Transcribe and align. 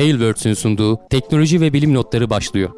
Tailwords'ün 0.00 0.54
sunduğu 0.54 1.08
teknoloji 1.10 1.60
ve 1.60 1.72
bilim 1.72 1.94
notları 1.94 2.30
başlıyor. 2.30 2.70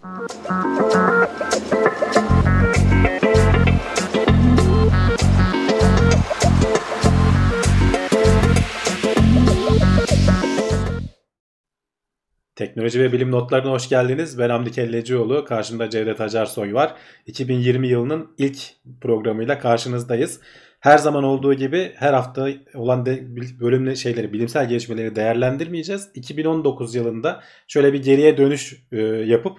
Teknoloji 12.56 13.00
ve 13.00 13.12
bilim 13.12 13.30
notlarına 13.30 13.70
hoş 13.70 13.88
geldiniz. 13.88 14.38
Ben 14.38 14.50
Hamdi 14.50 14.72
Kellecioğlu. 14.72 15.44
Karşımda 15.44 15.90
Cevdet 15.90 16.20
Acarsoy 16.20 16.74
var. 16.74 16.94
2020 17.26 17.88
yılının 17.88 18.34
ilk 18.38 18.58
programıyla 19.00 19.58
karşınızdayız. 19.58 20.40
Her 20.82 20.98
zaman 20.98 21.24
olduğu 21.24 21.54
gibi 21.54 21.92
her 21.96 22.12
hafta 22.12 22.48
olan 22.74 23.06
de, 23.06 23.24
bölümle 23.60 23.96
şeyleri, 23.96 24.32
bilimsel 24.32 24.68
gelişmeleri 24.68 25.16
değerlendirmeyeceğiz. 25.16 26.08
2019 26.14 26.94
yılında 26.94 27.40
şöyle 27.68 27.92
bir 27.92 28.02
geriye 28.02 28.36
dönüş 28.36 28.82
e, 28.92 29.00
yapıp 29.02 29.58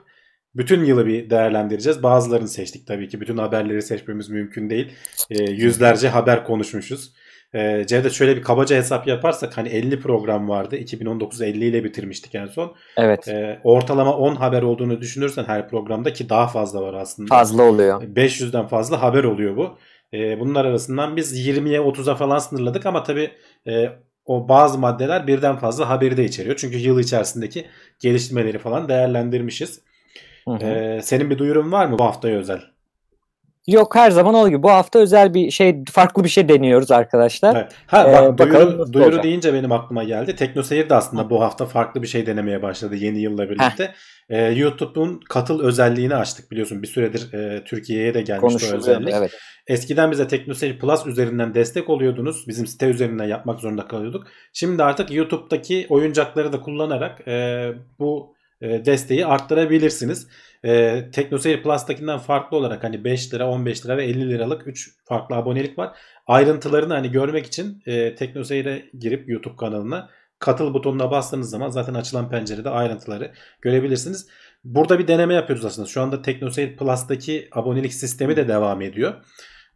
bütün 0.55 0.83
yılı 0.83 1.05
bir 1.05 1.29
değerlendireceğiz. 1.29 2.03
Bazılarını 2.03 2.47
seçtik 2.47 2.87
tabii 2.87 3.07
ki. 3.07 3.21
Bütün 3.21 3.37
haberleri 3.37 3.81
seçmemiz 3.81 4.29
mümkün 4.29 4.69
değil. 4.69 4.91
E, 5.29 5.43
yüzlerce 5.43 6.09
haber 6.09 6.45
konuşmuşuz. 6.45 7.13
E, 7.53 7.87
Cevdet 7.87 8.11
şöyle 8.11 8.35
bir 8.35 8.41
kabaca 8.41 8.75
hesap 8.75 9.07
yaparsak 9.07 9.57
hani 9.57 9.69
50 9.69 9.99
program 9.99 10.49
vardı. 10.49 10.75
2019 10.75 11.41
50 11.41 11.65
ile 11.65 11.83
bitirmiştik 11.83 12.35
en 12.35 12.45
son. 12.45 12.75
Evet. 12.97 13.27
E, 13.27 13.59
ortalama 13.63 14.17
10 14.17 14.35
haber 14.35 14.61
olduğunu 14.61 15.01
düşünürsen 15.01 15.43
her 15.43 15.69
programda 15.69 16.13
ki 16.13 16.29
daha 16.29 16.47
fazla 16.47 16.81
var 16.81 16.93
aslında. 16.93 17.35
Fazla 17.35 17.63
oluyor. 17.63 18.01
500'den 18.01 18.67
fazla 18.67 19.01
haber 19.01 19.23
oluyor 19.23 19.57
bu. 19.57 19.77
E, 20.13 20.39
bunlar 20.39 20.65
arasından 20.65 21.15
biz 21.15 21.47
20'ye 21.47 21.79
30'a 21.79 22.15
falan 22.15 22.39
sınırladık 22.39 22.85
ama 22.85 23.03
tabii 23.03 23.31
e, 23.67 23.89
o 24.25 24.49
bazı 24.49 24.79
maddeler 24.79 25.27
birden 25.27 25.57
fazla 25.57 25.89
haberi 25.89 26.17
de 26.17 26.25
içeriyor. 26.25 26.55
Çünkü 26.55 26.77
yıl 26.77 26.99
içerisindeki 26.99 27.65
gelişmeleri 27.99 28.59
falan 28.59 28.89
değerlendirmişiz. 28.89 29.81
Hı 30.47 30.51
hı. 30.51 30.65
E, 30.65 31.01
senin 31.01 31.29
bir 31.29 31.37
duyurun 31.37 31.71
var 31.71 31.85
mı 31.85 31.99
bu 31.99 32.03
haftaya 32.03 32.37
özel? 32.37 32.72
Yok 33.67 33.95
her 33.95 34.11
zaman 34.11 34.33
olduğu 34.33 34.49
gibi. 34.49 34.63
Bu 34.63 34.69
hafta 34.69 34.99
özel 34.99 35.33
bir 35.33 35.51
şey, 35.51 35.83
farklı 35.91 36.23
bir 36.23 36.29
şey 36.29 36.49
deniyoruz 36.49 36.91
arkadaşlar. 36.91 37.55
Evet. 37.55 37.71
Ha 37.87 38.05
bak 38.13 38.41
ee, 38.41 38.51
duyuru, 38.51 38.93
duyuru 38.93 39.23
deyince 39.23 39.53
benim 39.53 39.71
aklıma 39.71 40.03
geldi. 40.03 40.35
TeknoSeyir 40.35 40.89
de 40.89 40.95
aslında 40.95 41.29
bu 41.29 41.41
hafta 41.41 41.65
farklı 41.65 42.01
bir 42.01 42.07
şey 42.07 42.25
denemeye 42.25 42.61
başladı 42.61 42.95
yeni 42.95 43.21
yılla 43.21 43.49
birlikte. 43.49 43.93
Ee, 44.29 44.41
YouTube'un 44.41 45.19
katıl 45.29 45.63
özelliğini 45.63 46.15
açtık 46.15 46.51
biliyorsun. 46.51 46.81
Bir 46.81 46.87
süredir 46.87 47.33
e, 47.33 47.63
Türkiye'ye 47.63 48.13
de 48.13 48.21
gelmiş 48.21 48.63
o 48.73 48.75
özellik. 48.75 49.13
Evet. 49.13 49.31
Eskiden 49.67 50.11
bize 50.11 50.27
TeknoSeyir 50.27 50.79
Plus 50.79 51.07
üzerinden 51.07 51.53
destek 51.53 51.89
oluyordunuz. 51.89 52.47
Bizim 52.47 52.67
site 52.67 52.85
üzerinden 52.85 53.25
yapmak 53.25 53.59
zorunda 53.59 53.87
kalıyorduk. 53.87 54.27
Şimdi 54.53 54.83
artık 54.83 55.11
YouTube'daki 55.11 55.85
oyuncakları 55.89 56.53
da 56.53 56.61
kullanarak 56.61 57.27
e, 57.27 57.67
bu 57.99 58.35
e, 58.61 58.85
desteği 58.85 59.25
arttırabilirsiniz. 59.25 60.27
E, 60.65 61.03
TeknoSeyir 61.11 61.63
Plus'takinden 61.63 62.17
farklı 62.17 62.57
olarak 62.57 62.83
hani 62.83 63.03
5 63.03 63.33
lira, 63.33 63.49
15 63.49 63.85
lira 63.85 63.97
ve 63.97 64.05
50 64.05 64.29
liralık 64.29 64.67
3 64.67 64.95
farklı 65.05 65.35
abonelik 65.35 65.77
var. 65.77 65.97
Ayrıntılarını 66.27 66.93
hani 66.93 67.11
görmek 67.11 67.45
için 67.45 67.81
e, 67.85 68.15
TeknoSeyir'e 68.15 68.85
girip 68.99 69.29
YouTube 69.29 69.55
kanalına 69.55 70.09
katıl 70.39 70.73
butonuna 70.73 71.11
bastığınız 71.11 71.49
zaman 71.49 71.69
zaten 71.69 71.93
açılan 71.93 72.29
pencerede 72.29 72.69
ayrıntıları 72.69 73.31
görebilirsiniz. 73.61 74.27
Burada 74.63 74.99
bir 74.99 75.07
deneme 75.07 75.33
yapıyoruz 75.33 75.65
aslında. 75.65 75.87
Şu 75.87 76.01
anda 76.01 76.21
TeknoSeyir 76.21 76.77
Plus'taki 76.77 77.47
abonelik 77.51 77.93
sistemi 77.93 78.35
de 78.35 78.47
devam 78.47 78.81
ediyor. 78.81 79.13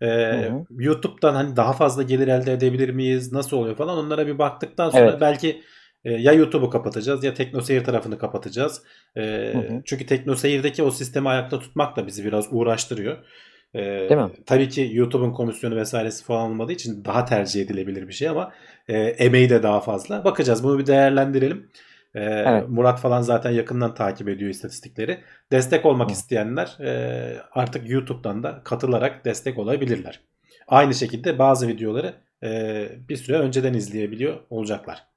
Ee, 0.02 0.52
YouTube'dan 0.80 1.34
hani 1.34 1.56
daha 1.56 1.74
fazla 1.74 2.04
gelir 2.04 2.28
elde 2.28 2.54
edebilir 2.54 2.90
miyiz? 2.90 3.32
Nasıl 3.32 3.58
oluyor 3.58 3.76
falan 3.76 3.98
onlara 3.98 4.28
bir 4.28 4.38
baktıktan 4.40 4.90
sonra 4.90 5.10
evet. 5.10 5.22
belki 5.22 5.62
e, 6.08 6.12
ya 6.12 6.34
YouTube'u 6.34 6.70
kapatacağız 6.70 7.24
ya 7.24 7.34
TeknoSeyir 7.34 7.84
tarafını 7.84 8.18
kapatacağız. 8.18 8.84
E, 9.16 9.22
hı 9.54 9.58
hı. 9.58 9.82
Çünkü 9.86 10.06
TeknoSeyir'deki 10.06 10.84
o 10.84 10.92
sistemi 10.92 11.30
ayakta 11.30 11.60
tutmak 11.60 11.96
da 11.96 12.08
bizi 12.08 12.26
biraz 12.26 12.48
uğraştırıyor. 12.52 13.18
E, 13.74 13.80
Değil 13.80 14.22
mi? 14.22 14.30
Tabii 14.46 14.70
ki 14.70 14.90
YouTube'un 14.94 15.32
komisyonu 15.32 15.76
vesairesi 15.76 16.24
falan 16.24 16.52
olmadığı 16.52 16.72
için 16.72 17.06
daha 17.06 17.26
tercih 17.26 17.62
edilebilir 17.62 18.08
bir 18.08 18.14
şey 18.14 18.30
ama 18.30 18.52
e, 18.88 18.98
emeği 18.98 19.50
de 19.50 19.64
daha 19.64 19.80
fazla. 19.80 20.24
Bakacağız 20.24 20.64
bunu 20.64 20.80
bir 20.80 20.86
değerlendirelim. 20.86 21.70
E, 22.16 22.24
evet. 22.24 22.70
Murat 22.70 23.00
falan 23.00 23.22
zaten 23.22 23.52
yakından 23.52 23.94
takip 23.94 24.30
ediyor 24.30 24.52
istatistikleri. 24.52 25.20
Destek 25.52 25.86
olmak 25.86 26.10
Hı. 26.10 26.14
isteyenler 26.14 26.78
e, 26.80 27.42
artık 27.52 27.90
YouTube'dan 27.90 28.44
da 28.44 28.62
katılarak 28.64 29.26
destek 29.26 29.58
olabilirler. 29.58 30.20
Aynı 30.68 30.94
şekilde 30.94 31.40
bazı 31.40 31.68
videoları 31.68 32.14
e, 32.44 32.90
bir 33.10 33.16
süre 33.16 33.38
önceden 33.38 33.74
izleyebiliyor 33.74 34.38
olacaklar. 34.50 35.17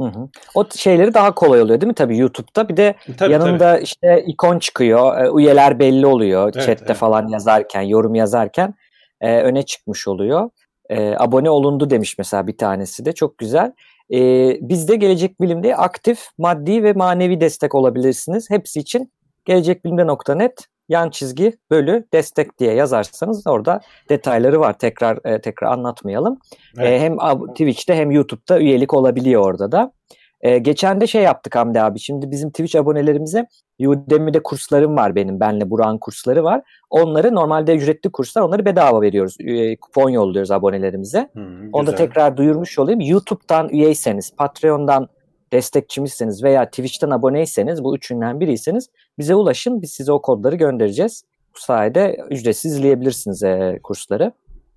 Hı 0.00 0.06
hı. 0.06 0.28
O 0.54 0.64
şeyleri 0.76 1.14
daha 1.14 1.34
kolay 1.34 1.60
oluyor 1.60 1.80
değil 1.80 1.88
mi 1.88 1.94
tabii 1.94 2.18
YouTube'da? 2.18 2.68
Bir 2.68 2.76
de 2.76 2.94
tabii, 3.16 3.32
yanında 3.32 3.74
tabii. 3.74 3.82
işte 3.82 4.24
ikon 4.26 4.58
çıkıyor. 4.58 5.18
E, 5.18 5.42
üyeler 5.42 5.78
belli 5.78 6.06
oluyor. 6.06 6.42
Evet, 6.42 6.66
Chat'te 6.66 6.84
evet. 6.86 6.96
falan 6.96 7.28
yazarken, 7.28 7.82
yorum 7.82 8.14
yazarken 8.14 8.74
e, 9.20 9.40
öne 9.40 9.62
çıkmış 9.62 10.08
oluyor. 10.08 10.50
E, 10.90 11.14
abone 11.18 11.50
olundu 11.50 11.90
demiş 11.90 12.18
mesela 12.18 12.46
bir 12.46 12.58
tanesi 12.58 13.04
de. 13.04 13.12
Çok 13.12 13.38
güzel. 13.38 13.72
E, 14.12 14.18
biz 14.60 14.88
de 14.88 14.96
Gelecek 14.96 15.40
Bilim'de 15.40 15.76
aktif 15.76 16.28
maddi 16.38 16.82
ve 16.82 16.92
manevi 16.92 17.40
destek 17.40 17.74
olabilirsiniz. 17.74 18.50
Hepsi 18.50 18.80
için 18.80 19.12
gelecekbilimde.net 19.44 20.68
yan 20.88 21.10
çizgi 21.10 21.52
bölü 21.70 22.04
destek 22.12 22.58
diye 22.58 22.74
yazarsanız 22.74 23.46
orada 23.46 23.80
detayları 24.08 24.60
var. 24.60 24.78
Tekrar 24.78 25.18
e, 25.24 25.40
tekrar 25.40 25.72
anlatmayalım. 25.72 26.38
E, 26.78 26.82
evet. 26.82 27.00
E, 27.00 27.04
hem 27.04 27.16
Twitch'te 27.48 27.94
hem 27.94 28.10
YouTube'da 28.10 28.60
üyelik 28.60 28.94
olabiliyor 28.94 29.42
orada 29.46 29.72
da. 29.72 29.92
E, 30.40 30.58
geçen 30.58 31.00
de 31.00 31.06
şey 31.06 31.22
yaptık 31.22 31.56
Hamdi 31.56 31.80
abi. 31.80 31.98
Şimdi 31.98 32.30
bizim 32.30 32.50
Twitch 32.50 32.76
abonelerimize 32.76 33.46
Udemy'de 33.80 34.42
kurslarım 34.42 34.96
var 34.96 35.14
benim. 35.14 35.40
Benle 35.40 35.70
Burak'ın 35.70 35.98
kursları 35.98 36.44
var. 36.44 36.62
Onları 36.90 37.34
normalde 37.34 37.74
ücretli 37.74 38.12
kurslar 38.12 38.42
onları 38.42 38.64
bedava 38.64 39.02
veriyoruz. 39.02 39.36
E, 39.40 39.76
kupon 39.76 40.10
yolluyoruz 40.10 40.50
abonelerimize. 40.50 41.28
Hmm, 41.32 41.68
Onu 41.72 41.86
da 41.86 41.94
tekrar 41.94 42.36
duyurmuş 42.36 42.78
olayım. 42.78 43.00
YouTube'dan 43.00 43.68
üyeyseniz, 43.68 44.36
Patreon'dan 44.36 45.08
destekçimizseniz 45.54 46.44
veya 46.44 46.64
Twitch'ten 46.64 47.10
aboneyseniz 47.10 47.84
bu 47.84 47.96
üçünden 47.96 48.40
biriyseniz 48.40 48.88
bize 49.18 49.34
ulaşın. 49.34 49.82
Biz 49.82 49.92
size 49.92 50.12
o 50.12 50.22
kodları 50.22 50.56
göndereceğiz. 50.56 51.24
Bu 51.54 51.60
sayede 51.60 52.16
ücretsiz 52.30 52.72
izleyebilirsiniz 52.72 53.42
e, 53.42 53.80
kursları. 53.82 54.32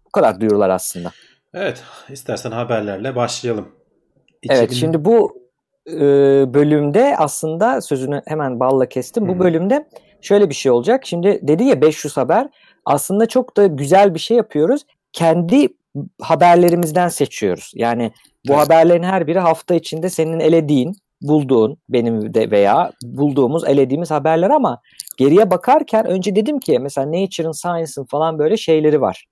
Bu 0.06 0.12
kadar 0.12 0.42
duyurular 0.42 0.70
aslında. 0.70 1.12
Evet, 1.54 1.84
istersen 2.10 2.52
haberlerle 2.52 3.16
başlayalım. 3.16 3.68
2000... 4.42 4.60
Evet, 4.60 4.72
şimdi 4.72 5.06
bu 5.06 5.42
e, 5.88 6.00
bölümde 6.54 7.16
aslında 7.18 7.82
sözünü 7.82 8.22
hemen 8.26 8.60
balla 8.60 8.86
kestim. 8.86 9.24
Hmm. 9.24 9.30
Bu 9.30 9.40
bölümde 9.40 9.88
şöyle 10.22 10.50
bir 10.50 10.56
şey 10.56 10.72
olacak. 10.72 11.06
Şimdi 11.06 11.40
dedi 11.44 11.64
ya 11.64 11.82
500 11.82 12.18
haber. 12.18 12.48
Aslında 12.86 13.26
çok 13.26 13.58
da 13.58 13.68
güzel 13.68 14.14
bir 14.14 14.20
şey 14.20 14.38
yapıyoruz. 14.38 14.82
Kendi 15.14 15.68
haberlerimizden 16.22 17.08
seçiyoruz. 17.08 17.72
Yani 17.76 18.12
bu 18.48 18.54
evet. 18.54 18.66
haberlerin 18.66 19.04
her 19.04 19.28
biri 19.28 19.40
hafta 19.40 19.76
içinde 19.76 20.10
senin 20.10 20.40
elediğin, 20.40 20.96
bulduğun, 21.22 21.78
benim 21.90 22.34
de 22.34 22.52
veya 22.52 22.92
bulduğumuz, 23.04 23.64
elediğimiz 23.68 24.12
haberler 24.12 24.50
ama 24.50 24.82
geriye 25.18 25.52
bakarken 25.52 26.06
önce 26.06 26.36
dedim 26.36 26.60
ki 26.60 26.80
mesela 26.80 27.08
Nature'ın, 27.08 27.52
Science'ın 27.52 28.06
falan 28.06 28.40
böyle 28.40 28.58
şeyleri 28.58 29.02
var. 29.02 29.26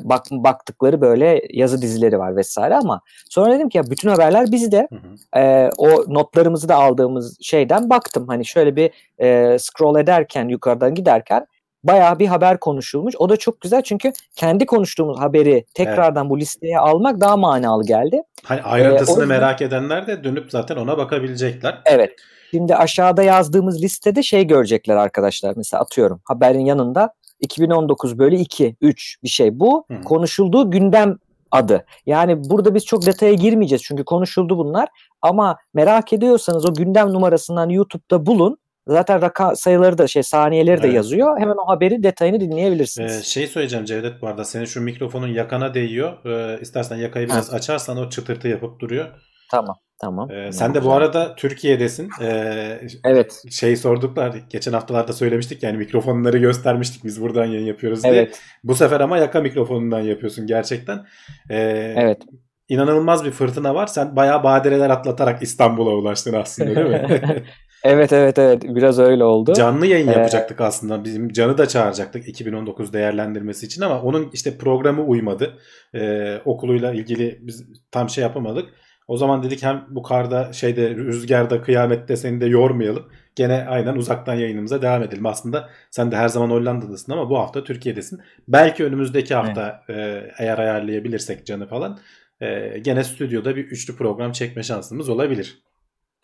Bak, 0.00 0.26
baktıkları 0.30 1.00
böyle 1.00 1.42
yazı 1.50 1.82
dizileri 1.82 2.18
var 2.18 2.36
vesaire 2.36 2.74
ama 2.74 3.00
sonra 3.30 3.54
dedim 3.54 3.68
ki 3.68 3.78
ya 3.78 3.84
bütün 3.90 4.08
haberler 4.08 4.52
bizde. 4.52 4.88
Hı 4.90 4.96
hı. 4.96 5.40
E, 5.40 5.70
o 5.78 6.14
notlarımızı 6.14 6.68
da 6.68 6.76
aldığımız 6.76 7.38
şeyden 7.42 7.90
baktım. 7.90 8.28
Hani 8.28 8.44
şöyle 8.44 8.76
bir 8.76 8.90
e, 9.18 9.58
scroll 9.58 10.00
ederken 10.00 10.48
yukarıdan 10.48 10.94
giderken 10.94 11.46
bayağı 11.84 12.18
bir 12.18 12.26
haber 12.26 12.60
konuşulmuş. 12.60 13.14
O 13.18 13.28
da 13.28 13.36
çok 13.36 13.60
güzel 13.60 13.82
çünkü 13.82 14.12
kendi 14.36 14.66
konuştuğumuz 14.66 15.18
haberi 15.18 15.64
tekrardan 15.74 16.22
evet. 16.22 16.30
bu 16.30 16.38
listeye 16.38 16.78
almak 16.78 17.20
daha 17.20 17.36
manalı 17.36 17.84
geldi. 17.84 18.22
Hani 18.44 18.62
ayrıntısını 18.62 19.24
ee, 19.24 19.26
merak 19.26 19.62
edenler 19.62 20.06
de 20.06 20.24
dönüp 20.24 20.50
zaten 20.50 20.76
ona 20.76 20.98
bakabilecekler. 20.98 21.78
Evet. 21.84 22.12
Şimdi 22.50 22.76
aşağıda 22.76 23.22
yazdığımız 23.22 23.82
listede 23.82 24.22
şey 24.22 24.46
görecekler 24.46 24.96
arkadaşlar. 24.96 25.54
Mesela 25.56 25.82
atıyorum 25.82 26.20
haberin 26.24 26.64
yanında 26.64 27.14
2019 27.40 28.18
bölü 28.18 28.36
2, 28.36 28.76
3 28.80 29.18
bir 29.22 29.28
şey. 29.28 29.60
Bu 29.60 29.84
Hı. 29.90 30.00
konuşulduğu 30.00 30.70
gündem 30.70 31.16
adı. 31.50 31.84
Yani 32.06 32.50
burada 32.50 32.74
biz 32.74 32.84
çok 32.84 33.06
detaya 33.06 33.34
girmeyeceğiz 33.34 33.82
çünkü 33.82 34.04
konuşuldu 34.04 34.58
bunlar. 34.58 34.88
Ama 35.22 35.56
merak 35.74 36.12
ediyorsanız 36.12 36.64
o 36.70 36.74
gündem 36.74 37.12
numarasından 37.12 37.68
YouTube'da 37.68 38.26
bulun. 38.26 38.58
Zaten 38.86 39.22
raka 39.22 39.56
sayıları 39.56 39.98
da 39.98 40.06
şey 40.06 40.22
saniyeleri 40.22 40.80
evet. 40.80 40.90
de 40.90 40.96
yazıyor. 40.96 41.40
Hemen 41.40 41.56
o 41.66 41.68
haberi 41.68 42.02
detayını 42.02 42.40
dinleyebilirsiniz. 42.40 43.20
Ee, 43.20 43.22
şey 43.22 43.46
söyleyeceğim 43.46 43.84
Cevdet 43.84 44.22
bu 44.22 44.26
arada. 44.26 44.44
Senin 44.44 44.64
şu 44.64 44.80
mikrofonun 44.80 45.28
yakana 45.28 45.74
değiyor. 45.74 46.26
Ee, 46.26 46.60
istersen 46.60 46.96
yakayı 46.96 47.28
biraz 47.28 47.52
ha. 47.52 47.56
açarsan 47.56 47.96
o 47.96 48.10
çıtırtı 48.10 48.48
yapıp 48.48 48.80
duruyor. 48.80 49.08
Tamam. 49.50 49.76
Tamam. 50.00 50.30
Ee, 50.30 50.52
sen 50.52 50.74
de 50.74 50.84
bu 50.84 50.92
arada 50.92 51.34
Türkiye'desin. 51.34 52.10
Ee, 52.20 52.80
evet. 53.04 53.42
Şey 53.50 53.76
sorduklar. 53.76 54.34
Geçen 54.50 54.72
haftalarda 54.72 55.12
söylemiştik 55.12 55.62
yani 55.62 55.76
mikrofonları 55.76 56.38
göstermiştik 56.38 57.04
biz 57.04 57.22
buradan 57.22 57.44
yayın 57.44 57.66
yapıyoruz 57.66 58.04
diye. 58.04 58.14
Evet. 58.14 58.40
Bu 58.64 58.74
sefer 58.74 59.00
ama 59.00 59.18
yaka 59.18 59.40
mikrofonundan 59.40 60.00
yapıyorsun 60.00 60.46
gerçekten. 60.46 61.06
Ee, 61.50 61.94
evet. 61.96 62.22
inanılmaz 62.68 63.24
bir 63.24 63.30
fırtına 63.30 63.74
var. 63.74 63.86
Sen 63.86 64.16
bayağı 64.16 64.42
badireler 64.42 64.90
atlatarak 64.90 65.42
İstanbul'a 65.42 65.90
ulaştın 65.90 66.32
aslında 66.32 66.76
değil 66.76 66.86
mi? 66.86 67.44
evet 67.84 68.12
evet 68.12 68.38
evet 68.38 68.62
biraz 68.62 68.98
öyle 68.98 69.24
oldu. 69.24 69.52
Canlı 69.54 69.86
yayın 69.86 70.08
ee, 70.08 70.12
yapacaktık 70.12 70.60
aslında. 70.60 71.04
Bizim 71.04 71.32
Can'ı 71.32 71.58
da 71.58 71.68
çağıracaktık 71.68 72.28
2019 72.28 72.92
değerlendirmesi 72.92 73.66
için 73.66 73.82
ama 73.82 74.02
onun 74.02 74.30
işte 74.32 74.58
programı 74.58 75.02
uymadı. 75.02 75.58
Ee, 75.94 76.38
okuluyla 76.44 76.92
ilgili 76.92 77.38
biz 77.40 77.64
tam 77.90 78.08
şey 78.08 78.22
yapamadık. 78.22 78.68
O 79.08 79.16
zaman 79.16 79.42
dedik 79.42 79.62
hem 79.62 79.86
bu 79.88 80.02
karda 80.02 80.52
şeyde 80.52 80.90
rüzgarda 80.94 81.62
kıyamette 81.62 82.16
seni 82.16 82.40
de 82.40 82.46
yormayalım. 82.46 83.06
Gene 83.36 83.66
aynen 83.68 83.94
uzaktan 83.94 84.34
yayınımıza 84.34 84.82
devam 84.82 85.02
edelim. 85.02 85.26
Aslında 85.26 85.68
sen 85.90 86.12
de 86.12 86.16
her 86.16 86.28
zaman 86.28 86.50
Hollanda'dasın 86.50 87.12
ama 87.12 87.30
bu 87.30 87.38
hafta 87.38 87.64
Türkiye'desin. 87.64 88.20
Belki 88.48 88.84
önümüzdeki 88.84 89.34
hafta 89.34 89.82
evet. 89.88 89.98
e, 89.98 90.32
eğer 90.38 90.58
ayarlayabilirsek 90.58 91.46
canı 91.46 91.68
falan 91.68 91.98
e, 92.40 92.78
gene 92.78 93.04
stüdyoda 93.04 93.56
bir 93.56 93.64
üçlü 93.64 93.96
program 93.96 94.32
çekme 94.32 94.62
şansımız 94.62 95.08
olabilir. 95.08 95.62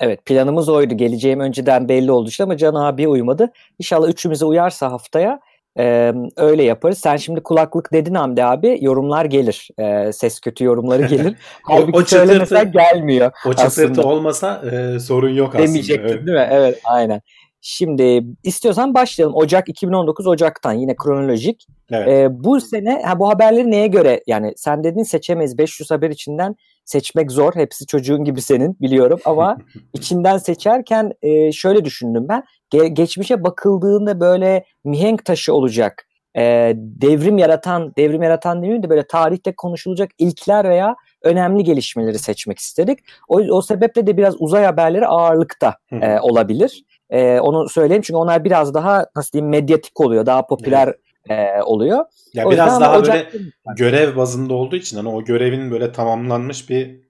Evet 0.00 0.26
planımız 0.26 0.69
oydu. 0.69 0.94
Geleceğim 0.94 1.40
önceden 1.40 1.88
belli 1.88 2.12
oldu 2.12 2.28
işte 2.28 2.44
ama 2.44 2.56
Can 2.56 2.75
abi 2.75 3.08
uymadı. 3.08 3.52
İnşallah 3.78 4.08
üçümüze 4.08 4.44
uyarsa 4.44 4.93
haftaya 4.93 5.40
ee, 5.78 6.12
öyle 6.37 6.62
yaparız. 6.62 6.98
Sen 6.98 7.16
şimdi 7.16 7.43
kulaklık 7.43 7.93
dedin 7.93 8.14
Hamdi 8.14 8.44
abi. 8.44 8.78
Yorumlar 8.81 9.25
gelir. 9.25 9.69
Ee, 9.78 10.12
ses 10.12 10.40
kötü 10.40 10.64
yorumları 10.64 11.06
gelir. 11.06 11.37
Halbuki 11.62 11.98
o, 11.98 12.00
o 12.00 12.04
çıtırtı, 12.04 12.62
gelmiyor. 12.62 13.32
O 13.46 13.54
çıtırtı 13.54 13.90
aslında. 13.90 14.08
olmasa 14.08 14.62
e, 14.70 14.98
sorun 15.00 15.31
yok 15.31 15.48
aslında. 15.48 15.66
Demeyecektin 15.66 16.08
evet. 16.08 16.26
değil 16.26 16.38
mi? 16.38 16.49
Evet 16.50 16.81
aynen. 16.84 17.20
Şimdi 17.60 18.25
istiyorsan 18.42 18.94
başlayalım. 18.94 19.34
Ocak 19.37 19.69
2019 19.69 20.26
Ocak'tan 20.26 20.72
yine 20.72 20.96
kronolojik. 20.96 21.66
Evet. 21.90 22.08
Ee, 22.08 22.44
bu 22.44 22.60
sene 22.60 23.02
ha, 23.02 23.19
bu 23.19 23.28
haberleri 23.28 23.70
neye 23.70 23.87
göre 23.87 24.22
yani 24.26 24.52
sen 24.56 24.84
dedin 24.84 25.02
seçemeyiz 25.02 25.58
500 25.58 25.90
haber 25.90 26.10
içinden 26.10 26.56
seçmek 26.86 27.32
zor. 27.32 27.54
Hepsi 27.54 27.86
çocuğun 27.86 28.24
gibi 28.24 28.42
senin 28.42 28.76
biliyorum 28.80 29.20
ama 29.24 29.58
içinden 29.92 30.38
seçerken 30.38 31.12
e, 31.22 31.52
şöyle 31.52 31.84
düşündüm 31.84 32.26
ben. 32.28 32.44
Ge- 32.72 32.86
geçmişe 32.86 33.44
bakıldığında 33.44 34.20
böyle 34.20 34.64
mihenk 34.84 35.24
taşı 35.24 35.54
olacak. 35.54 36.06
E, 36.36 36.72
devrim 36.76 37.38
yaratan, 37.38 37.92
devrim 37.96 38.22
yaratan 38.22 38.56
demeyeyim 38.56 38.82
de 38.82 38.90
böyle 38.90 39.06
tarihte 39.06 39.52
konuşulacak 39.56 40.10
ilkler 40.18 40.68
veya 40.68 40.96
önemli 41.22 41.64
gelişmeleri 41.64 42.18
seçmek 42.18 42.58
istedik. 42.58 42.98
O, 43.28 43.36
o 43.36 43.62
sebeple 43.62 44.06
de 44.06 44.16
biraz 44.16 44.34
uzay 44.38 44.64
haberleri 44.64 45.06
ağırlıkta 45.06 45.74
e, 45.92 46.20
olabilir. 46.20 46.84
E, 47.10 47.40
onu 47.40 47.68
söyleyeyim 47.68 48.02
çünkü 48.02 48.18
onlar 48.18 48.44
biraz 48.44 48.74
daha 48.74 49.06
nasıl 49.16 49.32
diyeyim 49.32 49.50
medyatik 49.50 50.00
oluyor, 50.00 50.26
daha 50.26 50.46
popüler 50.46 50.86
evet. 50.86 50.96
E, 51.31 51.62
oluyor. 51.62 52.05
Ya 52.34 52.46
o 52.46 52.50
biraz 52.50 52.81
daha 52.81 52.99
Ocak... 52.99 53.32
böyle 53.34 53.44
görev 53.76 54.17
bazında 54.17 54.55
olduğu 54.55 54.76
için 54.76 54.96
hani 54.96 55.08
o 55.08 55.25
görevin 55.25 55.70
böyle 55.70 55.93
tamamlanmış 55.93 56.70
bir 56.70 57.00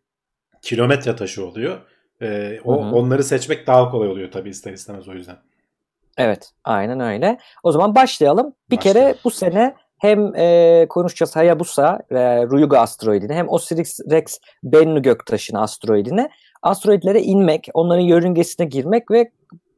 kilometre 0.62 1.16
taşı 1.16 1.46
oluyor. 1.46 1.78
E, 2.22 2.58
o 2.64 2.72
Hı-hı. 2.72 2.94
onları 2.94 3.24
seçmek 3.24 3.66
daha 3.66 3.90
kolay 3.90 4.08
oluyor 4.08 4.30
tabii 4.32 4.50
ister 4.50 4.72
istemez 4.72 5.08
o 5.08 5.12
yüzden. 5.12 5.36
Evet, 6.18 6.50
aynen 6.64 7.00
öyle. 7.00 7.38
O 7.62 7.72
zaman 7.72 7.94
başlayalım. 7.94 8.52
Bir 8.70 8.76
başlayalım. 8.76 9.02
kere 9.02 9.18
bu 9.24 9.30
sene 9.30 9.74
hem 9.98 10.34
e, 10.34 10.86
konuşacağız 10.88 11.36
Hayabusa 11.36 12.00
ve 12.12 12.42
Ryuga 12.42 12.78
asteroidini 12.78 13.34
hem 13.34 13.48
Osiris 13.48 14.00
Rex 14.10 14.38
Bennu 14.62 15.02
göktaşını 15.02 15.60
asteroidine 15.60 16.30
asteroidlere 16.62 17.22
inmek, 17.22 17.68
onların 17.74 18.02
yörüngesine 18.02 18.66
girmek 18.66 19.10
ve 19.10 19.30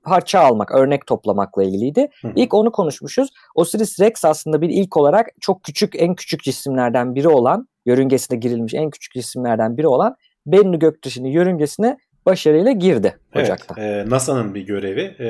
parça 0.04 0.40
almak, 0.40 0.74
örnek 0.74 1.06
toplamakla 1.06 1.62
ilgiliydi. 1.62 2.08
Hı. 2.22 2.32
İlk 2.36 2.54
onu 2.54 2.72
konuşmuşuz. 2.72 3.28
Osiris 3.54 4.00
Rex 4.00 4.24
aslında 4.24 4.60
bir 4.60 4.68
ilk 4.68 4.96
olarak 4.96 5.26
çok 5.40 5.64
küçük, 5.64 6.02
en 6.02 6.14
küçük 6.14 6.42
cisimlerden 6.42 7.14
biri 7.14 7.28
olan, 7.28 7.68
yörüngesine 7.86 8.38
girilmiş 8.38 8.74
en 8.74 8.90
küçük 8.90 9.12
cisimlerden 9.12 9.76
biri 9.76 9.86
olan 9.86 10.16
Bennu 10.46 10.78
göktaşının 10.78 11.28
yörüngesine 11.28 11.98
başarıyla 12.26 12.72
girdi 12.72 13.18
Ocak'ta. 13.36 13.74
Evet, 13.78 14.06
e, 14.06 14.10
NASA'nın 14.10 14.54
bir 14.54 14.62
görevi. 14.62 15.16
E, 15.20 15.28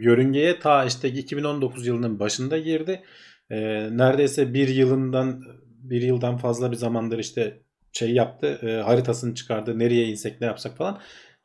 yörüngeye 0.00 0.58
ta 0.58 0.84
işte 0.84 1.08
2019 1.08 1.86
yılının 1.86 2.20
başında 2.20 2.58
girdi. 2.58 3.02
E, 3.50 3.58
neredeyse 3.96 4.54
bir 4.54 4.68
yılından 4.68 5.42
bir 5.82 6.02
yıldan 6.02 6.36
fazla 6.36 6.70
bir 6.70 6.76
zamandır 6.76 7.18
işte 7.18 7.58
şey 7.92 8.12
yaptı, 8.12 8.58
e, 8.62 8.82
haritasını 8.82 9.34
çıkardı, 9.34 9.78
nereye 9.78 10.06
insek 10.06 10.40
ne 10.40 10.46
yapsak 10.46 10.76
falan. 10.76 10.98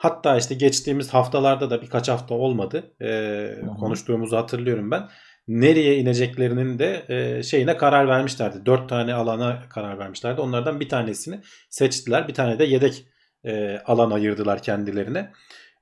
Hatta 0.04 0.38
işte 0.38 0.56
geçtiğimiz 0.56 1.14
haftalarda 1.14 1.70
da 1.70 1.82
birkaç 1.82 2.10
hafta 2.10 2.36
olmadı. 2.36 2.94
E, 3.02 3.56
konuştuğumuzu 3.80 4.38
hatırlıyorum 4.38 4.92
ben. 4.92 5.10
Nereye 5.48 5.98
ineceklerinin 5.98 6.80
de 6.80 7.06
e, 7.10 7.44
şeyine 7.44 7.78
karar 7.78 8.08
vermişlerdi. 8.08 8.66
Dört 8.66 8.90
tane 8.90 9.14
alana 9.14 9.60
karar 9.70 10.00
vermişlerdi. 10.00 10.42
Onlardan 10.42 10.80
bir 10.80 10.90
tanesini 10.90 11.40
seçtiler. 11.70 12.28
Bir 12.28 12.34
tane 12.34 12.60
de 12.60 12.64
yedek 12.64 13.06
e, 13.44 13.78
alan 13.86 14.12
ayırdılar 14.12 14.62
kendilerine. 14.62 15.32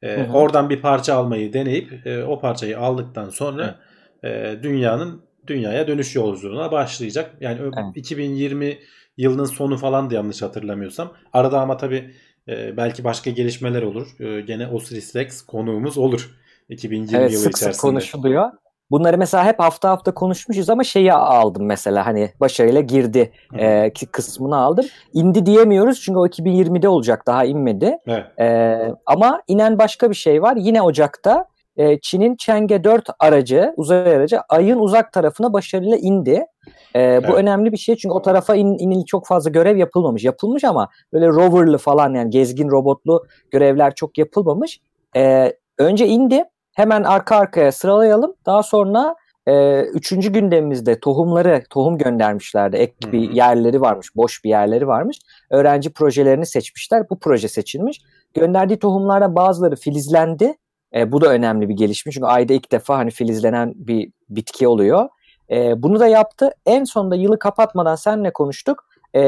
E, 0.02 0.24
oradan 0.24 0.70
bir 0.70 0.82
parça 0.82 1.16
almayı 1.16 1.54
deneyip 1.54 2.08
e, 2.08 2.24
o 2.24 2.40
parçayı 2.40 2.80
aldıktan 2.80 3.30
sonra 3.30 3.80
e, 4.24 4.56
dünyanın 4.64 5.26
dünyaya 5.48 5.88
dönüş 5.88 6.16
yolculuğuna 6.16 6.72
başlayacak. 6.72 7.36
Yani 7.40 7.60
evet. 7.62 7.74
2020 7.96 8.80
yılının 9.18 9.46
sonu 9.46 9.78
falan 9.78 10.10
da 10.10 10.16
yanlış 10.16 10.42
hatırlamıyorsam. 10.42 11.14
Arada 11.34 11.62
ama 11.62 11.78
tabii 11.78 12.14
e, 12.48 12.78
belki 12.78 13.04
başka 13.04 13.30
gelişmeler 13.30 13.82
olur. 13.82 14.08
E, 14.20 14.42
gene 14.42 14.68
Osiris 14.68 15.16
Rex 15.16 15.42
konuğumuz 15.42 15.98
olur. 15.98 16.32
2020 16.70 17.18
evet, 17.18 17.32
yılı 17.32 17.42
sık 17.42 17.58
içerisinde. 17.58 17.74
Sık 17.74 17.82
konuşuluyor. 17.82 18.52
Bunları 18.92 19.18
mesela 19.18 19.46
hep 19.46 19.60
hafta 19.60 19.90
hafta 19.90 20.14
konuşmuşuz 20.14 20.70
ama 20.70 20.84
şeyi 20.84 21.14
aldım 21.14 21.66
mesela 21.66 22.06
hani 22.06 22.32
başarıyla 22.40 22.82
girdi 22.82 23.32
e, 23.58 23.92
kısmını 24.12 24.58
aldım. 24.58 24.86
İndi 25.14 25.46
diyemiyoruz 25.46 26.02
çünkü 26.02 26.20
o 26.20 26.28
2020'de 26.28 26.88
olacak 26.88 27.28
daha 27.28 27.46
inmedi. 27.46 27.98
Evet. 28.08 28.40
E, 28.40 28.78
ama 29.06 29.42
inen 29.48 29.80
başka 29.80 30.10
bir 30.10 30.16
şey 30.16 30.42
var. 30.42 30.56
Yine 30.56 30.82
Ocak'ta 30.82 31.46
e, 31.82 32.00
Çin'in 32.02 32.36
Chang'e 32.36 32.84
4 32.84 33.10
aracı, 33.20 33.74
uzay 33.78 34.16
aracı 34.16 34.40
ayın 34.50 34.80
uzak 34.80 35.14
tarafına 35.14 35.54
başarıyla 35.54 35.98
indi. 35.98 36.46
E, 36.94 37.02
evet. 37.02 37.28
Bu 37.28 37.34
önemli 37.34 37.72
bir 37.72 37.78
şey 37.78 37.96
çünkü 37.96 38.14
o 38.14 38.22
tarafa 38.22 38.56
in, 38.56 38.78
inil 38.78 39.06
çok 39.06 39.28
fazla 39.28 39.50
görev 39.50 39.78
yapılmamış. 39.78 40.24
Yapılmış 40.24 40.64
ama 40.64 40.90
böyle 41.14 41.28
roverlı 41.28 41.78
falan 41.78 42.14
yani 42.14 42.30
gezgin 42.30 42.70
robotlu 42.70 43.26
görevler 43.52 43.96
çok 43.96 44.18
yapılmamış. 44.18 44.80
E, 45.16 45.54
önce 45.78 46.08
indi. 46.08 46.44
Hemen 46.76 47.04
arka 47.04 47.36
arkaya 47.36 47.72
sıralayalım. 47.72 48.34
Daha 48.46 48.64
sonra 48.64 49.16
e, 49.48 49.82
üçüncü 49.82 50.34
gündemimizde 50.34 51.00
tohumları, 51.00 51.64
tohum 51.70 51.98
göndermişlerdi. 51.98 52.78
Ek 52.78 52.94
hmm. 53.04 53.12
bir 53.12 53.32
yerleri 53.32 53.82
varmış, 53.82 54.16
boş 54.16 54.44
bir 54.44 54.50
yerleri 54.50 54.88
varmış. 54.88 55.20
Öğrenci 55.50 55.94
projelerini 55.94 56.46
seçmişler. 56.46 57.10
Bu 57.10 57.20
proje 57.20 57.48
seçilmiş. 57.48 58.02
Gönderdiği 58.34 58.80
tohumlardan 58.80 59.36
bazıları 59.36 59.76
filizlendi. 59.76 60.58
E, 60.96 61.12
bu 61.12 61.22
da 61.22 61.28
önemli 61.28 61.70
bir 61.70 61.74
gelişme 61.74 62.12
çünkü 62.12 62.26
ayda 62.26 62.54
ilk 62.54 62.72
defa 62.72 62.98
hani 62.98 63.12
filizlenen 63.12 63.74
bir 63.76 64.12
bitki 64.30 64.68
oluyor. 64.68 65.10
E, 65.52 65.84
bunu 65.84 66.00
da 66.00 66.08
yaptı. 66.08 66.52
En 66.66 66.84
sonunda 66.84 67.16
yılı 67.16 67.40
kapatmadan 67.40 67.96
senle 67.96 68.34
konuştuk. 68.34 68.86
E, 69.16 69.22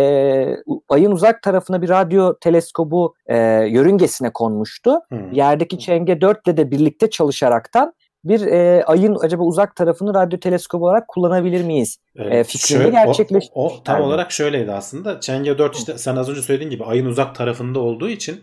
ayın 0.90 1.12
uzak 1.12 1.44
tarafına 1.44 1.82
bir 1.82 1.90
radyo 1.90 2.34
teleskobu 2.42 3.16
e, 3.28 3.38
yörüngesine 3.68 4.34
konmuştu. 4.34 5.00
Hmm. 5.10 5.32
Yerdeki 5.32 5.80
Çenge 5.80 6.22
4 6.22 6.48
ile 6.48 6.58
de 6.58 6.72
birlikte 6.72 7.10
çalışaraktan 7.10 7.94
bir 8.24 8.42
e, 8.42 8.84
ayın 8.86 9.18
acaba 9.22 9.44
uzak 9.44 9.76
tarafını 9.76 10.14
radyo 10.14 10.40
teleskobu 10.40 10.86
olarak 10.86 11.08
kullanabilir 11.08 11.64
miyiz? 11.64 11.98
Evet, 12.16 12.34
e, 12.34 12.44
fikrini 12.44 12.92
gerçekleştirdi. 12.92 13.54
O, 13.56 13.66
o 13.66 13.84
tam 13.84 14.02
olarak 14.02 14.32
şöyleydi 14.32 14.72
aslında. 14.72 15.20
Çenge 15.20 15.58
4 15.58 15.76
işte 15.76 15.98
sen 15.98 16.16
az 16.16 16.30
önce 16.30 16.42
söylediğin 16.42 16.72
gibi 16.72 16.84
ayın 16.84 17.06
uzak 17.06 17.36
tarafında 17.36 17.80
olduğu 17.80 18.10
için 18.10 18.42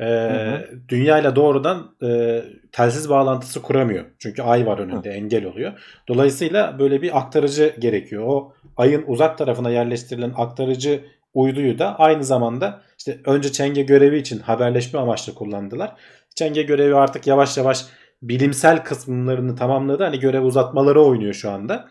e, 0.00 0.40
dünya 0.88 1.18
ile 1.18 1.36
doğrudan 1.36 1.96
e, 2.02 2.42
telsiz 2.72 3.10
bağlantısı 3.10 3.62
kuramıyor. 3.62 4.04
Çünkü 4.18 4.42
ay 4.42 4.66
var 4.66 4.78
önünde 4.78 5.10
hı. 5.10 5.14
engel 5.14 5.44
oluyor. 5.44 5.72
Dolayısıyla 6.08 6.78
böyle 6.78 7.02
bir 7.02 7.18
aktarıcı 7.18 7.74
gerekiyor. 7.78 8.24
O 8.26 8.52
ayın 8.76 9.04
uzak 9.06 9.38
tarafına 9.38 9.70
yerleştirilen 9.70 10.32
aktarıcı 10.36 11.04
uyduyu 11.34 11.78
da 11.78 11.98
aynı 11.98 12.24
zamanda 12.24 12.82
işte 12.98 13.20
önce 13.24 13.52
Çenge 13.52 13.82
görevi 13.82 14.18
için 14.18 14.38
haberleşme 14.38 15.00
amaçlı 15.00 15.34
kullandılar. 15.34 15.92
Çenge 16.34 16.62
görevi 16.62 16.94
artık 16.94 17.26
yavaş 17.26 17.56
yavaş 17.56 17.84
bilimsel 18.22 18.84
kısımlarını 18.84 19.56
tamamladı. 19.56 20.04
Hani 20.04 20.18
görev 20.18 20.42
uzatmaları 20.42 21.02
oynuyor 21.02 21.34
şu 21.34 21.50
anda. 21.50 21.88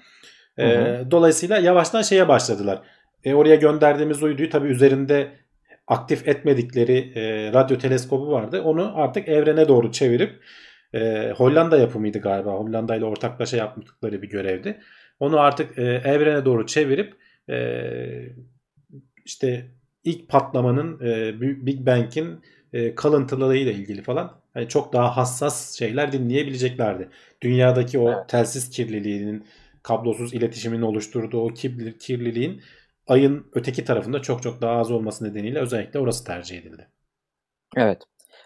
E, 0.60 0.66
dolayısıyla 1.12 1.58
yavaştan 1.58 2.02
şeye 2.02 2.28
başladılar. 2.28 2.82
E, 3.24 3.34
oraya 3.34 3.56
gönderdiğimiz 3.56 4.24
uyduyu 4.24 4.50
tabii 4.50 4.68
üzerinde 4.68 5.32
aktif 5.88 6.28
etmedikleri 6.28 7.14
e, 7.16 7.54
radyo 7.54 7.78
teleskobu 7.78 8.32
vardı. 8.32 8.62
Onu 8.62 8.92
artık 8.96 9.28
evrene 9.28 9.68
doğru 9.68 9.92
çevirip 9.92 10.44
e, 10.94 11.32
Hollanda 11.38 11.78
yapımıydı 11.78 12.20
galiba. 12.20 12.52
Hollanda 12.52 12.96
ile 12.96 13.06
ortaklaşa 13.06 13.58
yaptıkları 13.58 14.22
bir 14.22 14.30
görevdi. 14.30 14.80
Onu 15.20 15.40
artık 15.40 15.78
e, 15.78 15.82
evrene 15.84 16.46
doğru 16.46 16.66
çevirip 16.66 17.14
e, 17.50 17.56
işte 19.26 19.66
ilk 20.04 20.30
patlamanın 20.30 21.00
e, 21.00 21.42
Big 21.42 21.86
Bang'in 21.86 22.42
e, 22.74 22.96
kalıntılarıyla 22.96 23.72
ilgili 23.72 24.02
falan 24.02 24.42
yani 24.56 24.68
çok 24.68 24.94
daha 24.94 25.18
hassas 25.18 25.78
şeyler 25.78 26.12
dinleyebileceklerdi. 26.12 27.10
Dünyadaki 27.42 28.00
o 28.00 28.28
telsiz 28.28 28.70
kirliliğinin 28.70 29.46
kablosuz 29.84 30.34
iletişimin 30.34 30.82
oluşturduğu 30.82 31.42
o 31.42 31.54
kirliliğin 32.00 32.62
ayın 33.08 33.48
öteki 33.54 33.86
tarafında 33.86 34.22
çok 34.22 34.44
çok 34.44 34.62
daha 34.62 34.78
az 34.80 34.92
olması 34.92 35.26
nedeniyle 35.26 35.60
özellikle 35.60 36.00
orası 36.00 36.24
tercih 36.24 36.58
edildi. 36.58 36.90
Evet. 37.76 38.02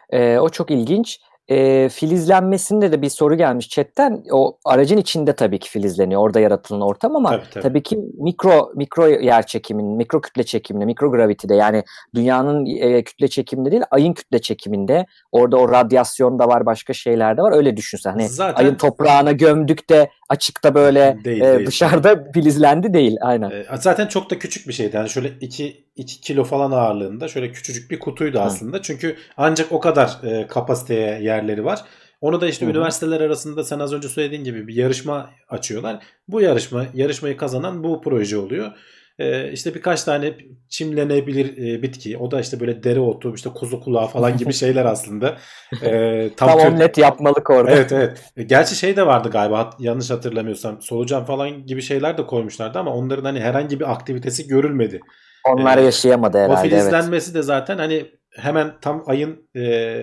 Ee, 0.09 0.37
o 0.39 0.49
çok 0.49 0.71
ilginç 0.71 1.19
e, 1.49 1.89
filizlenmesinde 1.89 2.91
de 2.91 3.01
bir 3.01 3.09
soru 3.09 3.37
gelmiş 3.37 3.69
chatten. 3.69 4.23
O 4.31 4.57
aracın 4.65 4.97
içinde 4.97 5.33
tabii 5.33 5.59
ki 5.59 5.69
filizleniyor. 5.69 6.21
Orada 6.21 6.39
yaratılan 6.39 6.81
ortam 6.81 7.15
ama 7.15 7.29
tabii, 7.29 7.43
tabii. 7.51 7.63
tabii 7.63 7.83
ki 7.83 7.99
mikro 8.17 8.71
mikro 8.75 9.07
yer 9.07 9.45
çekiminin, 9.45 9.97
mikro 9.97 10.21
kütle 10.21 10.43
çekiminde, 10.43 10.85
mikro 10.85 11.11
gravitide 11.11 11.55
yani 11.55 11.83
dünyanın 12.15 12.65
e, 12.65 13.03
kütle 13.03 13.27
çekiminde 13.27 13.71
değil, 13.71 13.83
ayın 13.91 14.13
kütle 14.13 14.39
çekiminde. 14.41 15.05
Orada 15.31 15.57
o 15.57 15.71
radyasyon 15.71 16.39
da 16.39 16.47
var, 16.47 16.65
başka 16.65 16.93
şeyler 16.93 17.37
de 17.37 17.41
var. 17.41 17.51
Öyle 17.51 17.77
düşünsen. 17.77 18.11
Hani 18.11 18.29
Zaten... 18.29 18.63
ayın 18.63 18.75
toprağına 18.75 19.31
gömdük 19.31 19.89
de 19.89 20.09
açıkta 20.29 20.75
böyle 20.75 21.17
değil, 21.23 21.41
e, 21.41 21.57
değil. 21.57 21.67
dışarıda 21.67 22.23
filizlendi 22.33 22.93
değil. 22.93 23.17
Aynen. 23.21 23.49
E, 23.49 23.65
zaten 23.79 24.07
çok 24.07 24.29
da 24.29 24.39
küçük 24.39 24.67
bir 24.67 24.73
şeydi. 24.73 24.95
Yani 24.95 25.09
şöyle 25.09 25.31
2 25.41 25.88
2 25.99 26.21
kilo 26.21 26.43
falan 26.43 26.71
ağırlığında 26.71 27.27
şöyle 27.27 27.51
küçücük 27.51 27.91
bir 27.91 27.99
kutuydu 27.99 28.39
aslında. 28.39 28.77
Hı. 28.77 28.81
Çünkü 28.81 29.15
ancak 29.37 29.71
o 29.71 29.79
kadar 29.79 30.17
e, 30.23 30.47
kapasiteye 30.47 31.21
yerleri 31.21 31.65
var. 31.65 31.79
Onu 32.21 32.41
da 32.41 32.47
işte 32.47 32.65
Hı-hı. 32.65 32.75
üniversiteler 32.75 33.21
arasında 33.21 33.63
sen 33.63 33.79
az 33.79 33.93
önce 33.93 34.09
söylediğin 34.09 34.43
gibi 34.43 34.67
bir 34.67 34.75
yarışma 34.75 35.29
açıyorlar. 35.49 36.03
Bu 36.27 36.41
yarışma 36.41 36.85
yarışmayı 36.93 37.37
kazanan 37.37 37.83
bu 37.83 38.01
proje 38.01 38.37
oluyor. 38.37 38.71
Ee, 39.19 39.51
işte 39.51 39.75
birkaç 39.75 40.03
tane 40.03 40.33
çimlenebilir 40.69 41.57
e, 41.57 41.81
bitki. 41.81 42.17
O 42.17 42.31
da 42.31 42.41
işte 42.41 42.59
böyle 42.59 42.83
dereotu, 42.83 43.35
işte 43.35 43.49
kuzu 43.49 43.81
kulağı 43.81 44.07
falan 44.07 44.37
gibi 44.37 44.53
şeyler 44.63 44.85
aslında. 44.85 45.37
Ee, 45.83 46.29
tam 46.37 46.49
tam 46.49 46.59
omlet 46.59 46.97
yapmalık 46.97 47.49
orada. 47.49 47.71
Evet 47.71 47.91
evet. 47.91 48.31
E, 48.37 48.43
gerçi 48.43 48.75
şey 48.75 48.95
de 48.95 49.05
vardı 49.05 49.29
galiba 49.29 49.69
yanlış 49.79 50.09
hatırlamıyorsam. 50.09 50.81
Solucan 50.81 51.25
falan 51.25 51.65
gibi 51.65 51.81
şeyler 51.81 52.17
de 52.17 52.25
koymuşlardı 52.25 52.79
ama 52.79 52.93
onların 52.93 53.25
hani 53.25 53.39
herhangi 53.39 53.79
bir 53.79 53.91
aktivitesi 53.91 54.47
görülmedi. 54.47 54.99
Onlar 55.47 55.77
ee, 55.77 55.81
yaşayamadı 55.81 56.37
herhalde. 56.37 56.59
O 56.59 56.63
filizlenmesi 56.63 57.31
evet. 57.31 57.35
de 57.35 57.41
zaten 57.41 57.77
hani 57.77 58.05
hemen 58.31 58.73
tam 58.81 59.03
ayın 59.05 59.49
e, 59.55 60.01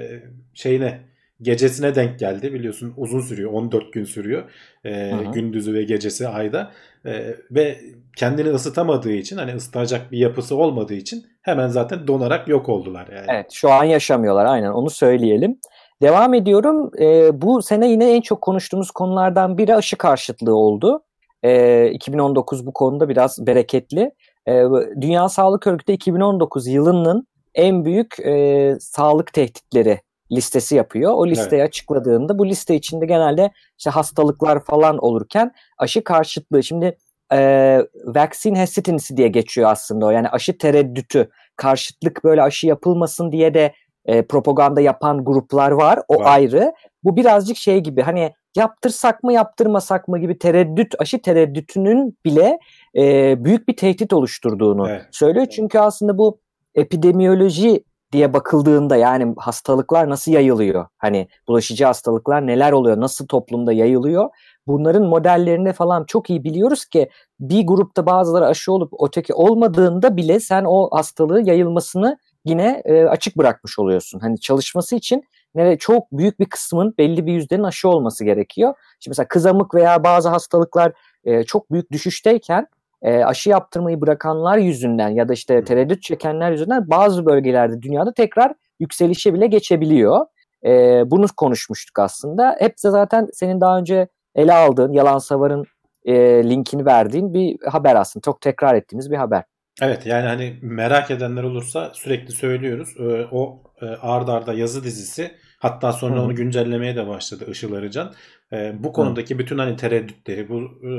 şeyine 0.54 1.00
gecesine 1.42 1.94
denk 1.94 2.18
geldi. 2.18 2.54
Biliyorsun 2.54 2.94
uzun 2.96 3.20
sürüyor. 3.20 3.52
14 3.52 3.92
gün 3.92 4.04
sürüyor. 4.04 4.50
E, 4.84 5.12
gündüzü 5.34 5.74
ve 5.74 5.82
gecesi 5.82 6.28
ayda. 6.28 6.70
E, 7.06 7.34
ve 7.50 7.78
kendini 8.16 8.48
ısıtamadığı 8.48 9.12
için 9.12 9.36
hani 9.36 9.54
ısıtacak 9.54 10.12
bir 10.12 10.18
yapısı 10.18 10.56
olmadığı 10.56 10.94
için 10.94 11.26
hemen 11.42 11.68
zaten 11.68 12.06
donarak 12.06 12.48
yok 12.48 12.68
oldular. 12.68 13.08
Yani. 13.14 13.26
Evet 13.28 13.52
şu 13.52 13.70
an 13.72 13.84
yaşamıyorlar 13.84 14.44
aynen 14.44 14.70
onu 14.70 14.90
söyleyelim. 14.90 15.58
Devam 16.02 16.34
ediyorum. 16.34 16.90
E, 17.00 17.40
bu 17.42 17.62
sene 17.62 17.90
yine 17.90 18.12
en 18.12 18.20
çok 18.20 18.42
konuştuğumuz 18.42 18.90
konulardan 18.90 19.58
biri 19.58 19.74
aşı 19.74 19.96
karşıtlığı 19.96 20.54
oldu. 20.54 21.02
E, 21.42 21.90
2019 21.90 22.66
bu 22.66 22.72
konuda 22.72 23.08
biraz 23.08 23.46
bereketli. 23.46 24.10
E, 24.48 24.64
Dünya 25.00 25.28
Sağlık 25.28 25.66
Örgütü 25.66 25.92
2019 25.92 26.66
yılının 26.66 27.26
en 27.54 27.84
büyük 27.84 28.20
e, 28.20 28.76
sağlık 28.80 29.32
tehditleri 29.32 30.00
listesi 30.32 30.76
yapıyor. 30.76 31.12
O 31.12 31.26
listeyi 31.26 31.60
evet. 31.60 31.68
açıkladığında 31.68 32.38
bu 32.38 32.46
liste 32.46 32.74
içinde 32.74 33.06
genelde 33.06 33.50
işte 33.78 33.90
hastalıklar 33.90 34.64
falan 34.64 34.98
olurken 34.98 35.52
aşı 35.78 36.04
karşıtlığı 36.04 36.62
şimdi 36.62 36.96
e, 37.32 37.80
vaccine 38.04 38.60
hesitancy 38.60 39.16
diye 39.16 39.28
geçiyor 39.28 39.70
aslında 39.70 40.06
o. 40.06 40.10
Yani 40.10 40.28
aşı 40.28 40.58
tereddütü, 40.58 41.30
karşıtlık 41.56 42.24
böyle 42.24 42.42
aşı 42.42 42.66
yapılmasın 42.66 43.32
diye 43.32 43.54
de 43.54 43.72
e, 44.06 44.26
propaganda 44.26 44.80
yapan 44.80 45.24
gruplar 45.24 45.70
var. 45.70 46.00
O 46.08 46.20
var. 46.20 46.34
ayrı. 46.34 46.72
Bu 47.04 47.16
birazcık 47.16 47.56
şey 47.56 47.80
gibi 47.80 48.02
hani 48.02 48.34
yaptırsak 48.56 49.22
mı 49.22 49.32
yaptırmasak 49.32 50.08
mı 50.08 50.18
gibi 50.18 50.38
tereddüt, 50.38 50.94
aşı 50.98 51.22
tereddütünün 51.22 52.18
bile 52.24 52.58
e, 52.96 53.34
büyük 53.44 53.68
bir 53.68 53.76
tehdit 53.76 54.12
oluşturduğunu 54.12 54.88
evet. 54.88 55.06
söylüyor. 55.10 55.46
Çünkü 55.46 55.78
aslında 55.78 56.18
bu 56.18 56.40
epidemiyoloji 56.74 57.84
diye 58.12 58.32
bakıldığında 58.32 58.96
yani 58.96 59.34
hastalıklar 59.38 60.10
nasıl 60.10 60.32
yayılıyor? 60.32 60.86
Hani 60.98 61.28
bulaşıcı 61.48 61.84
hastalıklar 61.84 62.46
neler 62.46 62.72
oluyor? 62.72 63.00
Nasıl 63.00 63.26
toplumda 63.26 63.72
yayılıyor? 63.72 64.28
Bunların 64.66 65.02
modellerini 65.02 65.72
falan 65.72 66.04
çok 66.04 66.30
iyi 66.30 66.44
biliyoruz 66.44 66.84
ki 66.84 67.08
bir 67.40 67.66
grupta 67.66 68.06
bazıları 68.06 68.46
aşı 68.46 68.72
olup 68.72 68.92
öteki 69.06 69.34
olmadığında 69.34 70.16
bile 70.16 70.40
sen 70.40 70.64
o 70.66 70.88
hastalığı 70.92 71.42
yayılmasını 71.42 72.18
yine 72.44 72.82
e, 72.84 73.04
açık 73.04 73.38
bırakmış 73.38 73.78
oluyorsun. 73.78 74.20
Hani 74.20 74.40
çalışması 74.40 74.96
için 74.96 75.24
nere 75.56 75.78
çok 75.78 76.12
büyük 76.12 76.40
bir 76.40 76.46
kısmın 76.46 76.94
belli 76.98 77.26
bir 77.26 77.32
yüzdenin 77.32 77.62
aşı 77.62 77.88
olması 77.88 78.24
gerekiyor. 78.24 78.74
Şimdi 79.00 79.10
mesela 79.10 79.28
kızamık 79.28 79.74
veya 79.74 80.04
bazı 80.04 80.28
hastalıklar 80.28 80.92
e, 81.24 81.44
çok 81.44 81.72
büyük 81.72 81.92
düşüşteyken 81.92 82.66
e, 83.02 83.24
aşı 83.24 83.50
yaptırmayı 83.50 84.00
bırakanlar 84.00 84.58
yüzünden 84.58 85.08
ya 85.08 85.28
da 85.28 85.32
işte 85.32 85.64
tereddüt 85.64 86.02
çekenler 86.02 86.50
yüzünden 86.50 86.90
bazı 86.90 87.26
bölgelerde 87.26 87.82
dünyada 87.82 88.12
tekrar 88.12 88.54
yükselişe 88.80 89.34
bile 89.34 89.46
geçebiliyor. 89.46 90.26
E, 90.64 90.70
bunu 91.10 91.26
konuşmuştuk 91.36 91.98
aslında. 91.98 92.56
Hepsi 92.58 92.90
zaten 92.90 93.28
senin 93.32 93.60
daha 93.60 93.78
önce 93.78 94.08
ele 94.34 94.54
aldığın 94.54 94.92
Yalan 94.92 95.18
Savar'ın 95.18 95.64
e, 96.04 96.14
linkini 96.44 96.86
verdiğin 96.86 97.34
bir 97.34 97.56
haber 97.66 97.96
aslında. 97.96 98.22
Çok 98.22 98.40
tekrar 98.40 98.74
ettiğimiz 98.74 99.10
bir 99.10 99.16
haber. 99.16 99.44
Evet 99.82 100.06
yani 100.06 100.26
hani 100.26 100.58
merak 100.62 101.10
edenler 101.10 101.42
olursa 101.42 101.92
sürekli 101.94 102.32
söylüyoruz. 102.32 102.94
Ee, 102.98 103.26
o 103.32 103.62
e, 103.82 103.86
ard 103.86 104.28
arda 104.28 104.54
yazı 104.54 104.84
dizisi 104.84 105.30
hatta 105.66 105.92
sonra 105.92 106.16
Hı. 106.16 106.20
onu 106.20 106.34
güncellemeye 106.34 106.96
de 106.96 107.06
başladı 107.06 107.44
Işıl 107.50 107.72
Arıcan. 107.72 108.14
Ee, 108.52 108.74
bu 108.78 108.92
konudaki 108.92 109.34
Hı. 109.34 109.38
bütün 109.38 109.58
hani 109.58 109.76
tereddütleri 109.76 110.48
bu 110.48 110.60
e, 110.62 110.90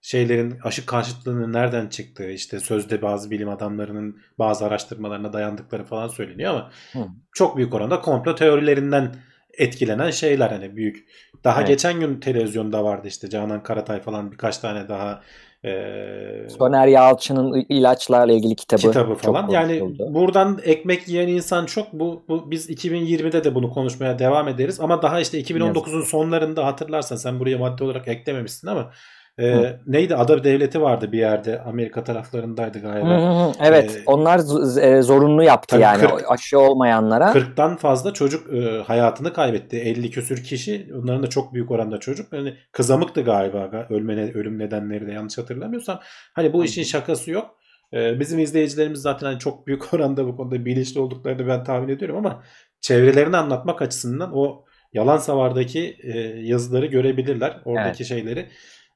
şeylerin 0.00 0.58
aşı 0.62 0.86
karşıtlığının 0.86 1.52
nereden 1.52 1.88
çıktığı 1.88 2.30
işte 2.30 2.60
sözde 2.60 3.02
bazı 3.02 3.30
bilim 3.30 3.48
adamlarının 3.48 4.20
bazı 4.38 4.66
araştırmalarına 4.66 5.32
dayandıkları 5.32 5.84
falan 5.84 6.08
söyleniyor 6.08 6.50
ama 6.50 6.70
Hı. 6.92 6.98
çok 7.32 7.56
büyük 7.56 7.74
oranda 7.74 8.00
komplo 8.00 8.34
teorilerinden 8.34 9.14
etkilenen 9.58 10.10
şeyler 10.10 10.50
hani 10.50 10.76
büyük. 10.76 11.08
Daha 11.44 11.58
evet. 11.58 11.68
geçen 11.68 12.00
gün 12.00 12.20
televizyonda 12.20 12.84
vardı 12.84 13.08
işte 13.08 13.30
Canan 13.30 13.62
Karatay 13.62 14.00
falan 14.00 14.32
birkaç 14.32 14.58
tane 14.58 14.88
daha 14.88 15.22
ee, 15.64 16.48
Soner 16.58 16.86
Yalçın'ın 16.86 17.66
ilaçlarla 17.68 18.32
ilgili 18.32 18.56
kitabı. 18.56 18.82
Kitabı 18.82 19.14
falan. 19.14 19.48
Yani 19.48 19.82
oldu. 19.82 20.06
buradan 20.10 20.58
ekmek 20.64 21.08
yiyen 21.08 21.28
insan 21.28 21.66
çok. 21.66 21.92
Bu, 21.92 22.24
bu 22.28 22.50
biz 22.50 22.70
2020'de 22.70 23.44
de 23.44 23.54
bunu 23.54 23.70
konuşmaya 23.70 24.18
devam 24.18 24.48
ederiz. 24.48 24.80
Ama 24.80 25.02
daha 25.02 25.20
işte 25.20 25.40
2019'un 25.40 26.02
sonlarında 26.02 26.66
hatırlarsan 26.66 27.16
sen 27.16 27.40
buraya 27.40 27.58
madde 27.58 27.84
olarak 27.84 28.08
eklememişsin 28.08 28.68
ama 28.68 28.90
ee, 29.40 29.76
neydi? 29.86 30.16
Ada 30.16 30.44
devleti 30.44 30.80
vardı 30.82 31.12
bir 31.12 31.18
yerde. 31.18 31.60
Amerika 31.60 32.04
taraflarındaydı 32.04 32.78
galiba. 32.78 33.08
Hı 33.08 33.48
hı, 33.48 33.52
evet. 33.60 33.96
Ee, 33.96 34.02
onlar 34.06 34.38
e, 34.82 35.02
zorunlu 35.02 35.42
yaptı 35.42 35.78
yani 35.78 36.00
40, 36.00 36.30
aşı 36.30 36.58
olmayanlara. 36.58 37.32
40'tan 37.32 37.76
fazla 37.76 38.12
çocuk 38.12 38.54
e, 38.54 38.82
hayatını 38.82 39.32
kaybetti. 39.32 39.76
50 39.76 40.10
küsür 40.10 40.44
kişi. 40.44 40.88
Onların 41.02 41.22
da 41.22 41.26
çok 41.26 41.54
büyük 41.54 41.70
oranda 41.70 42.00
çocuk. 42.00 42.32
Yani 42.32 42.54
kızamıktı 42.72 43.22
galiba. 43.22 43.86
Ölme, 43.90 44.32
ölüm 44.32 44.58
nedenleri 44.58 45.06
de 45.06 45.12
yanlış 45.12 45.38
hatırlamıyorsam. 45.38 46.00
Hani 46.34 46.52
bu 46.52 46.64
işin 46.64 46.82
şakası 46.82 47.30
yok. 47.30 47.56
Ee, 47.94 48.20
bizim 48.20 48.38
izleyicilerimiz 48.38 49.00
zaten 49.00 49.26
hani 49.26 49.38
çok 49.38 49.66
büyük 49.66 49.94
oranda 49.94 50.26
bu 50.26 50.36
konuda 50.36 50.64
bilinçli 50.64 51.00
olduklarını 51.00 51.46
ben 51.46 51.64
tahmin 51.64 51.88
ediyorum 51.88 52.16
ama 52.16 52.42
çevrelerini 52.80 53.36
anlatmak 53.36 53.82
açısından 53.82 54.30
o 54.34 54.64
yalan 54.92 55.16
savardaki 55.16 55.96
e, 56.02 56.18
yazıları 56.20 56.86
görebilirler. 56.86 57.60
Oradaki 57.64 58.02
evet. 58.02 58.06
şeyleri. 58.06 58.48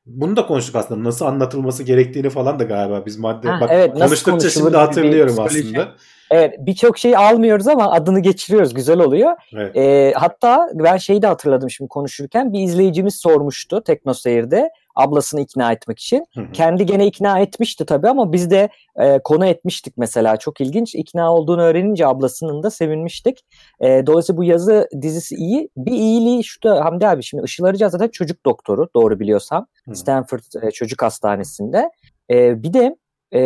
Bunu 0.07 0.37
da 0.37 0.47
konuştuk 0.47 0.77
aslında. 0.77 1.09
Nasıl 1.09 1.27
anlatılması 1.27 1.83
gerektiğini 1.83 2.31
falan 2.31 2.59
da 2.59 2.65
galiba 2.65 3.07
biz 3.07 3.19
madde 3.19 3.49
ha, 3.49 3.61
bak 3.61 3.71
evet, 3.73 3.93
konuştukça 3.95 4.51
şimdi 4.51 4.77
hatırlıyorum 4.77 5.37
aslında. 5.39 5.89
Evet 6.31 6.55
birçok 6.59 6.99
şeyi 6.99 7.19
almıyoruz 7.19 7.69
ama 7.69 7.93
adını 7.93 8.21
geçiriyoruz. 8.21 8.75
Güzel 8.75 9.01
oluyor. 9.01 9.33
Evet. 9.53 9.77
Ee, 9.77 10.13
hatta 10.17 10.71
ben 10.75 10.97
şeyi 10.97 11.23
de 11.23 11.27
hatırladım 11.27 11.71
şimdi 11.71 11.89
konuşurken. 11.89 12.53
Bir 12.53 12.61
izleyicimiz 12.61 13.15
sormuştu 13.15 13.83
Teknoseyir'de 13.83 14.71
ablasını 14.97 15.41
ikna 15.41 15.73
etmek 15.73 15.99
için. 15.99 16.27
Hı 16.35 16.41
hı. 16.41 16.53
Kendi 16.53 16.87
gene 16.87 17.07
ikna 17.07 17.39
etmişti 17.39 17.87
tabii 17.87 18.09
ama 18.09 18.33
biz 18.33 18.51
de 18.51 18.69
e, 18.97 19.19
konu 19.19 19.47
etmiştik 19.47 19.95
mesela. 19.97 20.37
Çok 20.37 20.61
ilginç. 20.61 20.95
İkna 20.95 21.35
olduğunu 21.35 21.63
öğrenince 21.63 22.07
ablasının 22.07 22.63
da 22.63 22.71
sevinmiştik. 22.71 23.39
E, 23.81 24.07
dolayısıyla 24.07 24.37
bu 24.37 24.45
yazı 24.45 24.89
dizisi 25.03 25.35
iyi. 25.35 25.69
Bir 25.77 25.93
iyiliği 25.93 26.45
şu 26.45 26.63
da 26.63 26.85
Hamdi 26.85 27.09
abi 27.09 27.23
şimdi 27.23 27.45
Işıl 27.45 27.65
Arıca 27.65 27.89
zaten 27.89 28.09
çocuk 28.09 28.47
doktoru 28.47 28.89
doğru 28.97 29.21
biliyorsam. 29.21 29.67
Hı. 29.89 29.95
Stanford 29.95 30.63
e, 30.63 30.71
Çocuk 30.71 31.03
Hastanesi'nde. 31.03 31.91
E, 32.31 32.63
bir 32.63 32.73
de 32.73 32.97
e, 33.35 33.41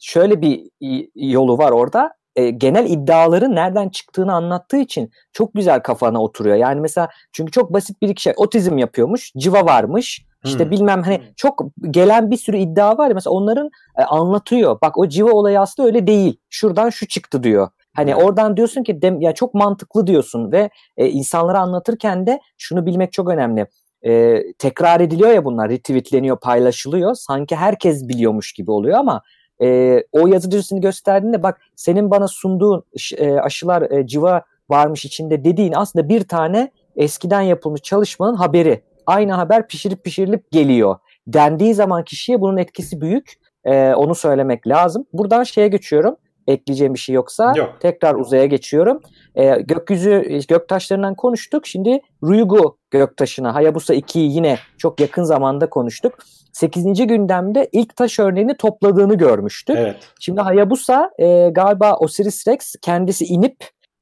şöyle 0.00 0.42
bir 0.42 0.70
yolu 1.14 1.58
var 1.58 1.70
orada 1.70 2.12
e, 2.36 2.50
genel 2.50 2.90
iddiaların 2.90 3.54
nereden 3.54 3.88
çıktığını 3.88 4.34
anlattığı 4.34 4.76
için 4.76 5.10
çok 5.32 5.54
güzel 5.54 5.80
kafana 5.80 6.22
oturuyor. 6.22 6.56
Yani 6.56 6.80
mesela 6.80 7.08
çünkü 7.32 7.52
çok 7.52 7.72
basit 7.72 8.02
bir 8.02 8.08
iki 8.08 8.22
şey 8.22 8.32
otizm 8.36 8.78
yapıyormuş, 8.78 9.32
civa 9.36 9.64
varmış, 9.64 10.26
işte 10.44 10.64
hmm. 10.64 10.70
bilmem 10.70 11.02
hani 11.02 11.20
çok 11.36 11.62
gelen 11.90 12.30
bir 12.30 12.36
sürü 12.36 12.56
iddia 12.56 12.98
var 12.98 13.08
ya 13.08 13.14
mesela 13.14 13.34
onların 13.34 13.70
e, 13.98 14.02
anlatıyor. 14.02 14.78
Bak 14.82 14.98
o 14.98 15.08
civa 15.08 15.30
olayı 15.30 15.60
aslında 15.60 15.86
öyle 15.86 16.06
değil. 16.06 16.40
Şuradan 16.50 16.90
şu 16.90 17.08
çıktı 17.08 17.42
diyor. 17.42 17.68
Hani 17.94 18.16
oradan 18.16 18.56
diyorsun 18.56 18.82
ki 18.82 19.02
dem, 19.02 19.20
ya 19.20 19.34
çok 19.34 19.54
mantıklı 19.54 20.06
diyorsun 20.06 20.52
ve 20.52 20.70
e, 20.96 21.08
insanlara 21.08 21.58
anlatırken 21.58 22.26
de 22.26 22.40
şunu 22.58 22.86
bilmek 22.86 23.12
çok 23.12 23.28
önemli. 23.28 23.66
e, 24.02 24.42
tekrar 24.58 25.00
ediliyor 25.00 25.30
ya 25.30 25.44
bunlar 25.44 25.70
retweetleniyor 25.70 26.40
paylaşılıyor 26.40 27.14
sanki 27.14 27.56
herkes 27.56 28.08
biliyormuş 28.08 28.52
gibi 28.52 28.70
oluyor 28.70 28.98
ama 28.98 29.22
e, 29.62 29.98
o 30.12 30.26
yazı 30.26 30.50
dizisini 30.50 30.80
gösterdiğinde 30.80 31.42
bak 31.42 31.60
senin 31.76 32.10
bana 32.10 32.28
sunduğun 32.28 32.84
e, 33.16 33.32
aşılar 33.32 33.90
e, 33.90 34.06
civa 34.06 34.42
varmış 34.70 35.04
içinde 35.04 35.44
dediğin 35.44 35.72
aslında 35.72 36.08
bir 36.08 36.28
tane 36.28 36.70
eskiden 36.96 37.40
yapılmış 37.40 37.82
çalışmanın 37.82 38.36
haberi. 38.36 38.82
Aynı 39.06 39.32
haber 39.32 39.68
pişirip 39.68 40.04
pişirilip 40.04 40.50
geliyor. 40.50 40.96
Dendiği 41.26 41.74
zaman 41.74 42.04
kişiye 42.04 42.40
bunun 42.40 42.56
etkisi 42.56 43.00
büyük. 43.00 43.32
E, 43.64 43.94
onu 43.94 44.14
söylemek 44.14 44.68
lazım. 44.68 45.06
Buradan 45.12 45.42
şeye 45.42 45.68
geçiyorum. 45.68 46.16
Ekleyeceğim 46.46 46.94
bir 46.94 46.98
şey 46.98 47.14
yoksa 47.14 47.52
Yok. 47.56 47.76
tekrar 47.80 48.14
uzaya 48.14 48.46
geçiyorum. 48.46 49.00
E, 49.34 49.60
gökyüzü 49.60 50.40
göktaşlarından 50.48 51.14
konuştuk. 51.14 51.66
Şimdi 51.66 52.00
Ryugu 52.24 52.78
göktaşına 52.90 53.54
Hayabusa 53.54 53.94
2'yi 53.94 54.32
yine 54.32 54.58
çok 54.78 55.00
yakın 55.00 55.22
zamanda 55.22 55.70
konuştuk. 55.70 56.14
8. 56.52 57.06
gündemde 57.06 57.68
ilk 57.72 57.96
taş 57.96 58.18
örneğini 58.18 58.56
topladığını 58.56 59.14
görmüştük. 59.14 59.76
Evet. 59.78 59.96
Şimdi 60.20 60.40
Hayabusa 60.40 61.10
e, 61.18 61.48
galiba 61.48 61.96
Osiris 61.96 62.48
Rex 62.48 62.74
kendisi 62.82 63.24
inip 63.24 63.56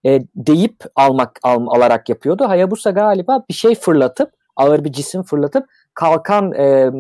e, 0.07 0.21
deyip 0.35 0.77
almak 0.97 1.39
al, 1.43 1.67
alarak 1.67 2.09
yapıyordu. 2.09 2.49
Hayabusa 2.49 2.91
galiba 2.91 3.45
bir 3.49 3.55
şey 3.55 3.75
fırlatıp 3.75 4.40
ağır 4.61 4.85
bir 4.85 4.93
cisim 4.93 5.23
fırlatıp 5.23 5.65
kalkan 5.95 6.53
e, 6.53 6.91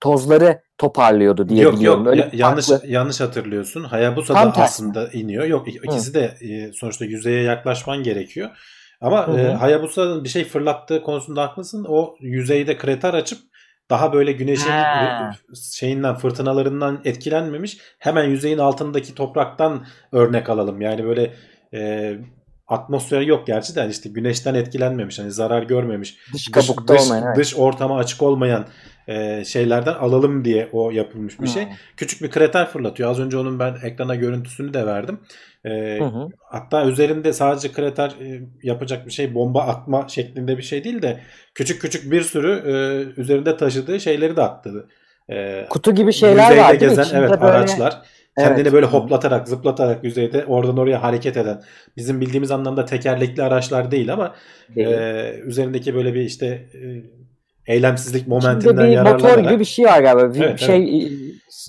tozları 0.00 0.60
toparlıyordu 0.78 1.48
diye 1.48 1.62
yok, 1.62 1.76
biliyorum. 1.76 2.04
Yok 2.04 2.12
Öyle 2.12 2.30
yanlış 2.32 2.68
farklı... 2.68 2.88
yanlış 2.88 3.20
hatırlıyorsun. 3.20 3.84
Hayabusa 3.84 4.34
da 4.34 4.52
aslında 4.56 5.08
iniyor. 5.08 5.44
Yok 5.44 5.68
ikisi 5.68 6.10
Hı. 6.10 6.14
de 6.14 6.34
e, 6.40 6.72
sonuçta 6.72 7.04
yüzeye 7.04 7.42
yaklaşman 7.42 8.02
gerekiyor. 8.02 8.50
Ama 9.00 9.38
e, 9.38 9.52
Hayabusa'nın 9.52 10.24
bir 10.24 10.28
şey 10.28 10.44
fırlattığı 10.44 11.02
konusunda 11.02 11.42
haklısın. 11.42 11.86
O 11.88 12.16
yüzeyde 12.20 12.76
krater 12.76 13.14
açıp 13.14 13.38
daha 13.90 14.12
böyle 14.12 14.32
güneşin 14.32 14.70
ha. 14.70 15.30
şeyinden 15.72 16.14
fırtınalarından 16.14 17.00
etkilenmemiş. 17.04 17.78
Hemen 17.98 18.24
yüzeyin 18.24 18.58
altındaki 18.58 19.14
topraktan 19.14 19.86
örnek 20.12 20.48
alalım. 20.48 20.80
Yani 20.80 21.04
böyle 21.04 21.34
e, 21.74 22.12
atmosfer 22.68 23.20
yok 23.20 23.46
gerçi 23.46 23.74
de 23.74 23.80
yani 23.80 23.90
işte 23.90 24.08
güneşten 24.08 24.54
etkilenmemiş. 24.54 25.18
Hani 25.18 25.32
zarar 25.32 25.62
görmemiş. 25.62 26.16
Dış 26.34 26.50
kabukta 26.50 26.94
dış, 26.94 27.02
olmayan. 27.02 27.36
Dış, 27.36 27.52
dış 27.52 27.58
ortama 27.58 27.98
açık 27.98 28.22
olmayan 28.22 28.66
e, 29.08 29.44
şeylerden 29.44 29.94
alalım 29.94 30.44
diye 30.44 30.68
o 30.72 30.90
yapılmış 30.90 31.40
bir 31.40 31.46
hmm. 31.46 31.52
şey. 31.52 31.66
Küçük 31.96 32.22
bir 32.22 32.30
krater 32.30 32.68
fırlatıyor. 32.68 33.10
Az 33.10 33.20
önce 33.20 33.36
onun 33.36 33.58
ben 33.58 33.76
ekrana 33.82 34.14
görüntüsünü 34.14 34.74
de 34.74 34.86
verdim. 34.86 35.20
E, 35.64 35.98
hı 36.00 36.28
Hatta 36.44 36.84
üzerinde 36.84 37.32
sadece 37.32 37.72
krater 37.72 38.08
e, 38.08 38.40
yapacak 38.62 39.06
bir 39.06 39.12
şey 39.12 39.34
bomba 39.34 39.62
atma 39.62 40.08
şeklinde 40.08 40.58
bir 40.58 40.62
şey 40.62 40.84
değil 40.84 41.02
de 41.02 41.20
küçük 41.54 41.80
küçük 41.80 42.12
bir 42.12 42.22
sürü 42.22 42.52
e, 42.66 42.74
üzerinde 43.20 43.56
taşıdığı 43.56 44.00
şeyleri 44.00 44.36
de 44.36 44.42
attı. 44.42 44.88
E, 45.30 45.66
Kutu 45.70 45.94
gibi 45.94 46.12
şeyler 46.12 46.56
var 46.56 46.74
gezen, 46.74 47.04
değil 47.04 47.14
mi? 47.14 47.18
evet 47.18 47.30
böyle... 47.30 47.44
araçlar. 47.44 48.02
Kendini 48.38 48.62
evet. 48.62 48.72
böyle 48.72 48.86
hoplatarak, 48.86 49.48
zıplatarak 49.48 50.04
yüzeyde 50.04 50.44
oradan 50.44 50.76
oraya 50.76 51.02
hareket 51.02 51.36
eden, 51.36 51.62
bizim 51.96 52.20
bildiğimiz 52.20 52.50
anlamda 52.50 52.84
tekerlekli 52.84 53.42
araçlar 53.42 53.90
değil 53.90 54.12
ama 54.12 54.34
değil. 54.76 54.88
E, 54.88 55.40
üzerindeki 55.44 55.94
böyle 55.94 56.14
bir 56.14 56.20
işte 56.20 56.46
e, 56.46 56.78
eylemsizlik 57.66 58.28
momentinden 58.28 58.86
yararlanarak. 58.86 59.36
motor 59.36 59.50
gibi 59.50 59.60
bir 59.60 59.64
şey 59.64 59.84
var 59.84 60.00
galiba. 60.00 60.34
Bir 60.34 60.40
evet, 60.40 60.60
şey 60.60 61.08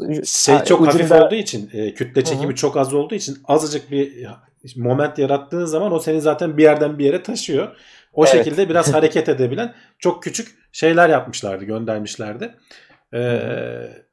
evet. 0.05 0.27
şey 0.27 0.57
çok 0.65 0.81
ucunda... 0.81 0.93
hafif 0.93 1.11
olduğu 1.11 1.35
için, 1.35 1.69
e, 1.73 1.93
kütle 1.93 2.23
çekimi 2.23 2.45
Hı-hı. 2.45 2.55
çok 2.55 2.77
az 2.77 2.93
olduğu 2.93 3.15
için 3.15 3.37
azıcık 3.45 3.91
bir 3.91 4.27
moment 4.75 5.17
yarattığın 5.17 5.65
zaman 5.65 5.93
o 5.93 5.99
seni 5.99 6.21
zaten 6.21 6.57
bir 6.57 6.63
yerden 6.63 6.99
bir 6.99 7.05
yere 7.05 7.23
taşıyor. 7.23 7.67
O 8.13 8.25
evet. 8.25 8.35
şekilde 8.35 8.69
biraz 8.69 8.93
hareket 8.93 9.29
edebilen 9.29 9.73
çok 9.99 10.23
küçük 10.23 10.47
şeyler 10.71 11.09
yapmışlardı, 11.09 11.65
göndermişlerdi. 11.65 12.55
Ee, 13.13 14.06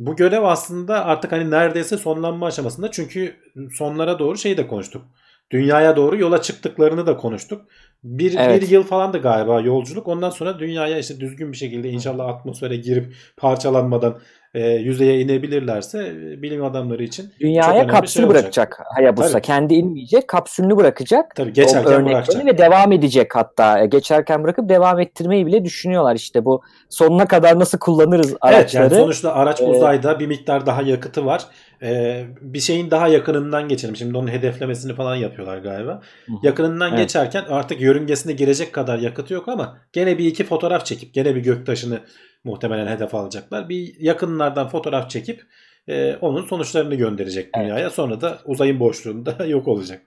bu 0.00 0.16
görev 0.16 0.42
aslında 0.42 1.04
artık 1.04 1.32
hani 1.32 1.50
neredeyse 1.50 1.96
sonlanma 1.96 2.46
aşamasında 2.46 2.90
çünkü 2.90 3.36
sonlara 3.72 4.18
doğru 4.18 4.38
şeyi 4.38 4.56
de 4.56 4.66
konuştuk. 4.66 5.02
Dünyaya 5.50 5.96
doğru 5.96 6.16
yola 6.16 6.42
çıktıklarını 6.42 7.06
da 7.06 7.16
konuştuk. 7.16 7.66
Bir, 8.04 8.34
evet. 8.38 8.62
bir 8.62 8.68
yıl 8.68 8.82
falan 8.82 9.12
da 9.12 9.18
galiba 9.18 9.60
yolculuk. 9.60 10.08
Ondan 10.08 10.30
sonra 10.30 10.58
dünyaya 10.58 10.98
işte 10.98 11.20
düzgün 11.20 11.52
bir 11.52 11.56
şekilde 11.56 11.90
inşallah 11.90 12.28
atmosfere 12.28 12.76
girip 12.76 13.14
parçalanmadan 13.36 14.18
e, 14.54 14.70
yüzeye 14.70 15.20
inebilirlerse 15.20 15.98
e, 15.98 16.42
bilim 16.42 16.64
adamları 16.64 17.02
için 17.02 17.30
dünyaya 17.40 17.86
kapsül 17.86 18.20
şey 18.20 18.30
bırakacak 18.30 18.80
Hayabusa. 18.94 19.32
Tabii. 19.32 19.42
Kendi 19.42 19.74
inmeyecek, 19.74 20.28
kapsülünü 20.28 20.76
bırakacak. 20.76 21.36
Tabii 21.36 21.52
geçerken 21.52 22.06
bırakacak. 22.06 22.46
Ve 22.46 22.58
devam 22.58 22.92
edecek 22.92 23.36
hatta. 23.36 23.82
E, 23.82 23.86
geçerken 23.86 24.44
bırakıp 24.44 24.68
devam 24.68 25.00
ettirmeyi 25.00 25.46
bile 25.46 25.64
düşünüyorlar 25.64 26.16
işte 26.16 26.44
bu 26.44 26.62
sonuna 26.88 27.28
kadar 27.28 27.58
nasıl 27.58 27.78
kullanırız 27.78 28.36
araçları. 28.40 28.82
Evet 28.82 28.92
yani 28.92 29.02
sonuçta 29.02 29.34
araç 29.34 29.60
ee, 29.60 29.64
uzayda 29.64 30.20
bir 30.20 30.26
miktar 30.26 30.66
daha 30.66 30.82
yakıtı 30.82 31.26
var. 31.26 31.42
Ee, 31.82 32.24
bir 32.40 32.60
şeyin 32.60 32.90
daha 32.90 33.08
yakınından 33.08 33.68
geçelim. 33.68 33.96
Şimdi 33.96 34.18
onun 34.18 34.28
hedeflemesini 34.28 34.94
falan 34.94 35.16
yapıyorlar 35.16 35.58
galiba. 35.58 36.00
Hı. 36.26 36.32
Yakınından 36.42 36.90
evet. 36.90 36.98
geçerken 36.98 37.44
artık 37.48 37.80
yörüngesine 37.80 38.32
girecek 38.32 38.72
kadar 38.72 38.98
yakıtı 38.98 39.34
yok 39.34 39.48
ama 39.48 39.78
gene 39.92 40.18
bir 40.18 40.24
iki 40.24 40.44
fotoğraf 40.44 40.86
çekip 40.86 41.14
gene 41.14 41.34
bir 41.34 41.40
göktaşını 41.40 42.00
muhtemelen 42.44 42.86
hedef 42.86 43.14
alacaklar. 43.14 43.68
Bir 43.68 44.00
yakınlardan 44.00 44.68
fotoğraf 44.68 45.10
çekip 45.10 45.46
e, 45.88 46.16
onun 46.16 46.44
sonuçlarını 46.44 46.94
gönderecek 46.94 47.54
dünyaya. 47.54 47.80
Evet. 47.80 47.92
Sonra 47.92 48.20
da 48.20 48.38
uzayın 48.44 48.80
boşluğunda 48.80 49.36
yok 49.46 49.68
olacak. 49.68 50.02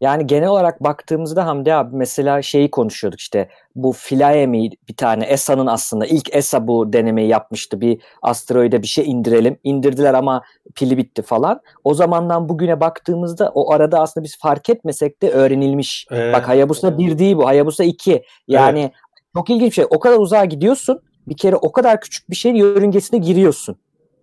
Yani 0.00 0.26
genel 0.26 0.48
olarak 0.48 0.84
baktığımızda 0.84 1.46
Hamdi 1.46 1.74
abi 1.74 1.96
mesela 1.96 2.42
şeyi 2.42 2.70
konuşuyorduk 2.70 3.20
işte 3.20 3.48
bu 3.74 3.92
Philae 3.92 4.46
mi 4.46 4.70
bir 4.88 4.96
tane 4.96 5.24
ESA'nın 5.24 5.66
aslında 5.66 6.06
ilk 6.06 6.34
ESA 6.34 6.66
bu 6.66 6.92
denemeyi 6.92 7.28
yapmıştı. 7.28 7.80
Bir 7.80 7.98
asteroide 8.22 8.82
bir 8.82 8.86
şey 8.86 9.10
indirelim. 9.10 9.58
İndirdiler 9.64 10.14
ama 10.14 10.42
pili 10.74 10.96
bitti 10.96 11.22
falan. 11.22 11.60
O 11.84 11.94
zamandan 11.94 12.48
bugüne 12.48 12.80
baktığımızda 12.80 13.50
o 13.54 13.72
arada 13.72 14.00
aslında 14.00 14.24
biz 14.24 14.38
fark 14.38 14.70
etmesek 14.70 15.22
de 15.22 15.30
öğrenilmiş. 15.30 16.06
Ee, 16.12 16.32
Bak 16.32 16.48
Hayabusa 16.48 16.98
1 16.98 17.18
değil 17.18 17.36
bu. 17.36 17.46
Hayabusa 17.46 17.84
2. 17.84 18.22
Yani 18.48 18.80
evet. 18.80 18.92
çok 19.36 19.50
ilginç 19.50 19.70
bir 19.70 19.74
şey. 19.74 19.84
O 19.90 20.00
kadar 20.00 20.18
uzağa 20.18 20.44
gidiyorsun 20.44 21.00
bir 21.28 21.36
kere 21.36 21.56
o 21.56 21.72
kadar 21.72 22.00
küçük 22.00 22.30
bir 22.30 22.36
şeyin 22.36 22.56
yörüngesine 22.56 23.20
giriyorsun. 23.20 23.76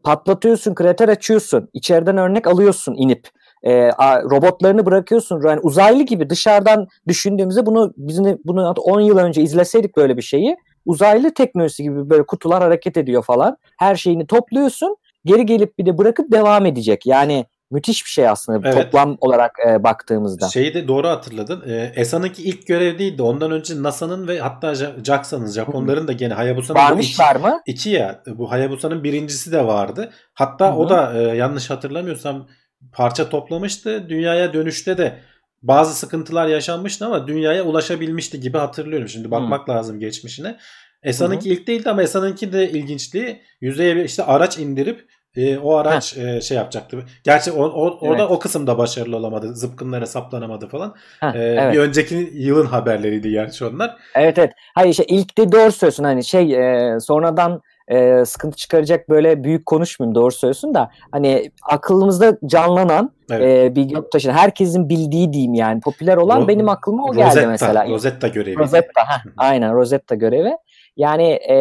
Patlatıyorsun, 0.03 0.73
krater 0.73 1.09
açıyorsun. 1.09 1.69
içeriden 1.73 2.17
örnek 2.17 2.47
alıyorsun 2.47 2.95
inip. 2.97 3.27
E, 3.63 3.89
robotlarını 4.31 4.85
bırakıyorsun. 4.85 5.41
Yani 5.47 5.59
uzaylı 5.59 6.03
gibi 6.03 6.29
dışarıdan 6.29 6.87
düşündüğümüzde 7.07 7.65
bunu 7.65 7.93
bizim 7.97 8.39
bunu 8.45 8.73
10 8.77 8.99
yıl 8.99 9.17
önce 9.17 9.41
izleseydik 9.41 9.97
böyle 9.97 10.17
bir 10.17 10.21
şeyi 10.21 10.57
uzaylı 10.85 11.33
teknolojisi 11.33 11.83
gibi 11.83 12.09
böyle 12.09 12.25
kutular 12.25 12.63
hareket 12.63 12.97
ediyor 12.97 13.23
falan. 13.23 13.57
Her 13.77 13.95
şeyini 13.95 14.27
topluyorsun. 14.27 14.97
Geri 15.25 15.45
gelip 15.45 15.77
bir 15.79 15.85
de 15.85 15.97
bırakıp 15.97 16.31
devam 16.31 16.65
edecek. 16.65 17.05
Yani 17.05 17.45
müthiş 17.71 18.05
bir 18.05 18.09
şey 18.09 18.29
aslında 18.29 18.69
evet. 18.69 18.83
toplam 18.83 19.17
olarak 19.21 19.51
e, 19.69 19.83
baktığımızda. 19.83 20.47
Şeyi 20.47 20.73
de 20.73 20.87
doğru 20.87 21.07
hatırladın. 21.07 21.69
E, 21.69 21.93
ESA'nınki 21.95 22.43
ilk 22.43 22.67
görev 22.67 22.99
değildi. 22.99 23.21
Ondan 23.21 23.51
önce 23.51 23.83
NASA'nın 23.83 24.27
ve 24.27 24.39
hatta 24.39 24.75
JAXA'nın, 25.03 25.47
Japonların 25.47 26.07
da 26.07 26.11
gene 26.11 26.33
Hayabusa'nın 26.33 26.79
Varmışlar 26.79 27.35
iki, 27.35 27.45
mı? 27.45 27.61
İki 27.65 27.89
ya. 27.89 28.23
Bu 28.27 28.51
Hayabusa'nın 28.51 29.03
birincisi 29.03 29.51
de 29.51 29.65
vardı. 29.65 30.11
Hatta 30.33 30.67
Hı-hı. 30.67 30.75
o 30.75 30.89
da 30.89 31.13
e, 31.13 31.37
yanlış 31.37 31.69
hatırlamıyorsam 31.69 32.47
parça 32.93 33.29
toplamıştı. 33.29 34.09
Dünyaya 34.09 34.53
dönüşte 34.53 34.97
de 34.97 35.19
bazı 35.63 35.93
sıkıntılar 35.95 36.47
yaşanmıştı 36.47 37.05
ama 37.05 37.27
dünyaya 37.27 37.63
ulaşabilmişti 37.63 38.39
gibi 38.39 38.57
hatırlıyorum. 38.57 39.09
Şimdi 39.09 39.31
bakmak 39.31 39.67
Hı. 39.67 39.71
lazım 39.71 39.99
geçmişine. 39.99 40.57
ESA'nınki 41.03 41.49
ilk 41.49 41.67
değildi 41.67 41.89
ama 41.89 42.03
ESA'nınki 42.03 42.53
de 42.53 42.69
ilginçliği 42.71 43.41
yüzeye 43.61 44.05
işte 44.05 44.23
araç 44.23 44.57
indirip 44.57 45.09
e, 45.37 45.57
o 45.57 45.75
araç 45.75 46.17
e, 46.17 46.41
şey 46.41 46.57
yapacaktı. 46.57 46.97
Gerçi 47.23 47.51
o, 47.51 47.63
o, 47.63 47.97
orada 48.01 48.21
evet. 48.21 48.31
o 48.31 48.39
kısımda 48.39 48.77
başarılı 48.77 49.17
olamadı. 49.17 49.55
Zıpkınlara 49.55 50.05
saplanamadı 50.05 50.67
falan. 50.67 50.95
Heh, 51.19 51.35
e, 51.35 51.39
evet. 51.39 51.73
Bir 51.73 51.79
önceki 51.79 52.29
yılın 52.33 52.65
haberleriydi 52.65 53.29
gerçi 53.29 53.65
onlar. 53.65 53.95
Evet 54.15 54.37
evet. 54.39 54.51
Hayır 54.75 54.91
işte 54.91 55.05
ilk 55.05 55.37
de 55.37 55.51
doğru 55.51 55.71
söylüyorsun. 55.71 56.03
Hani 56.03 56.23
şey 56.23 56.53
e, 56.53 56.99
sonradan 56.99 57.61
e, 57.87 58.25
sıkıntı 58.25 58.57
çıkaracak 58.57 59.09
böyle 59.09 59.43
büyük 59.43 59.65
konuşmayayım 59.65 60.15
doğru 60.15 60.31
söylüyorsun 60.31 60.73
da 60.73 60.89
hani 61.11 61.51
aklımızda 61.69 62.37
canlanan 62.45 63.11
evet. 63.31 63.71
e, 63.71 63.75
bir 63.75 63.83
göktaşı 63.83 64.31
herkesin 64.31 64.89
bildiği 64.89 65.33
diyeyim 65.33 65.53
yani 65.53 65.81
popüler 65.81 66.17
olan 66.17 66.41
Ro- 66.41 66.47
benim 66.47 66.69
aklıma 66.69 67.03
o 67.03 67.13
geldi 67.13 67.25
Rosetta, 67.25 67.49
mesela. 67.49 67.89
Rosetta 67.89 68.27
görevi. 68.27 68.57
Rosetta 68.57 69.01
heh, 69.01 69.31
aynen 69.37 69.75
Rosetta 69.75 70.15
görevi. 70.15 70.57
Yani 70.97 71.23
e, 71.49 71.55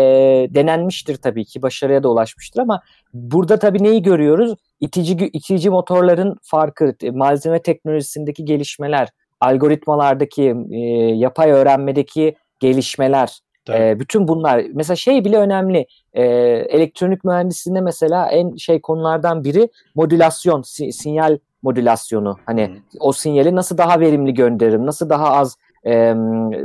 denenmiştir 0.51 1.17
tabii 1.17 1.45
ki 1.45 1.63
başarıya 1.63 2.03
da 2.03 2.09
ulaşmıştır 2.09 2.61
ama 2.61 2.83
burada 3.15 3.59
tabii 3.59 3.83
neyi 3.83 4.03
görüyoruz? 4.03 4.55
İtici, 4.81 5.31
itici 5.33 5.71
motorların 5.71 6.37
farkı, 6.43 6.95
malzeme 7.13 7.63
teknolojisindeki 7.63 8.45
gelişmeler, 8.45 9.09
algoritmalardaki, 9.41 10.55
e, 10.71 10.79
yapay 11.15 11.51
öğrenmedeki 11.51 12.35
gelişmeler, 12.61 13.39
e, 13.69 14.01
bütün 14.01 14.29
bunlar 14.29 14.65
mesela 14.75 14.97
şey 14.97 15.25
bile 15.25 15.39
önemli. 15.39 15.87
E, 16.13 16.23
elektronik 16.69 17.25
mühendisliğinde 17.25 17.81
mesela 17.81 18.29
en 18.31 18.57
şey 18.57 18.81
konulardan 18.81 19.45
biri 19.45 19.69
modülasyon, 19.95 20.63
si, 20.63 20.93
sinyal 20.93 21.39
modülasyonu. 21.63 22.39
Hani 22.47 22.67
hmm. 22.67 22.77
o 23.01 23.13
sinyali 23.13 23.55
nasıl 23.57 23.79
daha 23.79 24.01
verimli 24.01 24.35
gönderirim, 24.35 24.87
nasıl 24.87 25.09
daha 25.09 25.31
az 25.31 25.57
e, 25.85 26.15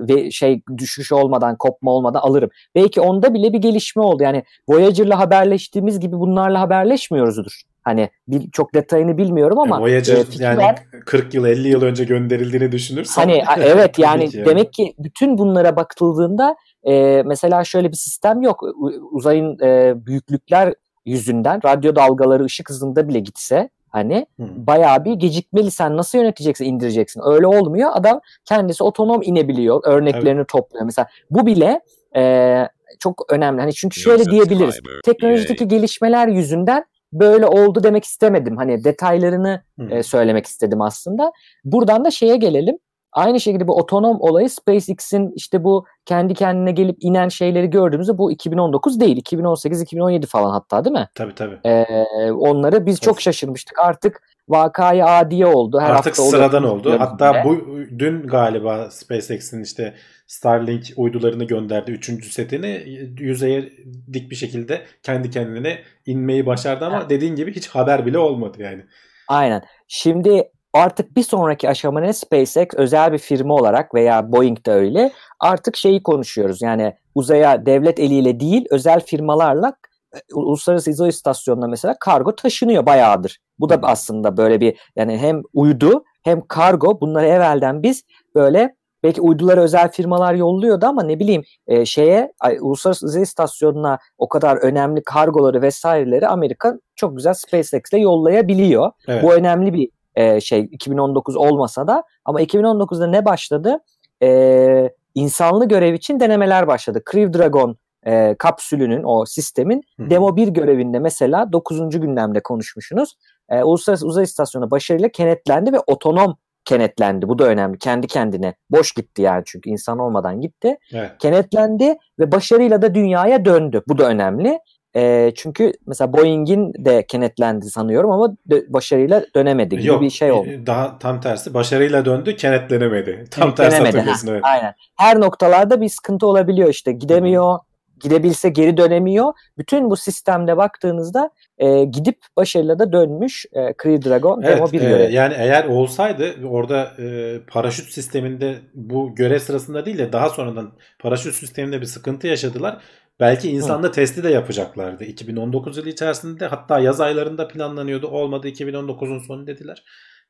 ve 0.10 0.32
şey 0.32 0.62
düşüş 0.78 1.12
olmadan 1.12 1.56
kopma 1.56 1.92
olmadan 1.92 2.20
alırım. 2.20 2.50
Belki 2.76 3.02
onda 3.02 3.34
bile 3.34 3.54
bir 3.54 3.58
gelişme 3.58 4.04
oldu. 4.04 4.24
Yani 4.24 4.44
Voyager'la 4.68 5.20
haberleştiğimiz 5.20 6.00
gibi 6.00 6.20
bunlarla 6.20 6.60
haberleşmiyoruzdur. 6.60 7.62
Hani 7.82 8.10
bir, 8.28 8.52
çok 8.52 8.74
detayını 8.74 9.18
bilmiyorum 9.18 9.60
ama 9.60 9.80
e, 9.80 9.82
Voyager 9.82 10.16
e, 10.16 10.24
yani 10.40 10.76
40 11.06 11.34
yıl 11.34 11.46
50 11.46 11.68
yıl 11.68 11.82
önce 11.82 12.04
gönderildiğini 12.04 12.72
düşünürsen. 12.72 13.22
Hani 13.22 13.44
evet 13.58 14.00
yani 14.00 14.30
ki 14.30 14.46
demek 14.46 14.74
ki 14.74 14.94
bütün 15.00 15.38
bunlara 15.38 15.76
bakıldığında 15.76 16.56
e, 16.84 17.24
mesela 17.26 17.64
şöyle 17.64 17.92
bir 17.92 17.98
sistem 17.98 18.42
yok. 18.42 18.64
Uzayın 19.12 19.60
e, 19.60 19.94
büyüklükler 20.06 20.74
yüzünden 21.06 21.62
radyo 21.66 21.96
dalgaları 21.96 22.44
ışık 22.44 22.70
hızında 22.70 23.08
bile 23.08 23.20
gitse 23.20 23.70
hani 23.90 24.26
hmm. 24.36 24.68
bayağı 24.68 25.06
bir 25.06 25.14
gecikmeli 25.14 25.72
sen 25.72 25.98
nasıl 25.98 26.18
yöneteceksin 26.18 26.66
indireceksin? 26.66 27.22
Öyle 27.26 27.48
olmuyor. 27.48 27.90
Adam 27.94 28.22
kendisi 28.46 28.84
otonom 28.84 29.22
inebiliyor 29.24 29.82
örneklerini 29.86 30.40
evet. 30.40 30.48
topluyor. 30.48 30.86
Mesela 30.86 31.08
bu 31.30 31.46
bile 31.46 31.82
e, 32.16 32.64
çok 33.00 33.34
önemli. 33.34 33.62
Hani 33.62 33.74
çünkü 33.74 34.00
şöyle 34.00 34.26
diyebiliriz 34.26 34.80
teknolojideki 35.06 35.68
gelişmeler 35.68 36.28
yüzünden 36.28 36.86
böyle 37.14 37.46
oldu 37.46 37.84
demek 37.84 38.04
istemedim. 38.04 38.58
Hani 38.58 38.84
detaylarını 38.84 39.64
hmm. 39.76 39.94
e, 39.94 40.04
söylemek 40.04 40.46
istedim 40.46 40.82
aslında. 40.82 41.32
Buradan 41.64 42.06
da 42.06 42.12
şeye 42.12 42.36
gelelim 42.36 42.78
Aynı 43.14 43.40
şekilde 43.40 43.68
bu 43.68 43.76
otonom 43.76 44.18
olayı 44.22 44.50
SpaceX'in 44.50 45.34
işte 45.36 45.64
bu 45.64 45.86
kendi 46.06 46.34
kendine 46.34 46.72
gelip 46.72 46.98
inen 47.00 47.30
şeyleri 47.30 47.70
gördüğümüzde 47.70 48.18
bu 48.18 48.32
2019 48.32 49.00
değil. 49.00 49.18
2018-2017 49.18 50.26
falan 50.26 50.52
hatta 50.52 50.86
değil 50.86 50.94
mi? 50.94 51.10
Tabii 51.16 51.36
tabii. 51.36 51.60
Ee, 51.66 51.86
onları 52.32 52.86
biz 52.86 53.00
çok 53.00 53.22
şaşırmıştık. 53.22 53.80
Artık 53.80 54.22
vakayı 54.50 55.06
adiye 55.06 55.46
oldu. 55.46 55.80
Her 55.80 55.90
Artık 55.90 56.06
hafta 56.06 56.24
sıradan 56.24 56.64
oldu. 56.64 56.96
Hatta 57.00 57.34
bile. 57.34 57.44
bu 57.46 57.78
dün 58.00 58.28
galiba 58.28 58.92
SpaceX'in 58.92 59.64
işte 59.64 59.96
Starlink 60.28 60.84
uydularını 60.96 61.44
gönderdi. 61.44 61.92
Üçüncü 61.92 62.30
setini 62.30 62.84
yüzeye 63.20 63.70
dik 64.14 64.32
bir 64.32 64.36
şekilde 64.36 64.82
kendi 65.04 65.30
kendine 65.30 65.80
inmeyi 66.06 66.46
başardı 66.46 66.86
ama 66.86 66.98
evet. 67.00 67.10
dediğin 67.10 67.36
gibi 67.36 67.56
hiç 67.56 67.68
haber 67.68 68.06
bile 68.06 68.18
olmadı 68.18 68.58
yani. 68.60 68.86
Aynen. 69.28 69.62
Şimdi 69.88 70.52
artık 70.74 71.16
bir 71.16 71.24
sonraki 71.24 71.70
aşama 71.70 72.00
ne 72.00 72.14
SpaceX 72.14 72.68
özel 72.76 73.14
bir 73.14 73.18
firma 73.18 73.56
olarak 73.56 73.94
veya 73.94 74.32
Boeing 74.32 74.66
de 74.66 74.72
öyle 74.72 75.12
artık 75.40 75.76
şeyi 75.78 76.04
konuşuyoruz. 76.04 76.62
Yani 76.62 76.96
uzaya 77.16 77.66
devlet 77.66 78.00
eliyle 78.00 78.40
değil 78.40 78.66
özel 78.70 79.00
firmalarla 79.00 79.74
e, 80.14 80.18
uluslararası 80.34 80.92
uzay 80.92 81.10
istasyonuna 81.10 81.68
mesela 81.68 81.96
kargo 82.00 82.36
taşınıyor 82.36 82.86
bayağıdır. 82.86 83.40
Bu 83.60 83.70
da 83.70 83.80
aslında 83.84 84.38
böyle 84.38 84.62
bir 84.62 84.78
yani 84.96 85.18
hem 85.18 85.42
uydu 85.54 86.04
hem 86.24 86.42
kargo 86.48 87.02
bunları 87.02 87.26
evvelden 87.26 87.84
biz 87.84 88.04
böyle 88.36 88.76
belki 89.04 89.22
uydulara 89.22 89.62
özel 89.62 89.92
firmalar 89.92 90.34
yolluyordu 90.34 90.86
ama 90.86 91.04
ne 91.04 91.20
bileyim 91.20 91.44
e, 91.68 91.86
şeye 91.86 92.34
uluslararası 92.62 93.06
uzay 93.06 93.22
istasyonuna 93.22 94.00
o 94.18 94.30
kadar 94.30 94.58
önemli 94.58 95.04
kargoları 95.04 95.62
vesaireleri 95.62 96.28
Amerika 96.28 96.74
çok 96.96 97.18
güzel 97.18 97.34
SpaceX 97.34 97.82
ile 97.94 98.00
yollayabiliyor. 98.00 98.92
Evet. 99.08 99.24
Bu 99.24 99.34
önemli 99.34 99.74
bir 99.74 99.90
e, 100.16 100.42
şey 100.42 100.62
2019 100.72 101.36
olmasa 101.36 101.88
da 101.88 102.04
ama 102.26 102.42
2019'da 102.42 103.08
ne 103.08 103.26
başladı? 103.26 103.80
E, 104.24 104.90
insanlı 105.16 105.68
görev 105.68 105.94
için 105.94 106.20
denemeler 106.20 106.68
başladı. 106.68 107.02
Crew 107.12 107.40
Dragon 107.40 107.78
e, 108.06 108.36
kapsülünün 108.40 109.04
o 109.06 109.26
sistemin 109.26 109.84
Hı. 110.00 110.10
demo 110.10 110.36
1 110.36 110.48
görevinde 110.48 111.00
mesela 111.00 111.52
9. 111.54 111.90
gündemde 112.00 112.40
konuşmuşsunuz. 112.40 113.14
E, 113.50 113.64
Uluslararası 113.64 114.08
Uzay 114.08 114.24
İstasyonu 114.24 114.72
başarıyla 114.72 115.10
kenetlendi 115.10 115.74
ve 115.74 115.80
otonom 115.88 116.38
kenetlendi. 116.66 117.28
Bu 117.28 117.40
da 117.40 117.46
önemli. 117.46 117.78
Kendi 117.78 118.08
kendine. 118.08 118.56
Boş 118.70 118.92
gitti 118.92 119.22
yani 119.22 119.44
çünkü 119.46 119.70
insan 119.70 120.00
olmadan 120.00 120.42
gitti. 120.42 120.78
Evet. 120.94 121.12
Kenetlendi 121.20 121.98
ve 122.20 122.32
başarıyla 122.32 122.82
da 122.82 122.96
dünyaya 122.96 123.46
döndü. 123.46 123.84
Bu 123.88 123.98
da 123.98 124.08
önemli. 124.08 124.60
E, 124.96 125.32
çünkü 125.36 125.74
mesela 125.88 126.14
Boeing'in 126.14 126.74
de 126.74 127.06
kenetlendi 127.08 127.66
sanıyorum 127.70 128.12
ama 128.12 128.36
dö- 128.50 128.74
başarıyla 128.74 129.24
dönemedi 129.36 129.78
gibi 129.78 129.88
Yok, 129.88 130.02
bir 130.02 130.10
şey 130.10 130.32
oldu. 130.32 130.50
Daha 130.66 131.00
tam 131.00 131.22
tersi 131.22 131.54
başarıyla 131.54 132.06
döndü 132.06 132.36
kenetlenemedi. 132.36 133.26
Tam 133.32 133.56
tersi 133.56 133.84
hatırlıyorsun. 133.84 134.28
Evet. 134.28 134.42
Aynen. 134.44 134.74
Her 134.98 135.20
noktalarda 135.20 135.82
bir 135.82 135.90
sıkıntı 135.90 136.28
olabiliyor 136.28 136.70
işte 136.70 136.92
gidemiyor. 136.92 137.54
Hmm. 137.54 137.70
Gidebilse 138.00 138.50
geri 138.50 138.78
dönemiyor. 138.78 139.34
Bütün 139.58 139.90
bu 139.90 139.98
sistemde 139.98 140.58
baktığınızda 140.58 141.30
e, 141.58 141.84
gidip 141.84 142.18
başarıyla 142.38 142.80
da 142.80 142.94
dönmüş 142.94 143.46
e, 143.54 143.74
Crew 143.84 144.10
Dragon 144.10 144.42
evet, 144.42 144.58
demo 144.58 144.72
bir 144.72 144.82
e, 144.82 145.10
Yani 145.12 145.34
eğer 145.38 145.66
olsaydı 145.66 146.36
orada 146.48 146.92
e, 147.00 147.38
paraşüt 147.48 147.92
sisteminde 147.92 148.56
bu 148.74 149.16
görev 149.16 149.40
sırasında 149.40 149.86
değil 149.86 149.98
de 149.98 150.12
daha 150.12 150.30
sonradan 150.30 150.72
paraşüt 151.00 151.36
sisteminde 151.36 151.82
bir 151.82 151.86
sıkıntı 151.86 152.28
yaşadılar. 152.28 152.82
Belki 153.20 153.50
insanda 153.50 153.88
Hı. 153.88 153.92
testi 153.92 154.24
de 154.24 154.30
yapacaklardı. 154.30 155.04
2019 155.04 155.78
yılı 155.78 155.90
içerisinde 155.90 156.46
hatta 156.48 156.80
yaz 156.80 157.02
aylarında 157.02 157.48
planlanıyordu. 157.48 158.08
Olmadı 158.08 158.48
2019'un 158.48 159.20
sonu 159.20 159.48
dediler. 159.48 159.84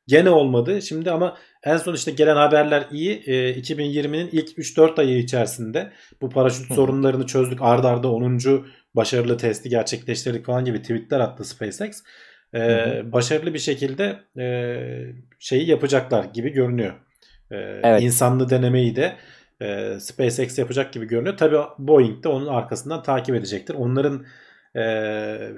Gene 0.08 0.30
olmadı. 0.30 0.82
Şimdi 0.82 1.12
ama 1.12 1.38
en 1.64 1.78
son 1.78 1.94
işte 1.94 2.12
gelen 2.12 2.36
haberler 2.36 2.88
iyi. 2.92 3.24
E, 3.26 3.60
2020'nin 3.60 4.30
ilk 4.32 4.58
3-4 4.58 5.00
ayı 5.02 5.18
içerisinde 5.18 5.92
bu 6.22 6.30
paraşüt 6.30 6.70
Hı. 6.70 6.74
sorunlarını 6.74 7.26
çözdük. 7.26 7.60
Arda 7.62 7.90
arda 7.90 8.12
10. 8.12 8.66
başarılı 8.96 9.38
testi 9.38 9.70
gerçekleştirdik 9.70 10.46
falan 10.46 10.66
gibi 10.66 10.82
tweetler 10.82 11.20
attı 11.20 11.44
SpaceX. 11.44 12.04
E, 12.56 12.60
başarılı 13.12 13.54
bir 13.54 13.60
şekilde 13.60 14.20
e, 14.40 14.46
şeyi 15.40 15.70
yapacaklar 15.70 16.24
gibi 16.24 16.50
görünüyor. 16.50 16.94
E, 17.52 17.56
evet. 17.84 18.02
İnsanlı 18.02 18.50
denemeyi 18.50 18.96
de 18.96 19.16
e, 19.62 20.00
SpaceX 20.00 20.58
yapacak 20.58 20.94
gibi 20.94 21.08
görünüyor. 21.08 21.38
Tabi 21.38 21.58
Boeing 21.78 22.24
de 22.24 22.28
onun 22.28 22.48
arkasından 22.48 23.04
takip 23.04 23.36
edecektir. 23.36 23.74
Onların 23.74 24.26
e, 24.76 24.82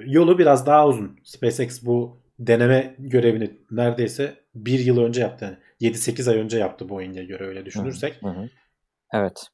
yolu 0.06 0.38
biraz 0.38 0.66
daha 0.66 0.88
uzun. 0.88 1.20
SpaceX 1.24 1.82
bu 1.82 2.22
deneme 2.38 2.94
görevini 2.98 3.50
neredeyse 3.70 4.34
bir 4.54 4.78
yıl 4.78 4.98
önce 4.98 5.20
yaptı. 5.20 5.58
Yani 5.80 5.94
7-8 5.94 6.30
ay 6.30 6.36
önce 6.38 6.58
yaptı 6.58 6.88
Boeing'e 6.88 7.24
göre 7.24 7.46
öyle 7.46 7.64
düşünürsek. 7.64 8.22
Hı 8.22 8.28
hı. 8.28 8.48
Evet. 9.12 9.46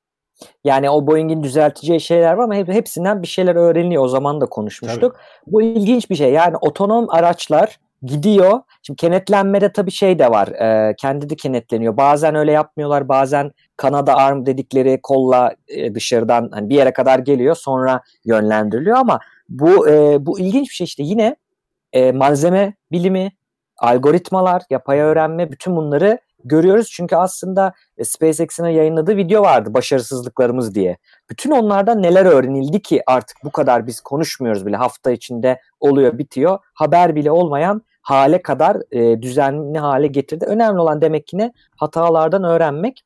Yani 0.64 0.90
o 0.90 1.06
Boeing'in 1.06 1.42
düzelteceği 1.42 2.00
şeyler 2.00 2.32
var 2.32 2.44
ama 2.44 2.54
hepsinden 2.54 3.22
bir 3.22 3.26
şeyler 3.26 3.56
öğreniliyor. 3.56 4.04
O 4.04 4.08
zaman 4.08 4.40
da 4.40 4.46
konuşmuştuk. 4.46 5.14
Tabii. 5.14 5.52
Bu 5.52 5.62
ilginç 5.62 6.10
bir 6.10 6.14
şey. 6.14 6.32
Yani 6.32 6.56
otonom 6.56 7.06
araçlar 7.10 7.78
gidiyor. 8.02 8.60
Şimdi 8.82 8.96
kenetlenmede 8.96 9.72
tabii 9.72 9.90
şey 9.90 10.18
de 10.18 10.30
var. 10.30 10.48
E, 10.48 10.94
kendi 10.96 11.30
de 11.30 11.36
kenetleniyor. 11.36 11.96
Bazen 11.96 12.34
öyle 12.34 12.52
yapmıyorlar. 12.52 13.08
Bazen 13.08 13.50
Kanada 13.76 14.14
arm 14.16 14.46
dedikleri 14.46 15.00
kolla 15.02 15.54
e, 15.68 15.94
dışarıdan 15.94 16.48
hani 16.52 16.68
bir 16.68 16.74
yere 16.74 16.92
kadar 16.92 17.18
geliyor. 17.18 17.54
Sonra 17.54 18.00
yönlendiriliyor 18.24 18.96
ama 18.96 19.20
bu 19.48 19.88
e, 19.88 20.26
bu 20.26 20.40
ilginç 20.40 20.68
bir 20.70 20.74
şey 20.74 20.84
işte 20.84 21.02
yine 21.02 21.36
e, 21.92 22.12
malzeme 22.12 22.74
bilimi, 22.92 23.32
algoritmalar, 23.76 24.62
yapay 24.70 24.98
öğrenme 25.00 25.52
bütün 25.52 25.76
bunları 25.76 26.18
görüyoruz. 26.44 26.90
Çünkü 26.90 27.16
aslında 27.16 27.72
e, 27.98 28.04
SpaceX'in 28.04 28.64
yayınladığı 28.64 29.16
video 29.16 29.42
vardı 29.42 29.74
başarısızlıklarımız 29.74 30.74
diye. 30.74 30.96
Bütün 31.30 31.50
onlardan 31.50 32.02
neler 32.02 32.26
öğrenildi 32.26 32.82
ki 32.82 33.02
artık 33.06 33.36
bu 33.44 33.50
kadar 33.50 33.86
biz 33.86 34.00
konuşmuyoruz 34.00 34.66
bile 34.66 34.76
hafta 34.76 35.10
içinde 35.10 35.60
oluyor 35.80 36.18
bitiyor. 36.18 36.58
Haber 36.74 37.14
bile 37.14 37.30
olmayan 37.30 37.82
hale 38.02 38.42
kadar 38.42 38.76
e, 38.90 39.22
düzenli 39.22 39.78
hale 39.78 40.06
getirdi. 40.06 40.44
Önemli 40.44 40.80
olan 40.80 41.00
demek 41.00 41.26
ki 41.26 41.38
ne? 41.38 41.52
Hatalardan 41.76 42.44
öğrenmek. 42.44 43.04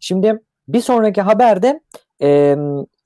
Şimdi 0.00 0.42
bir 0.68 0.80
sonraki 0.80 1.22
haberde 1.22 1.80
e, 2.22 2.56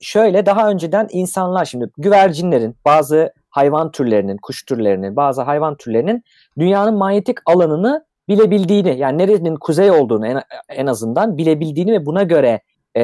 şöyle 0.01 0.45
daha 0.45 0.69
önceden 0.69 1.07
insanlar 1.11 1.65
şimdi 1.65 1.89
güvercinlerin 1.97 2.75
bazı 2.85 3.33
hayvan 3.49 3.91
türlerinin, 3.91 4.37
kuş 4.37 4.65
türlerinin, 4.65 5.15
bazı 5.15 5.41
hayvan 5.41 5.75
türlerinin 5.75 6.23
dünyanın 6.59 6.93
manyetik 6.93 7.37
alanını 7.45 8.05
bilebildiğini 8.29 8.97
yani 8.97 9.17
nerenin 9.17 9.55
kuzey 9.55 9.91
olduğunu 9.91 10.27
en, 10.27 10.41
en 10.69 10.85
azından 10.85 11.37
bilebildiğini 11.37 11.91
ve 11.91 12.05
buna 12.05 12.23
göre 12.23 12.61
e, 12.95 13.03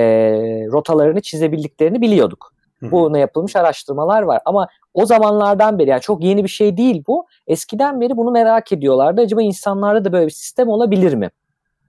rotalarını 0.71 1.21
çizebildiklerini 1.21 2.01
biliyorduk. 2.01 2.55
Buna 2.81 3.17
yapılmış 3.17 3.55
araştırmalar 3.55 4.21
var 4.21 4.41
ama 4.45 4.67
o 4.93 5.05
zamanlardan 5.05 5.79
beri 5.79 5.89
yani 5.89 6.01
çok 6.01 6.23
yeni 6.23 6.43
bir 6.43 6.49
şey 6.49 6.77
değil 6.77 7.03
bu. 7.07 7.25
Eskiden 7.47 8.01
beri 8.01 8.17
bunu 8.17 8.31
merak 8.31 8.71
ediyorlardı. 8.71 9.21
Acaba 9.21 9.41
insanlarda 9.41 10.05
da 10.05 10.13
böyle 10.13 10.25
bir 10.25 10.31
sistem 10.31 10.67
olabilir 10.67 11.13
mi? 11.13 11.29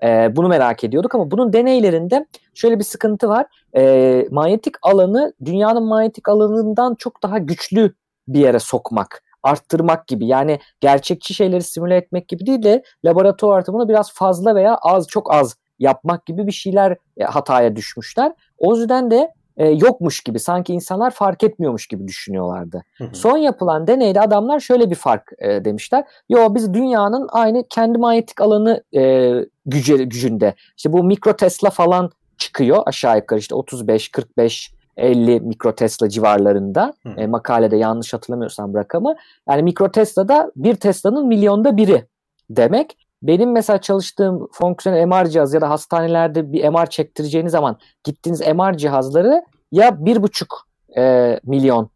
Ee, 0.03 0.37
bunu 0.37 0.49
merak 0.49 0.85
ediyorduk 0.85 1.15
ama 1.15 1.31
bunun 1.31 1.53
deneylerinde 1.53 2.27
şöyle 2.55 2.79
bir 2.79 2.85
sıkıntı 2.85 3.29
var. 3.29 3.47
Ee, 3.77 4.27
manyetik 4.31 4.75
alanı 4.83 5.33
dünyanın 5.45 5.83
manyetik 5.83 6.29
alanından 6.29 6.95
çok 6.95 7.23
daha 7.23 7.39
güçlü 7.39 7.95
bir 8.29 8.41
yere 8.41 8.59
sokmak 8.59 9.23
arttırmak 9.47 10.07
gibi 10.07 10.27
yani 10.27 10.59
gerçekçi 10.81 11.35
şeyleri 11.35 11.63
simüle 11.63 11.97
etmek 11.97 12.29
gibi 12.29 12.47
değil 12.47 12.63
de 12.63 12.83
laboratuvar 13.05 13.59
ortamını 13.59 13.89
biraz 13.89 14.13
fazla 14.13 14.55
veya 14.55 14.79
az 14.83 15.09
çok 15.09 15.35
az 15.35 15.57
yapmak 15.79 16.27
gibi 16.27 16.47
bir 16.47 16.53
şeyler 16.53 16.97
e, 17.17 17.25
hataya 17.25 17.77
düşmüşler. 17.77 18.33
O 18.59 18.77
yüzden 18.77 19.11
de 19.11 19.33
e, 19.57 19.69
yokmuş 19.69 20.21
gibi 20.21 20.39
sanki 20.39 20.73
insanlar 20.73 21.11
fark 21.11 21.45
etmiyormuş 21.45 21.87
gibi 21.87 22.09
düşünüyorlardı. 22.09 22.83
Son 23.13 23.39
yapılan 23.39 23.87
deneyde 23.87 24.21
adamlar 24.21 24.61
şöyle 24.61 24.91
bir 24.91 24.95
fark 24.95 25.33
e, 25.39 25.65
demişler. 25.65 26.05
Yo 26.29 26.55
biz 26.55 26.75
dünyanın 26.75 27.29
aynı 27.33 27.69
kendi 27.69 27.99
manyetik 27.99 28.41
alanı 28.41 28.83
e, 28.97 29.33
gücü, 29.67 29.97
gücünde. 30.05 30.55
İşte 30.77 30.93
bu 30.93 31.05
mikro 31.05 31.37
Tesla 31.37 31.71
falan 31.71 32.11
çıkıyor 32.39 32.83
aşağı 32.87 33.17
yukarı 33.17 33.41
işte 33.41 33.55
35 33.55 34.09
45 34.09 34.73
50 34.97 35.41
mikro 35.41 35.75
Tesla 35.75 36.09
civarlarında. 36.09 36.95
E, 37.17 37.27
makalede 37.27 37.77
yanlış 37.77 38.15
hatırlamıyorsam 38.15 38.75
rakamı. 38.75 39.17
Yani 39.49 39.63
mikro 39.63 39.91
Tesla'da 39.91 40.53
bir 40.57 40.75
Tesla'nın 40.75 41.27
milyonda 41.27 41.77
biri 41.77 42.05
demek. 42.51 42.99
Benim 43.23 43.53
mesela 43.53 43.81
çalıştığım 43.81 44.49
fonksiyonel 44.53 45.05
MR 45.05 45.27
cihazı 45.27 45.57
ya 45.57 45.61
da 45.61 45.71
hastanelerde 45.71 46.53
bir 46.53 46.69
MR 46.69 46.87
çektireceğiniz 46.87 47.53
zaman 47.53 47.79
gittiğiniz 48.05 48.41
MR 48.41 48.77
cihazları 48.77 49.43
ya 49.73 50.05
bir 50.05 50.23
buçuk 50.23 50.69
e, 50.97 51.41
milyon 51.45 51.91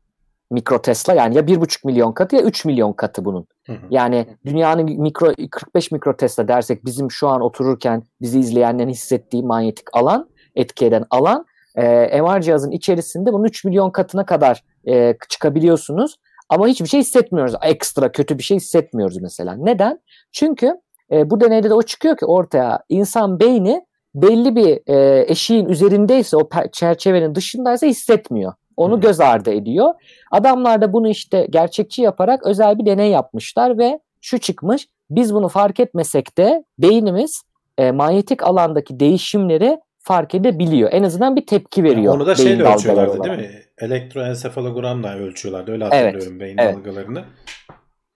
mikro 0.51 0.83
Tesla 0.83 1.15
yani 1.15 1.37
ya 1.37 1.47
bir 1.47 1.61
buçuk 1.61 1.85
milyon 1.85 2.13
katı 2.13 2.37
ya 2.37 2.43
3 2.43 2.65
milyon 2.65 2.93
katı 2.93 3.25
bunun. 3.25 3.47
Hı 3.67 3.73
hı. 3.73 3.87
Yani 3.91 4.27
dünyanın 4.45 5.01
mikro 5.01 5.33
45 5.51 5.93
mikro 5.93 6.17
Tesla 6.17 6.49
dersek 6.49 6.85
bizim 6.85 7.11
şu 7.11 7.29
an 7.29 7.41
otururken 7.41 8.03
bizi 8.21 8.41
izleyenlerin 8.41 8.89
hissettiği 8.89 9.43
manyetik 9.43 9.97
alan 9.97 10.29
etki 10.55 10.87
eden 10.87 11.05
alan 11.11 11.47
e, 11.77 12.21
MR 12.21 12.41
cihazın 12.41 12.71
içerisinde 12.71 13.33
bunun 13.33 13.45
3 13.45 13.65
milyon 13.65 13.91
katına 13.91 14.27
kadar 14.27 14.65
e, 14.89 15.17
çıkabiliyorsunuz. 15.29 16.17
Ama 16.49 16.67
hiçbir 16.67 16.87
şey 16.87 17.01
hissetmiyoruz. 17.01 17.55
Ekstra 17.63 18.13
kötü 18.13 18.39
bir 18.39 18.43
şey 18.43 18.57
hissetmiyoruz 18.57 19.17
mesela. 19.23 19.55
Neden? 19.59 20.01
Çünkü 20.33 20.75
e, 21.13 21.31
bu 21.31 21.41
deneyde 21.41 21.71
de 21.71 21.75
o 21.75 21.83
çıkıyor 21.83 22.17
ki 22.17 22.27
ortaya 22.27 22.81
insan 22.89 23.41
beyni 23.41 23.87
belli 24.15 24.57
bir 24.57 24.95
e, 24.95 25.25
eşiğin 25.29 25.69
üzerindeyse 25.69 26.37
o 26.37 26.49
çerçevenin 26.73 27.35
dışındaysa 27.35 27.87
hissetmiyor. 27.87 28.53
Onu 28.77 28.95
hmm. 28.95 29.01
göz 29.01 29.21
ardı 29.21 29.51
ediyor. 29.51 29.95
Adamlar 30.31 30.83
da 30.83 30.93
bunu 30.93 31.09
işte 31.09 31.47
gerçekçi 31.51 32.03
yaparak 32.03 32.47
özel 32.47 32.79
bir 32.79 32.87
deney 32.87 33.11
yapmışlar 33.11 33.79
ve 33.79 34.01
şu 34.21 34.39
çıkmış. 34.39 34.89
Biz 35.11 35.35
bunu 35.35 35.49
fark 35.49 35.81
etmesek 35.81 36.39
de 36.39 36.65
beynimiz 36.79 37.43
e, 37.79 37.93
manyetik 37.93 38.43
alandaki 38.43 39.01
değişimleri 39.01 39.81
fark 40.01 40.35
edebiliyor. 40.35 40.93
En 40.93 41.03
azından 41.03 41.37
bir 41.37 41.47
tepki 41.47 41.85
veriyor. 41.85 42.05
Yani 42.05 42.17
onu 42.17 42.27
da 42.27 42.35
şeyle 42.35 42.65
ölçüyorlardı 42.65 43.25
değil 43.25 43.39
mi? 43.39 43.51
Elektroensefalogramla 43.79 45.15
ölçüyorlardı. 45.15 45.73
Öyle 45.73 45.85
hatırlıyorum 45.85 46.33
evet, 46.33 46.41
beyin 46.41 46.59
evet. 46.59 46.77
dalgalarını. 46.77 47.25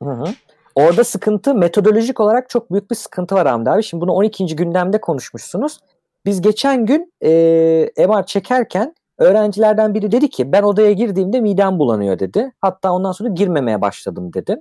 Hı 0.03 0.11
hı. 0.11 0.25
Orada 0.75 1.05
sıkıntı 1.05 1.55
metodolojik 1.55 2.21
olarak 2.21 2.49
çok 2.49 2.73
büyük 2.73 2.91
bir 2.91 2.97
sıkıntı 2.97 3.35
var 3.35 3.47
Hamdi 3.47 3.71
abi. 3.71 3.83
Şimdi 3.83 4.01
bunu 4.01 4.13
12. 4.13 4.47
gündemde 4.47 5.01
konuşmuşsunuz. 5.01 5.79
Biz 6.27 6.43
geçen 6.43 6.87
gün 6.87 7.13
e, 7.25 8.07
MR 8.07 8.27
çekerken 8.27 8.95
öğrencilerden 9.19 9.95
biri 9.95 10.13
dedi 10.13 10.31
ki 10.31 10.53
ben 10.53 10.63
odaya 10.63 10.93
girdiğimde 10.93 11.41
midem 11.41 11.79
bulanıyor 11.79 12.19
dedi. 12.19 12.53
Hatta 12.61 12.93
ondan 12.93 13.13
sonra 13.13 13.29
girmemeye 13.29 13.81
başladım 13.81 14.33
dedi. 14.33 14.57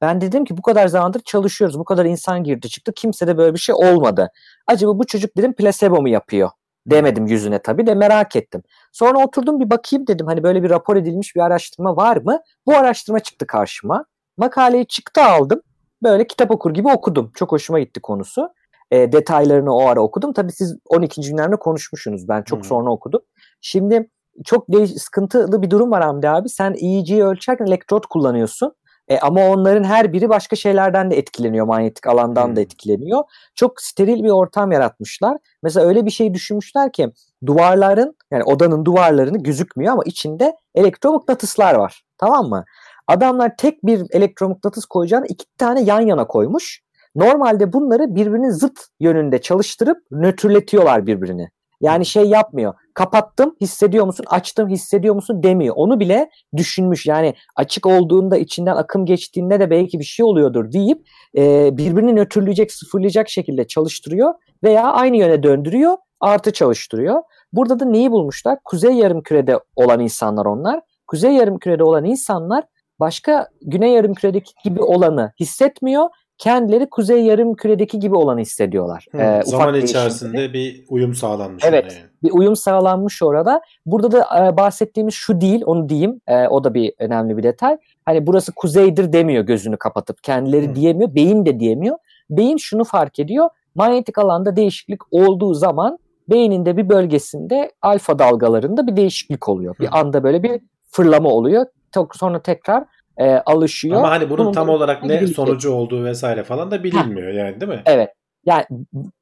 Ben 0.00 0.20
dedim 0.20 0.44
ki 0.44 0.56
bu 0.56 0.62
kadar 0.62 0.86
zamandır 0.86 1.20
çalışıyoruz. 1.20 1.78
Bu 1.78 1.84
kadar 1.84 2.04
insan 2.04 2.44
girdi 2.44 2.68
çıktı. 2.68 2.92
Kimse 2.96 3.26
de 3.26 3.38
böyle 3.38 3.54
bir 3.54 3.58
şey 3.58 3.74
olmadı. 3.74 4.30
Acaba 4.68 4.98
bu 4.98 5.06
çocuk 5.06 5.36
dedim 5.36 5.52
plasebo 5.52 6.02
mu 6.02 6.08
yapıyor? 6.08 6.50
Demedim 6.86 7.26
yüzüne 7.26 7.58
tabii 7.58 7.86
de 7.86 7.94
merak 7.94 8.36
ettim. 8.36 8.62
Sonra 8.92 9.24
oturdum 9.24 9.60
bir 9.60 9.70
bakayım 9.70 10.06
dedim 10.06 10.26
hani 10.26 10.42
böyle 10.42 10.62
bir 10.62 10.70
rapor 10.70 10.96
edilmiş 10.96 11.36
bir 11.36 11.40
araştırma 11.40 11.96
var 11.96 12.16
mı? 12.16 12.40
Bu 12.66 12.76
araştırma 12.76 13.20
çıktı 13.20 13.46
karşıma. 13.46 14.04
Makaleyi 14.36 14.86
çıktı 14.86 15.22
aldım. 15.22 15.60
Böyle 16.02 16.26
kitap 16.26 16.50
okur 16.50 16.74
gibi 16.74 16.88
okudum. 16.88 17.30
Çok 17.34 17.52
hoşuma 17.52 17.80
gitti 17.80 18.00
konusu. 18.00 18.48
E, 18.90 19.12
detaylarını 19.12 19.74
o 19.74 19.86
ara 19.86 20.00
okudum. 20.00 20.32
Tabii 20.32 20.52
siz 20.52 20.76
12. 20.88 21.20
günlerde 21.20 21.56
konuşmuşsunuz. 21.56 22.28
Ben 22.28 22.42
çok 22.42 22.58
hmm. 22.58 22.64
sonra 22.64 22.90
okudum. 22.90 23.20
Şimdi 23.60 24.10
çok 24.44 24.72
değiş, 24.72 24.90
sıkıntılı 24.90 25.62
bir 25.62 25.70
durum 25.70 25.90
var 25.90 26.02
Hamdi 26.02 26.28
abi. 26.28 26.48
Sen 26.48 26.74
EEG'yi 26.74 27.24
ölçerken 27.24 27.66
elektrot 27.66 28.06
kullanıyorsun. 28.06 28.72
E, 29.08 29.18
ama 29.18 29.48
onların 29.48 29.84
her 29.84 30.12
biri 30.12 30.28
başka 30.28 30.56
şeylerden 30.56 31.10
de 31.10 31.18
etkileniyor. 31.18 31.66
Manyetik 31.66 32.06
alandan 32.06 32.48
hmm. 32.48 32.56
da 32.56 32.60
etkileniyor. 32.60 33.24
Çok 33.54 33.80
steril 33.82 34.24
bir 34.24 34.30
ortam 34.30 34.72
yaratmışlar. 34.72 35.36
Mesela 35.62 35.86
öyle 35.86 36.06
bir 36.06 36.10
şey 36.10 36.34
düşünmüşler 36.34 36.92
ki 36.92 37.12
duvarların 37.46 38.16
yani 38.30 38.44
odanın 38.44 38.84
duvarlarını 38.84 39.38
gözükmüyor 39.38 39.92
ama 39.92 40.02
içinde 40.04 40.56
elektromıknatıslar 40.74 41.74
var. 41.74 42.02
Tamam 42.18 42.48
mı? 42.48 42.64
Adamlar 43.06 43.56
tek 43.56 43.86
bir 43.86 44.02
elektromıknatıs 44.10 44.84
koyacağını 44.84 45.26
iki 45.26 45.44
tane 45.58 45.82
yan 45.82 46.00
yana 46.00 46.26
koymuş. 46.26 46.80
Normalde 47.14 47.72
bunları 47.72 48.14
birbirinin 48.14 48.50
zıt 48.50 48.80
yönünde 49.00 49.40
çalıştırıp 49.40 49.98
nötrletiyorlar 50.10 51.06
birbirini. 51.06 51.50
Yani 51.80 52.06
şey 52.06 52.24
yapmıyor. 52.24 52.74
Kapattım 52.94 53.56
hissediyor 53.60 54.06
musun? 54.06 54.24
Açtım 54.28 54.68
hissediyor 54.68 55.14
musun? 55.14 55.42
demiyor. 55.42 55.74
Onu 55.78 56.00
bile 56.00 56.30
düşünmüş. 56.56 57.06
Yani 57.06 57.34
açık 57.56 57.86
olduğunda 57.86 58.36
içinden 58.36 58.76
akım 58.76 59.06
geçtiğinde 59.06 59.60
de 59.60 59.70
belki 59.70 59.98
bir 59.98 60.04
şey 60.04 60.26
oluyordur 60.26 60.72
deyip 60.72 61.06
e, 61.36 61.76
birbirini 61.76 62.16
nötrleyecek, 62.16 62.72
sıfırlayacak 62.72 63.28
şekilde 63.28 63.66
çalıştırıyor 63.66 64.34
veya 64.64 64.84
aynı 64.92 65.16
yöne 65.16 65.42
döndürüyor, 65.42 65.96
artı 66.20 66.52
çalıştırıyor. 66.52 67.22
Burada 67.52 67.80
da 67.80 67.84
neyi 67.84 68.10
bulmuşlar? 68.10 68.58
Kuzey 68.64 68.92
yarımkürede 68.92 69.60
olan 69.76 70.00
insanlar 70.00 70.46
onlar. 70.46 70.80
Kuzey 71.06 71.32
yarımkürede 71.32 71.84
olan 71.84 72.04
insanlar 72.04 72.64
başka 73.00 73.48
güney 73.62 73.92
yarımküredeki 73.92 74.52
gibi 74.64 74.82
olanı 74.82 75.32
hissetmiyor 75.40 76.08
kendileri 76.38 76.90
kuzey 76.90 77.24
yarım 77.24 77.54
küredeki 77.54 77.98
gibi 77.98 78.16
olanı 78.16 78.40
hissediyorlar. 78.40 79.06
Hı, 79.10 79.18
ee, 79.18 79.42
zaman 79.44 79.74
içerisinde 79.74 80.52
bir 80.52 80.84
uyum 80.88 81.14
sağlanmış. 81.14 81.64
Evet 81.66 81.84
yani. 81.92 82.10
bir 82.22 82.38
uyum 82.38 82.56
sağlanmış 82.56 83.22
orada. 83.22 83.60
Burada 83.86 84.12
da 84.12 84.46
e, 84.46 84.56
bahsettiğimiz 84.56 85.14
şu 85.14 85.40
değil 85.40 85.62
onu 85.66 85.88
diyeyim 85.88 86.20
e, 86.26 86.48
o 86.48 86.64
da 86.64 86.74
bir 86.74 86.92
önemli 86.98 87.36
bir 87.36 87.42
detay. 87.42 87.78
Hani 88.04 88.26
burası 88.26 88.52
kuzeydir 88.52 89.12
demiyor 89.12 89.44
gözünü 89.44 89.76
kapatıp 89.76 90.22
kendileri 90.22 90.68
Hı. 90.68 90.74
diyemiyor 90.74 91.14
beyin 91.14 91.46
de 91.46 91.60
diyemiyor. 91.60 91.98
Beyin 92.30 92.56
şunu 92.56 92.84
fark 92.84 93.18
ediyor 93.18 93.48
manyetik 93.74 94.18
alanda 94.18 94.56
değişiklik 94.56 95.00
olduğu 95.10 95.54
zaman 95.54 95.98
beyninde 96.28 96.76
bir 96.76 96.88
bölgesinde 96.88 97.72
alfa 97.82 98.18
dalgalarında 98.18 98.86
bir 98.86 98.96
değişiklik 98.96 99.48
oluyor. 99.48 99.76
Bir 99.80 99.86
Hı. 99.86 99.90
anda 99.90 100.24
böyle 100.24 100.42
bir 100.42 100.60
fırlama 100.90 101.28
oluyor. 101.28 101.66
Sonra 102.12 102.42
tekrar 102.42 102.84
e, 103.18 103.42
alışıyor. 103.46 103.96
Ama 103.96 104.10
hani 104.10 104.30
bunun, 104.30 104.38
bunun 104.38 104.52
tam 104.52 104.68
olarak 104.68 105.04
ne 105.04 105.26
sonucu 105.26 105.72
olduğu 105.72 106.04
vesaire 106.04 106.44
falan 106.44 106.70
da 106.70 106.84
bilinmiyor 106.84 107.32
ha. 107.32 107.38
yani 107.38 107.60
değil 107.60 107.72
mi? 107.72 107.82
Evet. 107.86 108.10
Yani 108.46 108.64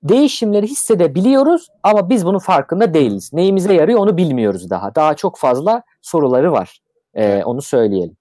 değişimleri 0.03 0.67
hissedebiliyoruz 0.67 1.69
ama 1.83 2.11
biz 2.11 2.27
bunun 2.27 2.39
farkında 2.39 2.95
değiliz. 2.95 3.33
Neyimize 3.33 3.75
yarıyor 3.75 3.99
onu 3.99 4.17
bilmiyoruz 4.17 4.71
daha. 4.71 4.95
Daha 4.95 5.15
çok 5.15 5.39
fazla 5.39 5.83
soruları 6.03 6.53
var. 6.53 6.79
Ee, 7.15 7.43
onu 7.45 7.63
söyleyelim. 7.63 8.17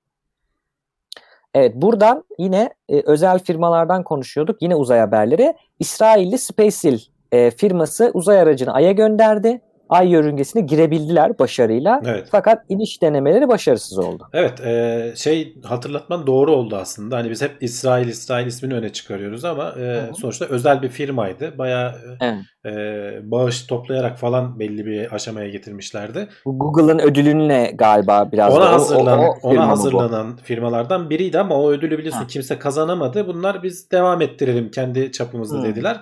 Evet 1.54 1.76
buradan 1.76 2.24
yine 2.40 2.70
e, 2.90 3.02
özel 3.06 3.40
firmalardan 3.40 4.04
konuşuyorduk. 4.04 4.62
Yine 4.62 4.76
uzay 4.76 5.00
haberleri. 5.00 5.54
İsrailli 5.80 6.38
SpaceX 6.38 7.08
e, 7.32 7.52
firması 7.52 8.12
uzay 8.14 8.40
aracını 8.40 8.74
Ay'a 8.74 8.92
gönderdi 8.92 9.62
ay 9.90 10.10
yörüngesine 10.10 10.62
girebildiler 10.62 11.40
başarıyla. 11.40 12.02
Evet. 12.06 12.28
Fakat 12.32 12.66
iniş 12.70 13.02
denemeleri 13.02 13.48
başarısız 13.48 13.98
oldu. 13.98 14.28
Evet 14.34 14.62
e, 14.62 15.14
şey 15.16 15.56
hatırlatman 15.64 16.28
doğru 16.28 16.52
oldu 16.52 16.76
aslında. 16.76 17.18
Hani 17.18 17.30
biz 17.30 17.42
hep 17.42 17.52
İsrail 17.62 18.08
İsrail 18.08 18.48
ismini 18.48 18.74
öne 18.74 18.90
çıkarıyoruz 18.90 19.46
ama 19.46 19.70
e, 19.80 20.12
sonuçta 20.20 20.46
özel 20.46 20.82
bir 20.82 20.90
firmaydı. 20.90 21.58
Bayağı 21.58 21.96
evet. 22.22 22.36
e, 22.66 23.32
bağış 23.32 23.64
toplayarak 23.64 24.18
falan 24.18 24.60
belli 24.60 24.86
bir 24.86 25.16
aşamaya 25.16 25.50
getirmişlerdi. 25.50 26.28
Google'ın 26.46 27.00
ödülünle 27.00 27.72
galiba 27.76 28.32
biraz 28.32 28.54
ona 28.54 28.72
hazırlanan 28.72 29.20
o, 29.20 29.24
o, 29.24 29.36
o 29.44 29.50
ona 29.50 29.68
hazırlanan 29.68 30.38
bu. 30.38 30.42
firmalardan 30.42 31.10
biriydi 31.10 31.40
ama 31.40 31.56
o 31.56 31.72
ödülü 31.72 31.98
biliyorsun 31.98 32.20
ha. 32.20 32.28
kimse 32.28 32.60
kazanamadı. 32.60 33.28
Bunlar 33.28 33.64
biz 33.64 33.92
devam 33.92 34.22
ettirelim 34.22 34.72
kendi 34.72 35.12
çapımızda 35.12 35.58
hmm. 35.58 35.66
dediler. 35.66 36.02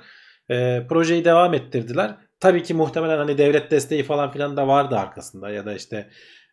E, 0.50 0.88
projeyi 0.90 1.26
devam 1.26 1.54
ettirdiler 1.54 2.16
tabii 2.44 2.64
ki 2.64 2.74
muhtemelen 2.74 3.18
hani 3.18 3.38
devlet 3.38 3.72
desteği 3.72 4.04
falan 4.04 4.32
filan 4.32 4.58
da 4.58 4.68
vardı 4.68 4.96
arkasında 4.96 5.50
ya 5.50 5.66
da 5.66 5.74
işte 5.74 6.08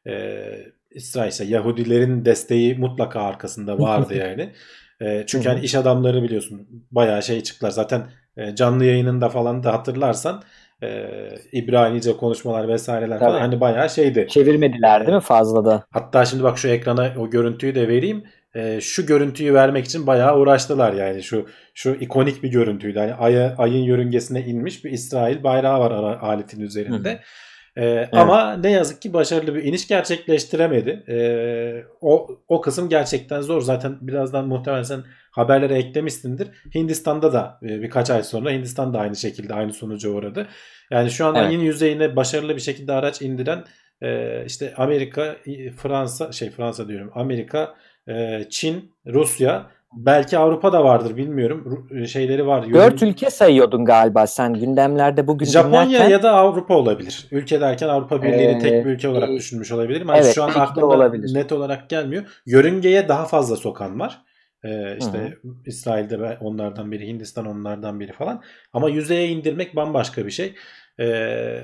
e, 0.06 0.42
İsrail 0.90 1.28
ise 1.28 1.44
Yahudilerin 1.44 2.24
desteği 2.24 2.74
mutlaka 2.74 3.20
arkasında 3.20 3.78
vardı 3.78 4.14
yani. 4.28 4.52
E, 5.00 5.24
çünkü 5.26 5.48
hani 5.48 5.60
iş 5.60 5.74
adamları 5.74 6.22
biliyorsun 6.22 6.68
bayağı 6.90 7.22
şey 7.22 7.40
çıktılar. 7.42 7.70
Zaten 7.70 8.06
e, 8.36 8.54
canlı 8.54 8.84
yayınında 8.84 9.28
falan 9.28 9.62
da 9.62 9.72
hatırlarsan 9.72 10.42
e, 10.82 11.08
İbranice 11.52 12.16
konuşmalar 12.16 12.68
vesaireler 12.68 13.18
Tabii. 13.18 13.30
falan 13.30 13.40
hani 13.40 13.60
bayağı 13.60 13.90
şeydi. 13.90 14.26
Çevirmediler 14.30 15.06
değil 15.06 15.16
mi 15.16 15.22
fazla 15.22 15.64
da? 15.64 15.84
Hatta 15.90 16.24
şimdi 16.24 16.42
bak 16.42 16.58
şu 16.58 16.68
ekrana 16.68 17.14
o 17.18 17.30
görüntüyü 17.30 17.74
de 17.74 17.88
vereyim 17.88 18.24
e, 18.54 18.80
şu 18.80 19.06
görüntüyü 19.06 19.54
vermek 19.54 19.84
için 19.84 20.06
bayağı 20.06 20.38
uğraştılar 20.38 20.92
yani 20.92 21.22
şu 21.22 21.46
şu 21.74 21.90
ikonik 21.90 22.42
bir 22.42 22.50
görüntüydü. 22.50 22.98
Hani 22.98 23.14
aya, 23.14 23.54
ayın 23.58 23.82
yörüngesine 23.82 24.40
inmiş 24.40 24.84
bir 24.84 24.90
İsrail 24.90 25.42
bayrağı 25.42 25.80
var 25.80 26.18
aletin 26.20 26.60
üzerinde. 26.60 27.12
Hı. 27.12 27.18
Ee, 27.76 27.84
evet. 27.84 28.08
Ama 28.12 28.56
ne 28.56 28.70
yazık 28.70 29.02
ki 29.02 29.12
başarılı 29.12 29.54
bir 29.54 29.64
iniş 29.64 29.88
gerçekleştiremedi. 29.88 31.04
Ee, 31.08 31.84
o, 32.00 32.28
o 32.48 32.60
kısım 32.60 32.88
gerçekten 32.88 33.40
zor. 33.40 33.60
Zaten 33.60 33.98
birazdan 34.00 34.48
muhtemelen 34.48 34.82
sen 34.82 35.04
haberlere 35.30 35.74
eklemişsindir. 35.74 36.48
Hindistan'da 36.74 37.32
da 37.32 37.58
e, 37.62 37.82
birkaç 37.82 38.10
ay 38.10 38.22
sonra 38.22 38.50
Hindistan 38.50 38.94
da 38.94 38.98
aynı 38.98 39.16
şekilde 39.16 39.54
aynı 39.54 39.72
sonuca 39.72 40.10
uğradı. 40.10 40.46
Yani 40.90 41.10
şu 41.10 41.26
an 41.26 41.34
evet. 41.34 41.48
ayın 41.48 41.60
yüzeyine 41.60 42.16
başarılı 42.16 42.56
bir 42.56 42.60
şekilde 42.60 42.92
araç 42.92 43.22
indiren 43.22 43.64
e, 44.02 44.42
işte 44.46 44.74
Amerika, 44.76 45.36
Fransa 45.76 46.32
şey 46.32 46.50
Fransa 46.50 46.88
diyorum 46.88 47.10
Amerika, 47.14 47.74
e, 48.08 48.46
Çin, 48.50 48.92
Rusya 49.06 49.66
belki 49.92 50.38
Avrupa 50.38 50.72
da 50.72 50.84
vardır 50.84 51.16
bilmiyorum 51.16 51.88
şeyleri 52.06 52.46
var. 52.46 52.74
Dört 52.74 53.02
ülke 53.02 53.30
sayıyordun 53.30 53.84
galiba 53.84 54.26
sen 54.26 54.54
gündemlerde 54.54 55.26
bugün 55.26 55.46
Japonya 55.46 55.88
dinlerken... 55.88 56.08
ya 56.08 56.22
da 56.22 56.32
Avrupa 56.32 56.74
olabilir. 56.74 57.26
Ülke 57.30 57.60
derken 57.60 57.88
Avrupa 57.88 58.22
Birliği'ni 58.22 58.56
ee, 58.56 58.58
tek 58.58 58.84
bir 58.84 58.90
ülke 58.90 59.08
olarak 59.08 59.30
e, 59.30 59.34
düşünmüş 59.34 59.72
olabilirim. 59.72 60.10
Ama 60.10 60.18
evet, 60.18 60.34
şu 60.34 60.42
an 60.42 60.48
aklımda 60.48 60.86
olabilir. 60.86 61.34
net 61.34 61.52
olarak 61.52 61.90
gelmiyor. 61.90 62.24
Yörüngeye 62.46 63.08
daha 63.08 63.24
fazla 63.24 63.56
sokan 63.56 64.00
var. 64.00 64.22
Ee, 64.64 64.96
işte 64.98 65.18
Hı-hı. 65.18 65.52
İsrail'de 65.66 66.38
onlardan 66.40 66.92
biri, 66.92 67.06
Hindistan 67.06 67.46
onlardan 67.46 68.00
biri 68.00 68.12
falan. 68.12 68.42
Ama 68.72 68.88
yüzeye 68.88 69.28
indirmek 69.28 69.76
bambaşka 69.76 70.26
bir 70.26 70.30
şey. 70.30 70.54
Ee, 71.00 71.60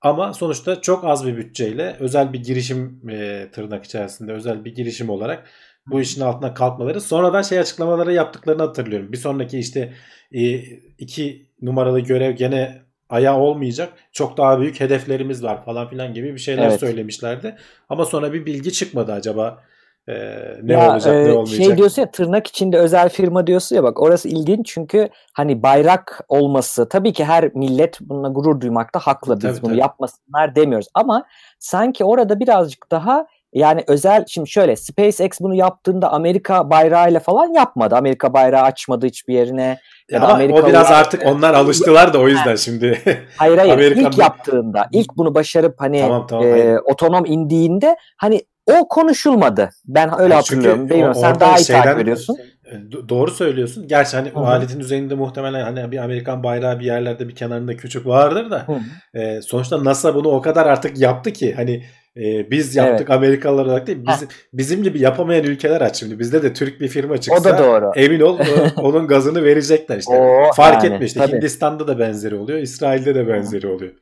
ama 0.00 0.34
sonuçta 0.34 0.80
çok 0.80 1.04
az 1.04 1.26
bir 1.26 1.36
bütçeyle 1.36 1.96
özel 2.00 2.32
bir 2.32 2.42
girişim 2.42 3.10
e, 3.10 3.48
tırnak 3.52 3.84
içerisinde 3.84 4.32
özel 4.32 4.64
bir 4.64 4.74
girişim 4.74 5.10
olarak 5.10 5.44
bu 5.86 6.00
işin 6.00 6.20
altına 6.20 6.54
kalkmaları. 6.54 7.00
Sonradan 7.00 7.42
şey 7.42 7.58
açıklamaları 7.58 8.12
yaptıklarını 8.12 8.62
hatırlıyorum. 8.62 9.12
Bir 9.12 9.16
sonraki 9.16 9.58
işte 9.58 9.92
e, 10.32 10.54
iki 10.98 11.46
numaralı 11.62 12.00
görev 12.00 12.32
gene 12.32 12.82
ayağı 13.08 13.38
olmayacak. 13.38 13.92
Çok 14.12 14.36
daha 14.36 14.60
büyük 14.60 14.80
hedeflerimiz 14.80 15.42
var 15.42 15.64
falan 15.64 15.88
filan 15.88 16.14
gibi 16.14 16.34
bir 16.34 16.40
şeyler 16.40 16.68
evet. 16.68 16.80
söylemişlerdi. 16.80 17.56
Ama 17.88 18.04
sonra 18.04 18.32
bir 18.32 18.46
bilgi 18.46 18.72
çıkmadı 18.72 19.12
acaba 19.12 19.62
e, 20.08 20.14
ne 20.62 20.72
ya, 20.72 20.92
olacak 20.92 21.14
e, 21.14 21.24
ne 21.24 21.32
olmayacak. 21.32 21.66
Şey 21.66 21.76
diyorsun 21.76 22.02
ya 22.02 22.10
tırnak 22.10 22.46
içinde 22.46 22.78
özel 22.78 23.08
firma 23.08 23.46
diyorsun 23.46 23.76
ya 23.76 23.82
bak 23.82 24.02
orası 24.02 24.28
ilginç 24.28 24.66
çünkü 24.66 25.08
hani 25.32 25.62
bayrak 25.62 26.20
olması 26.28 26.88
tabii 26.88 27.12
ki 27.12 27.24
her 27.24 27.54
millet 27.54 28.00
bununla 28.00 28.28
gurur 28.28 28.60
duymakta 28.60 28.98
haklı 28.98 29.34
biz 29.34 29.42
tabii, 29.42 29.62
bunu 29.62 29.70
tabii. 29.70 29.80
yapmasınlar 29.80 30.54
demiyoruz 30.54 30.86
ama 30.94 31.24
sanki 31.58 32.04
orada 32.04 32.40
birazcık 32.40 32.90
daha 32.90 33.26
yani 33.52 33.84
özel 33.86 34.24
şimdi 34.28 34.50
şöyle 34.50 34.76
SpaceX 34.76 35.30
bunu 35.40 35.54
yaptığında 35.54 36.12
Amerika 36.12 36.70
bayrağıyla 36.70 37.20
falan 37.20 37.52
yapmadı. 37.52 37.96
Amerika 37.96 38.32
bayrağı 38.32 38.62
açmadı 38.62 39.06
hiçbir 39.06 39.34
yerine. 39.34 39.78
Ya, 40.10 40.22
da 40.22 40.28
Amerika 40.28 40.62
o 40.62 40.66
biraz 40.66 40.90
artık 40.90 41.26
onlar 41.26 41.54
alıştılar 41.54 42.12
da 42.12 42.18
o 42.18 42.28
yüzden 42.28 42.56
şimdi. 42.56 43.00
Hayır 43.36 43.58
hayır 43.58 43.72
Amerika... 43.72 44.00
ilk 44.00 44.18
yaptığında 44.18 44.88
ilk 44.92 45.16
bunu 45.16 45.34
başarıp 45.34 45.74
hani 45.80 46.00
tamam, 46.00 46.26
tamam, 46.26 46.46
e, 46.46 46.78
otonom 46.78 47.24
indiğinde 47.26 47.96
hani 48.16 48.42
o 48.66 48.88
konuşulmadı. 48.88 49.70
Ben 49.84 50.12
öyle 50.12 50.22
yani 50.22 50.34
hatırlıyorum. 50.34 50.90
Bilmiyorum 50.90 51.14
sen 51.14 51.40
daha 51.40 51.58
iyi 51.58 51.64
şeyden, 51.64 51.82
takip 51.82 52.00
ediyorsun. 52.00 52.36
E, 52.64 53.08
doğru 53.08 53.30
söylüyorsun. 53.30 53.88
Gerçi 53.88 54.16
hani 54.16 54.32
o 54.34 54.44
aletin 54.44 54.80
üzerinde 54.80 55.14
muhtemelen 55.14 55.62
hani 55.62 55.92
bir 55.92 55.98
Amerikan 55.98 56.42
bayrağı 56.42 56.80
bir 56.80 56.84
yerlerde 56.84 57.28
bir 57.28 57.34
kenarında 57.34 57.76
küçük 57.76 58.06
vardır 58.06 58.50
da 58.50 58.66
e, 59.14 59.42
sonuçta 59.42 59.84
NASA 59.84 60.14
bunu 60.14 60.28
o 60.28 60.40
kadar 60.40 60.66
artık 60.66 60.98
yaptı 60.98 61.32
ki 61.32 61.54
hani 61.54 61.84
e, 62.20 62.50
biz 62.50 62.76
yaptık 62.76 63.06
evet. 63.10 63.18
Amerikalılar 63.18 63.66
olarak 63.66 63.86
değil. 63.86 63.98
Biz, 64.08 64.28
bizim 64.52 64.82
gibi 64.82 65.00
yapamayan 65.00 65.44
ülkeler 65.44 65.80
aç 65.80 65.96
şimdi. 65.96 66.18
Bizde 66.18 66.42
de 66.42 66.52
Türk 66.52 66.80
bir 66.80 66.88
firma 66.88 67.18
çıksa 67.18 67.40
o 67.40 67.44
da 67.44 67.58
doğru. 67.58 67.92
emin 67.96 68.20
ol 68.20 68.38
onun 68.76 69.06
gazını 69.06 69.44
verecekler 69.44 69.98
işte. 69.98 70.14
Oo, 70.14 70.52
Fark 70.52 70.84
yani, 70.84 70.94
etme 70.94 71.06
işte. 71.06 71.20
Tabii. 71.20 71.32
Hindistan'da 71.32 71.86
da 71.86 71.98
benzeri 71.98 72.34
oluyor. 72.34 72.58
İsrail'de 72.58 73.14
de 73.14 73.28
benzeri 73.28 73.66
oluyor. 73.66 73.92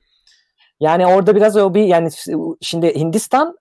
Yani 0.81 1.07
orada 1.07 1.37
biraz 1.37 1.57
o 1.57 1.75
bir 1.75 1.85
yani 1.85 2.09
şimdi 2.61 2.95
Hindistan 2.95 3.59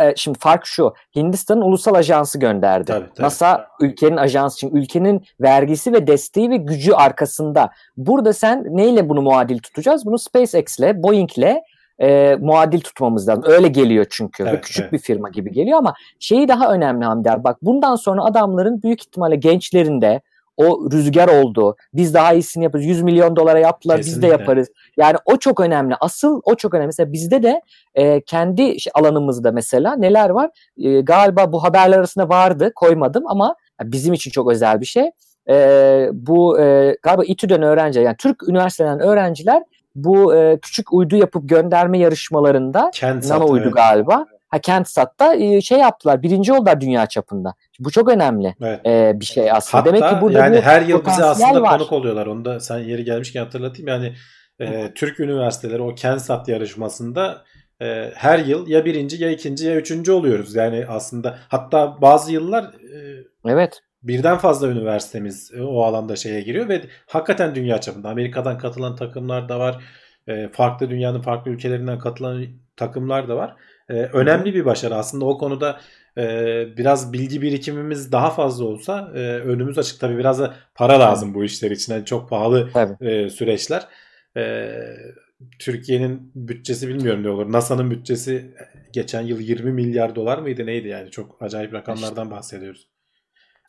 e, 0.00 0.12
şimdi 0.16 0.38
fark 0.38 0.66
şu. 0.66 0.94
Hindistan'ın 1.16 1.60
ulusal 1.60 1.94
ajansı 1.94 2.38
gönderdi. 2.38 2.84
Tabii, 2.86 3.06
tabii. 3.14 3.26
NASA 3.26 3.66
ülkenin 3.80 4.16
ajansı 4.16 4.56
için 4.56 4.76
ülkenin 4.76 5.24
vergisi 5.40 5.92
ve 5.92 6.06
desteği 6.06 6.50
ve 6.50 6.56
gücü 6.56 6.92
arkasında. 6.92 7.70
Burada 7.96 8.32
sen 8.32 8.64
neyle 8.70 9.08
bunu 9.08 9.22
muadil 9.22 9.58
tutacağız? 9.58 10.06
Bunu 10.06 10.18
SpaceX'le, 10.18 10.94
Boeing'le 10.94 11.56
e, 12.00 12.36
muadil 12.40 12.80
tutmamız 12.80 13.28
lazım. 13.28 13.44
Öyle 13.46 13.68
geliyor 13.68 14.06
çünkü. 14.10 14.42
Evet, 14.48 14.64
küçük 14.64 14.82
evet. 14.82 14.92
bir 14.92 14.98
firma 14.98 15.28
gibi 15.28 15.52
geliyor 15.52 15.78
ama 15.78 15.94
şeyi 16.18 16.48
daha 16.48 16.72
önemli 16.72 17.04
Hamder. 17.04 17.44
Bak 17.44 17.58
bundan 17.62 17.96
sonra 17.96 18.24
adamların 18.24 18.82
büyük 18.82 19.00
ihtimalle 19.00 19.36
gençlerinde 19.36 20.20
o 20.56 20.90
rüzgar 20.92 21.28
oldu. 21.28 21.76
Biz 21.94 22.14
daha 22.14 22.32
iyisini 22.32 22.64
yaparız. 22.64 22.84
100 22.86 23.02
milyon 23.02 23.36
dolara 23.36 23.58
yaptılar 23.58 23.96
Kesinlikle. 23.96 24.22
biz 24.22 24.30
de 24.30 24.40
yaparız. 24.40 24.68
Yani 24.96 25.16
o 25.24 25.36
çok 25.36 25.60
önemli. 25.60 25.94
Asıl 26.00 26.40
o 26.44 26.54
çok 26.54 26.74
önemli. 26.74 26.86
Mesela 26.86 27.12
bizde 27.12 27.42
de 27.42 27.60
e, 27.94 28.20
kendi 28.20 28.76
alanımızda 28.94 29.52
mesela 29.52 29.96
neler 29.96 30.30
var? 30.30 30.50
E, 30.78 31.00
galiba 31.00 31.52
bu 31.52 31.64
haberler 31.64 31.98
arasında 31.98 32.28
vardı 32.28 32.72
koymadım 32.74 33.24
ama 33.26 33.56
bizim 33.82 34.14
için 34.14 34.30
çok 34.30 34.50
özel 34.50 34.80
bir 34.80 34.86
şey. 34.86 35.10
E, 35.48 36.08
bu 36.12 36.60
e, 36.60 36.96
galiba 37.02 37.24
İTÜ'den 37.24 37.62
öğrenci 37.62 38.00
yani 38.00 38.16
Türk 38.18 38.48
üniversiteden 38.48 39.00
öğrenciler 39.00 39.62
bu 39.94 40.36
e, 40.36 40.58
küçük 40.62 40.92
uydu 40.92 41.16
yapıp 41.16 41.48
gönderme 41.48 41.98
yarışmalarında 41.98 42.90
Kentsat, 42.94 43.38
nano 43.38 43.50
uydu 43.50 43.64
evet. 43.64 43.74
galiba. 43.74 44.26
Ha 44.48 44.58
Kentsat'ta 44.58 45.34
e, 45.34 45.60
şey 45.60 45.78
yaptılar. 45.78 46.22
Birinci 46.22 46.52
oldular 46.52 46.80
dünya 46.80 47.06
çapında. 47.06 47.54
Bu 47.78 47.90
çok 47.90 48.08
önemli 48.08 48.54
evet. 48.60 48.86
e, 48.86 49.20
bir 49.20 49.24
şey 49.24 49.52
aslında. 49.52 49.82
Hatta 49.82 49.94
Demek 49.94 50.10
ki 50.10 50.20
burada 50.20 50.38
yani 50.38 50.60
her 50.60 50.82
yıl 50.82 51.06
bize 51.06 51.24
aslında 51.24 51.62
var. 51.62 51.78
konuk 51.78 51.92
oluyorlar. 51.92 52.26
Onu 52.26 52.44
da 52.44 52.60
sen 52.60 52.78
yeri 52.78 53.04
gelmişken 53.04 53.44
hatırlatayım. 53.44 53.88
Yani 53.88 54.14
e, 54.60 54.94
Türk 54.94 55.20
üniversiteleri 55.20 55.82
o 55.82 55.94
Kensat 55.94 56.48
yarışmasında 56.48 57.44
e, 57.82 58.10
her 58.14 58.38
yıl 58.38 58.68
ya 58.68 58.84
birinci 58.84 59.24
ya 59.24 59.30
ikinci 59.30 59.66
ya 59.66 59.76
üçüncü 59.76 60.12
oluyoruz. 60.12 60.54
Yani 60.54 60.84
aslında 60.88 61.38
hatta 61.48 62.00
bazı 62.02 62.32
yıllar 62.32 62.64
e, 62.64 63.24
evet 63.46 63.80
birden 64.04 64.38
fazla 64.38 64.68
üniversitemiz 64.68 65.50
e, 65.54 65.62
o 65.62 65.82
alanda 65.82 66.16
şeye 66.16 66.40
giriyor 66.40 66.68
ve 66.68 66.82
hakikaten 67.06 67.54
dünya 67.54 67.80
çapında 67.80 68.08
Amerika'dan 68.08 68.58
katılan 68.58 68.96
takımlar 68.96 69.48
da 69.48 69.58
var. 69.58 69.84
E, 70.28 70.48
farklı 70.48 70.90
dünyanın 70.90 71.20
farklı 71.20 71.50
ülkelerinden 71.50 71.98
katılan 71.98 72.46
takımlar 72.76 73.28
da 73.28 73.36
var. 73.36 73.56
E, 73.88 73.92
önemli 73.94 74.54
bir 74.54 74.64
başarı 74.64 74.94
aslında 74.94 75.24
o 75.24 75.38
konuda 75.38 75.80
biraz 76.76 77.12
bilgi 77.12 77.42
birikimimiz 77.42 78.12
daha 78.12 78.30
fazla 78.30 78.64
olsa 78.64 79.08
önümüz 79.44 79.78
açık. 79.78 80.00
Tabii 80.00 80.18
biraz 80.18 80.38
da 80.38 80.54
para 80.74 81.00
lazım 81.00 81.34
bu 81.34 81.44
işler 81.44 81.70
için. 81.70 81.92
Yani 81.92 82.04
çok 82.04 82.30
pahalı 82.30 82.70
Tabii. 82.72 83.30
süreçler. 83.30 83.88
Türkiye'nin 85.58 86.32
bütçesi 86.34 86.88
bilmiyorum 86.88 87.22
ne 87.22 87.28
olur. 87.28 87.52
NASA'nın 87.52 87.90
bütçesi 87.90 88.54
geçen 88.92 89.22
yıl 89.22 89.40
20 89.40 89.72
milyar 89.72 90.14
dolar 90.14 90.38
mıydı 90.38 90.66
neydi 90.66 90.88
yani 90.88 91.10
çok 91.10 91.42
acayip 91.42 91.72
rakamlardan 91.74 92.30
bahsediyoruz. 92.30 92.88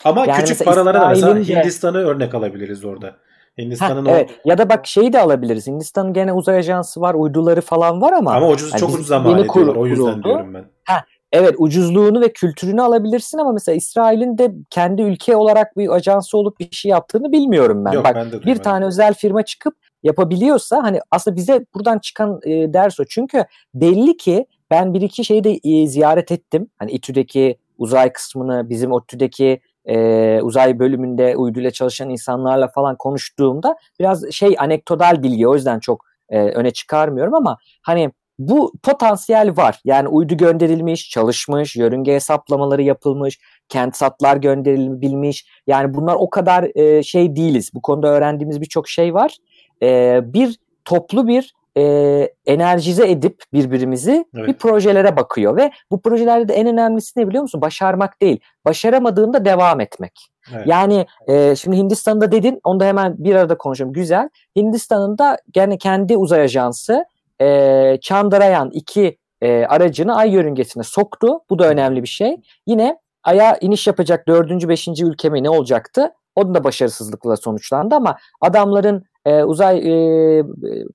Ama 0.04 0.26
yani 0.26 0.44
küçük 0.44 0.66
paralara 0.66 1.02
da 1.02 1.10
mesela 1.10 1.36
Hindistan'ı 1.36 1.98
örnek 1.98 2.36
alabiliriz 2.36 2.86
orada. 2.86 3.16
Hindistan'ın 3.58 4.06
evet. 4.06 4.30
o... 4.46 4.50
Ya 4.50 4.58
da 4.58 4.70
bak 4.70 4.88
şeyi 4.88 5.14
de 5.14 5.20
alabiliriz. 5.20 5.68
Hindistan'ın 5.68 6.14
gene 6.14 6.34
uzay 6.34 6.58
ajansı 6.58 7.02
var, 7.02 7.14
uyduları 7.14 7.62
falan 7.62 8.02
var 8.02 8.14
ama. 8.14 8.34
Ama 8.34 8.50
ucuz, 8.50 8.72
yani 8.72 8.80
çok 8.80 8.90
ucuz 8.90 9.08
zaman 9.08 9.40
ediyorlar. 9.40 9.76
O 9.76 9.88
yüzden 9.88 10.24
diyorum 10.24 10.54
ben. 10.54 10.66
Ha, 10.84 11.04
evet 11.32 11.56
ucuzluğunu 11.58 12.22
ve 12.22 12.34
kültürünü 12.34 12.82
alabilirsin 12.82 13.38
ama 13.38 13.52
mesela 13.52 13.76
İsrail'in 13.76 14.38
de 14.38 14.52
kendi 14.70 15.02
ülke 15.02 15.36
olarak 15.36 15.78
bir 15.78 15.90
ajansı 15.90 16.38
olup 16.38 16.60
bir 16.60 16.72
şey 16.72 16.92
yaptığını 16.92 17.32
bilmiyorum 17.32 17.86
ben. 17.86 17.92
Yok, 17.92 18.06
bak 18.06 18.16
ben 18.16 18.32
de 18.32 18.44
bir 18.44 18.56
tane 18.56 18.86
özel 18.86 19.14
firma 19.14 19.46
çıkıp 19.46 19.76
yapabiliyorsa 20.04 20.84
hani 20.84 21.00
aslında 21.12 21.36
bize 21.36 21.66
buradan 21.76 22.00
çıkan 22.00 22.40
e, 22.44 22.74
ders 22.74 23.00
o. 23.00 23.04
Çünkü 23.06 23.46
belli 23.74 24.18
ki 24.18 24.46
ben 24.72 24.94
bir 24.94 25.02
iki 25.02 25.26
şeyi 25.26 25.44
de 25.44 25.60
e, 25.64 25.88
ziyaret 25.88 26.32
ettim. 26.32 26.68
Hani 26.80 26.92
İTÜ'deki 26.92 27.58
uzay 27.78 28.14
kısmını, 28.14 28.70
bizim 28.70 28.92
ODTÜ'deki 28.92 29.60
e, 29.86 30.40
uzay 30.42 30.80
bölümünde 30.80 31.36
uyduyla 31.38 31.72
çalışan 31.72 32.10
insanlarla 32.10 32.68
falan 32.68 32.96
konuştuğumda 32.96 33.76
biraz 34.00 34.32
şey 34.32 34.56
anekdotal 34.60 35.24
bilgi 35.24 35.48
o 35.48 35.56
yüzden 35.56 35.80
çok 35.80 36.06
e, 36.30 36.40
öne 36.40 36.72
çıkarmıyorum 36.72 37.36
ama 37.36 37.58
hani 37.82 38.12
bu 38.40 38.74
potansiyel 38.84 39.58
var. 39.58 39.80
Yani 39.86 40.08
uydu 40.08 40.38
gönderilmiş, 40.38 41.10
çalışmış, 41.10 41.76
yörünge 41.76 42.16
hesaplamaları 42.16 42.82
yapılmış, 42.82 43.40
kentsatlar 43.70 44.38
gönderilebilmiş. 44.38 45.46
Yani 45.68 45.94
bunlar 45.94 46.16
o 46.20 46.30
kadar 46.30 46.78
e, 46.78 47.04
şey 47.04 47.36
değiliz. 47.36 47.72
Bu 47.74 47.82
konuda 47.82 48.08
öğrendiğimiz 48.08 48.62
birçok 48.62 48.90
şey 48.90 49.14
var. 49.14 49.38
E, 49.82 50.20
bir 50.24 50.60
toplu 50.86 51.28
bir 51.28 51.54
e, 51.78 52.34
enerjize 52.46 53.12
edip 53.12 53.44
birbirimizi 53.54 54.26
evet. 54.36 54.48
bir 54.48 54.54
projelere 54.54 55.18
bakıyor 55.18 55.58
ve 55.58 55.72
bu 55.92 56.02
projelerde 56.02 56.48
de 56.48 56.54
en 56.54 56.68
önemlisi 56.68 57.20
ne 57.20 57.28
biliyor 57.28 57.42
musun? 57.42 57.62
Başarmak 57.62 58.22
değil. 58.22 58.40
Başaramadığında 58.66 59.46
devam 59.46 59.80
etmek. 59.80 60.30
Evet. 60.56 60.68
Yani 60.68 61.06
e, 61.28 61.56
şimdi 61.56 61.78
Hindistan'da 61.78 62.32
dedin, 62.32 62.60
onu 62.64 62.80
da 62.80 62.86
hemen 62.86 63.16
bir 63.18 63.36
arada 63.36 63.58
konuşalım. 63.58 63.94
Güzel. 63.94 64.30
Hindistan'ın 64.56 65.18
da 65.18 65.38
gene 65.52 65.78
kendi 65.78 66.18
uzay 66.18 66.42
ajansı 66.42 67.06
e, 67.42 67.98
Chandrayaan 68.02 68.70
2 68.70 69.18
e, 69.42 69.66
aracını 69.66 70.16
ay 70.16 70.32
yörüngesine 70.32 70.84
soktu. 70.84 71.40
Bu 71.50 71.60
da 71.60 71.68
önemli 71.68 72.04
bir 72.04 72.08
şey. 72.08 72.38
Yine 72.68 72.98
Ay'a 73.24 73.58
iniş 73.62 73.88
yapacak 73.88 74.28
dördüncü, 74.28 74.70
beşinci 74.70 75.06
ülke 75.06 75.30
mi 75.30 75.44
ne 75.44 75.50
olacaktı? 75.50 76.12
O 76.36 76.54
da 76.54 76.64
başarısızlıkla 76.64 77.38
sonuçlandı 77.38 77.96
ama 77.96 78.18
adamların 78.42 79.06
e, 79.26 79.44
uzay 79.44 79.78
e, 79.78 80.44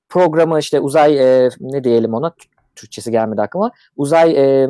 programı 0.09 0.59
işte 0.59 0.81
uzay 0.81 1.18
e, 1.18 1.49
ne 1.61 1.85
diyelim 1.85 2.14
ona 2.14 2.33
Türkçesi 2.76 3.11
gelmedi 3.11 3.43
aklıma. 3.43 3.70
Uzay 3.97 4.31
e, 4.31 4.68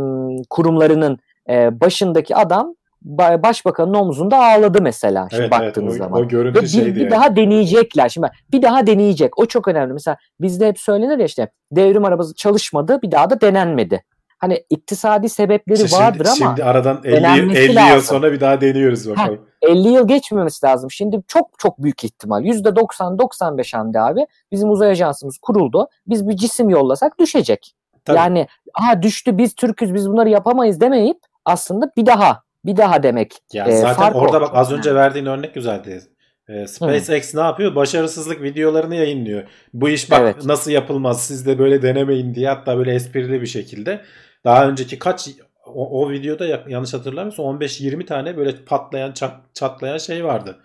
kurumlarının 0.51 1.19
e, 1.51 1.81
başındaki 1.81 2.37
adam 2.37 2.75
başbakanın 3.03 3.95
omzunda 3.95 4.39
ağladı 4.39 4.83
mesela 4.83 5.29
şimdi 5.31 5.43
evet, 5.43 5.53
baktığınız 5.53 5.93
evet, 5.97 6.01
o, 6.01 6.05
zaman. 6.05 6.21
O 6.21 6.29
görüntü 6.29 6.61
Ve 6.61 6.87
bir, 6.87 6.95
bir 6.95 7.01
yani. 7.01 7.11
daha 7.11 7.37
deneyecekler. 7.37 8.09
Şimdi 8.09 8.29
bir 8.53 8.63
daha 8.63 8.87
deneyecek. 8.87 9.39
O 9.39 9.47
çok 9.47 9.69
önemli. 9.69 9.93
Mesela 9.93 10.17
bizde 10.41 10.69
hep 10.69 10.79
söylenir 10.79 11.19
ya 11.19 11.25
işte 11.25 11.51
devrim 11.73 12.05
arabası 12.05 12.35
çalışmadı 12.35 13.03
bir 13.03 13.11
daha 13.11 13.31
da 13.31 13.41
denenmedi. 13.41 14.05
Hani 14.41 14.65
iktisadi 14.71 15.29
sebepleri 15.29 15.83
işte 15.83 15.97
vardır 15.97 16.29
şimdi, 16.35 16.45
ama 16.45 16.57
şimdi 16.57 16.65
aradan 16.65 17.01
50, 17.05 17.59
50 17.59 17.93
yıl 17.93 18.01
sonra 18.01 18.33
bir 18.33 18.41
daha 18.41 18.61
deniyoruz 18.61 19.11
bakalım. 19.11 19.37
Ha, 19.65 19.71
50 19.71 19.89
yıl 19.89 20.09
geçmemesi 20.09 20.67
lazım. 20.67 20.91
Şimdi 20.91 21.21
çok 21.29 21.59
çok 21.59 21.83
büyük 21.83 22.05
ihtimal 22.05 22.45
%90-95 22.45 23.77
Hamdi 23.77 24.01
abi 24.01 24.27
bizim 24.53 24.71
uzay 24.71 24.91
ajansımız 24.91 25.39
kuruldu. 25.39 25.89
Biz 26.07 26.29
bir 26.29 26.37
cisim 26.37 26.69
yollasak 26.69 27.19
düşecek. 27.19 27.75
Tabii. 28.05 28.17
Yani 28.17 28.47
aha 28.75 29.03
düştü 29.03 29.39
biz 29.39 29.55
Türk'üz 29.55 29.95
biz 29.95 30.09
bunları 30.09 30.29
yapamayız 30.29 30.81
demeyip 30.81 31.19
aslında 31.45 31.93
bir 31.97 32.07
daha 32.07 32.43
bir 32.65 32.77
daha 32.77 33.03
demek. 33.03 33.33
Ya 33.53 33.65
e, 33.65 33.77
zaten 33.77 34.13
orada 34.13 34.41
bak 34.41 34.51
az 34.53 34.73
önce 34.73 34.95
verdiğin 34.95 35.27
örnek 35.27 35.55
güzeldi. 35.55 36.01
E, 36.49 36.67
SpaceX 36.67 37.35
Hı. 37.35 37.37
ne 37.37 37.41
yapıyor? 37.41 37.75
Başarısızlık 37.75 38.43
videolarını 38.43 38.95
yayınlıyor. 38.95 39.43
Bu 39.75 39.89
iş 39.89 40.11
bak 40.11 40.21
evet. 40.21 40.45
nasıl 40.45 40.71
yapılmaz 40.71 41.27
siz 41.27 41.47
de 41.47 41.59
böyle 41.59 41.83
denemeyin 41.83 42.35
diye 42.35 42.49
hatta 42.49 42.77
böyle 42.77 42.95
esprili 42.95 43.41
bir 43.41 43.47
şekilde. 43.47 44.01
Daha 44.45 44.69
önceki 44.69 44.99
kaç 44.99 45.29
o, 45.67 46.03
o 46.03 46.11
videoda 46.11 46.47
yanlış 46.69 46.95
hatırlamıyorsam 46.95 47.47
15-20 47.47 48.07
tane 48.07 48.37
böyle 48.37 48.55
patlayan 48.65 49.13
çat, 49.13 49.55
çatlayan 49.55 49.99
şey 49.99 50.25
vardı. 50.25 50.57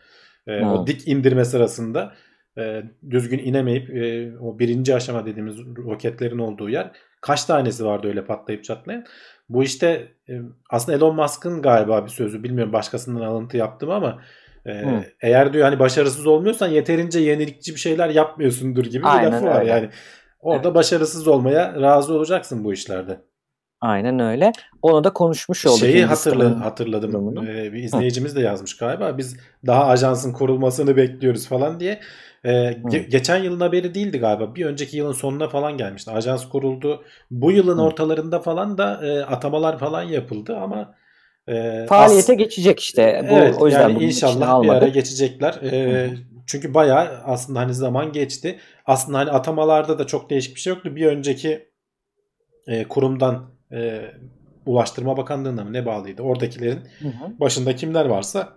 E, 0.47 0.65
o 0.65 0.87
dik 0.87 1.07
indirme 1.07 1.45
sırasında 1.45 2.13
e, 2.57 2.83
düzgün 3.09 3.39
inemeyip 3.39 3.89
e, 3.89 4.31
o 4.39 4.59
birinci 4.59 4.95
aşama 4.95 5.25
dediğimiz 5.25 5.57
roketlerin 5.77 6.39
olduğu 6.39 6.69
yer 6.69 6.91
kaç 7.21 7.45
tanesi 7.45 7.85
vardı 7.85 8.07
öyle 8.07 8.25
patlayıp 8.25 8.63
çatlayan. 8.63 9.05
Bu 9.49 9.63
işte 9.63 10.07
e, 10.29 10.33
aslında 10.69 10.97
Elon 10.97 11.15
Musk'ın 11.15 11.61
galiba 11.61 12.05
bir 12.05 12.11
sözü 12.11 12.43
bilmiyorum 12.43 12.73
başkasından 12.73 13.21
alıntı 13.21 13.57
yaptım 13.57 13.89
ama 13.91 14.21
e, 14.67 15.03
eğer 15.21 15.53
diyor 15.53 15.65
hani 15.65 15.79
başarısız 15.79 16.27
olmuyorsan 16.27 16.67
yeterince 16.67 17.19
yenilikçi 17.19 17.73
bir 17.73 17.79
şeyler 17.79 18.09
yapmıyorsundur 18.09 18.85
gibi 18.85 19.05
Aynen 19.05 19.27
bir 19.27 19.35
lafı 19.35 19.45
var. 19.45 19.61
Öyle. 19.61 19.71
Yani 19.71 19.89
orada 20.39 20.67
evet. 20.67 20.75
başarısız 20.75 21.27
olmaya 21.27 21.81
razı 21.81 22.13
olacaksın 22.13 22.63
bu 22.63 22.73
işlerde. 22.73 23.21
Aynen 23.81 24.19
öyle. 24.19 24.51
Onu 24.81 25.03
da 25.03 25.13
konuşmuş 25.13 25.65
olduk. 25.65 25.79
Şeyi 25.79 26.05
hatırla, 26.05 26.65
hatırladım. 26.65 27.47
Ee, 27.47 27.73
bir 27.73 27.83
izleyicimiz 27.83 28.31
Hı. 28.31 28.35
de 28.35 28.41
yazmış 28.41 28.77
galiba. 28.77 29.17
Biz 29.17 29.37
daha 29.65 29.85
ajansın 29.85 30.33
kurulmasını 30.33 30.97
bekliyoruz 30.97 31.47
falan 31.47 31.79
diye. 31.79 31.99
Ee, 32.43 32.49
ge- 32.49 33.09
geçen 33.09 33.43
yılın 33.43 33.59
haberi 33.59 33.93
değildi 33.95 34.19
galiba. 34.19 34.55
Bir 34.55 34.65
önceki 34.65 34.97
yılın 34.97 35.11
sonuna 35.11 35.47
falan 35.47 35.77
gelmişti. 35.77 36.11
Ajans 36.11 36.49
kuruldu. 36.49 37.03
Bu 37.31 37.51
yılın 37.51 37.77
Hı. 37.77 37.81
ortalarında 37.81 38.39
falan 38.39 38.77
da 38.77 39.07
e, 39.07 39.21
atamalar 39.21 39.79
falan 39.79 40.03
yapıldı 40.03 40.57
ama 40.57 40.95
e, 41.47 41.85
faaliyete 41.89 42.33
as- 42.33 42.39
geçecek 42.39 42.79
işte. 42.79 43.27
Bu, 43.29 43.33
evet, 43.33 43.55
o 43.59 43.67
yüzden 43.67 43.89
yani 43.89 44.03
inşallah 44.03 44.63
bir 44.63 44.69
ara 44.69 44.87
geçecekler. 44.87 45.53
E, 45.53 46.09
çünkü 46.47 46.73
bayağı 46.73 47.21
aslında 47.25 47.59
hani 47.59 47.73
zaman 47.73 48.11
geçti. 48.11 48.59
Aslında 48.85 49.17
hani 49.17 49.31
atamalarda 49.31 49.99
da 49.99 50.07
çok 50.07 50.29
değişik 50.29 50.55
bir 50.55 50.61
şey 50.61 50.73
yoktu. 50.73 50.95
Bir 50.95 51.05
önceki 51.05 51.69
e, 52.67 52.83
kurumdan 52.87 53.54
e, 53.71 54.11
Ulaştırma 54.65 55.17
Bakanlığı'na 55.17 55.63
mı 55.63 55.73
ne 55.73 55.85
bağlıydı? 55.85 56.21
Oradakilerin 56.21 56.79
hı 56.99 57.07
hı. 57.07 57.39
başında 57.39 57.75
kimler 57.75 58.05
varsa 58.05 58.49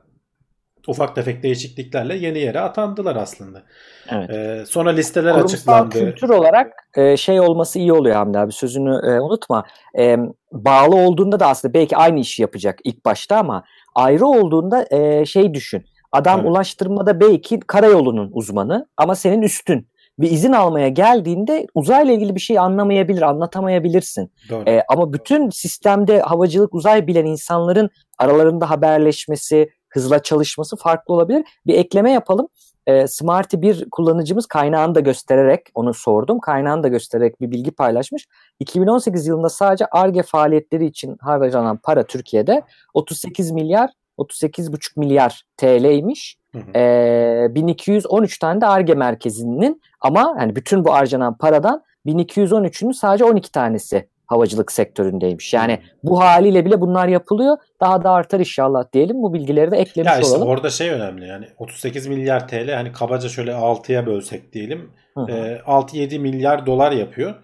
ufak 0.89 1.15
tefek 1.15 1.43
değişikliklerle 1.43 2.17
yeni 2.17 2.39
yere 2.39 2.61
atandılar 2.61 3.17
aslında. 3.17 3.63
Evet. 4.11 4.31
Ee, 4.31 4.65
sonra 4.67 4.91
listeler 4.91 5.35
Kurumsal 5.35 5.55
açıklandı. 5.55 5.99
kültür 5.99 6.29
olarak 6.29 6.73
e, 6.97 7.17
şey 7.17 7.41
olması 7.41 7.79
iyi 7.79 7.93
oluyor 7.93 8.17
Hamdi 8.17 8.39
abi 8.39 8.53
sözünü 8.53 8.91
e, 8.91 9.21
unutma. 9.21 9.65
E, 9.99 10.17
bağlı 10.53 10.97
olduğunda 10.97 11.41
da 11.41 11.47
aslında 11.47 11.75
belki 11.75 11.97
aynı 11.97 12.21
işi 12.21 12.43
yapacak 12.43 12.79
ilk 12.85 13.05
başta 13.05 13.37
ama 13.37 13.65
ayrı 13.95 14.27
olduğunda 14.27 14.87
e, 14.91 15.27
şey 15.27 15.55
düşün. 15.55 15.85
Adam 16.13 16.41
evet. 16.41 16.51
ulaştırmada 16.51 17.21
belki 17.21 17.61
karayolunun 17.61 18.31
uzmanı 18.33 18.87
ama 18.97 19.15
senin 19.15 19.43
üstün 19.43 19.89
bir 20.19 20.31
izin 20.31 20.53
almaya 20.53 20.89
geldiğinde 20.89 21.67
uzayla 21.75 22.15
ilgili 22.15 22.35
bir 22.35 22.41
şey 22.41 22.59
anlamayabilir, 22.59 23.23
anlatamayabilirsin. 23.23 24.33
Ee, 24.69 24.83
ama 24.89 25.13
bütün 25.13 25.51
sistemde 25.51 26.21
havacılık, 26.21 26.75
uzay 26.75 27.07
bilen 27.07 27.27
insanların 27.27 27.91
aralarında 28.19 28.71
haberleşmesi, 28.71 29.71
hızla 29.89 30.23
çalışması 30.23 30.77
farklı 30.77 31.15
olabilir. 31.15 31.45
Bir 31.67 31.75
ekleme 31.75 32.11
yapalım. 32.11 32.49
E, 32.87 33.07
Smarty 33.07 33.57
bir 33.61 33.91
kullanıcımız 33.91 34.47
kaynağını 34.47 34.95
da 34.95 35.01
göstererek 35.01 35.61
onu 35.75 35.95
sordum. 35.95 36.41
Kaynağını 36.41 36.83
da 36.83 36.89
göstererek 36.89 37.41
bir 37.41 37.51
bilgi 37.51 37.71
paylaşmış. 37.71 38.27
2018 38.61 39.27
yılında 39.27 39.49
sadece 39.49 39.87
ARGE 39.87 40.23
faaliyetleri 40.23 40.87
için 40.87 41.17
harcanan 41.21 41.77
para 41.77 42.07
Türkiye'de 42.07 42.63
38 42.95 43.51
milyar 43.51 43.91
38,5 44.19 44.99
milyar 45.01 45.43
TL'ymiş. 45.57 46.37
Hı 46.53 46.59
hı. 46.59 46.79
E, 46.79 47.55
1213 47.55 48.39
tane 48.39 48.61
de 48.61 48.67
ARGE 48.67 48.95
merkezinin 48.95 49.83
ama 50.01 50.37
yani 50.41 50.57
bütün 50.57 50.85
bu 50.85 50.93
harcanan 50.95 51.39
paradan 51.39 51.83
1213'ünün 52.07 52.93
sadece 52.93 53.25
12 53.25 53.53
tanesi 53.53 54.09
havacılık 54.29 54.73
sektöründeymiş. 54.73 55.55
Yani 55.55 55.79
bu 56.03 56.21
haliyle 56.21 56.65
bile 56.65 56.81
bunlar 56.81 57.09
yapılıyor. 57.09 57.57
Daha 57.81 58.05
da 58.05 58.11
artar 58.11 58.41
inşallah 58.41 58.85
diyelim. 58.93 59.23
Bu 59.23 59.35
bilgileri 59.35 59.71
de 59.71 59.77
eklemiş 59.77 60.13
ya 60.13 60.19
işte 60.19 60.33
olalım. 60.33 60.49
Orada 60.49 60.71
şey 60.71 60.91
önemli 60.91 61.27
yani 61.27 61.49
38 61.59 62.07
milyar 62.07 62.49
TL 62.49 62.71
hani 62.71 62.93
kabaca 62.93 63.29
şöyle 63.29 63.51
6'ya 63.51 64.07
bölsek 64.07 64.53
diyelim. 64.53 64.91
E, 65.17 65.23
6-7 65.67 66.19
milyar 66.19 66.67
dolar 66.67 66.93
yapıyor. 66.93 67.35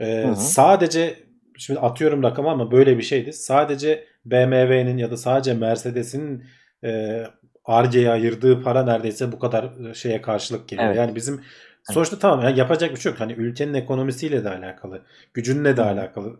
E, 0.00 0.26
sadece 0.36 1.14
şimdi 1.58 1.80
atıyorum 1.80 2.22
rakamı 2.22 2.50
ama 2.50 2.70
böyle 2.70 2.98
bir 2.98 3.02
şeydi. 3.02 3.32
Sadece 3.32 4.04
BMW'nin 4.24 4.98
ya 4.98 5.10
da 5.10 5.16
sadece 5.16 5.54
Mercedes'in 5.54 6.44
e, 6.84 7.22
Arge'ye 7.64 8.10
ayırdığı 8.10 8.62
para 8.62 8.84
neredeyse 8.84 9.32
bu 9.32 9.38
kadar 9.38 9.70
şeye 9.94 10.22
karşılık 10.22 10.68
geliyor. 10.68 10.88
Evet. 10.88 10.98
Yani 10.98 11.14
bizim 11.14 11.40
Sonuçta 11.82 12.18
tamam 12.18 12.44
yani 12.44 12.58
yapacak 12.58 12.90
bir 12.90 13.00
şey 13.00 13.12
yok. 13.12 13.20
Hani 13.20 13.32
ülkenin 13.32 13.74
ekonomisiyle 13.74 14.44
de 14.44 14.48
alakalı. 14.50 15.02
Gücünle 15.34 15.76
de 15.76 15.82
alakalı. 15.82 16.36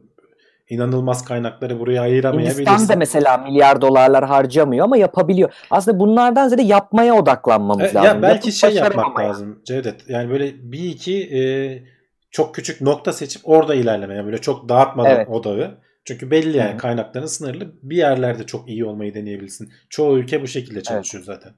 İnanılmaz 0.69 1.25
kaynakları 1.25 1.81
buraya 1.81 2.03
ayıramayabilirsin. 2.03 2.67
Hindistan 2.67 2.89
da 2.89 2.97
mesela 2.97 3.39
milyar 3.39 3.81
dolarlar 3.81 4.25
harcamıyor 4.25 4.85
ama 4.85 4.97
yapabiliyor. 4.97 5.53
Aslında 5.71 6.01
bunlardan 6.01 6.49
ziyade 6.49 6.63
yapmaya 6.63 7.15
odaklanmamız 7.15 7.91
e, 7.91 7.95
lazım. 7.95 8.05
Ya 8.05 8.23
belki 8.23 8.49
Yapıp 8.49 8.53
şey 8.53 8.75
yapmak 8.75 9.19
lazım 9.19 9.63
Cevdet. 9.65 10.09
Yani 10.09 10.31
böyle 10.31 10.73
bir 10.73 10.85
iki 10.85 11.37
e, 11.39 11.43
çok 12.31 12.55
küçük 12.55 12.81
nokta 12.81 13.13
seçip 13.13 13.43
orada 13.45 13.75
ilerleme. 13.75 14.15
Yani 14.15 14.27
böyle 14.27 14.39
çok 14.39 14.69
dağıtmadan 14.69 15.11
evet. 15.11 15.29
odağı. 15.29 15.79
Çünkü 16.05 16.31
belli 16.31 16.57
yani 16.57 16.77
kaynakların 16.77 17.27
sınırlı. 17.27 17.73
Bir 17.83 17.97
yerlerde 17.97 18.47
çok 18.47 18.69
iyi 18.69 18.85
olmayı 18.85 19.15
deneyebilirsin. 19.15 19.73
Çoğu 19.89 20.19
ülke 20.19 20.43
bu 20.43 20.47
şekilde 20.47 20.83
çalışıyor 20.83 21.25
evet. 21.27 21.37
zaten. 21.37 21.55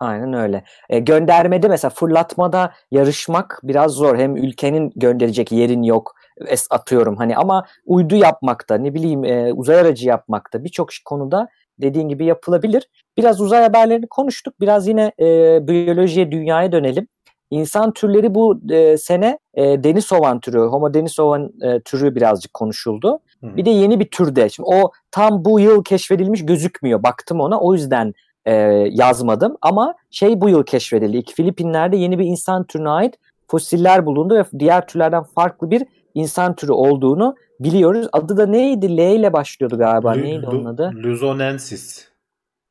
Aynen 0.00 0.32
öyle. 0.32 0.64
E, 0.90 0.98
göndermede 0.98 1.68
mesela 1.68 1.90
fırlatmada 1.90 2.72
yarışmak 2.90 3.60
biraz 3.62 3.92
zor. 3.92 4.18
Hem 4.18 4.36
ülkenin 4.36 4.92
gönderecek 4.96 5.52
yerin 5.52 5.82
yok. 5.82 6.14
Es 6.46 6.66
atıyorum 6.70 7.16
hani 7.16 7.36
ama 7.36 7.66
uydu 7.84 8.16
yapmakta 8.16 8.74
ne 8.74 8.94
bileyim 8.94 9.24
e, 9.24 9.52
uzay 9.52 9.80
aracı 9.80 10.08
yapmakta 10.08 10.64
birçok 10.64 10.88
konuda 11.04 11.48
dediğin 11.78 12.08
gibi 12.08 12.24
yapılabilir. 12.24 12.88
Biraz 13.16 13.40
uzay 13.40 13.62
haberlerini 13.62 14.06
konuştuk. 14.06 14.60
Biraz 14.60 14.88
yine 14.88 15.12
e, 15.20 15.58
biyolojiye, 15.68 16.32
dünyaya 16.32 16.72
dönelim. 16.72 17.08
İnsan 17.50 17.92
türleri 17.92 18.34
bu 18.34 18.60
e, 18.70 18.96
sene 18.96 19.38
e, 19.54 19.84
Denisovan 19.84 20.40
türü, 20.40 20.58
Homo 20.58 20.94
Denisovan 20.94 21.52
e, 21.62 21.80
türü 21.80 22.14
birazcık 22.14 22.54
konuşuldu. 22.54 23.20
Hı. 23.40 23.56
Bir 23.56 23.64
de 23.64 23.70
yeni 23.70 24.00
bir 24.00 24.08
türde. 24.10 24.48
Şimdi 24.48 24.68
o 24.72 24.92
tam 25.10 25.44
bu 25.44 25.60
yıl 25.60 25.84
keşfedilmiş 25.84 26.46
gözükmüyor. 26.46 27.02
Baktım 27.02 27.40
ona. 27.40 27.60
O 27.60 27.74
yüzden 27.74 28.14
e, 28.44 28.52
yazmadım 28.90 29.56
ama 29.62 29.94
şey 30.10 30.40
bu 30.40 30.48
yıl 30.48 30.64
keşfedildi. 30.64 31.16
İlk 31.16 31.34
Filipinler'de 31.34 31.96
yeni 31.96 32.18
bir 32.18 32.24
insan 32.24 32.64
türüne 32.64 32.88
ait 32.88 33.14
fosiller 33.48 34.06
bulundu 34.06 34.34
ve 34.34 34.58
diğer 34.58 34.86
türlerden 34.86 35.22
farklı 35.22 35.70
bir 35.70 35.82
insan 36.14 36.54
türü 36.54 36.72
olduğunu 36.72 37.36
biliyoruz. 37.60 38.08
Adı 38.12 38.36
da 38.36 38.46
neydi? 38.46 38.96
L 38.96 39.14
ile 39.14 39.32
başlıyordu 39.32 39.78
galiba. 39.78 40.10
L- 40.10 40.22
neydi 40.22 40.46
onun 40.46 40.64
adı? 40.64 40.92
Luzonensis. 40.94 42.08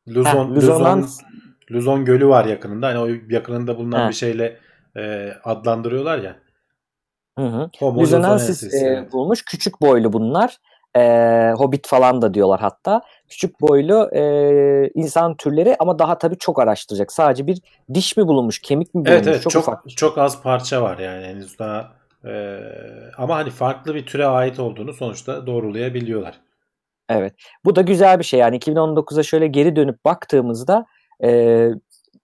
Luzon, 0.08 0.50
Heh, 0.50 0.56
Luzon, 0.56 1.06
Luzon 1.72 2.06
Gölü 2.06 2.28
var 2.28 2.46
yakınında. 2.46 2.88
Hani 2.88 3.00
o 3.00 3.08
yakınında 3.30 3.78
bulunan 3.78 4.04
Heh. 4.04 4.10
bir 4.10 4.16
şeyle 4.16 4.58
e, 4.98 5.32
adlandırıyorlar 5.44 6.18
ya. 6.18 6.36
Hı 7.38 7.46
hı. 7.46 7.70
Luzonensis 7.82 8.74
e, 8.74 9.08
bulmuş. 9.12 9.46
Küçük 9.46 9.82
boylu 9.82 10.14
bunlar. 10.14 10.58
E, 10.98 11.52
Hobbit 11.58 11.88
falan 11.88 12.22
da 12.22 12.34
diyorlar 12.34 12.60
hatta. 12.60 13.02
Küçük 13.30 13.62
boylu 13.62 14.10
e, 14.16 14.24
insan 14.96 15.38
türleri 15.38 15.76
ama 15.80 16.00
daha 16.00 16.18
tabii 16.18 16.38
çok 16.38 16.60
araştıracak. 16.60 17.12
Sadece 17.12 17.48
bir 17.48 17.62
diş 17.94 18.18
mi 18.18 18.28
bulunmuş, 18.28 18.60
kemik 18.60 18.96
mi 18.96 19.06
bulunmuş? 19.06 19.12
Evet 19.12 19.28
evet 19.28 19.42
çok, 19.42 19.52
çok, 19.52 19.64
ufak. 19.64 19.90
çok 19.98 20.18
az 20.18 20.42
parça 20.42 20.82
var 20.82 20.98
yani 20.98 21.26
henüz 21.26 21.60
daha. 21.60 21.92
E, 22.26 22.60
ama 23.18 23.36
hani 23.36 23.50
farklı 23.50 23.96
bir 23.96 24.06
türe 24.06 24.26
ait 24.26 24.60
olduğunu 24.60 24.94
sonuçta 24.94 25.48
doğrulayabiliyorlar. 25.48 26.40
Evet. 27.10 27.34
Bu 27.66 27.76
da 27.76 27.82
güzel 27.82 28.20
bir 28.20 28.24
şey. 28.24 28.40
Yani 28.40 28.58
2019'a 28.58 29.24
şöyle 29.24 29.48
geri 29.48 29.76
dönüp 29.76 30.06
baktığımızda 30.06 30.86
e, 31.24 31.70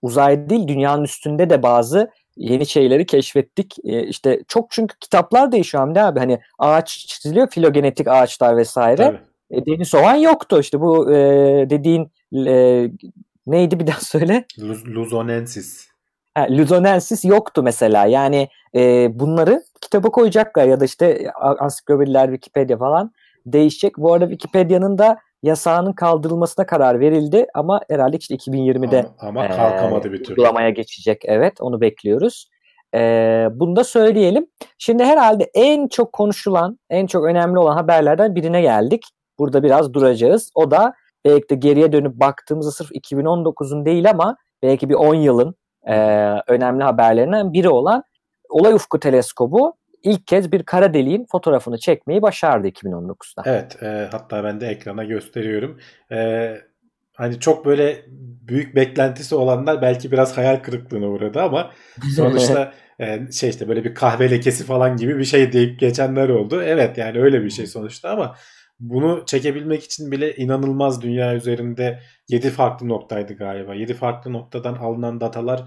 uzay 0.02 0.50
değil 0.50 0.68
dünyanın 0.68 1.04
üstünde 1.04 1.50
de 1.50 1.62
bazı 1.62 2.10
yeni 2.36 2.66
şeyleri 2.66 3.06
keşfettik. 3.06 3.76
E, 3.84 4.06
işte 4.06 4.40
çok 4.48 4.70
çünkü 4.70 4.98
kitaplar 4.98 5.52
değişiyor 5.52 5.84
Hamdi 5.84 6.00
abi. 6.00 6.18
Hani 6.18 6.40
ağaç 6.58 6.88
çiziliyor, 6.88 7.50
filogenetik 7.50 8.08
ağaçlar 8.08 8.56
vesaire. 8.56 8.96
Tabii. 8.96 9.20
E, 9.50 9.66
Denisovan 9.66 10.14
yoktu 10.14 10.60
işte 10.60 10.80
bu 10.80 11.12
e, 11.12 11.16
dediğin 11.70 12.10
e, 12.46 12.86
neydi 13.46 13.80
bir 13.80 13.86
daha 13.86 14.00
söyle? 14.00 14.44
Luzonensis. 14.86 15.90
Ha, 16.34 16.46
Luzonensis 16.50 17.24
yoktu 17.24 17.62
mesela. 17.62 18.06
Yani 18.06 18.48
e, 18.74 19.08
bunları 19.18 19.62
kitaba 19.80 20.10
koyacaklar 20.10 20.64
ya 20.64 20.80
da 20.80 20.84
işte 20.84 21.30
ansiklopediler, 21.58 22.26
Wikipedia 22.26 22.78
falan 22.78 23.12
değişecek. 23.46 23.98
Bu 23.98 24.12
arada 24.12 24.28
Wikipedia'nın 24.28 24.98
da 24.98 25.18
yasağının 25.42 25.92
kaldırılmasına 25.92 26.66
karar 26.66 27.00
verildi 27.00 27.46
ama 27.54 27.80
herhalde 27.90 28.16
işte 28.16 28.34
2020'de 28.34 29.06
ama, 29.18 29.40
ama 29.40 29.56
kalkamadı 29.56 30.08
e, 30.08 30.12
bir 30.12 30.24
türlü. 30.24 30.30
Uygulamaya 30.30 30.70
geçecek. 30.70 31.22
Evet 31.24 31.60
onu 31.60 31.80
bekliyoruz. 31.80 32.46
E, 32.94 33.00
bunu 33.52 33.76
da 33.76 33.84
söyleyelim. 33.84 34.46
Şimdi 34.78 35.04
herhalde 35.04 35.50
en 35.54 35.88
çok 35.88 36.12
konuşulan, 36.12 36.78
en 36.90 37.06
çok 37.06 37.24
önemli 37.24 37.58
olan 37.58 37.76
haberlerden 37.76 38.34
birine 38.34 38.62
geldik. 38.62 39.02
Burada 39.38 39.62
biraz 39.62 39.94
duracağız. 39.94 40.50
O 40.54 40.70
da 40.70 40.92
belki 41.24 41.48
de 41.48 41.54
geriye 41.54 41.92
dönüp 41.92 42.14
baktığımızda 42.14 42.70
sırf 42.70 42.90
2019'un 42.90 43.84
değil 43.84 44.10
ama 44.10 44.36
belki 44.62 44.88
bir 44.88 44.94
10 44.94 45.14
yılın 45.14 45.54
e, 45.86 45.96
önemli 46.48 46.84
haberlerinden 46.84 47.52
biri 47.52 47.68
olan 47.68 48.04
Olay 48.48 48.74
Ufku 48.74 49.00
Teleskobu 49.00 49.74
ilk 50.02 50.26
kez 50.26 50.52
bir 50.52 50.62
kara 50.62 50.94
deliğin 50.94 51.24
fotoğrafını 51.24 51.78
çekmeyi 51.78 52.22
başardı 52.22 52.68
2019'da. 52.68 53.42
Evet, 53.46 53.82
e, 53.82 54.08
hatta 54.12 54.44
ben 54.44 54.60
de 54.60 54.66
ekrana 54.66 55.04
gösteriyorum. 55.04 55.78
E, 56.12 56.50
hani 57.12 57.40
çok 57.40 57.64
böyle 57.64 58.04
büyük 58.48 58.76
beklentisi 58.76 59.34
olanlar 59.34 59.82
belki 59.82 60.12
biraz 60.12 60.36
hayal 60.36 60.56
kırıklığına 60.56 61.06
uğradı 61.06 61.40
ama 61.40 61.70
sonuçta 62.16 62.72
e, 63.00 63.32
şey 63.32 63.50
işte 63.50 63.68
böyle 63.68 63.84
bir 63.84 63.94
kahve 63.94 64.30
lekesi 64.30 64.64
falan 64.64 64.96
gibi 64.96 65.18
bir 65.18 65.24
şey 65.24 65.52
deyip 65.52 65.80
geçenler 65.80 66.28
oldu. 66.28 66.62
Evet 66.62 66.98
yani 66.98 67.20
öyle 67.20 67.44
bir 67.44 67.50
şey 67.50 67.66
sonuçta 67.66 68.10
ama 68.10 68.36
bunu 68.80 69.22
çekebilmek 69.26 69.84
için 69.84 70.12
bile 70.12 70.36
inanılmaz 70.36 71.02
dünya 71.02 71.34
üzerinde 71.34 72.00
7 72.28 72.50
farklı 72.50 72.88
noktaydı 72.88 73.34
galiba. 73.34 73.74
7 73.74 73.94
farklı 73.94 74.32
noktadan 74.32 74.74
alınan 74.74 75.20
datalar 75.20 75.64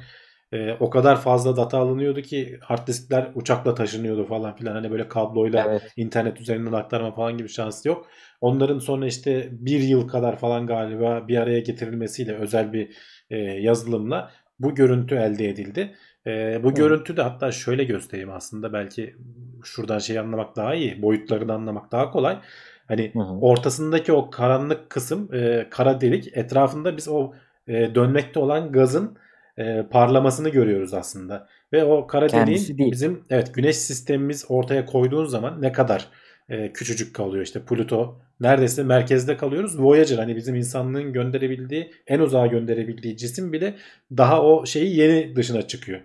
e, 0.54 0.78
o 0.80 0.89
kadar 0.89 1.22
fazla 1.22 1.58
data 1.58 1.78
alınıyordu 1.78 2.22
ki 2.22 2.58
hard 2.62 2.88
diskler 2.88 3.32
uçakla 3.36 3.76
taşınıyordu 3.76 4.26
falan 4.26 4.56
filan. 4.56 4.74
Hani 4.74 4.91
böyle 4.91 5.08
kabloyla 5.08 5.66
evet. 5.70 5.93
internet 5.97 6.41
üzerinden 6.41 6.74
aktarma 6.74 7.12
falan 7.12 7.38
gibi 7.38 7.49
şansı 7.49 7.88
yok. 7.88 8.08
Onların 8.41 8.80
sonra 8.80 9.06
işte 9.06 9.49
bir 9.51 9.80
yıl 9.80 10.08
kadar 10.08 10.39
falan 10.39 10.68
galiba 10.68 11.28
bir 11.28 11.38
araya 11.38 11.60
getirilmesiyle 11.60 12.36
özel 12.36 12.74
bir 12.74 12.89
e, 13.30 13.38
yazılımla 13.38 14.32
bu 14.60 14.76
görüntü 14.76 15.16
elde 15.16 15.49
edildi. 15.49 15.95
E, 16.28 16.64
bu 16.64 16.70
Hı. 16.70 16.74
görüntü 16.74 17.18
de 17.18 17.22
hatta 17.22 17.51
şöyle 17.51 17.84
göstereyim 17.84 18.32
aslında 18.32 18.74
belki 18.74 19.16
şuradan 19.64 19.99
şey 19.99 20.20
anlamak 20.20 20.56
daha 20.56 20.76
iyi. 20.76 21.01
Boyutlarını 21.01 21.54
anlamak 21.54 21.91
daha 21.91 22.12
kolay. 22.12 22.39
Hani 22.88 23.12
hı 23.14 23.20
hı. 23.20 23.39
ortasındaki 23.41 24.14
o 24.14 24.30
karanlık 24.30 24.89
kısım 24.89 25.34
e, 25.34 25.68
kara 25.70 26.01
delik 26.01 26.38
etrafında 26.38 26.97
biz 26.97 27.08
o 27.08 27.32
e, 27.68 27.95
dönmekte 27.95 28.39
olan 28.39 28.72
gazın 28.72 29.18
e, 29.58 29.84
parlamasını 29.91 30.49
görüyoruz 30.49 30.93
aslında. 30.93 31.47
Ve 31.74 31.84
o 31.84 32.08
kara 32.08 32.30
deliğin 32.30 32.91
bizim 32.91 33.24
evet 33.30 33.54
güneş 33.54 33.78
sistemimiz 33.78 34.45
ortaya 34.49 34.86
koyduğun 34.86 35.26
zaman 35.26 35.62
ne 35.62 35.72
kadar 35.72 36.10
e, 36.49 36.74
küçücük 36.74 37.16
kalıyor 37.16 37.43
işte 37.43 37.66
Pluto 37.66 38.20
neredeyse 38.39 38.84
merkezde 38.84 39.38
kalıyoruz. 39.38 39.80
Voyager 39.80 40.18
hani 40.18 40.36
bizim 40.36 40.56
insanlığın 40.56 41.14
gönderebildiği 41.14 41.91
en 42.08 42.20
uzağa 42.20 42.47
gönderebildiği 42.47 43.18
cisim 43.18 43.54
bile 43.54 43.76
daha 44.18 44.43
o 44.43 44.66
şeyi 44.66 44.97
yeni 44.97 45.36
dışına 45.36 45.62
çıkıyor. 45.68 46.01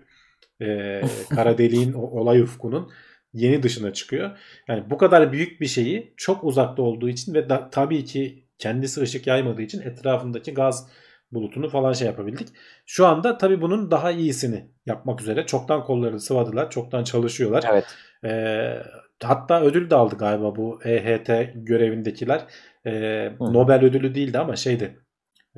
E, 0.61 1.01
kara 1.29 1.57
deliğin 1.57 1.93
olay 1.93 2.41
ufkunun 2.41 2.91
yeni 3.33 3.63
dışına 3.63 3.93
çıkıyor. 3.93 4.37
Yani 4.67 4.89
bu 4.89 4.97
kadar 4.97 5.31
büyük 5.31 5.61
bir 5.61 5.67
şeyi 5.67 6.13
çok 6.17 6.43
uzakta 6.43 6.81
olduğu 6.81 7.09
için 7.09 7.33
ve 7.33 7.49
da, 7.49 7.69
tabii 7.69 8.05
ki 8.05 8.43
kendisi 8.57 9.01
ışık 9.01 9.27
yaymadığı 9.27 9.61
için 9.61 9.81
etrafındaki 9.81 10.53
gaz 10.53 10.89
bulutunu 11.31 11.69
falan 11.69 11.93
şey 11.93 12.07
yapabildik. 12.07 12.47
Şu 12.85 13.05
anda 13.05 13.37
tabii 13.37 13.61
bunun 13.61 13.91
daha 13.91 14.11
iyisini 14.11 14.69
yapmak 14.85 15.21
üzere 15.21 15.45
çoktan 15.45 15.83
kollarını 15.83 16.19
sıvadılar. 16.19 16.69
Çoktan 16.69 17.03
çalışıyorlar. 17.03 17.65
Evet. 17.71 17.85
Ee, 18.23 18.83
hatta 19.23 19.61
ödül 19.61 19.89
de 19.89 19.95
aldı 19.95 20.15
galiba 20.17 20.55
bu 20.55 20.79
EHT 20.83 21.29
görevindekiler. 21.55 22.45
Ee, 22.85 23.31
Nobel 23.39 23.83
ödülü 23.83 24.15
değildi 24.15 24.39
ama 24.39 24.55
şeydi 24.55 24.99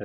ee, 0.00 0.04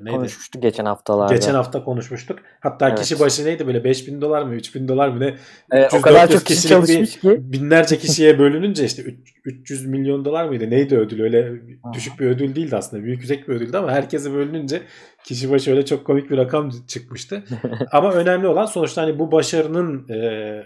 neydi? 0.00 0.16
Konuşmuştuk 0.16 0.62
geçen 0.62 0.84
haftalarda. 0.84 1.34
Geçen 1.34 1.54
hafta 1.54 1.84
konuşmuştuk. 1.84 2.38
Hatta 2.60 2.88
evet. 2.88 3.00
kişi 3.00 3.20
başı 3.20 3.44
neydi 3.44 3.66
böyle 3.66 3.84
5000 3.84 4.20
dolar 4.20 4.42
mı 4.42 4.54
3000 4.54 4.88
dolar 4.88 5.08
mı 5.08 5.20
ne? 5.20 5.36
Evet, 5.70 5.94
o 5.94 6.00
kadar 6.00 6.28
çok 6.30 6.46
kişi 6.46 6.68
çalışmış 6.68 7.18
ki. 7.18 7.38
Binlerce 7.40 7.98
kişiye 7.98 8.38
bölününce 8.38 8.84
işte 8.84 9.02
300 9.44 9.86
milyon 9.86 10.24
dolar 10.24 10.44
mıydı? 10.44 10.70
Neydi 10.70 10.96
ödül? 10.96 11.20
Öyle 11.20 11.52
düşük 11.92 12.20
bir 12.20 12.26
ödül 12.26 12.54
değildi 12.54 12.76
aslında. 12.76 13.02
Büyük 13.02 13.18
yüksek 13.18 13.48
bir 13.48 13.54
ödüldü 13.54 13.76
ama 13.76 13.92
herkese 13.92 14.32
bölününce 14.32 14.82
kişi 15.24 15.50
başı 15.50 15.70
öyle 15.70 15.84
çok 15.84 16.06
komik 16.06 16.30
bir 16.30 16.36
rakam 16.36 16.70
çıkmıştı. 16.86 17.44
ama 17.92 18.12
önemli 18.12 18.46
olan 18.46 18.66
sonuçta 18.66 19.02
hani 19.02 19.18
bu 19.18 19.32
başarının 19.32 20.08
e, 20.08 20.62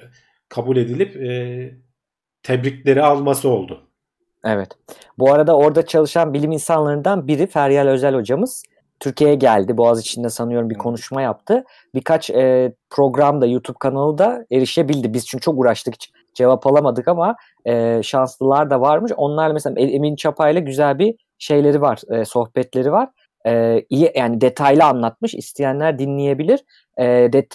kabul 0.48 0.76
edilip 0.76 1.16
e, 1.16 1.30
tebrikleri 2.42 3.02
alması 3.02 3.48
oldu. 3.48 3.89
Evet. 4.44 4.68
Bu 5.18 5.32
arada 5.32 5.56
orada 5.56 5.86
çalışan 5.86 6.34
bilim 6.34 6.52
insanlarından 6.52 7.28
biri 7.28 7.46
Feryal 7.46 7.86
Özel 7.86 8.14
hocamız 8.14 8.62
Türkiye'ye 9.00 9.36
geldi. 9.36 9.76
Boğaziçi'nde 9.76 10.30
sanıyorum 10.30 10.70
bir 10.70 10.74
konuşma 10.74 11.22
yaptı. 11.22 11.64
Birkaç 11.94 12.30
e, 12.30 12.72
program 12.90 13.40
da 13.40 13.46
YouTube 13.46 13.78
kanalı 13.80 14.18
da 14.18 14.44
erişebildi. 14.52 15.14
Biz 15.14 15.26
çünkü 15.26 15.42
çok 15.42 15.58
uğraştık 15.58 15.94
hiç 15.94 16.10
cevap 16.34 16.66
alamadık 16.66 17.08
ama 17.08 17.36
e, 17.64 18.02
şanslılar 18.02 18.70
da 18.70 18.80
varmış. 18.80 19.12
Onlar 19.16 19.50
mesela 19.50 19.80
Emin 19.80 20.16
Çapay'la 20.16 20.60
güzel 20.60 20.98
bir 20.98 21.14
şeyleri 21.38 21.80
var, 21.80 22.00
e, 22.10 22.24
sohbetleri 22.24 22.92
var. 22.92 23.08
E, 23.46 23.84
iyi 23.90 24.12
yani 24.14 24.40
detaylı 24.40 24.84
anlatmış. 24.84 25.34
İsteyenler 25.34 25.98
dinleyebilir. 25.98 26.60
E, 26.96 27.04
det, 27.32 27.54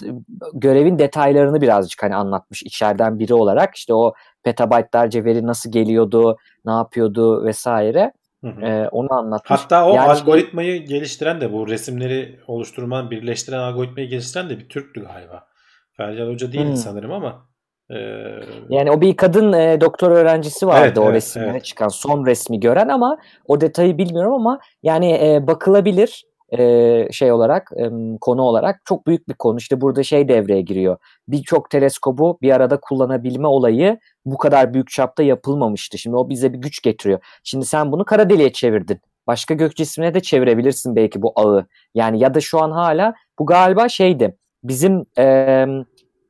görevin 0.54 0.98
detaylarını 0.98 1.60
birazcık 1.60 2.02
hani 2.02 2.16
anlatmış 2.16 2.62
içeriden 2.62 3.18
biri 3.18 3.34
olarak. 3.34 3.74
İşte 3.74 3.94
o 3.94 4.14
petabaytlarca 4.42 5.24
veri 5.24 5.46
nasıl 5.46 5.72
geliyordu, 5.72 6.36
ne 6.64 6.72
yapıyordu 6.72 7.44
vesaire. 7.44 8.12
Hı 8.44 8.50
hı. 8.50 8.66
Ee, 8.66 8.88
onu 8.88 9.12
anlatmış. 9.12 9.60
Hatta 9.60 9.86
o 9.86 9.94
yani 9.94 10.10
algoritmayı 10.10 10.76
şey... 10.76 10.86
geliştiren 10.86 11.40
de 11.40 11.52
bu 11.52 11.68
resimleri 11.68 12.40
oluşturman, 12.46 13.10
birleştiren 13.10 13.58
algoritmayı 13.58 14.08
geliştiren 14.08 14.50
de 14.50 14.58
bir 14.58 14.68
Türktü 14.68 15.04
galiba. 15.04 15.46
Feryal 15.96 16.28
Hoca 16.28 16.52
değildi 16.52 16.68
hmm. 16.68 16.76
sanırım 16.76 17.12
ama. 17.12 17.48
E... 17.90 17.96
Yani 18.68 18.90
o 18.90 19.00
bir 19.00 19.16
kadın 19.16 19.52
e, 19.52 19.80
doktor 19.80 20.10
öğrencisi 20.10 20.66
vardı 20.66 20.84
evet, 20.86 20.98
o 20.98 21.04
evet, 21.04 21.14
resimlere 21.14 21.50
evet. 21.50 21.64
çıkan 21.64 21.88
son 21.88 22.26
resmi 22.26 22.60
gören 22.60 22.88
ama 22.88 23.18
o 23.46 23.60
detayı 23.60 23.98
bilmiyorum 23.98 24.32
ama 24.32 24.60
yani 24.82 25.12
e, 25.12 25.46
bakılabilir 25.46 26.24
e, 26.58 27.08
şey 27.12 27.32
olarak 27.32 27.70
e, 27.76 27.90
konu 28.20 28.42
olarak 28.42 28.80
çok 28.84 29.06
büyük 29.06 29.28
bir 29.28 29.34
konu. 29.34 29.58
İşte 29.58 29.80
burada 29.80 30.02
şey 30.02 30.28
devreye 30.28 30.60
giriyor. 30.60 30.96
Birçok 31.28 31.70
teleskobu 31.70 32.38
bir 32.42 32.50
arada 32.50 32.80
kullanabilme 32.80 33.46
olayı 33.46 33.98
bu 34.24 34.38
kadar 34.38 34.74
büyük 34.74 34.90
çapta 34.90 35.22
yapılmamıştı. 35.22 35.98
Şimdi 35.98 36.16
o 36.16 36.28
bize 36.28 36.52
bir 36.52 36.58
güç 36.58 36.82
getiriyor. 36.82 37.20
Şimdi 37.44 37.66
sen 37.66 37.92
bunu 37.92 38.04
kara 38.04 38.30
deliğe 38.30 38.52
çevirdin. 38.52 39.00
Başka 39.26 39.54
gök 39.54 39.76
cismine 39.76 40.14
de 40.14 40.20
çevirebilirsin 40.20 40.96
belki 40.96 41.22
bu 41.22 41.32
ağı. 41.36 41.66
Yani 41.94 42.18
ya 42.18 42.34
da 42.34 42.40
şu 42.40 42.62
an 42.62 42.70
hala 42.70 43.14
bu 43.38 43.46
galiba 43.46 43.88
şeydi. 43.88 44.36
Bizim 44.64 45.02
e, 45.18 45.66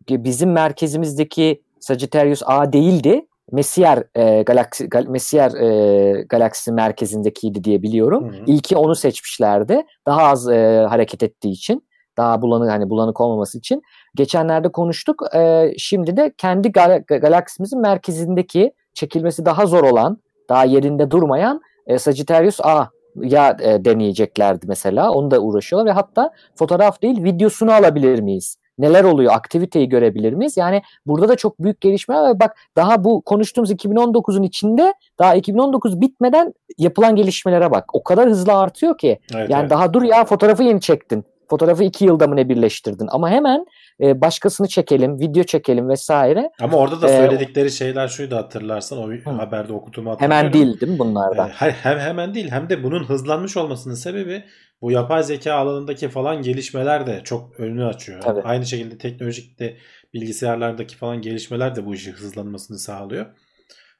bizim 0.09 0.53
merkezimizdeki 0.53 1.63
Sagittarius 1.81 2.43
A 2.47 2.73
değildi. 2.73 3.27
Messier 3.53 4.03
e, 4.15 4.43
galaksi 4.43 4.89
gal, 4.89 5.07
Messier 5.07 5.51
e, 5.55 6.23
galaksisi 6.23 6.73
merkezindekiydi 6.73 7.65
diye 7.65 7.83
biliyorum. 7.83 8.33
Hı 8.33 8.37
hı. 8.37 8.43
İlki 8.47 8.77
onu 8.77 8.95
seçmişlerdi. 8.95 9.83
Daha 10.07 10.23
az 10.23 10.49
e, 10.49 10.87
hareket 10.89 11.23
ettiği 11.23 11.51
için, 11.51 11.87
daha 12.17 12.43
bulanık 12.43 12.71
hani 12.71 12.91
bulanık 12.91 13.21
olmaması 13.21 13.59
için. 13.59 13.83
Geçenlerde 14.15 14.73
konuştuk. 14.73 15.23
E, 15.35 15.73
şimdi 15.79 16.17
de 16.17 16.33
kendi 16.39 16.73
gal 16.73 17.03
galaksimizin 17.07 17.81
merkezindeki 17.81 18.73
çekilmesi 18.95 19.45
daha 19.45 19.67
zor 19.67 19.85
olan, 19.85 20.19
daha 20.49 20.65
yerinde 20.65 21.11
durmayan 21.11 21.61
e, 21.87 21.99
Sagittarius 21.99 22.61
A 22.61 22.91
ya 23.23 23.57
e, 23.61 23.85
deneyeceklerdi 23.85 24.67
mesela. 24.69 25.11
Onu 25.11 25.31
da 25.31 25.41
uğraşıyorlar 25.41 25.91
ve 25.91 25.93
hatta 25.93 26.31
fotoğraf 26.55 27.03
değil 27.03 27.25
videosunu 27.25 27.73
alabilir 27.73 28.21
miyiz? 28.21 28.57
Neler 28.79 29.05
oluyor? 29.05 29.33
Aktiviteyi 29.33 29.89
görebilir 29.89 30.33
miyiz? 30.33 30.57
Yani 30.57 30.83
burada 31.07 31.29
da 31.29 31.37
çok 31.37 31.59
büyük 31.59 31.81
gelişme 31.81 32.14
var. 32.14 32.41
Bak 32.41 32.57
daha 32.77 33.05
bu 33.05 33.22
konuştuğumuz 33.22 33.70
2019'un 33.70 34.43
içinde 34.43 34.95
daha 35.18 35.35
2019 35.35 36.01
bitmeden 36.01 36.55
yapılan 36.79 37.16
gelişmelere 37.16 37.70
bak. 37.70 37.95
O 37.95 38.03
kadar 38.03 38.29
hızlı 38.29 38.53
artıyor 38.53 38.99
ki. 38.99 39.18
Evet, 39.35 39.51
yani 39.51 39.61
evet. 39.61 39.70
daha 39.70 39.93
dur 39.93 40.03
ya 40.03 40.24
fotoğrafı 40.24 40.62
yeni 40.62 40.81
çektin. 40.81 41.24
Fotoğrafı 41.51 41.85
iki 41.85 42.05
yılda 42.05 42.27
mı 42.27 42.37
ne 42.37 42.49
birleştirdin? 42.49 43.09
Ama 43.11 43.31
hemen 43.31 43.66
e, 44.01 44.20
başkasını 44.20 44.68
çekelim, 44.68 45.20
video 45.20 45.43
çekelim 45.43 45.89
vesaire. 45.89 46.51
Ama 46.61 46.77
orada 46.77 47.03
da 47.03 47.09
e, 47.09 47.16
söyledikleri 47.16 47.66
ee, 47.66 47.70
şeyler 47.70 48.09
şuydu 48.09 48.37
hatırlarsan 48.37 48.99
o 48.99 49.11
hı. 49.11 49.31
haberde 49.31 49.72
okuduğumu 49.72 50.11
hatırlıyorum. 50.11 50.37
Hemen 50.37 50.53
değil 50.53 50.81
değil 50.81 50.93
mi 50.93 50.99
bunlardan? 50.99 51.49
E, 51.49 51.53
hem 51.53 51.99
hemen 51.99 52.35
değil 52.35 52.51
hem 52.51 52.68
de 52.68 52.83
bunun 52.83 53.05
hızlanmış 53.05 53.57
olmasının 53.57 53.95
sebebi 53.95 54.45
bu 54.83 54.91
yapay 54.91 55.22
zeka 55.22 55.55
alanındaki 55.55 56.09
falan 56.09 56.43
gelişmeler 56.43 57.07
de 57.07 57.20
çok 57.24 57.61
önünü 57.61 57.85
açıyor. 57.85 58.20
Tabii. 58.20 58.43
Aynı 58.43 58.66
şekilde 58.66 58.99
teknolojikte 58.99 59.77
bilgisayarlardaki 60.14 60.97
falan 60.97 61.20
gelişmeler 61.20 61.77
de 61.77 61.87
bu 61.87 61.95
işi 61.95 62.12
hızlanmasını 62.12 62.79
sağlıyor. 62.79 63.27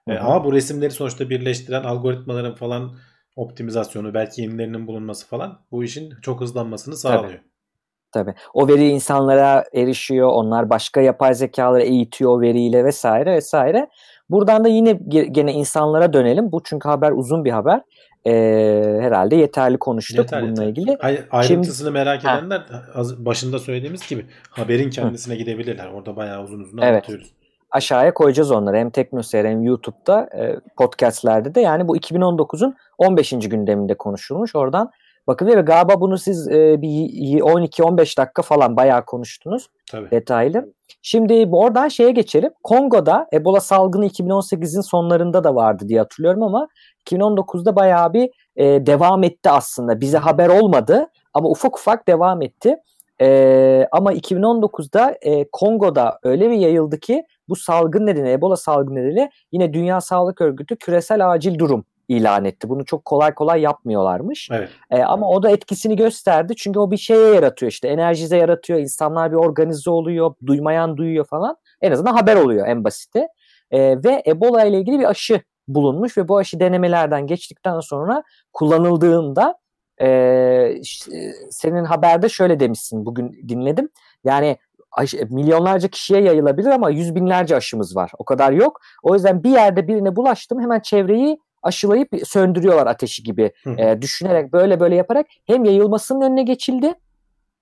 E, 0.09 0.19
ama 0.19 0.45
bu 0.45 0.53
resimleri 0.53 0.91
sonuçta 0.91 1.31
birleştiren 1.31 1.85
algoritmaların 1.85 2.55
falan 2.55 2.97
optimizasyonu 3.37 4.15
belki 4.15 4.43
yenilerinin 4.43 4.87
bulunması 4.87 5.27
falan 5.27 5.61
bu 5.71 5.85
işin 5.85 6.15
çok 6.23 6.41
hızlanmasını 6.41 6.97
sağlıyor. 6.97 7.33
Tabii. 7.33 7.57
Tabii. 8.13 8.35
O 8.55 8.69
veri 8.69 8.89
insanlara 8.89 9.65
erişiyor. 9.75 10.29
Onlar 10.29 10.71
başka 10.71 11.01
yapay 11.01 11.35
zekaları 11.35 11.83
eğitiyor 11.83 12.31
o 12.31 12.41
veriyle 12.41 12.85
vesaire 12.85 13.33
vesaire. 13.35 13.89
Buradan 14.31 14.65
da 14.65 14.69
yine 14.69 14.93
gene 15.09 15.53
insanlara 15.53 16.13
dönelim. 16.13 16.53
Bu 16.53 16.63
çünkü 16.65 16.89
haber 16.89 17.13
uzun 17.13 17.45
bir 17.45 17.51
haber. 17.51 17.83
Ee, 18.27 18.99
herhalde 19.01 19.37
yeterli 19.37 19.79
konuştuk 19.79 20.19
yeter, 20.19 20.43
bununla 20.43 20.65
yeter. 20.65 20.83
ilgili. 20.83 20.97
Ay, 21.01 21.21
ayrıntısını 21.31 21.77
Şimdi, 21.77 21.91
merak 21.91 22.25
edenler 22.25 22.59
ha. 22.59 23.03
başında 23.19 23.59
söylediğimiz 23.59 24.09
gibi 24.09 24.27
haberin 24.51 24.91
kendisine 24.91 25.35
Hı. 25.35 25.39
gidebilirler. 25.39 25.87
Orada 25.87 26.17
bayağı 26.17 26.45
uzun 26.45 26.61
uzun 26.61 26.79
evet. 26.79 26.91
anlatıyoruz. 26.91 27.33
Aşağıya 27.71 28.15
koyacağız 28.15 28.51
onları 28.51 28.77
hem 28.77 28.91
Teknoseyir 28.91 29.45
hem 29.45 29.63
YouTube'da 29.63 30.29
e, 30.39 30.61
podcastlerde 30.77 31.55
de. 31.55 31.61
Yani 31.61 31.89
bu 31.89 31.97
2019'un 31.97 32.77
15. 32.99 33.31
gündeminde 33.31 33.95
konuşulmuş. 33.95 34.57
Oradan 34.57 34.91
bakılıyor 35.27 35.57
ve 35.57 35.63
galiba 35.63 36.01
bunu 36.01 36.19
siz 36.19 36.49
e, 36.49 36.83
bir 36.83 37.09
12-15 37.41 38.19
dakika 38.19 38.43
falan 38.43 38.77
bayağı 38.77 39.05
konuştunuz 39.05 39.69
Tabii. 39.91 40.11
detaylı. 40.11 40.73
Şimdi 41.09 41.49
oradan 41.53 41.89
şeye 41.89 42.11
geçelim. 42.11 42.51
Kongo'da 42.63 43.27
Ebola 43.33 43.61
salgını 43.61 44.07
2018'in 44.07 44.81
sonlarında 44.81 45.45
da 45.45 45.55
vardı 45.55 45.89
diye 45.89 45.99
hatırlıyorum 45.99 46.43
ama 46.43 46.69
2019'da 47.07 47.77
bayağı 47.77 48.13
bir 48.13 48.31
e, 48.57 48.87
devam 48.87 49.25
etti 49.25 49.51
aslında. 49.51 50.01
Bize 50.01 50.19
haber 50.19 50.49
olmadı 50.49 51.07
ama 51.35 51.49
ufak 51.49 51.79
ufak 51.79 52.09
devam 52.09 52.43
etti. 52.43 52.77
E, 53.21 53.89
ama 53.93 54.13
2019'da 54.13 55.17
e, 55.23 55.49
Kongo'da 55.53 56.19
öyle 56.23 56.51
bir 56.51 56.57
yayıldı 56.57 57.01
ki 57.01 57.25
bu 57.49 57.57
salgın 57.57 58.07
nedeni, 58.07 58.31
Ebola 58.31 58.57
salgını 58.57 58.95
nedeni 58.95 59.31
yine 59.53 59.73
Dünya 59.73 60.01
Sağlık 60.01 60.41
Örgütü 60.41 60.77
küresel 60.77 61.31
acil 61.31 61.59
durum 61.59 61.85
ilan 62.09 62.45
etti. 62.45 62.69
Bunu 62.69 62.85
çok 62.85 63.05
kolay 63.05 63.35
kolay 63.35 63.61
yapmıyorlarmış. 63.61 64.49
Evet. 64.53 64.69
E, 64.91 65.03
ama 65.03 65.29
o 65.31 65.43
da 65.43 65.51
etkisini 65.51 65.97
gösterdi. 65.97 66.57
Çünkü 66.57 66.79
o 66.79 66.91
bir 66.91 66.97
şeye 66.97 67.35
yaratıyor 67.35 67.73
işte. 67.73 67.89
Enerjize 67.89 68.37
yaratıyor. 68.37 68.79
İnsanlar 68.79 69.31
bir 69.31 69.37
organize 69.37 69.91
oluyor. 69.91 70.35
Duymayan 70.47 70.97
duyuyor 70.97 71.25
falan. 71.25 71.57
En 71.81 71.93
azından 71.93 72.15
haber 72.15 72.37
oluyor 72.37 72.67
en 72.67 72.85
basiti. 72.85 73.27
E, 73.71 74.05
ve 74.05 74.23
Ebola 74.27 74.65
ile 74.65 74.79
ilgili 74.79 74.99
bir 74.99 75.11
aşı 75.11 75.41
bulunmuş 75.69 76.19
ve 76.19 76.29
bu 76.29 76.39
aşı 76.39 76.61
denemelerden 76.61 77.27
geçtikten 77.27 77.81
sonra 77.81 78.23
kullanıldığında 78.53 79.59
e, 80.01 80.73
senin 81.51 81.85
haberde 81.85 82.29
şöyle 82.29 82.61
demişsin 82.61 83.07
bugün 83.07 83.49
dinledim. 83.49 83.89
Yani 84.25 84.57
aşı, 84.93 85.27
milyonlarca 85.31 85.89
kişiye 85.89 86.21
yayılabilir 86.21 86.71
ama 86.71 86.91
yüz 86.91 87.15
binlerce 87.15 87.57
aşımız 87.57 87.97
var. 87.97 88.13
O 88.19 88.25
kadar 88.25 88.53
yok. 88.53 88.81
O 89.03 89.15
yüzden 89.15 89.45
bir 89.45 89.51
yerde 89.51 89.89
birine 89.89 90.17
bulaştım 90.17 90.61
hemen 90.61 90.81
çevreyi 90.81 91.39
aşılayıp 91.67 92.09
söndürüyorlar 92.25 92.87
ateşi 92.87 93.23
gibi 93.23 93.53
e, 93.79 94.03
düşünerek 94.03 94.53
böyle 94.53 94.81
böyle 94.81 94.95
yaparak 94.95 95.27
hem 95.47 95.65
yayılmasının 95.65 96.21
önüne 96.21 96.43
geçildi 96.43 96.95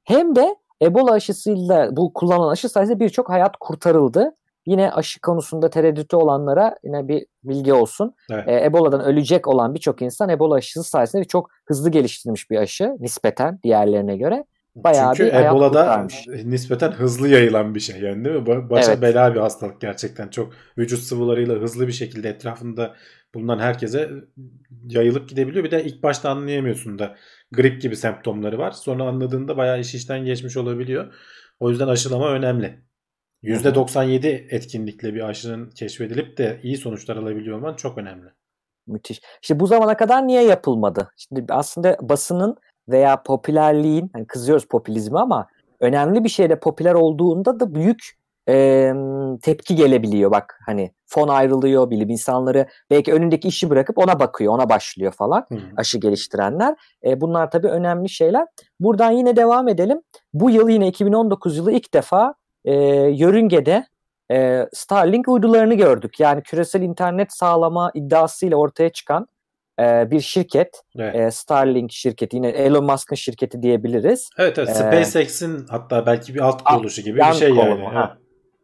hem 0.05 0.37
de 0.37 0.57
Ebola 0.83 1.13
aşısıyla 1.13 1.97
bu 1.97 2.13
kullanılan 2.13 2.53
aşı 2.53 2.69
sayesinde 2.69 3.01
birçok 3.01 3.29
hayat 3.29 3.57
kurtarıldı. 3.61 4.35
Yine 4.67 4.93
aşı 4.93 5.21
konusunda 5.21 5.71
tereddütü 5.71 6.17
olanlara 6.17 6.79
yine 6.85 7.09
bir 7.09 7.27
bilgi 7.45 7.73
olsun. 7.73 8.15
Evet. 8.31 8.49
E, 8.49 8.65
Ebola'dan 8.65 9.05
ölecek 9.05 9.49
olan 9.49 9.75
birçok 9.75 10.03
insan 10.03 10.29
Ebola 10.29 10.55
aşısı 10.55 10.85
sayesinde 10.85 11.25
çok 11.25 11.51
hızlı 11.67 11.91
geliştirilmiş 11.91 12.51
bir 12.51 12.57
aşı 12.57 12.97
nispeten 13.01 13.61
diğerlerine 13.63 14.17
göre. 14.17 14.45
Bayağı 14.75 15.15
Çünkü 15.15 15.33
bir 15.33 15.37
Ebola'da 15.37 16.07
nispeten 16.45 16.91
hızlı 16.91 17.29
yayılan 17.29 17.75
bir 17.75 17.81
şey 17.81 18.01
yani 18.01 18.25
değil 18.25 18.37
mi? 18.37 18.71
Başa 18.71 18.93
evet. 18.93 19.03
bela 19.03 19.35
bir 19.35 19.41
hastalık 19.41 19.81
gerçekten. 19.81 20.29
Çok 20.29 20.53
vücut 20.79 20.99
sıvılarıyla 20.99 21.55
hızlı 21.55 21.87
bir 21.87 21.93
şekilde 21.93 22.29
etrafında 22.29 22.95
bulunan 23.35 23.59
herkese 23.59 24.11
yayılıp 24.89 25.29
gidebiliyor. 25.29 25.65
Bir 25.65 25.71
de 25.71 25.85
ilk 25.85 26.03
başta 26.03 26.31
anlayamıyorsun 26.31 26.99
da 26.99 27.17
grip 27.53 27.83
gibi 27.83 27.97
semptomları 27.97 28.59
var. 28.59 28.71
Sonra 28.71 29.05
anladığında 29.05 29.57
bayağı 29.57 29.81
iş 29.81 29.95
işten 29.95 30.25
geçmiş 30.25 30.57
olabiliyor. 30.57 31.15
O 31.61 31.71
yüzden 31.71 31.89
aşılama 31.89 32.31
önemli. 32.31 32.85
%97 33.43 34.47
etkinlikle 34.51 35.15
bir 35.15 35.21
aşının 35.21 35.71
keşfedilip 35.71 36.39
de 36.39 36.61
iyi 36.63 36.77
sonuçlar 36.77 37.17
alabiliyor 37.17 37.57
olman 37.57 37.77
çok 37.77 37.99
önemli. 37.99 38.29
Müthiş. 38.87 39.21
İşte 39.43 39.61
bu 39.61 39.67
zamana 39.67 39.97
kadar 39.97 40.27
niye 40.27 40.43
yapılmadı? 40.43 41.11
Şimdi 41.17 41.45
aslında 41.49 41.97
basının 42.03 42.57
veya 42.89 43.23
popülerliğin, 43.23 44.11
hani 44.13 44.27
kızıyoruz 44.27 44.67
popülizmi 44.69 45.19
ama 45.19 45.47
önemli 45.81 46.25
bir 46.25 46.29
şeyde 46.29 46.61
popüler 46.61 46.95
olduğunda 46.95 47.61
da 47.61 47.75
büyük 47.75 48.24
e, 48.49 48.93
tepki 49.43 49.77
gelebiliyor. 49.77 50.31
Bak 50.31 50.61
hani 50.67 50.93
fon 51.07 51.29
ayrılıyor, 51.29 51.91
bilim 51.91 52.11
insanları 52.11 52.67
belki 52.91 53.13
önündeki 53.13 53.49
işi 53.49 53.71
bırakıp 53.71 53.99
ona 53.99 54.21
bakıyor, 54.21 54.53
ona 54.53 54.69
başlıyor 54.69 55.13
falan 55.13 55.47
hmm. 55.49 55.59
aşı 55.77 55.99
geliştirenler. 55.99 56.75
E, 57.05 57.21
bunlar 57.21 57.51
tabii 57.51 57.69
önemli 57.69 58.09
şeyler. 58.09 58.47
Buradan 58.81 59.11
yine 59.11 59.37
devam 59.37 59.69
edelim. 59.69 60.01
Bu 60.33 60.51
yıl 60.51 60.69
yine 60.69 60.89
2019 60.89 61.57
yılı 61.57 61.73
ilk 61.73 61.95
defa 61.95 62.35
e, 62.65 62.75
yörüngede 62.95 63.87
e, 64.31 64.69
Starlink 64.73 65.29
uydularını 65.29 65.75
gördük. 65.75 66.21
Yani 66.21 66.43
küresel 66.43 66.83
internet 66.83 67.33
sağlama 67.33 67.91
iddiasıyla 67.95 68.57
ortaya 68.57 68.89
çıkan 68.89 69.27
e, 69.81 70.11
bir 70.11 70.21
şirket. 70.21 70.83
Evet. 70.99 71.15
E, 71.17 71.31
Starlink 71.31 71.93
şirketi 71.93 72.37
yine 72.37 72.49
Elon 72.49 72.85
Musk'ın 72.85 73.17
şirketi 73.17 73.63
diyebiliriz. 73.63 74.31
Evet 74.39 74.59
evet. 74.59 74.77
SpaceX'in 74.77 75.67
hatta 75.71 76.07
belki 76.07 76.35
bir 76.35 76.41
alt 76.41 76.65
kuruluşu 76.65 77.03
gibi 77.03 77.19
bir 77.19 77.33
şey 77.33 77.51
yani. 77.51 77.85
Ha. 77.85 78.17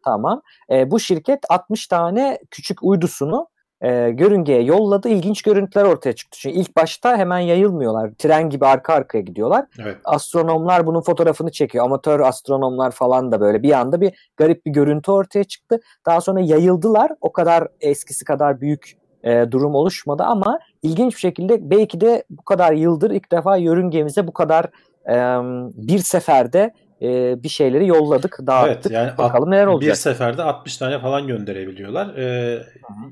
Tamam. 0.05 0.42
E, 0.70 0.90
bu 0.90 1.01
şirket 1.01 1.40
60 1.48 1.86
tane 1.86 2.38
küçük 2.51 2.82
uydusunu 2.82 3.48
e, 3.80 4.11
görüngeye 4.11 4.62
yolladı. 4.62 5.09
İlginç 5.09 5.42
görüntüler 5.42 5.84
ortaya 5.84 6.12
çıktı. 6.12 6.38
Çünkü 6.40 6.59
ilk 6.59 6.76
başta 6.76 7.16
hemen 7.16 7.38
yayılmıyorlar. 7.38 8.11
Tren 8.18 8.51
gibi 8.51 8.66
arka 8.66 8.94
arkaya 8.94 9.20
gidiyorlar. 9.20 9.66
Evet. 9.78 9.96
Astronomlar 10.05 10.86
bunun 10.86 11.01
fotoğrafını 11.01 11.51
çekiyor. 11.51 11.84
Amatör 11.84 12.20
astronomlar 12.20 12.90
falan 12.90 13.32
da 13.32 13.40
böyle 13.40 13.62
bir 13.62 13.72
anda 13.72 14.01
bir 14.01 14.30
garip 14.36 14.66
bir 14.66 14.70
görüntü 14.70 15.11
ortaya 15.11 15.44
çıktı. 15.44 15.80
Daha 16.07 16.20
sonra 16.20 16.40
yayıldılar. 16.40 17.12
O 17.20 17.32
kadar 17.32 17.68
eskisi 17.80 18.24
kadar 18.24 18.61
büyük 18.61 19.01
e, 19.24 19.46
durum 19.51 19.74
oluşmadı 19.74 20.22
ama 20.22 20.59
ilginç 20.82 21.14
bir 21.14 21.20
şekilde 21.20 21.70
belki 21.70 22.01
de 22.01 22.24
bu 22.30 22.42
kadar 22.42 22.72
yıldır 22.72 23.11
ilk 23.11 23.32
defa 23.32 23.57
yörüngemize 23.57 24.26
bu 24.26 24.32
kadar 24.32 24.64
e, 25.09 25.14
bir 25.74 25.98
seferde 25.98 26.74
e, 27.03 27.42
bir 27.42 27.48
şeyleri 27.48 27.86
yolladık, 27.86 28.38
dağıttık. 28.46 28.92
Evet, 28.92 29.07
yani 29.07 29.18
Bakalım 29.18 29.51
neler 29.51 29.66
olacak. 29.66 29.90
Bir 29.90 29.94
seferde 29.94 30.42
60 30.42 30.76
tane 30.76 30.98
falan 30.98 31.26
gönderebiliyorlar. 31.26 32.16
E, 32.16 32.62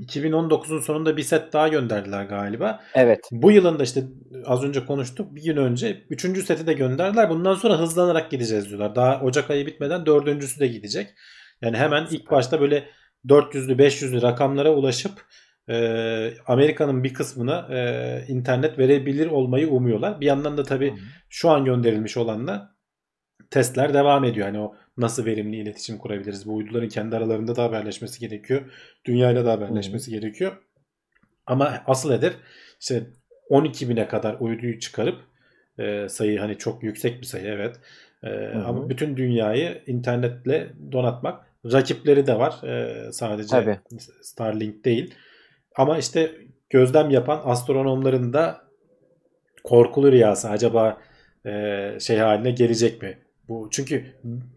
2019'un 0.07 0.80
sonunda 0.80 1.16
bir 1.16 1.22
set 1.22 1.53
daha 1.53 1.68
gönderdiler 1.68 2.24
galiba. 2.24 2.80
Evet. 2.95 3.28
Bu 3.32 3.53
yılın 3.53 3.78
da 3.78 3.82
işte 3.82 4.03
az 4.47 4.64
önce 4.64 4.86
konuştuk. 4.86 5.34
Bir 5.34 5.43
gün 5.43 5.57
önce 5.57 6.05
3. 6.11 6.45
seti 6.45 6.66
de 6.66 6.72
gönderdiler. 6.72 7.30
Bundan 7.30 7.55
sonra 7.55 7.78
hızlanarak 7.78 8.30
gideceğiz 8.30 8.68
diyorlar. 8.68 8.95
Daha 8.95 9.20
Ocak 9.20 9.51
ayı 9.51 9.66
bitmeden 9.66 10.07
dördüncüsü 10.07 10.61
de 10.61 10.66
gidecek. 10.66 11.14
Yani 11.62 11.76
hemen 11.76 12.07
ilk 12.11 12.30
başta 12.30 12.61
böyle 12.61 12.84
400'lü 13.26 13.76
500'lü 13.76 14.22
rakamlara 14.22 14.70
ulaşıp 14.70 15.12
e, 15.68 16.34
Amerika'nın 16.47 17.05
bir 17.05 17.14
kısmına 17.14 17.68
e, 17.70 18.24
internet 18.28 18.78
verebilir 18.78 19.26
olmayı 19.26 19.68
umuyorlar. 19.68 20.20
Bir 20.20 20.26
yandan 20.26 20.57
da 20.57 20.62
tabii 20.62 20.95
şu 21.28 21.51
an 21.51 21.64
gönderilmiş 21.64 22.16
olanla 22.16 22.78
testler 23.51 23.94
devam 23.94 24.24
ediyor. 24.24 24.46
Hani 24.46 24.59
o 24.59 24.74
nasıl 24.96 25.24
verimli 25.24 25.57
iletişim 25.57 25.99
kurabiliriz? 25.99 26.46
Bu 26.46 26.55
uyduların 26.55 26.88
kendi 26.88 27.16
aralarında 27.16 27.57
da 27.57 27.62
haberleşmesi 27.62 28.20
gerekiyor. 28.20 28.62
Dünyayla 29.05 29.44
da 29.44 29.53
haberleşmesi 29.53 30.12
hmm. 30.12 30.20
gerekiyor. 30.20 30.57
Ama 31.46 31.82
asıl 31.86 32.12
hedef 32.12 32.34
işte 32.80 33.07
12 33.49 33.88
bine 33.88 34.09
kadar 34.09 34.36
uyduyu 34.40 34.78
çıkarıp 34.78 35.20
e, 35.78 36.09
sayı 36.09 36.38
hani 36.38 36.59
çok 36.59 36.82
yüksek 36.82 37.20
bir 37.20 37.26
sayı 37.26 37.44
evet. 37.46 37.76
E, 38.22 38.28
hmm. 38.28 38.66
Ama 38.66 38.90
bütün 38.90 39.16
dünyayı 39.16 39.82
internetle 39.86 40.72
donatmak. 40.92 41.49
Rakipleri 41.72 42.26
de 42.26 42.38
var. 42.38 42.62
E, 42.66 43.12
sadece 43.12 43.49
Tabii. 43.49 43.78
Starlink 44.22 44.84
değil. 44.84 45.14
Ama 45.76 45.99
işte 45.99 46.32
gözlem 46.70 47.11
yapan 47.11 47.40
astronomların 47.44 48.32
da 48.32 48.68
korkulu 49.64 50.12
rüyası 50.12 50.51
acaba 50.51 51.01
e, 51.46 51.51
şey 52.01 52.18
haline 52.18 52.51
gelecek 52.51 53.03
mi? 53.03 53.18
Bu 53.49 53.68
çünkü 53.70 54.05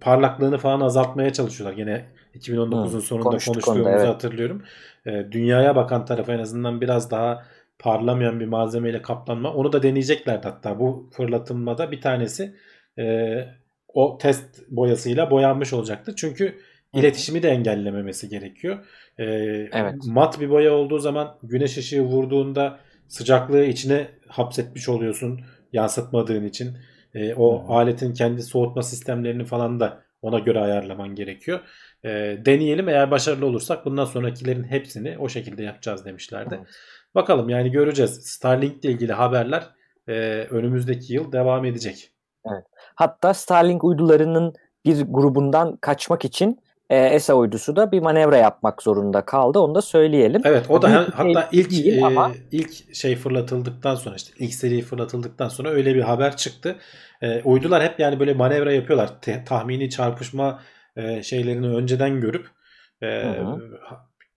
parlaklığını 0.01 0.57
falan 0.57 0.81
azaltmaya 0.81 1.33
çalışıyorlar. 1.33 1.77
Yine 1.77 2.05
2019'un 2.35 2.93
Hı, 2.93 3.01
sonunda 3.01 3.29
konuştuğumuzu 3.29 3.89
evet. 3.89 4.07
hatırlıyorum. 4.07 4.63
E, 5.05 5.27
dünyaya 5.31 5.75
bakan 5.75 6.05
tarafı 6.05 6.31
en 6.31 6.39
azından 6.39 6.81
biraz 6.81 7.11
daha 7.11 7.45
parlamayan 7.79 8.39
bir 8.39 8.45
malzemeyle 8.45 9.01
kaplanma. 9.01 9.53
Onu 9.53 9.73
da 9.73 9.83
deneyeceklerdi 9.83 10.47
hatta 10.47 10.79
bu 10.79 11.09
fırlatılmada 11.11 11.91
bir 11.91 12.01
tanesi 12.01 12.55
e, 12.99 13.35
o 13.93 14.17
test 14.17 14.69
boyasıyla 14.69 15.31
boyanmış 15.31 15.73
olacaktı. 15.73 16.13
Çünkü 16.15 16.55
iletişimi 16.93 17.43
de 17.43 17.49
engellememesi 17.49 18.29
gerekiyor. 18.29 18.85
E, 19.17 19.23
evet. 19.71 19.95
Mat 20.05 20.39
bir 20.39 20.49
boya 20.49 20.73
olduğu 20.73 20.99
zaman 20.99 21.37
güneş 21.43 21.77
ışığı 21.77 22.01
vurduğunda 22.01 22.79
sıcaklığı 23.07 23.63
içine 23.63 24.07
hapsetmiş 24.27 24.89
oluyorsun 24.89 25.41
yansıtmadığın 25.73 26.45
için. 26.45 26.77
E, 27.15 27.35
o 27.35 27.63
hmm. 27.63 27.71
aletin 27.71 28.13
kendi 28.13 28.43
soğutma 28.43 28.83
sistemlerini 28.83 29.45
falan 29.45 29.79
da 29.79 30.03
ona 30.21 30.39
göre 30.39 30.59
ayarlaman 30.59 31.15
gerekiyor. 31.15 31.59
E, 32.03 32.09
deneyelim 32.45 32.89
eğer 32.89 33.11
başarılı 33.11 33.45
olursak 33.45 33.85
bundan 33.85 34.05
sonrakilerin 34.05 34.63
hepsini 34.63 35.17
o 35.17 35.29
şekilde 35.29 35.63
yapacağız 35.63 36.05
demişlerdi. 36.05 36.55
Evet. 36.57 36.67
Bakalım 37.15 37.49
yani 37.49 37.71
göreceğiz. 37.71 38.11
Starlink 38.11 38.85
ile 38.85 38.91
ilgili 38.91 39.13
haberler 39.13 39.69
e, 40.07 40.13
önümüzdeki 40.49 41.13
yıl 41.13 41.31
devam 41.31 41.65
edecek. 41.65 42.11
Evet. 42.45 42.63
Hatta 42.95 43.33
Starlink 43.33 43.83
uydularının 43.83 44.53
bir 44.85 45.01
grubundan 45.01 45.77
kaçmak 45.77 46.25
için 46.25 46.59
e, 46.91 46.97
ESA 46.97 47.33
uydusu 47.33 47.75
da 47.75 47.91
bir 47.91 47.99
manevra 47.99 48.37
yapmak 48.37 48.81
zorunda 48.81 49.25
kaldı. 49.25 49.59
Onu 49.59 49.75
da 49.75 49.81
söyleyelim. 49.81 50.41
Evet 50.45 50.65
o 50.69 50.81
da 50.81 50.89
yani, 50.89 51.07
hatta 51.13 51.49
ilk 51.51 51.71
değil 51.71 51.97
e, 51.97 52.05
ama... 52.05 52.31
ilk 52.51 52.95
şey 52.95 53.15
fırlatıldıktan 53.15 53.95
sonra 53.95 54.15
işte 54.15 54.33
ilk 54.39 54.53
seri 54.53 54.81
fırlatıldıktan 54.81 55.49
sonra 55.49 55.69
öyle 55.69 55.95
bir 55.95 56.01
haber 56.01 56.37
çıktı. 56.37 56.75
E, 57.21 57.41
uydular 57.41 57.83
hep 57.83 57.99
yani 57.99 58.19
böyle 58.19 58.33
manevra 58.33 58.73
yapıyorlar. 58.73 59.21
Te, 59.21 59.43
tahmini 59.45 59.89
çarpışma 59.89 60.59
e, 60.95 61.23
şeylerini 61.23 61.67
önceden 61.67 62.21
görüp 62.21 62.47
e, 63.03 63.35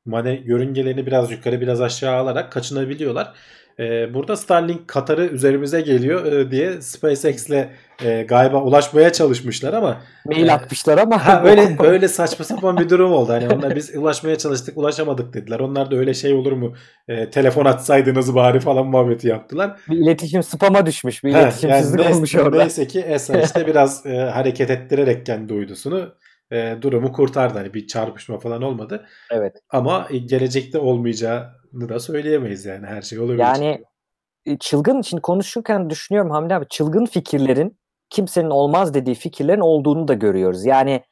mane 0.04 0.42
yörüngelerini 0.44 1.06
biraz 1.06 1.30
yukarı 1.30 1.60
biraz 1.60 1.80
aşağı 1.80 2.16
alarak 2.16 2.52
kaçınabiliyorlar. 2.52 3.32
E, 3.78 4.14
burada 4.14 4.36
Starlink 4.36 4.88
Katar'ı 4.88 5.26
üzerimize 5.26 5.80
geliyor 5.80 6.32
e, 6.32 6.50
diye 6.50 6.82
SpaceX'le 6.82 7.68
e, 8.04 8.22
galiba 8.22 8.62
ulaşmaya 8.62 9.12
çalışmışlar 9.12 9.72
ama 9.72 10.00
mail 10.26 10.48
e, 10.48 10.52
atmışlar 10.52 10.98
ama 10.98 11.26
ha, 11.26 11.42
öyle 11.46 11.76
öyle 11.78 12.08
saçma 12.08 12.44
sapan 12.44 12.76
bir 12.76 12.88
durum 12.88 13.12
oldu. 13.12 13.32
Hani 13.32 13.48
onlar 13.48 13.76
biz 13.76 13.96
ulaşmaya 13.96 14.38
çalıştık, 14.38 14.78
ulaşamadık 14.78 15.34
dediler. 15.34 15.60
Onlar 15.60 15.90
da 15.90 15.96
öyle 15.96 16.14
şey 16.14 16.32
olur 16.32 16.52
mu? 16.52 16.74
E, 17.08 17.30
telefon 17.30 17.64
atsaydınız 17.64 18.34
bari 18.34 18.60
falan 18.60 18.86
muhabbeti 18.86 19.28
yaptılar. 19.28 19.80
Bir 19.90 19.96
iletişim 19.96 20.42
spama 20.42 20.86
düşmüş. 20.86 21.24
Bir 21.24 21.30
iletişimsizlik 21.30 22.04
yani 22.04 22.14
olmuş 22.14 22.36
orada. 22.36 22.58
Neyse 22.58 22.86
ki 22.86 23.00
ESA 23.00 23.40
işte 23.40 23.66
biraz 23.66 24.06
e, 24.06 24.16
hareket 24.16 24.70
ettirerek 24.70 25.26
kendi 25.26 25.52
uydusunu 25.52 26.14
e, 26.52 26.76
durumu 26.82 27.12
kurtardı. 27.12 27.58
Hani 27.58 27.74
bir 27.74 27.86
çarpışma 27.86 28.38
falan 28.38 28.62
olmadı. 28.62 29.06
Evet. 29.30 29.56
Ama 29.70 30.08
gelecekte 30.26 30.78
olmayacağını 30.78 31.63
da 31.80 32.00
söyleyemeyiz 32.00 32.64
yani 32.64 32.86
her 32.86 33.02
şey 33.02 33.18
olabilir. 33.18 33.38
Yani 33.38 33.84
e, 34.46 34.58
çılgın 34.58 35.00
için 35.00 35.18
konuşurken 35.18 35.90
düşünüyorum 35.90 36.30
Hamdi 36.30 36.54
abi 36.54 36.66
çılgın 36.68 37.06
fikirlerin 37.06 37.78
kimsenin 38.10 38.50
olmaz 38.50 38.94
dediği 38.94 39.14
fikirlerin 39.14 39.60
olduğunu 39.60 40.08
da 40.08 40.14
görüyoruz. 40.14 40.64
Yani 40.64 41.02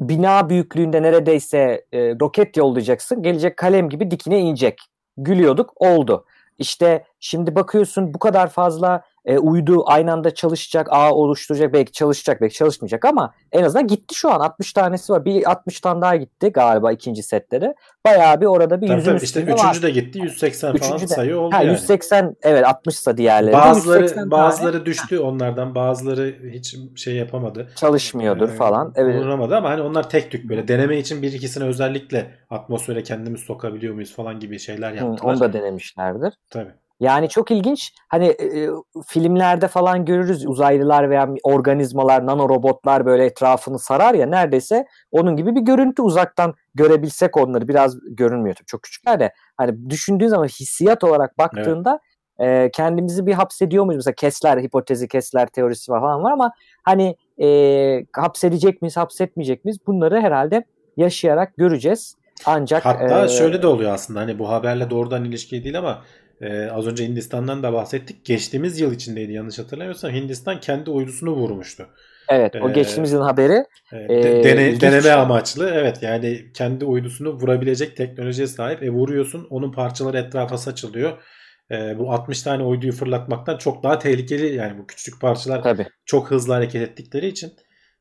bina 0.00 0.48
büyüklüğünde 0.48 1.02
neredeyse 1.02 1.84
e, 1.92 1.98
roket 2.20 2.56
yollayacaksın 2.56 3.22
gelecek 3.22 3.56
kalem 3.56 3.88
gibi 3.88 4.10
dikine 4.10 4.40
inecek. 4.40 4.78
Gülüyorduk 5.16 5.72
oldu. 5.76 6.24
İşte 6.58 7.04
şimdi 7.20 7.54
bakıyorsun 7.54 8.14
bu 8.14 8.18
kadar 8.18 8.50
fazla 8.50 9.04
e, 9.24 9.38
uydu 9.38 9.82
aynı 9.86 10.12
anda 10.12 10.34
çalışacak, 10.34 10.86
ağ 10.90 11.12
oluşturacak, 11.14 11.72
belki 11.72 11.92
çalışacak, 11.92 12.40
belki 12.40 12.54
çalışmayacak 12.54 13.04
ama 13.04 13.34
en 13.52 13.62
azından 13.62 13.86
gitti 13.86 14.14
şu 14.14 14.30
an. 14.30 14.40
60 14.40 14.72
tanesi 14.72 15.12
var. 15.12 15.24
Bir 15.24 15.50
60 15.50 15.80
tane 15.80 16.00
daha 16.00 16.16
gitti 16.16 16.48
galiba 16.48 16.92
ikinci 16.92 17.22
sette 17.22 17.60
de. 17.60 17.74
Bayağı 18.06 18.40
bir 18.40 18.46
orada 18.46 18.80
bir 18.80 18.88
yüzün 18.88 19.16
işte 19.16 19.40
üçüncü 19.40 19.62
var. 19.62 19.82
de 19.82 19.90
gitti. 19.90 20.18
180 20.18 20.74
üçüncü 20.74 20.88
falan 20.88 21.00
de, 21.00 21.06
sayı 21.06 21.38
oldu 21.38 21.54
ha, 21.54 21.62
yani. 21.62 21.72
180 21.72 22.36
evet 22.42 22.66
60 22.66 22.94
ise 22.94 23.16
diğerleri. 23.16 23.52
Bazıları 23.52 24.30
bazıları 24.30 24.72
tane. 24.72 24.86
düştü 24.86 25.18
onlardan. 25.18 25.74
Bazıları 25.74 26.34
hiç 26.52 26.76
şey 26.96 27.14
yapamadı. 27.14 27.68
Çalışmıyordur 27.76 28.48
ee, 28.48 28.52
falan. 28.52 28.92
Evet. 28.96 29.20
Bulunamadı 29.20 29.56
ama 29.56 29.70
hani 29.70 29.82
onlar 29.82 30.10
tek 30.10 30.30
tük 30.30 30.48
böyle 30.48 30.68
deneme 30.68 30.98
için 30.98 31.22
bir 31.22 31.32
ikisini 31.32 31.64
özellikle 31.64 32.30
atmosfere 32.50 33.02
kendimiz 33.02 33.40
sokabiliyor 33.40 33.94
muyuz 33.94 34.14
falan 34.14 34.40
gibi 34.40 34.58
şeyler 34.58 34.92
yaptılar. 34.92 35.20
Hı, 35.20 35.26
onu 35.26 35.40
da 35.40 35.52
denemişlerdir. 35.52 36.34
Tabii. 36.50 36.81
Yani 37.02 37.28
çok 37.28 37.50
ilginç. 37.50 37.92
Hani 38.08 38.26
e, 38.26 38.68
filmlerde 39.06 39.68
falan 39.68 40.04
görürüz 40.04 40.46
uzaylılar 40.46 41.10
veya 41.10 41.28
organizmalar, 41.42 42.26
nanorobotlar 42.26 43.06
böyle 43.06 43.24
etrafını 43.24 43.78
sarar 43.78 44.14
ya 44.14 44.26
neredeyse 44.26 44.86
onun 45.10 45.36
gibi 45.36 45.54
bir 45.54 45.60
görüntü 45.60 46.02
uzaktan 46.02 46.54
görebilsek 46.74 47.36
onları 47.36 47.68
biraz 47.68 47.96
görünmüyor 48.10 48.54
tabii 48.54 48.66
çok 48.66 48.82
küçükler 48.82 49.20
de 49.20 49.32
hani 49.56 49.90
düşündüğün 49.90 50.28
zaman 50.28 50.46
hissiyat 50.46 51.04
olarak 51.04 51.38
baktığında 51.38 52.00
evet. 52.38 52.66
e, 52.66 52.70
kendimizi 52.70 53.26
bir 53.26 53.32
hapsediyor 53.32 53.84
muyuz? 53.84 53.98
Mesela 53.98 54.14
Kessler 54.14 54.58
hipotezi, 54.58 55.08
Kessler 55.08 55.46
teorisi 55.46 55.86
falan 55.86 56.22
var 56.22 56.32
ama 56.32 56.52
hani 56.82 57.16
e, 57.42 58.06
hapsedecek 58.12 58.82
miyiz, 58.82 58.96
hapsetmeyecek 58.96 59.64
miyiz? 59.64 59.78
Bunları 59.86 60.20
herhalde 60.20 60.64
yaşayarak 60.96 61.56
göreceğiz. 61.56 62.16
Ancak 62.46 62.84
hatta 62.84 63.24
e, 63.24 63.28
şöyle 63.28 63.62
de 63.62 63.66
oluyor 63.66 63.92
aslında 63.92 64.20
hani 64.20 64.38
bu 64.38 64.48
haberle 64.48 64.90
doğrudan 64.90 65.24
ilişki 65.24 65.64
değil 65.64 65.78
ama 65.78 66.02
ee, 66.42 66.70
az 66.70 66.86
önce 66.86 67.04
Hindistan'dan 67.04 67.62
da 67.62 67.72
bahsettik. 67.72 68.24
Geçtiğimiz 68.24 68.80
yıl 68.80 68.92
içindeydi 68.92 69.32
yanlış 69.32 69.58
hatırlamıyorsam. 69.58 70.10
Hindistan 70.10 70.60
kendi 70.60 70.90
uydusunu 70.90 71.30
vurmuştu. 71.30 71.86
Evet 72.28 72.56
o 72.62 72.70
ee, 72.70 72.72
geçtiğimiz 72.72 73.12
yılın 73.12 73.24
haberi. 73.24 73.64
E, 73.92 73.98
e, 73.98 74.44
dene, 74.44 74.80
deneme 74.80 75.10
amaçlı. 75.10 75.70
Evet 75.74 76.02
yani 76.02 76.52
kendi 76.54 76.84
uydusunu 76.84 77.32
vurabilecek 77.32 77.96
teknolojiye 77.96 78.46
sahip. 78.46 78.82
E 78.82 78.90
vuruyorsun 78.90 79.46
onun 79.50 79.72
parçaları 79.72 80.18
etrafa 80.18 80.58
saçılıyor. 80.58 81.22
E, 81.70 81.98
bu 81.98 82.12
60 82.12 82.42
tane 82.42 82.62
uyduyu 82.62 82.92
fırlatmaktan 82.92 83.58
çok 83.58 83.82
daha 83.82 83.98
tehlikeli 83.98 84.54
yani 84.54 84.78
bu 84.78 84.86
küçük 84.86 85.20
parçalar 85.20 85.62
Tabii. 85.62 85.86
çok 86.04 86.30
hızlı 86.30 86.52
hareket 86.52 86.82
ettikleri 86.82 87.26
için. 87.26 87.52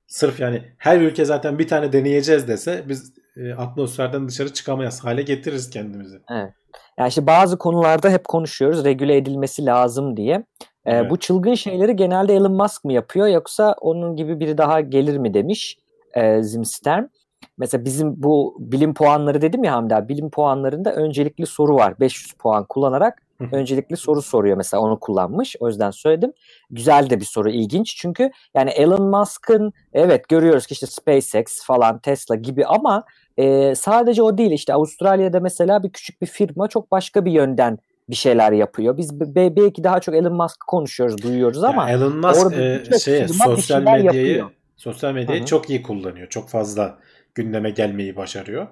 Sırf 0.07 0.39
yani 0.39 0.63
her 0.77 1.01
ülke 1.01 1.25
zaten 1.25 1.59
bir 1.59 1.67
tane 1.67 1.93
deneyeceğiz 1.93 2.47
dese 2.47 2.83
biz 2.87 3.13
e, 3.37 3.53
atmosferden 3.53 4.27
dışarı 4.27 4.53
çıkamayız 4.53 5.03
hale 5.03 5.21
getiririz 5.21 5.69
kendimizi. 5.69 6.17
Evet. 6.31 6.51
Yani 7.01 7.09
işte 7.09 7.27
bazı 7.27 7.57
konularda 7.57 8.09
hep 8.09 8.27
konuşuyoruz 8.27 8.85
regüle 8.85 9.17
edilmesi 9.17 9.65
lazım 9.65 10.17
diye. 10.17 10.35
Ee, 10.85 10.95
evet. 10.95 11.09
Bu 11.09 11.17
çılgın 11.17 11.53
şeyleri 11.53 11.95
genelde 11.95 12.35
Elon 12.35 12.53
Musk 12.53 12.83
mı 12.83 12.93
yapıyor 12.93 13.27
yoksa 13.27 13.75
onun 13.81 14.15
gibi 14.15 14.39
biri 14.39 14.57
daha 14.57 14.81
gelir 14.81 15.17
mi 15.17 15.33
demiş 15.33 15.77
e, 16.13 16.43
Zim 16.43 16.65
Stern. 16.65 17.03
Mesela 17.57 17.85
bizim 17.85 18.23
bu 18.23 18.55
bilim 18.59 18.93
puanları 18.93 19.41
dedim 19.41 19.63
ya 19.63 19.73
Hamdi 19.73 19.95
abi, 19.95 20.09
bilim 20.09 20.29
puanlarında 20.29 20.93
öncelikli 20.93 21.45
soru 21.45 21.75
var. 21.75 21.99
500 21.99 22.33
puan 22.33 22.65
kullanarak 22.69 23.21
öncelikli 23.51 23.97
soru 23.97 24.21
soruyor 24.21 24.57
mesela 24.57 24.81
onu 24.81 24.99
kullanmış. 24.99 25.55
O 25.59 25.67
yüzden 25.67 25.91
söyledim. 25.91 26.33
Güzel 26.69 27.09
de 27.09 27.19
bir 27.19 27.25
soru, 27.25 27.49
ilginç. 27.49 27.95
Çünkü 27.97 28.31
yani 28.53 28.69
Elon 28.69 29.09
Musk'ın 29.09 29.73
evet 29.93 30.29
görüyoruz 30.29 30.67
ki 30.67 30.73
işte 30.73 30.87
SpaceX 30.87 31.65
falan 31.65 31.99
Tesla 31.99 32.35
gibi 32.35 32.65
ama 32.65 33.03
e, 33.41 33.75
sadece 33.75 34.23
o 34.23 34.37
değil 34.37 34.51
işte 34.51 34.73
Avustralya'da 34.73 35.39
mesela 35.39 35.83
bir 35.83 35.89
küçük 35.89 36.21
bir 36.21 36.27
firma 36.27 36.67
çok 36.67 36.91
başka 36.91 37.25
bir 37.25 37.31
yönden 37.31 37.79
bir 38.09 38.15
şeyler 38.15 38.51
yapıyor. 38.51 38.97
Biz 38.97 39.19
be- 39.19 39.55
belki 39.55 39.83
daha 39.83 39.99
çok 39.99 40.15
Elon 40.15 40.33
Musk 40.33 40.59
konuşuyoruz, 40.67 41.23
duyuyoruz 41.23 41.63
ama 41.63 41.89
ya 41.89 41.97
Elon 41.97 42.17
Musk 42.17 42.53
e, 42.53 42.99
şey 42.99 43.27
sosyal 43.27 43.79
medyayı 43.79 44.03
yapıyor. 44.03 44.49
sosyal 44.77 45.13
medyayı 45.13 45.39
Hı-hı. 45.39 45.47
çok 45.47 45.69
iyi 45.69 45.81
kullanıyor. 45.81 46.27
Çok 46.29 46.49
fazla 46.49 46.97
gündeme 47.35 47.69
gelmeyi 47.69 48.15
başarıyor. 48.15 48.67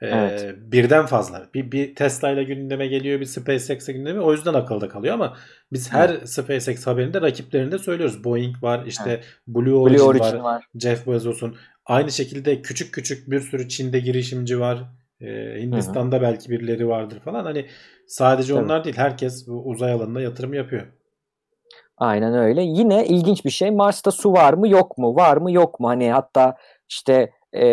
Ee, 0.00 0.06
evet. 0.06 0.54
birden 0.58 1.06
fazla. 1.06 1.48
Bir, 1.54 1.72
bir 1.72 1.94
Tesla 1.94 2.30
ile 2.30 2.44
gündeme 2.44 2.86
geliyor, 2.86 3.20
bir 3.20 3.24
SpaceX'e 3.24 3.92
gündeme. 3.92 4.20
O 4.20 4.32
yüzden 4.32 4.54
akılda 4.54 4.88
kalıyor 4.88 5.14
ama 5.14 5.36
biz 5.72 5.92
her 5.92 6.08
evet. 6.08 6.28
SpaceX 6.28 6.86
haberinde 6.86 7.20
rakiplerini 7.20 7.72
de 7.72 7.78
söylüyoruz. 7.78 8.24
Boeing 8.24 8.62
var, 8.62 8.84
işte 8.86 9.04
evet. 9.06 9.24
Blue 9.46 9.74
Origin, 9.74 9.98
Blue 9.98 10.08
Origin 10.08 10.24
var, 10.24 10.34
var, 10.34 10.64
Jeff 10.74 11.06
Bezos'un 11.06 11.56
Aynı 11.86 12.10
şekilde 12.10 12.62
küçük 12.62 12.94
küçük 12.94 13.30
bir 13.30 13.40
sürü 13.40 13.68
Çin'de 13.68 14.00
girişimci 14.00 14.60
var. 14.60 14.78
Ee, 15.20 15.60
Hindistan'da 15.60 16.16
Hı-hı. 16.16 16.22
belki 16.22 16.50
birileri 16.50 16.88
vardır 16.88 17.20
falan. 17.20 17.44
Hani 17.44 17.66
sadece 18.06 18.52
Tabii. 18.52 18.64
onlar 18.64 18.84
değil. 18.84 18.96
Herkes 18.96 19.48
bu 19.48 19.62
uzay 19.64 19.92
alanına 19.92 20.20
yatırım 20.20 20.54
yapıyor. 20.54 20.86
Aynen 21.96 22.34
öyle. 22.34 22.62
Yine 22.62 23.06
ilginç 23.06 23.44
bir 23.44 23.50
şey. 23.50 23.70
Mars'ta 23.70 24.10
su 24.10 24.32
var 24.32 24.54
mı 24.54 24.68
yok 24.68 24.98
mu? 24.98 25.16
Var 25.16 25.36
mı 25.36 25.52
yok 25.52 25.80
mu? 25.80 25.88
Hani 25.88 26.12
hatta 26.12 26.56
işte 26.88 27.30
e, 27.54 27.66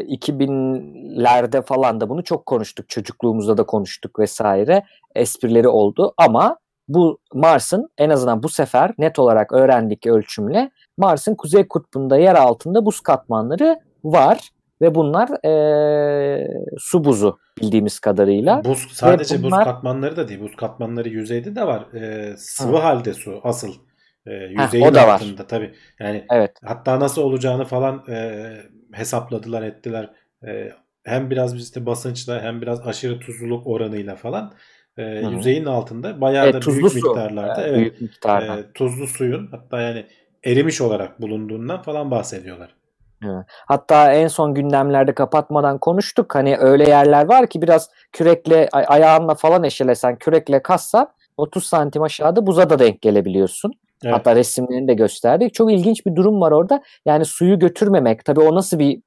2000'lerde 0.00 1.62
falan 1.62 2.00
da 2.00 2.08
bunu 2.08 2.24
çok 2.24 2.46
konuştuk. 2.46 2.88
Çocukluğumuzda 2.88 3.56
da 3.56 3.66
konuştuk 3.66 4.18
vesaire. 4.18 4.82
Esprileri 5.14 5.68
oldu 5.68 6.14
ama 6.16 6.58
bu 6.88 7.18
Mars'ın 7.34 7.88
en 7.98 8.10
azından 8.10 8.42
bu 8.42 8.48
sefer 8.48 8.92
net 8.98 9.18
olarak 9.18 9.52
öğrendik 9.52 10.06
ölçümle 10.06 10.70
Mars'ın 10.96 11.34
kuzey 11.34 11.68
kutbunda 11.68 12.18
yer 12.18 12.34
altında 12.34 12.86
buz 12.86 13.00
katmanları 13.00 13.80
var 14.04 14.50
ve 14.80 14.94
bunlar 14.94 15.44
e, 15.44 16.48
su 16.78 17.04
buzu 17.04 17.38
bildiğimiz 17.60 18.00
kadarıyla. 18.00 18.64
Buz 18.64 18.88
sadece 18.92 19.42
bunlar, 19.42 19.58
buz 19.58 19.64
katmanları 19.64 20.16
da 20.16 20.28
değil. 20.28 20.40
Buz 20.40 20.56
katmanları 20.56 21.08
yüzeyde 21.08 21.56
de 21.56 21.66
var. 21.66 21.94
E, 21.94 22.34
sıvı 22.36 22.76
hı. 22.76 22.80
halde 22.80 23.14
su 23.14 23.40
asıl. 23.44 23.72
E, 24.28 24.32
yüzeyin 24.34 24.84
Heh, 24.84 24.90
o 24.90 24.94
da 24.94 25.12
altında 25.12 25.42
var. 25.42 25.48
tabii. 25.48 25.74
Yani 26.00 26.24
evet. 26.30 26.52
hatta 26.64 27.00
nasıl 27.00 27.22
olacağını 27.22 27.64
falan 27.64 28.04
e, 28.08 28.46
hesapladılar, 28.92 29.62
ettiler. 29.62 30.10
E, 30.46 30.72
hem 31.04 31.30
biraz 31.30 31.56
işte 31.56 31.86
basınçla 31.86 32.42
hem 32.42 32.62
biraz 32.62 32.86
aşırı 32.86 33.20
tuzluluk 33.20 33.66
oranıyla 33.66 34.16
falan 34.16 34.52
e, 34.96 35.02
yüzeyin 35.02 35.64
altında 35.64 36.20
bayağı 36.20 36.44
evet, 36.44 36.54
da 36.54 36.70
büyük 36.70 36.90
su. 36.90 36.94
miktarlarda 36.94 37.66
evet, 37.66 37.78
büyük 37.78 38.00
miktarda. 38.00 38.58
e, 38.58 38.72
tuzlu 38.72 39.06
suyun 39.06 39.48
hatta 39.50 39.80
yani 39.80 40.06
erimiş 40.44 40.80
olarak 40.80 41.20
bulunduğundan 41.20 41.82
falan 41.82 42.10
bahsediyorlar. 42.10 42.74
Hatta 43.66 44.12
en 44.12 44.28
son 44.28 44.54
gündemlerde 44.54 45.14
kapatmadan 45.14 45.78
konuştuk. 45.78 46.34
Hani 46.34 46.56
öyle 46.58 46.88
yerler 46.88 47.28
var 47.28 47.46
ki 47.46 47.62
biraz 47.62 47.90
kürekle 48.12 48.68
ayağınla 48.72 49.34
falan 49.34 49.64
eşelesen, 49.64 50.16
kürekle 50.16 50.62
kassan 50.62 51.08
30 51.36 51.64
santim 51.66 52.02
aşağıda 52.02 52.46
buza 52.46 52.70
da 52.70 52.78
denk 52.78 53.02
gelebiliyorsun. 53.02 53.72
Evet. 54.04 54.14
Hatta 54.14 54.36
resimlerini 54.36 54.88
de 54.88 54.94
gösterdik. 54.94 55.54
Çok 55.54 55.72
ilginç 55.72 56.06
bir 56.06 56.16
durum 56.16 56.40
var 56.40 56.52
orada. 56.52 56.82
Yani 57.06 57.24
suyu 57.24 57.58
götürmemek. 57.58 58.24
Tabii 58.24 58.40
o 58.40 58.54
nasıl 58.54 58.78
bir 58.78 59.00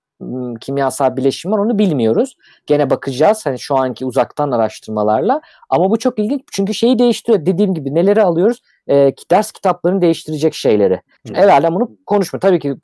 kimyasal 0.62 1.18
bileşim 1.18 1.52
var 1.52 1.58
onu 1.58 1.80
bilmiyoruz. 1.80 2.36
Gene 2.66 2.90
bakacağız 2.90 3.46
hani 3.46 3.60
şu 3.60 3.76
anki 3.78 4.06
uzaktan 4.06 4.52
araştırmalarla. 4.52 5.42
Ama 5.70 5.90
bu 5.90 6.00
çok 6.00 6.20
ilginç 6.20 6.42
çünkü 6.52 6.74
şeyi 6.74 7.00
değiştiriyor. 7.00 7.46
Dediğim 7.46 7.74
gibi 7.74 7.96
neleri 7.96 8.24
alıyoruz? 8.24 8.62
E, 8.90 9.14
ders 9.32 9.52
kitaplarını 9.52 10.02
değiştirecek 10.02 10.54
şeyleri. 10.54 11.02
Şimdi 11.28 11.40
evvelden 11.40 11.76
bunu 11.76 11.92
konuşma. 12.06 12.40
Tabii 12.40 12.60
ki 12.60 12.76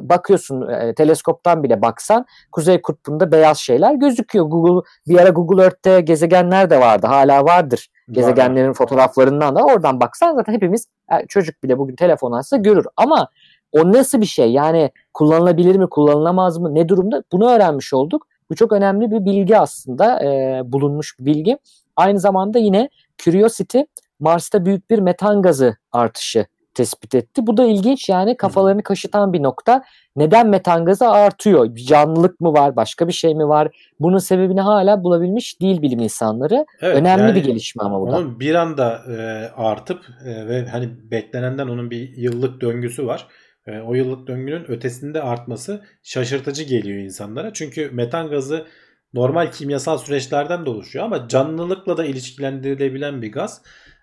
bakıyorsun 0.00 0.68
e, 0.68 0.94
teleskoptan 0.94 1.62
bile 1.62 1.82
baksan 1.82 2.26
Kuzey 2.52 2.82
Kutbu'nda 2.82 3.32
beyaz 3.32 3.58
şeyler 3.58 3.94
gözüküyor. 3.94 4.44
Google 4.44 4.88
bir 5.08 5.18
ara 5.18 5.28
Google 5.28 5.62
Earth'te 5.62 6.00
gezegenler 6.00 6.70
de 6.70 6.80
vardı. 6.80 7.06
Hala 7.06 7.44
vardır. 7.44 7.88
Gezegenlerin 8.10 8.72
fotoğraflarından 8.72 9.56
da 9.56 9.64
oradan 9.64 10.00
baksan 10.00 10.34
zaten 10.34 10.52
hepimiz 10.52 10.86
e, 11.12 11.26
çocuk 11.26 11.62
bile 11.62 11.78
bugün 11.78 11.96
telefon 11.96 12.32
alsa 12.32 12.56
görür. 12.56 12.86
Ama 12.96 13.28
o 13.72 13.92
nasıl 13.92 14.20
bir 14.20 14.26
şey? 14.26 14.52
Yani 14.52 14.90
kullanılabilir 15.14 15.76
mi, 15.76 15.88
kullanılamaz 15.88 16.58
mı, 16.58 16.74
ne 16.74 16.88
durumda? 16.88 17.22
Bunu 17.32 17.50
öğrenmiş 17.50 17.92
olduk. 17.92 18.26
Bu 18.50 18.54
çok 18.54 18.72
önemli 18.72 19.10
bir 19.10 19.24
bilgi 19.24 19.58
aslında, 19.58 20.24
e, 20.24 20.60
bulunmuş 20.64 21.18
bir 21.18 21.24
bilgi. 21.24 21.58
Aynı 21.96 22.20
zamanda 22.20 22.58
yine 22.58 22.88
Curiosity 23.18 23.80
Mars'ta 24.20 24.64
büyük 24.64 24.90
bir 24.90 24.98
metan 24.98 25.42
gazı 25.42 25.76
artışı 25.92 26.46
tespit 26.74 27.14
etti. 27.14 27.46
Bu 27.46 27.56
da 27.56 27.64
ilginç 27.64 28.08
yani 28.08 28.36
kafalarını 28.36 28.82
kaşıtan 28.82 29.32
bir 29.32 29.42
nokta. 29.42 29.84
Neden 30.16 30.48
metan 30.48 30.84
gazı 30.84 31.08
artıyor? 31.08 31.76
Canlılık 31.76 32.40
mı 32.40 32.52
var? 32.52 32.76
Başka 32.76 33.08
bir 33.08 33.12
şey 33.12 33.34
mi 33.34 33.48
var? 33.48 33.68
Bunun 34.00 34.18
sebebini 34.18 34.60
hala 34.60 35.04
bulabilmiş 35.04 35.60
değil 35.60 35.82
bilim 35.82 35.98
insanları. 35.98 36.66
Evet, 36.80 36.96
Önemli 36.96 37.22
yani 37.22 37.34
bir 37.34 37.44
gelişme 37.44 37.82
ama 37.82 38.00
bu 38.00 38.06
da. 38.06 38.16
Onun 38.16 38.40
bir 38.40 38.54
anda 38.54 39.02
e, 39.08 39.16
artıp 39.56 40.00
e, 40.24 40.48
ve 40.48 40.66
hani 40.66 40.88
beklenenden 41.10 41.68
onun 41.68 41.90
bir 41.90 42.16
yıllık 42.16 42.60
döngüsü 42.60 43.06
var. 43.06 43.26
E, 43.66 43.80
o 43.80 43.94
yıllık 43.94 44.26
döngünün 44.26 44.70
ötesinde 44.70 45.22
artması 45.22 45.84
şaşırtıcı 46.02 46.64
geliyor 46.64 46.98
insanlara. 46.98 47.52
Çünkü 47.52 47.90
metan 47.92 48.28
gazı 48.28 48.66
normal 49.14 49.50
kimyasal 49.52 49.98
süreçlerden 49.98 50.66
de 50.66 50.70
oluşuyor 50.70 51.04
ama 51.04 51.28
canlılıkla 51.28 51.96
da 51.96 52.04
ilişkilendirilebilen 52.04 53.22
bir 53.22 53.32
gaz. 53.32 53.62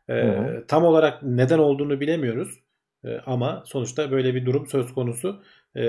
E, 0.09 0.35
tam 0.67 0.83
olarak 0.83 1.23
neden 1.23 1.57
olduğunu 1.57 1.99
bilemiyoruz. 1.99 2.59
E, 3.05 3.17
ama 3.25 3.63
sonuçta 3.65 4.11
böyle 4.11 4.35
bir 4.35 4.45
durum 4.45 4.67
söz 4.67 4.93
konusu. 4.93 5.43
E, 5.77 5.83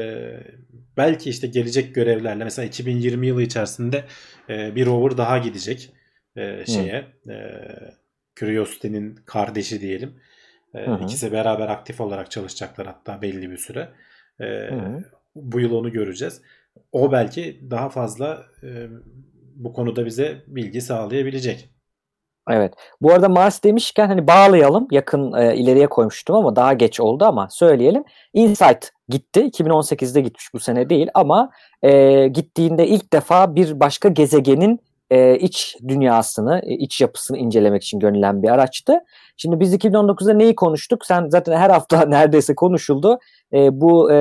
belki 0.96 1.30
işte 1.30 1.46
gelecek 1.46 1.94
görevlerle 1.94 2.44
mesela 2.44 2.66
2020 2.66 3.26
yılı 3.26 3.42
içerisinde 3.42 4.04
e, 4.48 4.74
bir 4.74 4.86
rover 4.86 5.16
daha 5.16 5.38
gidecek 5.38 5.92
e, 6.36 6.66
şeye. 6.66 7.06
E, 7.28 7.36
Curiosity'nin 8.36 9.14
kardeşi 9.26 9.80
diyelim. 9.80 10.14
E, 10.74 10.86
hı 10.86 10.98
İkisi 11.02 11.32
beraber 11.32 11.68
aktif 11.68 12.00
olarak 12.00 12.30
çalışacaklar 12.30 12.86
hatta 12.86 13.22
belli 13.22 13.50
bir 13.50 13.56
süre. 13.56 13.88
E, 14.40 14.70
bu 15.34 15.60
yıl 15.60 15.72
onu 15.72 15.92
göreceğiz. 15.92 16.42
O 16.92 17.12
belki 17.12 17.60
daha 17.70 17.88
fazla 17.88 18.46
e, 18.62 18.88
bu 19.54 19.72
konuda 19.72 20.06
bize 20.06 20.42
bilgi 20.46 20.80
sağlayabilecek. 20.80 21.68
Evet. 22.50 22.74
Bu 23.00 23.12
arada 23.12 23.28
Mars 23.28 23.64
demişken 23.64 24.06
hani 24.06 24.26
bağlayalım. 24.26 24.88
Yakın 24.90 25.32
e, 25.32 25.56
ileriye 25.56 25.86
koymuştum 25.86 26.36
ama 26.36 26.56
daha 26.56 26.72
geç 26.72 27.00
oldu 27.00 27.24
ama 27.24 27.48
söyleyelim. 27.50 28.04
Insight 28.34 28.90
gitti. 29.08 29.40
2018'de 29.40 30.20
gitmiş 30.20 30.54
bu 30.54 30.60
sene 30.60 30.88
değil 30.88 31.08
ama 31.14 31.50
e, 31.82 32.28
gittiğinde 32.28 32.86
ilk 32.86 33.12
defa 33.12 33.54
bir 33.54 33.80
başka 33.80 34.08
gezegenin 34.08 34.80
e, 35.10 35.38
iç 35.38 35.76
dünyasını, 35.88 36.60
e, 36.64 36.74
iç 36.74 37.00
yapısını 37.00 37.38
incelemek 37.38 37.82
için 37.82 37.98
gönülen 38.00 38.42
bir 38.42 38.48
araçtı. 38.48 39.00
Şimdi 39.36 39.60
biz 39.60 39.74
2019'da 39.74 40.32
neyi 40.32 40.54
konuştuk? 40.54 41.06
Sen 41.06 41.28
zaten 41.28 41.56
her 41.56 41.70
hafta 41.70 42.00
neredeyse 42.06 42.54
konuşuldu. 42.54 43.18
E, 43.52 43.80
bu 43.80 44.12
e, 44.12 44.16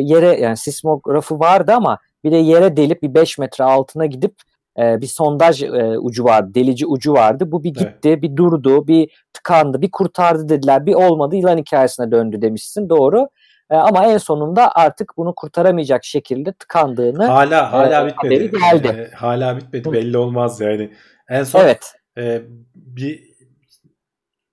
yere 0.00 0.40
yani 0.40 0.56
sismografı 0.56 1.38
vardı 1.38 1.72
ama 1.72 1.98
bir 2.24 2.32
de 2.32 2.36
yere 2.36 2.76
delip 2.76 3.02
bir 3.02 3.14
5 3.14 3.38
metre 3.38 3.64
altına 3.64 4.06
gidip 4.06 4.34
e, 4.78 5.00
bir 5.00 5.06
sondaj 5.06 5.62
e, 5.62 5.98
ucu 5.98 6.24
vardı, 6.24 6.54
delici 6.54 6.86
ucu 6.86 7.12
vardı. 7.12 7.52
Bu 7.52 7.64
bir 7.64 7.74
gitti, 7.74 8.08
evet. 8.08 8.22
bir 8.22 8.36
durdu, 8.36 8.86
bir 8.86 9.10
tıkandı, 9.32 9.82
bir 9.82 9.90
kurtardı 9.90 10.48
dediler. 10.48 10.86
Bir 10.86 10.94
olmadı, 10.94 11.36
yılan 11.36 11.58
hikayesine 11.58 12.10
döndü 12.10 12.42
demişsin. 12.42 12.88
Doğru. 12.88 13.28
E, 13.70 13.76
ama 13.76 14.04
en 14.06 14.18
sonunda 14.18 14.72
artık 14.74 15.12
bunu 15.16 15.34
kurtaramayacak 15.34 16.04
şekilde 16.04 16.52
tıkandığını 16.52 17.24
hala 17.26 17.72
hala 17.72 18.04
e, 18.04 18.06
bitmedi. 18.06 18.50
Geldi. 18.50 18.88
E, 18.88 19.14
hala 19.14 19.56
bitmedi. 19.56 19.92
Belli 19.92 20.18
olmaz 20.18 20.60
yani. 20.60 20.90
En 21.28 21.44
son 21.44 21.60
evet. 21.60 21.94
e, 22.18 22.42
bir 22.74 23.28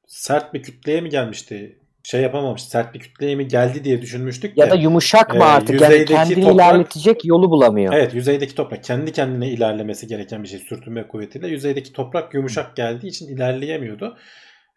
sert 0.08 0.54
bir 0.54 0.64
kütleye 0.64 1.02
mi 1.02 1.10
gelmişti? 1.10 1.80
Şey 2.06 2.22
yapamamış. 2.22 2.64
Sert 2.64 2.94
bir 2.94 3.00
kütleye 3.00 3.36
mi 3.36 3.48
geldi 3.48 3.84
diye 3.84 4.02
düşünmüştük 4.02 4.58
Ya 4.58 4.66
de, 4.66 4.72
da 4.72 4.76
yumuşak 4.76 5.34
mı 5.34 5.40
e, 5.40 5.44
artık? 5.44 5.82
Yani 5.82 6.06
kendini 6.06 6.44
toprak, 6.44 6.56
ilerletecek 6.56 7.26
yolu 7.26 7.50
bulamıyor. 7.50 7.94
Evet 7.94 8.14
yüzeydeki 8.14 8.56
toprak 8.56 8.84
kendi 8.84 9.12
kendine 9.12 9.50
ilerlemesi 9.50 10.08
gereken 10.08 10.44
bir 10.44 10.48
şey 10.48 10.60
sürtünme 10.60 11.08
kuvvetiyle. 11.08 11.48
Yüzeydeki 11.48 11.94
toprak 11.94 12.34
yumuşak 12.34 12.76
geldiği 12.76 13.08
için 13.08 13.28
ilerleyemiyordu. 13.28 14.18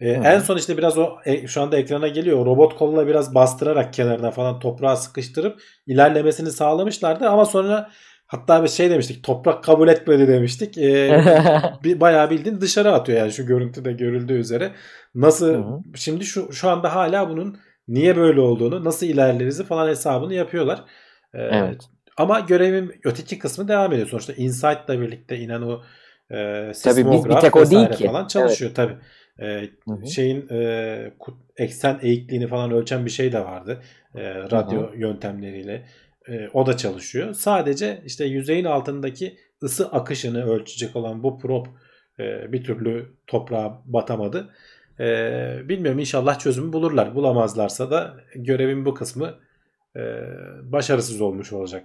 Ee, 0.01 0.11
en 0.11 0.39
son 0.39 0.57
işte 0.57 0.79
biraz 0.79 0.99
o 0.99 1.11
e, 1.25 1.47
şu 1.47 1.63
anda 1.63 1.77
ekrana 1.77 2.09
geliyor. 2.09 2.47
Robot 2.47 2.77
kolla 2.77 3.07
biraz 3.07 3.35
bastırarak 3.35 3.93
kenarına 3.93 4.31
falan 4.31 4.59
toprağa 4.61 4.97
sıkıştırıp 4.97 5.61
ilerlemesini 5.87 6.51
sağlamışlardı 6.51 7.29
ama 7.29 7.45
sonra 7.45 7.91
hatta 8.29 8.63
bir 8.63 8.69
şey 8.69 8.91
demiştik. 8.91 9.25
Toprak 9.25 9.65
kabul 9.65 9.89
etmedi 9.89 10.29
demiştik. 10.29 10.79
Ee, 10.79 11.23
bir, 11.85 12.01
bayağı 12.01 12.31
bildiğin 12.31 12.61
dışarı 12.61 12.93
atıyor 12.93 13.19
yani 13.19 13.33
şu 13.33 13.47
görüntüde 13.47 13.93
görüldüğü 13.93 14.39
üzere. 14.39 14.73
Nasıl 15.15 15.55
Hı-hı. 15.55 15.81
şimdi 15.95 16.25
şu 16.25 16.53
şu 16.53 16.69
anda 16.69 16.95
hala 16.95 17.29
bunun 17.29 17.59
niye 17.89 18.17
böyle 18.17 18.41
olduğunu, 18.41 18.85
nasıl 18.85 19.07
ilerlerizi 19.07 19.65
falan 19.65 19.89
hesabını 19.89 20.35
yapıyorlar. 20.35 20.85
Ee, 21.35 21.39
evet. 21.43 21.81
Ama 22.17 22.41
görevin 22.41 22.93
öteki 23.05 23.39
kısmı 23.39 23.69
devam 23.69 23.93
ediyor. 23.93 24.09
Sonuçta 24.09 24.33
Insight'la 24.33 25.01
birlikte 25.01 25.39
inen 25.39 25.63
o 25.63 25.83
e, 26.31 26.71
sismograf 26.75 27.23
tabii 27.23 27.31
bir, 27.31 27.37
bir 27.37 27.41
tek 27.41 27.57
o 27.57 27.71
değil 27.71 27.89
ki. 27.89 28.07
falan 28.07 28.27
çalışıyor 28.27 28.73
evet. 28.77 28.77
tabii. 28.77 28.99
E, 29.43 30.07
şeyin 30.07 30.49
e, 30.51 31.13
eksen 31.57 31.99
eğikliğini 32.03 32.47
falan 32.47 32.71
ölçen 32.71 33.07
bir 33.07 33.11
şey 33.11 33.33
de 33.33 33.45
vardı. 33.45 33.83
E, 34.15 34.35
radyo 34.35 34.83
hı 34.83 34.93
hı. 34.93 34.97
yöntemleriyle. 34.97 35.87
E, 36.29 36.49
o 36.53 36.67
da 36.67 36.77
çalışıyor. 36.77 37.35
Sadece 37.35 38.03
işte 38.07 38.25
yüzeyin 38.25 38.65
altındaki 38.65 39.39
ısı 39.63 39.89
akışını 39.89 40.51
ölçecek 40.51 40.97
olan 40.97 41.23
bu 41.23 41.39
prop 41.39 41.69
e, 42.19 42.53
bir 42.53 42.65
türlü 42.65 43.13
toprağa 43.27 43.83
batamadı. 43.85 44.55
E, 45.01 45.05
bilmiyorum 45.69 46.01
inşallah 46.01 46.39
çözümü 46.39 46.73
bulurlar. 46.73 47.15
Bulamazlarsa 47.15 47.91
da 47.91 48.15
görevin 48.35 48.85
bu 48.85 48.95
kısmı 48.95 49.35
e, 49.97 50.03
başarısız 50.63 51.21
olmuş 51.21 51.53
olacak. 51.53 51.85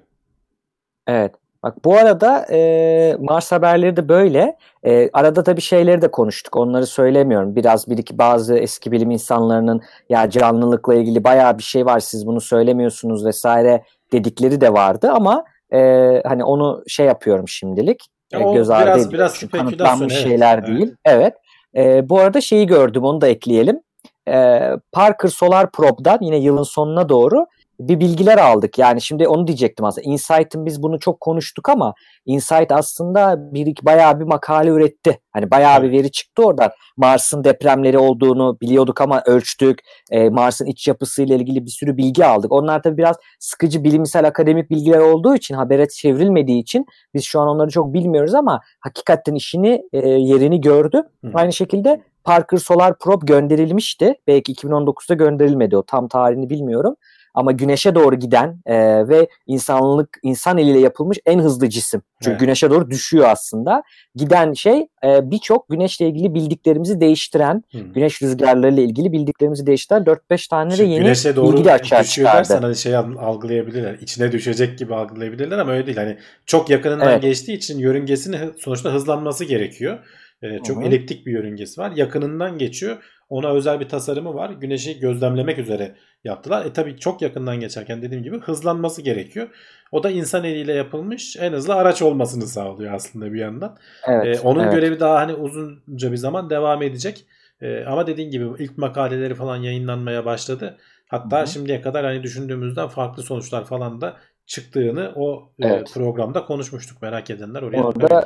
Evet. 1.08 1.36
Bak 1.64 1.86
bu 1.86 1.98
arada 1.98 2.46
e, 2.52 3.18
Mars 3.20 3.52
haberleri 3.52 3.96
de 3.96 4.10
böyle. 4.10 4.58
E, 4.84 5.10
arada 5.14 5.44
tabii 5.44 5.62
şeyleri 5.62 6.02
de 6.02 6.12
konuştuk. 6.12 6.56
Onları 6.56 6.86
söylemiyorum. 6.86 7.56
Biraz 7.56 7.90
bir 7.90 7.98
iki 7.98 8.18
bazı 8.18 8.58
eski 8.58 8.92
bilim 8.92 9.12
insanlarının 9.12 9.82
ya 10.10 10.30
canlılıkla 10.30 10.96
ilgili 10.96 11.24
bayağı 11.24 11.58
bir 11.58 11.64
şey 11.64 11.86
var 11.86 12.00
siz 12.00 12.28
bunu 12.28 12.42
söylemiyorsunuz 12.42 13.26
vesaire 13.26 13.84
dedikleri 14.14 14.62
de 14.62 14.74
vardı 14.74 15.12
ama 15.12 15.44
e, 15.74 15.80
hani 16.26 16.44
onu 16.44 16.84
şey 16.88 17.06
yapıyorum 17.06 17.48
şimdilik. 17.48 18.08
Ya 18.34 18.40
e, 18.40 18.54
göz 18.54 18.70
ardı 18.70 18.86
biraz, 18.86 19.12
Biraz 19.12 19.40
kanıtlanmış 19.52 20.14
evet, 20.14 20.24
şeyler 20.24 20.58
evet. 20.58 20.68
değil. 20.68 20.96
Evet. 21.06 21.34
E, 21.76 22.10
bu 22.10 22.20
arada 22.20 22.42
şeyi 22.42 22.68
gördüm 22.68 23.04
onu 23.04 23.22
da 23.22 23.28
ekleyelim. 23.28 23.80
E, 24.28 24.70
Parker 24.92 25.30
Solar 25.30 25.72
Probe'dan 25.72 26.18
yine 26.22 26.38
yılın 26.38 26.64
sonuna 26.64 27.10
doğru 27.10 27.46
bir 27.80 28.00
bilgiler 28.00 28.38
aldık. 28.38 28.78
Yani 28.78 29.02
şimdi 29.02 29.28
onu 29.28 29.48
diyecektim 29.48 29.86
aslında. 29.86 30.10
Insight'ın 30.10 30.66
biz 30.66 30.84
bunu 30.84 31.00
çok 31.00 31.20
konuştuk 31.20 31.70
ama 31.70 31.94
Insight 32.26 32.72
aslında 32.72 33.54
bir 33.54 33.76
bayağı 33.82 34.20
bir 34.20 34.26
makale 34.26 34.70
üretti. 34.70 35.20
Hani 35.32 35.52
bayağı 35.52 35.84
bir 35.84 35.92
veri 35.92 36.12
çıktı 36.12 36.44
oradan. 36.46 36.72
Mars'ın 36.98 37.44
depremleri 37.44 37.98
olduğunu 37.98 38.58
biliyorduk 38.62 39.02
ama 39.02 39.24
ölçtük. 39.26 39.80
E, 40.12 40.30
Mars'ın 40.30 40.66
iç 40.66 40.88
yapısıyla 40.88 41.36
ilgili 41.36 41.66
bir 41.66 41.72
sürü 41.72 41.98
bilgi 41.98 42.26
aldık. 42.26 42.52
Onlar 42.52 42.84
tabii 42.84 42.98
biraz 42.98 43.16
sıkıcı 43.40 43.84
bilimsel 43.84 44.28
akademik 44.28 44.70
bilgiler 44.70 45.00
olduğu 45.00 45.36
için 45.36 45.56
habere 45.56 45.88
çevrilmediği 45.88 46.62
için 46.62 46.86
biz 47.14 47.24
şu 47.24 47.40
an 47.40 47.48
onları 47.48 47.70
çok 47.70 47.94
bilmiyoruz 47.94 48.34
ama 48.34 48.62
hakikaten 48.80 49.36
işini 49.36 49.84
e, 49.94 50.10
yerini 50.10 50.62
gördü. 50.62 51.04
Hı. 51.26 51.32
Aynı 51.34 51.54
şekilde 51.54 52.02
Parker 52.24 52.58
Solar 52.58 52.98
Probe 52.98 53.26
gönderilmişti. 53.26 54.16
Belki 54.28 54.54
2019'da 54.54 55.14
gönderilmedi 55.14 55.78
o 55.78 55.84
tam 55.84 56.08
tarihini 56.08 56.50
bilmiyorum. 56.50 56.96
Ama 57.34 57.52
güneşe 57.52 57.96
doğru 57.96 58.16
giden 58.16 58.62
e, 58.66 59.08
ve 59.08 59.28
insanlık 59.48 60.10
insan 60.24 60.58
eliyle 60.58 60.80
yapılmış 60.80 61.18
en 61.26 61.40
hızlı 61.40 61.70
cisim. 61.70 62.02
Çünkü 62.22 62.32
evet. 62.32 62.40
güneşe 62.40 62.70
doğru 62.70 62.92
düşüyor 62.92 63.30
aslında. 63.30 63.84
Giden 64.16 64.54
şey 64.54 64.88
e, 65.06 65.32
birçok 65.32 65.70
güneşle 65.70 66.08
ilgili 66.08 66.34
bildiklerimizi 66.34 67.02
değiştiren, 67.02 67.64
hmm. 67.72 67.94
güneş 67.94 68.22
rüzgarlarıyla 68.22 68.84
ilgili 68.84 69.12
bildiklerimizi 69.12 69.68
değiştiren 69.68 70.04
4-5 70.32 70.50
tane 70.50 70.78
de 70.78 70.84
yeni 70.84 71.04
güneşe 71.04 71.36
doğru 71.36 71.54
bilgi 71.54 71.66
de 71.66 71.74
açığa 71.74 72.04
çıkardı. 72.04 72.60
Hani 72.62 72.76
şey 72.76 72.96
algılayabilirler. 72.96 73.98
İçine 74.02 74.32
düşecek 74.32 74.78
gibi 74.78 74.96
algılayabilirler 74.96 75.58
ama 75.58 75.72
öyle 75.72 75.86
değil. 75.86 75.98
Hani 75.98 76.18
çok 76.46 76.70
yakınından 76.70 77.10
evet. 77.12 77.22
geçtiği 77.22 77.54
için 77.54 77.80
yörüngesinin 77.80 78.54
sonuçta 78.60 78.94
hızlanması 78.94 79.46
gerekiyor. 79.46 80.00
Ee, 80.44 80.60
çok 80.64 80.78
Hı-hı. 80.78 80.86
eliptik 80.86 81.26
bir 81.26 81.32
yörüngesi 81.32 81.82
var. 81.82 81.92
Yakınından 81.96 82.58
geçiyor. 82.58 82.98
Ona 83.34 83.50
özel 83.50 83.80
bir 83.80 83.90
tasarımı 83.90 84.34
var. 84.34 84.50
Güneşi 84.50 85.00
gözlemlemek 85.00 85.60
üzere 85.60 85.96
yaptılar. 86.24 86.66
E 86.66 86.74
tabii 86.74 87.00
çok 87.00 87.22
yakından 87.22 87.60
geçerken 87.60 88.02
dediğim 88.02 88.24
gibi 88.24 88.40
hızlanması 88.40 89.02
gerekiyor. 89.02 89.48
O 89.92 90.04
da 90.04 90.10
insan 90.10 90.44
eliyle 90.44 90.74
yapılmış 90.74 91.38
en 91.40 91.54
hızlı 91.54 91.76
araç 91.76 92.02
olmasını 92.02 92.48
sağlıyor 92.48 92.94
aslında 92.94 93.34
bir 93.34 93.40
yandan. 93.40 93.78
Evet, 94.08 94.38
ee, 94.38 94.48
onun 94.48 94.64
evet. 94.64 94.74
görevi 94.74 95.00
daha 95.00 95.16
hani 95.16 95.34
uzunca 95.34 96.12
bir 96.12 96.18
zaman 96.18 96.50
devam 96.50 96.82
edecek. 96.82 97.26
Ee, 97.62 97.84
ama 97.86 98.08
dediğin 98.08 98.32
gibi 98.32 98.46
ilk 98.60 98.78
makaleleri 98.78 99.36
falan 99.36 99.58
yayınlanmaya 99.58 100.26
başladı. 100.26 100.78
Hatta 101.08 101.38
Hı-hı. 101.38 101.48
şimdiye 101.48 101.82
kadar 101.82 102.06
hani 102.06 102.24
düşündüğümüzden 102.24 102.88
farklı 102.88 103.24
sonuçlar 103.24 103.66
falan 103.66 104.02
da 104.02 104.18
çıktığını 104.46 105.12
o 105.16 105.52
e, 105.60 105.68
evet. 105.68 105.90
e, 105.90 105.94
programda 105.94 106.46
konuşmuştuk. 106.46 107.02
Merak 107.02 107.30
edenler 107.30 107.62
oraya 107.62 107.84
Orada 107.84 108.26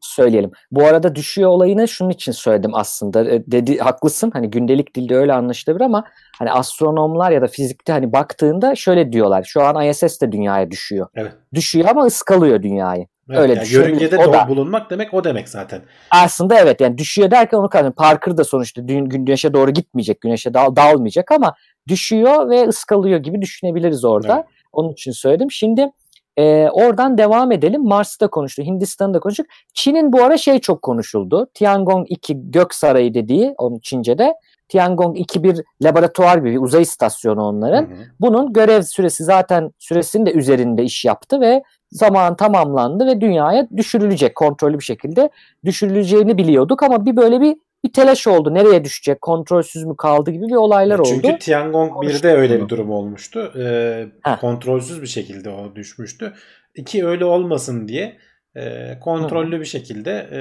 söyleyelim. 0.00 0.50
Bu 0.70 0.84
arada 0.84 1.14
düşüyor 1.14 1.50
olayını 1.50 1.88
şunun 1.88 2.10
için 2.10 2.32
söyledim 2.32 2.74
aslında. 2.74 3.30
E, 3.30 3.46
dedi 3.46 3.78
haklısın. 3.78 4.30
Hani 4.30 4.50
gündelik 4.50 4.96
dilde 4.96 5.16
öyle 5.16 5.32
anlaşılabilir 5.32 5.84
ama 5.84 6.04
hani 6.38 6.52
astronomlar 6.52 7.30
ya 7.30 7.42
da 7.42 7.46
fizikte 7.46 7.92
hani 7.92 8.12
baktığında 8.12 8.74
şöyle 8.74 9.12
diyorlar. 9.12 9.44
Şu 9.44 9.62
an 9.62 9.88
ISS 9.88 10.20
de 10.20 10.32
dünyaya 10.32 10.70
düşüyor. 10.70 11.06
Evet. 11.14 11.32
Düşüyor 11.54 11.88
ama 11.88 12.04
ıskalıyor 12.04 12.62
dünyayı. 12.62 13.06
Evet, 13.30 13.40
öyle 13.40 13.54
yani 13.54 13.72
yörüngede 13.72 14.18
o 14.18 14.32
da, 14.32 14.48
bulunmak 14.48 14.90
demek 14.90 15.14
o 15.14 15.24
demek 15.24 15.48
zaten. 15.48 15.80
Aslında 16.10 16.60
evet 16.60 16.80
yani 16.80 16.98
düşüyor 16.98 17.30
derken 17.30 17.58
onu 17.58 17.68
kastediyorum. 17.68 17.94
Parker 17.94 18.36
da 18.36 18.44
sonuçta 18.44 18.82
gün, 18.82 19.04
güneşe 19.04 19.52
doğru 19.52 19.70
gitmeyecek. 19.70 20.20
Güneşe 20.20 20.54
dal, 20.54 20.76
dalmayacak 20.76 21.32
ama 21.32 21.54
düşüyor 21.88 22.50
ve 22.50 22.68
ıskalıyor 22.68 23.18
gibi 23.18 23.42
düşünebiliriz 23.42 24.04
orada. 24.04 24.34
Evet. 24.34 24.44
Onun 24.72 24.92
için 24.92 25.12
söyledim. 25.12 25.50
Şimdi 25.50 25.90
e, 26.38 26.68
oradan 26.72 27.18
devam 27.18 27.52
edelim. 27.52 27.82
Mars'ta 27.84 28.28
konuştuk, 28.28 28.66
Hindistan'da 28.66 29.20
konuştuk. 29.20 29.46
Çin'in 29.74 30.12
bu 30.12 30.22
ara 30.22 30.38
şey 30.38 30.58
çok 30.58 30.82
konuşuldu. 30.82 31.48
Tiangong 31.54 32.06
2 32.10 32.50
Gök 32.50 32.74
Sarayı 32.74 33.14
dediği 33.14 33.54
onun 33.58 33.78
Çince'de. 33.78 34.34
Tiangong 34.68 35.20
2 35.20 35.42
bir 35.42 35.60
laboratuvar 35.82 36.38
gibi 36.38 36.58
uzay 36.58 36.82
istasyonu 36.82 37.42
onların. 37.42 37.82
Hı 37.82 37.94
hı. 37.94 37.98
Bunun 38.20 38.52
görev 38.52 38.82
süresi 38.82 39.24
zaten 39.24 39.70
süresinin 39.78 40.26
de 40.26 40.32
üzerinde 40.32 40.84
iş 40.84 41.04
yaptı 41.04 41.40
ve 41.40 41.62
zaman 41.90 42.36
tamamlandı 42.36 43.06
ve 43.06 43.20
dünyaya 43.20 43.68
düşürülecek 43.76 44.34
kontrollü 44.34 44.78
bir 44.78 44.84
şekilde 44.84 45.30
düşürüleceğini 45.64 46.38
biliyorduk 46.38 46.82
ama 46.82 47.06
bir 47.06 47.16
böyle 47.16 47.40
bir 47.40 47.56
bir 47.84 47.92
telaş 47.92 48.26
oldu. 48.26 48.54
Nereye 48.54 48.84
düşecek? 48.84 49.20
Kontrolsüz 49.20 49.84
mü 49.84 49.96
kaldı 49.96 50.30
gibi 50.30 50.48
bir 50.48 50.54
olaylar 50.54 50.96
Çünkü 50.96 51.10
oldu. 51.10 51.22
Çünkü 51.26 51.38
Tiangong 51.38 52.04
1'de 52.04 52.32
öyle 52.32 52.62
bir 52.62 52.68
durum 52.68 52.90
olmuştu. 52.90 53.52
Ee, 53.58 54.06
kontrolsüz 54.40 55.02
bir 55.02 55.06
şekilde 55.06 55.50
o 55.50 55.76
düşmüştü. 55.76 56.32
İki 56.74 57.06
öyle 57.06 57.24
olmasın 57.24 57.88
diye 57.88 58.18
e, 58.56 58.94
kontrollü 59.00 59.56
Hı. 59.56 59.60
bir 59.60 59.66
şekilde 59.66 60.28
e, 60.32 60.40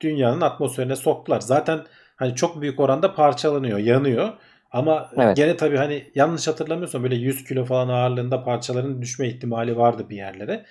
dünyanın 0.00 0.40
atmosferine 0.40 0.96
soktular. 0.96 1.40
Zaten 1.40 1.80
hani 2.16 2.34
çok 2.34 2.60
büyük 2.60 2.80
oranda 2.80 3.14
parçalanıyor, 3.14 3.78
yanıyor. 3.78 4.32
Ama 4.70 5.10
evet. 5.16 5.36
gene 5.36 5.56
tabii 5.56 5.76
hani 5.76 6.10
yanlış 6.14 6.48
hatırlamıyorsam 6.48 7.02
böyle 7.02 7.14
100 7.14 7.44
kilo 7.44 7.64
falan 7.64 7.88
ağırlığında 7.88 8.44
parçaların 8.44 9.02
düşme 9.02 9.28
ihtimali 9.28 9.76
vardı 9.76 10.06
bir 10.10 10.16
yerlere. 10.16 10.64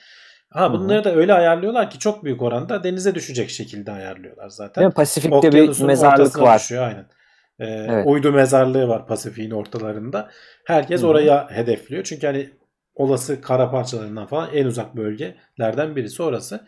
Ha 0.53 0.73
bunları 0.73 0.97
Hı-hı. 0.97 1.03
da 1.03 1.15
öyle 1.15 1.33
ayarlıyorlar 1.33 1.89
ki 1.89 1.99
çok 1.99 2.23
büyük 2.23 2.41
oranda 2.41 2.83
denize 2.83 3.15
düşecek 3.15 3.49
şekilde 3.49 3.91
ayarlıyorlar 3.91 4.49
zaten. 4.49 4.81
Değil 4.81 4.87
mi? 4.87 4.93
Pasifik'te 4.93 5.51
bir 5.51 5.83
mezarlık 5.83 6.39
var. 6.39 6.59
Düşüyor, 6.59 6.83
aynen. 6.83 7.05
Ee, 7.59 7.65
evet. 7.65 8.07
Uydu 8.07 8.31
mezarlığı 8.31 8.87
var 8.87 9.07
Pasifik'in 9.07 9.51
ortalarında. 9.51 10.29
Herkes 10.65 11.01
Hı-hı. 11.01 11.09
oraya 11.09 11.49
hedefliyor. 11.51 12.03
Çünkü 12.03 12.27
hani 12.27 12.49
olası 12.95 13.41
kara 13.41 13.71
parçalarından 13.71 14.25
falan 14.25 14.49
en 14.53 14.65
uzak 14.65 14.95
bölgelerden 14.95 15.95
birisi 15.95 16.23
orası. 16.23 16.67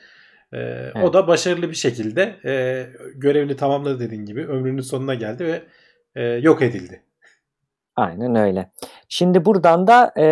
Ee, 0.54 0.58
evet. 0.58 0.96
O 1.04 1.14
da 1.14 1.28
başarılı 1.28 1.70
bir 1.70 1.76
şekilde 1.76 2.36
e, 2.46 2.86
görevini 3.16 3.56
tamamladı 3.56 4.00
dediğin 4.00 4.26
gibi. 4.26 4.46
Ömrünün 4.48 4.82
sonuna 4.82 5.14
geldi 5.14 5.46
ve 5.46 5.64
e, 6.16 6.24
yok 6.24 6.62
edildi. 6.62 7.05
Aynen 7.96 8.36
öyle. 8.36 8.72
Şimdi 9.10 9.46
buradan 9.46 9.88
da 9.88 10.14
e, 10.18 10.26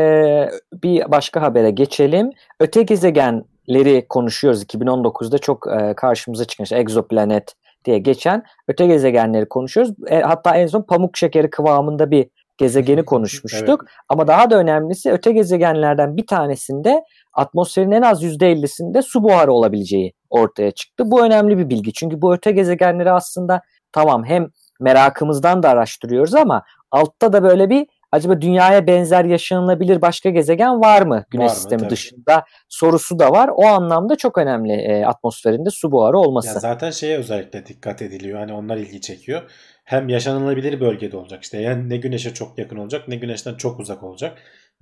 bir 0.83 1.11
başka 1.11 1.41
habere 1.41 1.71
geçelim. 1.71 2.29
Öte 2.59 2.83
gezegenleri 2.83 4.05
konuşuyoruz. 4.09 4.63
2019'da 4.63 5.37
çok 5.37 5.67
e, 5.67 5.93
karşımıza 5.93 6.45
çıkmış 6.45 6.71
Exoplanet 6.71 7.55
diye 7.85 7.99
geçen 7.99 8.43
öte 8.67 8.87
gezegenleri 8.87 9.49
konuşuyoruz. 9.49 9.93
E, 10.07 10.21
hatta 10.21 10.55
en 10.55 10.67
son 10.67 10.81
pamuk 10.81 11.17
şekeri 11.17 11.49
kıvamında 11.49 12.11
bir 12.11 12.27
gezegeni 12.57 13.05
konuşmuştuk. 13.05 13.81
evet. 13.83 13.91
Ama 14.09 14.27
daha 14.27 14.49
da 14.49 14.57
önemlisi 14.57 15.11
öte 15.11 15.31
gezegenlerden 15.31 16.17
bir 16.17 16.27
tanesinde 16.27 17.03
atmosferin 17.33 17.91
en 17.91 18.01
az 18.01 18.23
%50'sinde 18.23 19.01
su 19.01 19.23
buharı 19.23 19.53
olabileceği 19.53 20.13
ortaya 20.29 20.71
çıktı. 20.71 21.11
Bu 21.11 21.25
önemli 21.25 21.57
bir 21.57 21.69
bilgi. 21.69 21.93
Çünkü 21.93 22.21
bu 22.21 22.33
öte 22.33 22.51
gezegenleri 22.51 23.11
aslında 23.11 23.61
tamam 23.91 24.25
hem 24.25 24.49
merakımızdan 24.79 25.63
da 25.63 25.69
araştırıyoruz 25.69 26.35
ama 26.35 26.63
altta 26.91 27.33
da 27.33 27.43
böyle 27.43 27.69
bir 27.69 27.87
acaba 28.13 28.41
dünyaya 28.41 28.87
benzer 28.87 29.25
yaşanılabilir 29.25 30.01
başka 30.01 30.29
gezegen 30.29 30.79
var 30.81 31.01
mı 31.01 31.25
Güneş 31.31 31.49
var 31.49 31.55
sistemi 31.55 31.83
mı, 31.83 31.89
dışında 31.89 32.43
sorusu 32.69 33.19
da 33.19 33.31
var. 33.31 33.49
O 33.55 33.65
anlamda 33.65 34.15
çok 34.15 34.37
önemli 34.37 34.73
e, 34.73 35.05
atmosferinde 35.05 35.69
su 35.69 35.91
buharı 35.91 36.17
olması. 36.17 36.47
Ya 36.47 36.53
zaten 36.53 36.91
şeye 36.91 37.17
özellikle 37.17 37.65
dikkat 37.65 38.01
ediliyor. 38.01 38.39
Hani 38.39 38.53
onlar 38.53 38.77
ilgi 38.77 39.01
çekiyor. 39.01 39.41
Hem 39.83 40.09
yaşanılabilir 40.09 40.79
bölgede 40.79 41.17
olacak 41.17 41.43
işte. 41.43 41.61
Yani 41.61 41.89
ne 41.89 41.97
güneşe 41.97 42.33
çok 42.33 42.57
yakın 42.57 42.77
olacak 42.77 43.07
ne 43.07 43.15
güneşten 43.15 43.55
çok 43.55 43.79
uzak 43.79 44.03
olacak. 44.03 44.37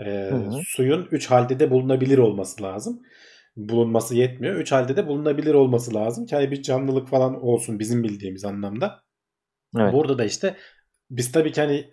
Ee, 0.06 0.32
suyun 0.66 1.08
3 1.12 1.32
halde 1.32 1.60
de 1.60 1.72
bulunabilir 1.72 2.18
olması 2.18 2.64
lazım. 2.64 3.02
Bulunması 3.56 4.16
yetmiyor. 4.16 4.56
3 4.56 4.72
halde 4.72 4.96
de 4.96 5.08
bulunabilir 5.08 5.54
olması 5.54 5.94
lazım 5.94 6.26
ki 6.26 6.36
hani 6.36 6.52
bir 6.52 6.62
canlılık 6.62 7.08
falan 7.08 7.44
olsun 7.44 7.80
bizim 7.80 8.04
bildiğimiz 8.04 8.46
anlamda. 8.46 9.04
Evet. 9.80 9.93
Burada 9.93 10.17
da 10.17 10.26
işte 10.26 10.55
biz 11.09 11.32
tabii 11.32 11.51
ki 11.51 11.61
hani 11.61 11.89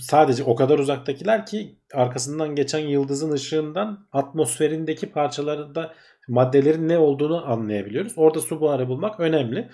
sadece 0.00 0.44
o 0.44 0.54
kadar 0.54 0.78
uzaktakiler 0.78 1.46
ki 1.46 1.78
arkasından 1.94 2.54
geçen 2.54 2.78
yıldızın 2.78 3.32
ışığından 3.32 4.08
atmosferindeki 4.12 5.10
parçalarda 5.10 5.94
maddelerin 6.28 6.88
ne 6.88 6.98
olduğunu 6.98 7.50
anlayabiliyoruz. 7.50 8.12
Orada 8.16 8.40
su 8.40 8.60
buharı 8.60 8.88
bulmak 8.88 9.20
önemli. 9.20 9.70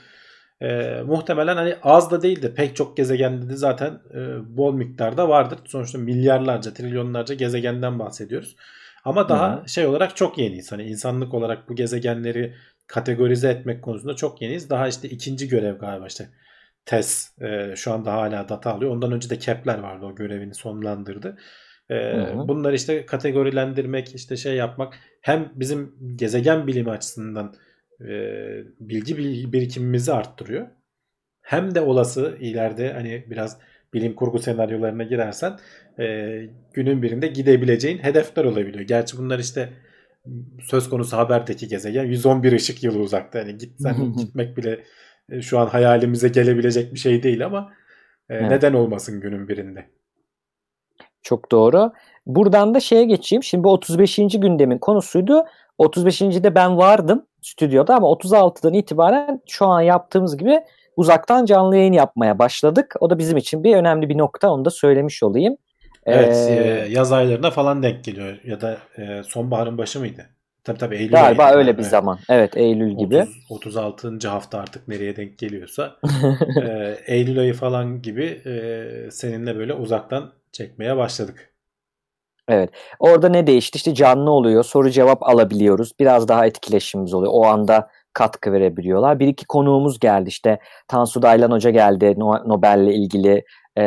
Ee, 0.62 1.02
muhtemelen 1.06 1.56
hani 1.56 1.76
az 1.82 2.10
da 2.10 2.22
değil 2.22 2.42
de 2.42 2.54
pek 2.54 2.76
çok 2.76 2.96
gezegende 2.96 3.48
de 3.48 3.56
zaten 3.56 4.00
e, 4.14 4.18
bol 4.56 4.74
miktarda 4.74 5.28
vardır. 5.28 5.58
Sonuçta 5.64 5.98
milyarlarca, 5.98 6.74
trilyonlarca 6.74 7.34
gezegenden 7.34 7.98
bahsediyoruz. 7.98 8.56
Ama 9.04 9.28
daha 9.28 9.62
Hı. 9.62 9.68
şey 9.68 9.86
olarak 9.86 10.16
çok 10.16 10.38
yeniyiz. 10.38 10.72
Hani 10.72 10.82
insanlık 10.82 11.34
olarak 11.34 11.68
bu 11.68 11.74
gezegenleri 11.74 12.54
kategorize 12.86 13.48
etmek 13.50 13.82
konusunda 13.84 14.16
çok 14.16 14.42
yeniyiz. 14.42 14.70
Daha 14.70 14.88
işte 14.88 15.08
ikinci 15.08 15.48
görev 15.48 15.78
galiba 15.78 16.06
işte 16.06 16.28
TES 16.86 17.38
e, 17.40 17.76
şu 17.76 17.92
anda 17.92 18.12
hala 18.12 18.48
data 18.48 18.72
alıyor. 18.72 18.90
Ondan 18.90 19.12
önce 19.12 19.30
de 19.30 19.38
Kepler 19.38 19.78
vardı 19.78 20.06
o 20.06 20.14
görevini 20.14 20.54
sonlandırdı. 20.54 21.36
E, 21.90 21.94
bunları 22.48 22.74
işte 22.74 23.06
kategorilendirmek, 23.06 24.14
işte 24.14 24.36
şey 24.36 24.54
yapmak 24.54 24.94
hem 25.20 25.52
bizim 25.54 25.94
gezegen 26.16 26.66
bilimi 26.66 26.90
açısından 26.90 27.54
e, 28.00 28.14
bilgi 28.80 29.16
birikimimizi 29.52 30.12
arttırıyor. 30.12 30.66
Hem 31.42 31.74
de 31.74 31.80
olası 31.80 32.36
ileride 32.40 32.92
hani 32.92 33.24
biraz 33.30 33.58
bilim 33.94 34.14
kurgu 34.14 34.38
senaryolarına 34.38 35.02
girersen 35.02 35.58
e, 35.98 36.38
günün 36.72 37.02
birinde 37.02 37.26
gidebileceğin 37.26 37.98
hedefler 37.98 38.44
olabiliyor. 38.44 38.84
Gerçi 38.84 39.18
bunlar 39.18 39.38
işte 39.38 39.72
söz 40.60 40.88
konusu 40.88 41.16
haberdeki 41.16 41.68
gezegen 41.68 42.04
111 42.04 42.52
ışık 42.52 42.82
yılı 42.82 42.98
uzakta. 42.98 43.38
Yani 43.38 43.58
gitsen 43.58 44.12
gitmek 44.16 44.56
bile 44.56 44.80
şu 45.40 45.58
an 45.58 45.66
hayalimize 45.66 46.28
gelebilecek 46.28 46.94
bir 46.94 46.98
şey 46.98 47.22
değil 47.22 47.46
ama 47.46 47.72
e, 48.30 48.34
evet. 48.34 48.50
neden 48.50 48.72
olmasın 48.72 49.20
günün 49.20 49.48
birinde. 49.48 49.86
Çok 51.22 51.52
doğru. 51.52 51.92
Buradan 52.26 52.74
da 52.74 52.80
şeye 52.80 53.04
geçeyim. 53.04 53.42
Şimdi 53.42 53.64
bu 53.64 53.72
35. 53.72 54.16
gündemin 54.16 54.78
konusuydu. 54.78 55.44
35.de 55.78 56.54
ben 56.54 56.76
vardım 56.76 57.26
stüdyoda 57.42 57.96
ama 57.96 58.06
36'dan 58.06 58.74
itibaren 58.74 59.40
şu 59.48 59.66
an 59.66 59.80
yaptığımız 59.80 60.36
gibi 60.36 60.60
uzaktan 60.96 61.44
canlı 61.44 61.76
yayın 61.76 61.92
yapmaya 61.92 62.38
başladık. 62.38 62.94
O 63.00 63.10
da 63.10 63.18
bizim 63.18 63.36
için 63.36 63.64
bir 63.64 63.76
önemli 63.76 64.08
bir 64.08 64.18
nokta. 64.18 64.50
Onu 64.50 64.64
da 64.64 64.70
söylemiş 64.70 65.22
olayım. 65.22 65.56
Evet, 66.06 66.36
ee, 66.50 66.86
yaz 66.90 67.12
aylarına 67.12 67.50
falan 67.50 67.82
denk 67.82 68.04
geliyor 68.04 68.38
ya 68.44 68.60
da 68.60 68.78
e, 68.98 69.22
sonbaharın 69.22 69.78
başı 69.78 70.00
mıydı? 70.00 70.26
Tabii 70.64 70.78
tabii 70.78 70.96
Eylül 70.96 71.12
Galiba 71.12 71.44
ayı, 71.44 71.56
öyle 71.56 71.70
yani. 71.70 71.78
bir 71.78 71.82
zaman. 71.82 72.18
Evet 72.28 72.56
Eylül 72.56 72.98
gibi. 72.98 73.26
30, 73.50 73.76
36. 73.76 74.28
hafta 74.28 74.58
artık 74.58 74.88
nereye 74.88 75.16
denk 75.16 75.38
geliyorsa. 75.38 75.96
e, 76.62 76.96
Eylül 77.06 77.38
ayı 77.38 77.54
falan 77.54 78.02
gibi 78.02 78.24
e, 78.24 79.10
seninle 79.10 79.56
böyle 79.56 79.74
uzaktan 79.74 80.32
çekmeye 80.52 80.96
başladık. 80.96 81.52
Evet. 82.48 82.70
Orada 82.98 83.28
ne 83.28 83.46
değişti? 83.46 83.76
İşte 83.76 83.94
canlı 83.94 84.30
oluyor. 84.30 84.64
Soru 84.64 84.90
cevap 84.90 85.22
alabiliyoruz. 85.22 85.92
Biraz 86.00 86.28
daha 86.28 86.46
etkileşimimiz 86.46 87.14
oluyor. 87.14 87.32
O 87.34 87.46
anda 87.46 87.90
katkı 88.12 88.52
verebiliyorlar. 88.52 89.18
Bir 89.18 89.28
iki 89.28 89.46
konuğumuz 89.46 89.98
geldi. 89.98 90.28
İşte 90.28 90.58
Tansu 90.88 91.22
Daylan 91.22 91.50
Hoca 91.50 91.70
geldi 91.70 92.14
Nobel'le 92.18 92.90
ilgili. 92.90 93.44
E, 93.78 93.84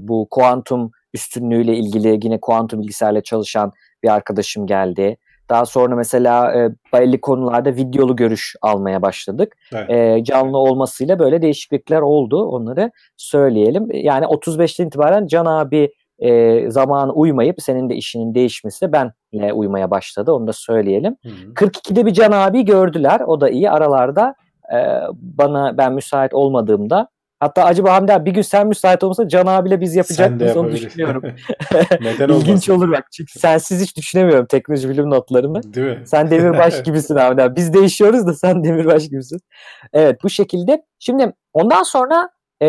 bu 0.00 0.28
kuantum 0.30 0.90
üstünlüğüyle 1.14 1.76
ilgili 1.76 2.08
yine 2.22 2.40
kuantum 2.40 2.80
bilgisayarla 2.80 3.22
çalışan 3.22 3.72
bir 4.02 4.08
arkadaşım 4.08 4.66
geldi. 4.66 5.16
Daha 5.48 5.66
sonra 5.66 5.96
mesela 5.96 6.54
e, 6.54 6.70
belli 6.92 7.20
konularda 7.20 7.76
videolu 7.76 8.16
görüş 8.16 8.56
almaya 8.62 9.02
başladık. 9.02 9.56
Evet. 9.72 9.90
E, 9.90 10.24
canlı 10.24 10.58
olmasıyla 10.58 11.18
böyle 11.18 11.42
değişiklikler 11.42 12.00
oldu. 12.00 12.44
Onları 12.44 12.90
söyleyelim. 13.16 13.88
Yani 13.92 14.24
35'ten 14.24 14.86
itibaren 14.86 15.26
Can 15.26 15.46
abi 15.46 15.92
e, 16.18 16.70
zaman 16.70 17.18
uymayıp 17.18 17.62
senin 17.62 17.90
de 17.90 17.94
işinin 17.94 18.34
değişmesi 18.34 18.92
benle 18.92 19.52
uymaya 19.52 19.90
başladı. 19.90 20.32
Onu 20.32 20.46
da 20.46 20.52
söyleyelim. 20.52 21.16
Hı 21.22 21.28
hı. 21.28 21.54
42'de 21.54 22.06
bir 22.06 22.12
Can 22.12 22.32
abi 22.32 22.64
gördüler. 22.64 23.20
O 23.20 23.40
da 23.40 23.50
iyi. 23.50 23.70
Aralarda 23.70 24.34
e, 24.74 24.78
bana 25.12 25.78
ben 25.78 25.92
müsait 25.92 26.34
olmadığımda 26.34 27.08
Hatta 27.40 27.64
acaba 27.64 27.94
Hamdi 27.94 28.12
abi 28.12 28.26
bir 28.26 28.30
gün 28.30 28.42
sen 28.42 28.66
müsait 28.66 29.04
olmasa 29.04 29.28
Can 29.28 29.46
abiyle 29.46 29.80
biz 29.80 29.96
yapacak 29.96 30.40
mıyız 30.40 30.56
onu 30.56 30.72
düşünüyorum. 30.72 31.22
Neden 32.00 32.28
İlginç 32.28 32.68
olur 32.68 32.92
bak. 32.92 33.06
Çünkü 33.12 33.38
sensiz 33.38 33.82
hiç 33.82 33.96
düşünemiyorum 33.96 34.46
teknoloji 34.46 34.88
bilim 34.88 35.10
notlarını. 35.10 35.74
Değil 35.74 35.98
mi? 35.98 36.02
Sen 36.06 36.30
demirbaş 36.30 36.82
gibisin 36.84 37.16
Hamdi 37.16 37.42
abi. 37.42 37.56
Biz 37.56 37.74
değişiyoruz 37.74 38.26
da 38.26 38.34
sen 38.34 38.64
demirbaş 38.64 39.08
gibisin. 39.08 39.40
Evet 39.92 40.22
bu 40.22 40.30
şekilde. 40.30 40.82
Şimdi 40.98 41.32
ondan 41.52 41.82
sonra 41.82 42.28
e, 42.62 42.68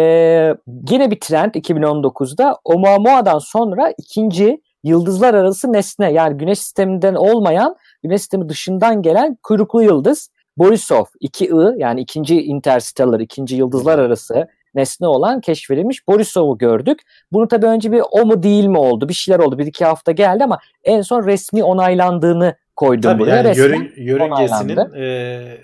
yine 0.89 1.11
bir 1.11 1.19
trend 1.19 1.53
2019'da 1.53 2.57
Oumuamoua'dan 2.63 3.39
sonra 3.39 3.93
ikinci 3.97 4.61
yıldızlar 4.83 5.33
arası 5.33 5.73
nesne 5.73 6.11
yani 6.11 6.37
güneş 6.37 6.59
sisteminden 6.59 7.15
olmayan 7.15 7.75
güneş 8.03 8.21
sistemi 8.21 8.49
dışından 8.49 9.01
gelen 9.01 9.37
kuyruklu 9.43 9.83
yıldız 9.83 10.29
Borisov 10.57 11.05
2I 11.21 11.79
yani 11.79 12.01
ikinci 12.01 12.41
interstellar 12.41 13.19
ikinci 13.19 13.55
yıldızlar 13.55 13.99
arası 13.99 14.47
nesne 14.75 15.07
olan 15.07 15.41
keşfedilmiş 15.41 16.07
Borisov'u 16.07 16.57
gördük. 16.57 16.99
Bunu 17.31 17.47
tabii 17.47 17.65
önce 17.65 17.91
bir 17.91 18.01
o 18.11 18.25
mu 18.25 18.43
değil 18.43 18.65
mi 18.65 18.77
oldu 18.77 19.09
bir 19.09 19.13
şeyler 19.13 19.39
oldu 19.39 19.57
bir 19.57 19.65
iki 19.65 19.85
hafta 19.85 20.11
geldi 20.11 20.43
ama 20.43 20.59
en 20.83 21.01
son 21.01 21.25
resmi 21.25 21.63
onaylandığını 21.63 22.55
koydum 22.75 23.11
tabii 23.11 23.19
buraya. 23.19 23.35
Yani 23.35 23.57
yörün, 23.57 23.93
yörüngesinin 23.97 24.93
e, 24.93 25.57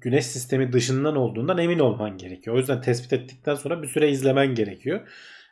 güneş 0.00 0.26
sistemi 0.26 0.72
dışından 0.72 1.16
olduğundan 1.16 1.58
emin 1.58 1.78
olman 1.78 2.18
gerekiyor. 2.18 2.56
O 2.56 2.58
yüzden 2.58 2.80
tespit 2.80 3.12
ettikten 3.12 3.54
sonra 3.54 3.82
bir 3.82 3.88
süre 3.88 4.10
izlemen 4.10 4.54
gerekiyor. 4.54 5.00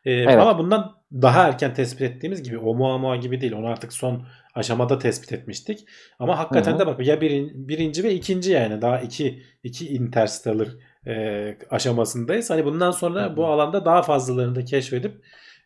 Ee, 0.04 0.12
evet. 0.12 0.38
Ama 0.38 0.58
bundan 0.58 0.96
daha 1.12 1.48
erken 1.48 1.74
tespit 1.74 2.02
ettiğimiz 2.02 2.42
gibi 2.42 2.58
Oumuamua 2.58 3.16
gibi 3.16 3.40
değil. 3.40 3.52
Onu 3.52 3.66
artık 3.66 3.92
son 3.92 4.26
aşamada 4.54 4.98
tespit 4.98 5.32
etmiştik. 5.32 5.84
Ama 6.18 6.38
hakikaten 6.38 6.72
Hı-hı. 6.72 6.80
de 6.80 6.86
bak 6.86 7.06
ya 7.06 7.20
birin, 7.20 7.68
birinci 7.68 8.04
ve 8.04 8.14
ikinci 8.14 8.52
yani 8.52 8.82
daha 8.82 9.00
iki, 9.00 9.42
iki 9.62 9.88
interstellar 9.88 10.68
e, 11.08 11.56
aşamasındayız. 11.70 12.50
Hani 12.50 12.64
bundan 12.64 12.90
sonra 12.90 13.36
bu 13.36 13.46
alanda 13.46 13.84
daha 13.84 14.02
fazlalarını 14.02 14.54
da 14.54 14.64
keşfedip 14.64 15.22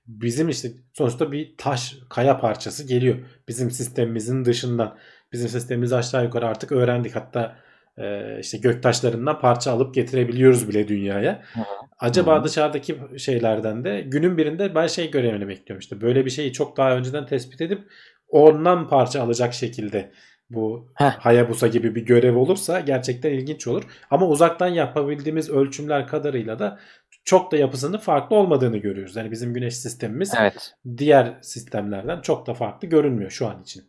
bizim 0.06 0.48
işte 0.48 0.68
sonuçta 0.92 1.32
bir 1.32 1.54
taş 1.58 1.96
kaya 2.10 2.40
parçası 2.40 2.86
geliyor. 2.86 3.16
Bizim 3.48 3.70
sistemimizin 3.70 4.44
dışından. 4.44 4.96
Bizim 5.32 5.48
sistemimizi 5.48 5.96
aşağı 5.96 6.24
yukarı 6.24 6.46
artık 6.46 6.72
öğrendik. 6.72 7.16
Hatta 7.16 7.56
e, 7.98 8.38
işte 8.40 8.58
göktaşlarından 8.58 9.40
parça 9.40 9.72
alıp 9.72 9.94
getirebiliyoruz 9.94 10.68
bile 10.68 10.88
dünyaya. 10.88 11.42
Hı-hı. 11.52 11.64
Acaba 11.98 12.36
Hı-hı. 12.36 12.44
dışarıdaki 12.44 12.98
şeylerden 13.18 13.84
de 13.84 14.00
günün 14.00 14.38
birinde 14.38 14.74
ben 14.74 14.86
şey 14.86 15.10
görevini 15.10 15.48
bekliyorum 15.48 15.80
işte. 15.80 16.00
Böyle 16.00 16.24
bir 16.24 16.30
şeyi 16.30 16.52
çok 16.52 16.76
daha 16.76 16.96
önceden 16.96 17.26
tespit 17.26 17.60
edip 17.60 17.82
ondan 18.28 18.88
parça 18.88 19.22
alacak 19.22 19.54
şekilde 19.54 20.12
bu 20.54 20.88
Heh. 20.94 21.10
Hayabusa 21.18 21.68
gibi 21.68 21.94
bir 21.94 22.06
görev 22.06 22.36
olursa 22.36 22.80
gerçekten 22.80 23.30
ilginç 23.30 23.66
olur. 23.66 23.82
Ama 24.10 24.26
uzaktan 24.26 24.68
yapabildiğimiz 24.68 25.50
ölçümler 25.50 26.06
kadarıyla 26.06 26.58
da 26.58 26.78
çok 27.24 27.52
da 27.52 27.56
yapısının 27.56 27.98
farklı 27.98 28.36
olmadığını 28.36 28.76
görüyoruz. 28.76 29.16
Yani 29.16 29.30
bizim 29.30 29.54
güneş 29.54 29.76
sistemimiz 29.76 30.32
evet. 30.40 30.74
diğer 30.96 31.34
sistemlerden 31.42 32.20
çok 32.20 32.46
da 32.46 32.54
farklı 32.54 32.88
görünmüyor 32.88 33.30
şu 33.30 33.48
an 33.48 33.62
için. 33.62 33.84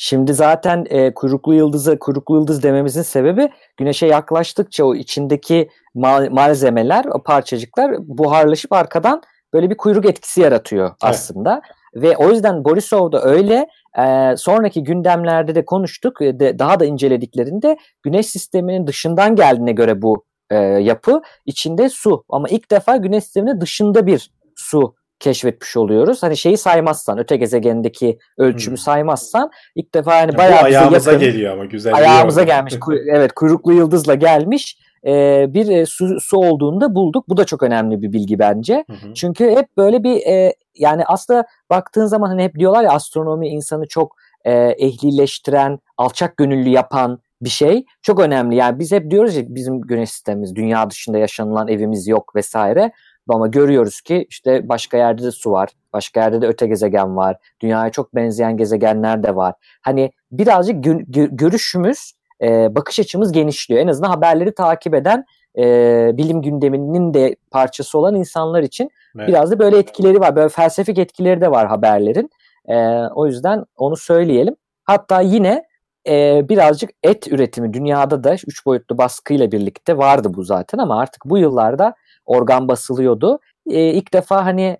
Şimdi 0.00 0.34
zaten 0.34 0.86
e, 0.90 1.14
kuyruklu 1.14 1.54
yıldızı 1.54 1.98
kuyruklu 1.98 2.34
yıldız 2.34 2.62
dememizin 2.62 3.02
sebebi 3.02 3.48
güneşe 3.76 4.06
yaklaştıkça 4.06 4.84
o 4.84 4.94
içindeki 4.94 5.68
mal- 5.94 6.30
malzemeler, 6.30 7.04
o 7.04 7.22
parçacıklar 7.22 7.94
buharlaşıp 7.98 8.72
arkadan 8.72 9.22
böyle 9.52 9.70
bir 9.70 9.76
kuyruk 9.76 10.06
etkisi 10.06 10.40
yaratıyor 10.40 10.86
evet. 10.86 10.96
aslında. 11.00 11.62
Ve 11.94 12.16
o 12.16 12.30
yüzden 12.30 12.64
Borisov 12.64 13.12
da 13.12 13.22
öyle. 13.22 13.68
E, 13.98 14.34
sonraki 14.36 14.84
gündemlerde 14.84 15.54
de 15.54 15.64
konuştuk. 15.64 16.22
E, 16.22 16.40
de, 16.40 16.58
daha 16.58 16.80
da 16.80 16.84
incelediklerinde 16.84 17.76
güneş 18.02 18.26
sisteminin 18.26 18.86
dışından 18.86 19.36
geldiğine 19.36 19.72
göre 19.72 20.02
bu 20.02 20.24
e, 20.50 20.56
yapı 20.56 21.22
içinde 21.46 21.88
su. 21.88 22.24
Ama 22.28 22.48
ilk 22.48 22.70
defa 22.70 22.96
güneş 22.96 23.24
sisteminin 23.24 23.60
dışında 23.60 24.06
bir 24.06 24.30
su 24.56 24.94
keşfetmiş 25.20 25.76
oluyoruz. 25.76 26.22
Hani 26.22 26.36
şeyi 26.36 26.58
saymazsan, 26.58 27.18
öte 27.18 27.36
gezegendeki 27.36 28.18
ölçümü 28.38 28.76
hmm. 28.76 28.82
saymazsan 28.82 29.50
ilk 29.74 29.94
defa 29.94 30.12
hani 30.12 30.20
yani 30.20 30.38
bayağı 30.38 30.62
ayağımıza 30.62 31.12
yakın, 31.12 31.26
geliyor 31.26 31.52
ama 31.52 31.64
güzel. 31.64 31.94
Ayağımıza 31.94 32.42
gelmiş. 32.42 32.74
evet, 33.12 33.32
kuyruklu 33.32 33.72
yıldızla 33.72 34.14
gelmiş 34.14 34.78
e, 35.06 35.46
bir 35.54 35.68
e, 35.68 35.86
su, 35.86 36.20
su 36.20 36.36
olduğunda 36.36 36.94
bulduk. 36.94 37.28
Bu 37.28 37.36
da 37.36 37.44
çok 37.44 37.62
önemli 37.62 38.02
bir 38.02 38.12
bilgi 38.12 38.38
bence. 38.38 38.84
Hı 38.90 38.92
hı. 38.92 39.14
Çünkü 39.14 39.50
hep 39.50 39.76
böyle 39.76 40.04
bir 40.04 40.26
e, 40.26 40.54
yani 40.74 41.04
aslında 41.06 41.44
baktığın 41.70 42.06
zaman 42.06 42.28
hani 42.28 42.42
hep 42.42 42.54
diyorlar 42.54 42.82
ya 42.82 42.90
astronomi 42.90 43.48
insanı 43.48 43.88
çok 43.88 44.16
e, 44.44 44.52
ehlileştiren, 44.52 45.78
alçak 45.96 46.36
gönüllü 46.36 46.68
yapan 46.68 47.18
bir 47.42 47.48
şey. 47.48 47.84
Çok 48.02 48.20
önemli. 48.20 48.56
Yani 48.56 48.78
biz 48.78 48.92
hep 48.92 49.10
diyoruz 49.10 49.36
ya 49.36 49.42
bizim 49.48 49.80
güneş 49.80 50.10
sistemimiz, 50.10 50.56
dünya 50.56 50.90
dışında 50.90 51.18
yaşanılan 51.18 51.68
evimiz 51.68 52.08
yok 52.08 52.36
vesaire. 52.36 52.92
Ama 53.28 53.46
görüyoruz 53.46 54.00
ki 54.00 54.26
işte 54.28 54.68
başka 54.68 54.96
yerde 54.96 55.22
de 55.22 55.30
su 55.30 55.50
var. 55.50 55.68
Başka 55.92 56.20
yerde 56.20 56.42
de 56.42 56.46
öte 56.46 56.66
gezegen 56.66 57.16
var. 57.16 57.36
Dünyaya 57.60 57.90
çok 57.90 58.14
benzeyen 58.14 58.56
gezegenler 58.56 59.22
de 59.22 59.36
var. 59.36 59.54
Hani 59.82 60.12
birazcık 60.32 60.84
gö- 60.84 61.36
görüşümüz, 61.36 62.12
e, 62.42 62.74
bakış 62.74 62.98
açımız 62.98 63.32
genişliyor. 63.32 63.80
En 63.80 63.88
azından 63.88 64.10
haberleri 64.10 64.54
takip 64.54 64.94
eden 64.94 65.24
e, 65.58 65.64
bilim 66.14 66.42
gündeminin 66.42 67.14
de 67.14 67.36
parçası 67.50 67.98
olan 67.98 68.14
insanlar 68.14 68.62
için 68.62 68.90
evet. 69.16 69.28
biraz 69.28 69.50
da 69.50 69.58
böyle 69.58 69.78
etkileri 69.78 70.20
var. 70.20 70.36
Böyle 70.36 70.48
felsefik 70.48 70.98
etkileri 70.98 71.40
de 71.40 71.50
var 71.50 71.68
haberlerin. 71.68 72.30
E, 72.68 72.76
o 73.14 73.26
yüzden 73.26 73.64
onu 73.76 73.96
söyleyelim. 73.96 74.56
Hatta 74.84 75.20
yine 75.20 75.64
e, 76.08 76.48
birazcık 76.48 76.90
et 77.02 77.28
üretimi 77.28 77.72
dünyada 77.74 78.24
da 78.24 78.34
üç 78.34 78.66
boyutlu 78.66 78.98
baskıyla 78.98 79.52
birlikte 79.52 79.98
vardı 79.98 80.28
bu 80.34 80.42
zaten 80.42 80.78
ama 80.78 81.00
artık 81.00 81.24
bu 81.24 81.38
yıllarda 81.38 81.94
organ 82.26 82.68
basılıyordu. 82.68 83.38
E, 83.70 83.92
ilk 83.92 84.14
defa 84.14 84.44
hani 84.44 84.78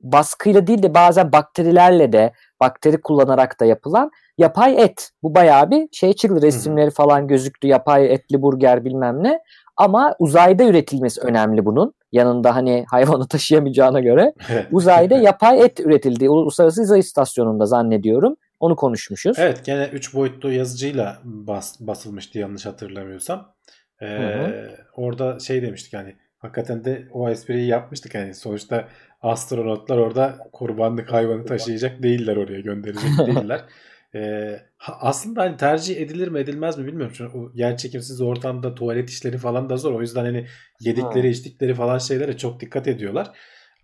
baskıyla 0.00 0.66
değil 0.66 0.82
de 0.82 0.94
bazen 0.94 1.32
bakterilerle 1.32 2.12
de 2.12 2.32
bakteri 2.60 3.00
kullanarak 3.00 3.60
da 3.60 3.64
yapılan 3.64 4.10
yapay 4.38 4.82
et. 4.82 5.10
Bu 5.22 5.34
bayağı 5.34 5.70
bir 5.70 5.88
şey 5.92 6.12
çıktı 6.12 6.42
resimleri 6.42 6.90
falan 6.90 7.28
gözüktü 7.28 7.68
yapay 7.68 8.14
etli 8.14 8.42
burger 8.42 8.84
bilmem 8.84 9.22
ne. 9.22 9.40
Ama 9.76 10.14
uzayda 10.18 10.64
üretilmesi 10.64 11.20
önemli 11.20 11.64
bunun. 11.64 11.94
Yanında 12.12 12.56
hani 12.56 12.84
hayvanı 12.90 13.28
taşıyamayacağına 13.28 14.00
göre 14.00 14.34
uzayda 14.72 15.16
yapay 15.18 15.60
et 15.60 15.80
üretildi. 15.80 16.30
Uluslararası 16.30 16.82
Uzay 16.82 17.00
İstasyonu'nda 17.00 17.66
zannediyorum. 17.66 18.36
Onu 18.60 18.76
konuşmuşuz. 18.76 19.38
Evet 19.38 19.64
gene 19.64 19.88
3 19.92 20.14
boyutlu 20.14 20.52
yazıcıyla 20.52 21.18
bas, 21.24 21.80
basılmıştı 21.80 22.38
yanlış 22.38 22.66
hatırlamıyorsam. 22.66 23.54
Ee, 24.02 24.68
orada 24.96 25.38
şey 25.38 25.62
demiştik 25.62 25.92
yani 25.92 26.16
hakikaten 26.38 26.84
de 26.84 27.08
o 27.12 27.30
espriyi 27.30 27.66
yapmıştık. 27.66 28.14
Yani 28.14 28.34
sonuçta 28.34 28.88
astronotlar 29.20 29.98
orada 29.98 30.38
kurbanlık 30.52 31.12
hayvanı 31.12 31.44
taşıyacak 31.44 32.02
değiller 32.02 32.36
oraya 32.36 32.60
gönderecek 32.60 33.26
değiller. 33.26 33.64
Ee, 34.14 34.60
aslında 34.80 35.42
hani 35.42 35.56
tercih 35.56 35.96
edilir 35.96 36.28
mi 36.28 36.38
edilmez 36.38 36.78
mi 36.78 36.86
bilmiyorum. 36.86 37.14
Çünkü 37.16 37.38
o 37.38 37.50
yer 37.54 37.76
çekimsiz 37.76 38.20
ortamda 38.20 38.74
tuvalet 38.74 39.10
işleri 39.10 39.38
falan 39.38 39.70
da 39.70 39.76
zor. 39.76 39.92
O 39.94 40.00
yüzden 40.00 40.24
hani 40.24 40.46
yedikleri 40.80 41.26
ha. 41.26 41.28
içtikleri 41.28 41.74
falan 41.74 41.98
şeylere 41.98 42.36
çok 42.36 42.60
dikkat 42.60 42.88
ediyorlar. 42.88 43.30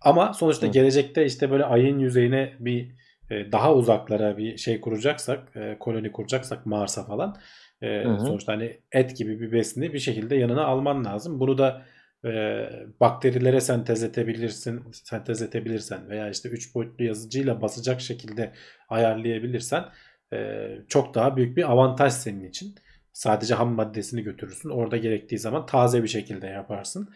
Ama 0.01 0.33
sonuçta 0.33 0.67
Hı. 0.67 0.71
gelecekte 0.71 1.25
işte 1.25 1.51
böyle 1.51 1.63
ayın 1.63 1.99
yüzeyine 1.99 2.53
bir 2.59 2.91
e, 3.29 3.51
daha 3.51 3.73
uzaklara 3.73 4.37
bir 4.37 4.57
şey 4.57 4.81
kuracaksak, 4.81 5.55
e, 5.55 5.77
koloni 5.79 6.11
kuracaksak 6.11 6.65
Mars'a 6.65 7.03
falan 7.03 7.37
e, 7.81 8.03
sonuçta 8.03 8.53
hani 8.53 8.79
et 8.91 9.17
gibi 9.17 9.41
bir 9.41 9.51
besini 9.51 9.93
bir 9.93 9.99
şekilde 9.99 10.35
yanına 10.35 10.65
alman 10.65 11.05
lazım. 11.05 11.39
Bunu 11.39 11.57
da 11.57 11.85
e, 12.25 12.65
bakterilere 12.99 13.61
sentezetebilirsin, 13.61 14.83
sentezetebilirsen 14.91 16.09
veya 16.09 16.29
işte 16.29 16.49
3 16.49 16.75
boyutlu 16.75 17.05
yazıcıyla 17.05 17.61
basacak 17.61 18.01
şekilde 18.01 18.51
ayarlayabilirsen 18.89 19.85
e, 20.33 20.67
çok 20.87 21.15
daha 21.15 21.37
büyük 21.37 21.57
bir 21.57 21.71
avantaj 21.71 22.13
senin 22.13 22.49
için. 22.49 22.75
Sadece 23.13 23.55
ham 23.55 23.71
maddesini 23.71 24.21
götürürsün. 24.21 24.69
Orada 24.69 24.97
gerektiği 24.97 25.37
zaman 25.37 25.65
taze 25.65 26.03
bir 26.03 26.07
şekilde 26.07 26.47
yaparsın. 26.47 27.09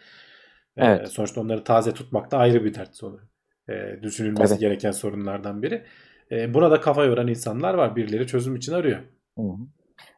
E, 0.76 0.86
evet. 0.86 1.08
sonuçta 1.08 1.40
onları 1.40 1.64
taze 1.64 1.94
tutmak 1.94 2.30
da 2.30 2.38
ayrı 2.38 2.64
bir 2.64 2.74
dert 2.74 2.96
sonra. 2.96 3.18
E, 3.68 4.02
düşünülmesi 4.02 4.52
evet. 4.52 4.60
gereken 4.60 4.90
sorunlardan 4.90 5.62
biri. 5.62 5.84
E, 6.30 6.54
buna 6.54 6.70
da 6.70 6.80
kafa 6.80 7.04
yoran 7.04 7.28
insanlar 7.28 7.74
var. 7.74 7.96
Birileri 7.96 8.26
çözüm 8.26 8.56
için 8.56 8.72
arıyor. 8.72 9.00
Hı 9.38 9.42
hı. 9.42 9.56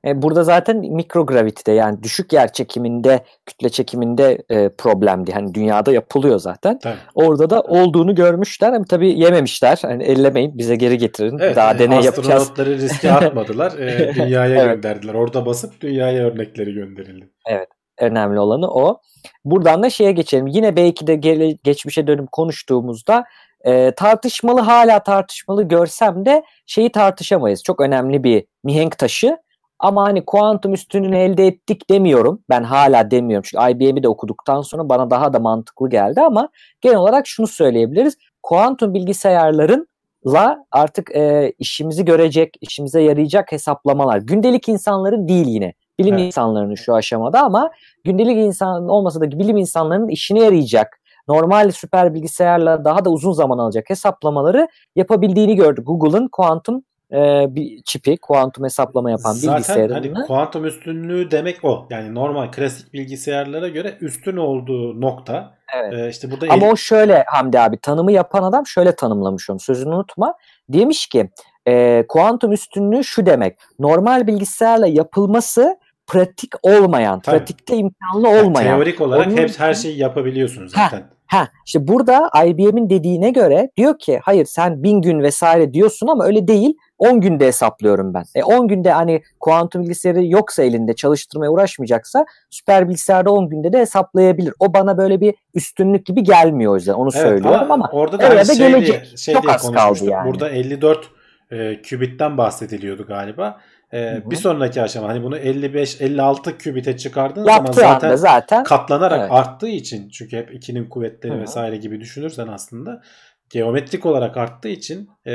E, 0.06 0.22
burada 0.22 0.44
zaten 0.44 0.76
mikrogravitide 0.76 1.72
yani 1.72 2.02
düşük 2.02 2.32
yer 2.32 2.52
çekiminde, 2.52 3.24
kütle 3.46 3.68
çekiminde 3.68 4.38
e, 4.50 4.68
problemdi. 4.68 5.32
Hani 5.32 5.54
dünyada 5.54 5.92
yapılıyor 5.92 6.38
zaten. 6.38 6.78
Tabii. 6.78 6.96
Orada 7.14 7.50
da 7.50 7.60
olduğunu 7.60 8.14
görmüşler 8.14 8.72
ama 8.72 8.84
tabii 8.84 9.20
yememişler. 9.20 9.78
Hani 9.82 10.04
ellemeyin 10.04 10.58
bize 10.58 10.76
geri 10.76 10.98
getirin. 10.98 11.38
Evet, 11.38 11.56
Daha 11.56 11.78
deney 11.78 12.00
yapacağız. 12.00 12.42
Astronotları 12.42 12.78
riske 12.78 13.12
atmadılar. 13.12 13.78
e, 13.78 14.14
dünyaya 14.14 14.64
evet. 14.64 14.74
gönderdiler. 14.74 15.14
Orada 15.14 15.46
basıp 15.46 15.80
dünyaya 15.80 16.26
örnekleri 16.26 16.72
gönderildi. 16.72 17.30
Evet. 17.46 17.68
Önemli 17.98 18.40
olanı 18.40 18.70
o. 18.70 19.00
Buradan 19.44 19.82
da 19.82 19.90
şeye 19.90 20.12
geçelim. 20.12 20.46
Yine 20.46 20.76
belki 20.76 21.06
de 21.06 21.14
gele, 21.14 21.52
geçmişe 21.64 22.06
dönüp 22.06 22.32
konuştuğumuzda 22.32 23.24
e, 23.64 23.90
tartışmalı 23.90 24.60
hala 24.60 25.02
tartışmalı 25.02 25.62
görsem 25.62 26.26
de 26.26 26.42
şeyi 26.66 26.92
tartışamayız. 26.92 27.62
Çok 27.62 27.80
önemli 27.80 28.24
bir 28.24 28.44
mihenk 28.64 28.98
taşı. 28.98 29.36
Ama 29.82 30.02
hani 30.02 30.24
kuantum 30.24 30.74
üstünlüğünü 30.74 31.18
elde 31.18 31.46
ettik 31.46 31.90
demiyorum. 31.90 32.40
Ben 32.48 32.62
hala 32.62 33.10
demiyorum. 33.10 33.42
Çünkü 33.50 33.70
IBM'i 33.70 34.02
de 34.02 34.08
okuduktan 34.08 34.60
sonra 34.60 34.88
bana 34.88 35.10
daha 35.10 35.32
da 35.32 35.38
mantıklı 35.38 35.90
geldi 35.90 36.20
ama 36.20 36.48
genel 36.80 36.96
olarak 36.96 37.26
şunu 37.26 37.46
söyleyebiliriz. 37.46 38.16
Kuantum 38.42 38.94
bilgisayarlarınla 38.94 40.64
artık 40.70 41.16
e, 41.16 41.52
işimizi 41.58 42.04
görecek, 42.04 42.54
işimize 42.60 43.02
yarayacak 43.02 43.52
hesaplamalar. 43.52 44.18
Gündelik 44.18 44.68
insanların 44.68 45.28
değil 45.28 45.46
yine. 45.46 45.74
Bilim 45.98 46.14
evet. 46.14 46.26
insanlarının 46.26 46.74
şu 46.74 46.94
aşamada 46.94 47.40
ama 47.40 47.70
gündelik 48.04 48.36
insan 48.36 48.88
olmasa 48.88 49.20
da 49.20 49.30
bilim 49.30 49.56
insanlarının 49.56 50.08
işine 50.08 50.40
yarayacak 50.40 51.00
normal 51.28 51.70
süper 51.70 52.14
bilgisayarla 52.14 52.84
daha 52.84 53.04
da 53.04 53.10
uzun 53.10 53.32
zaman 53.32 53.58
alacak 53.58 53.90
hesaplamaları 53.90 54.68
yapabildiğini 54.96 55.56
gördük. 55.56 55.86
Google'ın 55.86 56.28
kuantum 56.28 56.84
e, 57.12 57.46
bir 57.54 57.82
çipi, 57.82 58.16
kuantum 58.16 58.64
hesaplama 58.64 59.10
yapan 59.10 59.32
Zaten 59.32 59.56
bilgisayarını. 59.56 59.94
Zaten 59.94 60.14
hani 60.14 60.26
kuantum 60.26 60.64
üstünlüğü 60.64 61.30
demek 61.30 61.64
o. 61.64 61.86
Yani 61.90 62.14
normal 62.14 62.52
klasik 62.52 62.92
bilgisayarlara 62.92 63.68
göre 63.68 63.96
üstün 64.00 64.36
olduğu 64.36 65.00
nokta. 65.00 65.54
Evet. 65.74 65.94
E, 65.94 66.08
işte 66.08 66.30
burada 66.30 66.46
Ama 66.50 66.66
el... 66.66 66.72
o 66.72 66.76
şöyle 66.76 67.24
Hamdi 67.26 67.60
abi 67.60 67.78
tanımı 67.78 68.12
yapan 68.12 68.42
adam 68.42 68.66
şöyle 68.66 68.96
tanımlamış 68.96 69.50
onu 69.50 69.60
sözünü 69.60 69.94
unutma. 69.94 70.34
Demiş 70.68 71.06
ki 71.06 71.30
e, 71.68 72.04
kuantum 72.08 72.52
üstünlüğü 72.52 73.04
şu 73.04 73.26
demek. 73.26 73.58
Normal 73.78 74.26
bilgisayarla 74.26 74.86
yapılması 74.86 75.76
pratik 76.06 76.52
olmayan, 76.62 77.20
Tabii. 77.20 77.38
pratikte 77.38 77.76
imkanlı 77.76 78.28
olmayan. 78.28 78.66
Yani 78.66 78.76
teorik 78.76 79.00
olarak 79.00 79.26
Onun 79.26 79.36
hep 79.36 79.60
her 79.60 79.74
şeyi 79.74 79.98
yapabiliyorsunuz 79.98 80.72
zaten. 80.72 81.00
Ha, 81.00 81.08
ha, 81.32 81.48
işte 81.66 81.88
burada 81.88 82.30
IBM'in 82.46 82.90
dediğine 82.90 83.30
göre 83.30 83.70
diyor 83.76 83.98
ki 83.98 84.20
hayır 84.22 84.44
sen 84.44 84.82
bin 84.82 85.02
gün 85.02 85.22
vesaire 85.22 85.74
diyorsun 85.74 86.06
ama 86.06 86.24
öyle 86.24 86.48
değil. 86.48 86.74
10 86.98 87.20
günde 87.20 87.46
hesaplıyorum 87.46 88.14
ben. 88.14 88.24
E 88.34 88.42
10 88.42 88.68
günde 88.68 88.90
hani 88.92 89.22
kuantum 89.40 89.82
bilgisayarı 89.82 90.26
yoksa 90.26 90.62
elinde 90.62 90.94
çalıştırmaya 90.94 91.50
uğraşmayacaksa 91.50 92.24
süper 92.50 92.88
bilgisayarda 92.88 93.32
10 93.32 93.48
günde 93.48 93.72
de 93.72 93.78
hesaplayabilir. 93.78 94.54
O 94.58 94.74
bana 94.74 94.98
böyle 94.98 95.20
bir 95.20 95.34
üstünlük 95.54 96.06
gibi 96.06 96.22
gelmiyor 96.22 96.72
o 96.72 96.76
yüzden 96.76 96.92
onu 96.92 97.10
evet, 97.14 97.28
söylüyorum 97.28 97.72
ama, 97.72 97.88
orada 97.92 98.18
da 98.18 98.28
hani 98.28 98.46
şey 98.46 98.56
gelecek. 98.56 99.04
Diye, 99.04 99.16
şey 99.16 99.34
çok 99.34 99.48
az 99.48 99.72
kaldı 99.72 100.04
yani. 100.04 100.30
Burada 100.30 100.50
54 100.50 101.10
e, 101.50 101.82
kübitten 101.82 102.38
bahsediliyordu 102.38 103.06
galiba. 103.06 103.60
Ee, 103.94 104.22
bir 104.26 104.36
sonraki 104.36 104.82
aşama 104.82 105.08
hani 105.08 105.22
bunu 105.22 105.38
55-56 105.38 106.58
kübite 106.58 106.96
çıkardığın 106.96 107.44
Yaptığı 107.44 107.72
zaman 107.72 107.92
zaten, 107.92 108.16
zaten 108.16 108.64
katlanarak 108.64 109.20
evet. 109.20 109.32
arttığı 109.32 109.68
için 109.68 110.08
çünkü 110.08 110.36
hep 110.36 110.54
2'nin 110.54 110.88
kuvvetleri 110.88 111.32
Hı-hı. 111.32 111.42
vesaire 111.42 111.76
gibi 111.76 112.00
düşünürsen 112.00 112.48
aslında 112.48 113.02
geometrik 113.50 114.06
olarak 114.06 114.36
arttığı 114.36 114.68
için 114.68 115.10
e, 115.26 115.32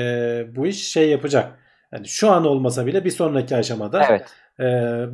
bu 0.55 0.67
iş 0.67 0.87
şey 0.87 1.09
yapacak. 1.09 1.59
Yani 1.91 2.07
şu 2.07 2.31
an 2.31 2.45
olmasa 2.45 2.85
bile 2.85 3.05
bir 3.05 3.11
sonraki 3.11 3.55
aşamada 3.55 4.05
evet. 4.09 4.25
e, 4.59 4.65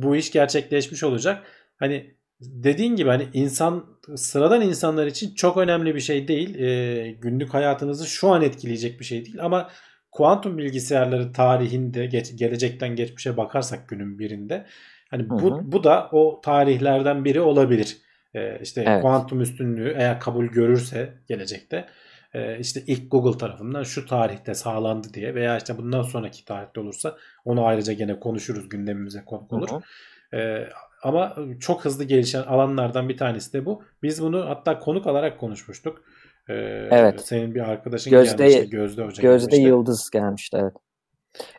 bu 0.02 0.16
iş 0.16 0.32
gerçekleşmiş 0.32 1.02
olacak. 1.02 1.42
Hani 1.76 2.14
dediğin 2.40 2.96
gibi 2.96 3.08
hani 3.08 3.28
insan 3.32 3.84
sıradan 4.16 4.60
insanlar 4.60 5.06
için 5.06 5.34
çok 5.34 5.56
önemli 5.56 5.94
bir 5.94 6.00
şey 6.00 6.28
değil. 6.28 6.58
E, 6.60 7.10
günlük 7.10 7.54
hayatınızı 7.54 8.06
şu 8.06 8.28
an 8.28 8.42
etkileyecek 8.42 9.00
bir 9.00 9.04
şey 9.04 9.24
değil 9.24 9.38
ama 9.40 9.70
kuantum 10.14 10.58
bilgisayarları 10.58 11.32
tarihinde 11.32 12.06
geç, 12.06 12.36
gelecekten 12.36 12.96
geçmişe 12.96 13.36
bakarsak 13.36 13.88
günün 13.88 14.18
birinde 14.18 14.66
hani 15.10 15.30
bu, 15.30 15.42
hı 15.42 15.54
hı. 15.54 15.60
bu 15.72 15.84
da 15.84 16.08
o 16.12 16.40
tarihlerden 16.40 17.24
biri 17.24 17.40
olabilir. 17.40 17.96
Ee, 18.34 18.58
işte 18.62 18.84
evet. 18.86 19.02
kuantum 19.02 19.40
üstünlüğü 19.40 19.94
eğer 19.98 20.20
kabul 20.20 20.46
görürse 20.46 21.14
gelecekte 21.28 21.86
e, 22.34 22.58
işte 22.58 22.82
ilk 22.86 23.10
Google 23.10 23.38
tarafından 23.38 23.82
şu 23.82 24.06
tarihte 24.06 24.54
sağlandı 24.54 25.14
diye 25.14 25.34
veya 25.34 25.56
işte 25.56 25.78
bundan 25.78 26.02
sonraki 26.02 26.44
tarihte 26.44 26.80
olursa 26.80 27.16
onu 27.44 27.66
ayrıca 27.66 27.92
gene 27.92 28.20
konuşuruz 28.20 28.68
gündemimize 28.68 29.24
konuk 29.24 29.52
olur. 29.52 29.68
Hı 29.70 29.76
hı. 29.76 30.40
E, 30.40 30.68
ama 31.02 31.36
çok 31.60 31.84
hızlı 31.84 32.04
gelişen 32.04 32.42
alanlardan 32.42 33.08
bir 33.08 33.16
tanesi 33.16 33.52
de 33.52 33.66
bu. 33.66 33.82
Biz 34.02 34.22
bunu 34.22 34.48
hatta 34.48 34.78
konuk 34.78 35.06
alarak 35.06 35.40
konuşmuştuk. 35.40 36.04
Ee, 36.48 36.54
evet. 36.90 37.20
Senin 37.20 37.54
bir 37.54 37.70
arkadaşın 37.70 38.10
Gözde, 38.10 38.48
gelmişti. 38.48 38.70
Gözde 38.70 39.02
Hoca 39.02 39.22
Gözde 39.22 39.46
gelmişti. 39.46 39.68
Yıldız 39.68 40.10
gelmişti 40.10 40.56
evet. 40.60 40.72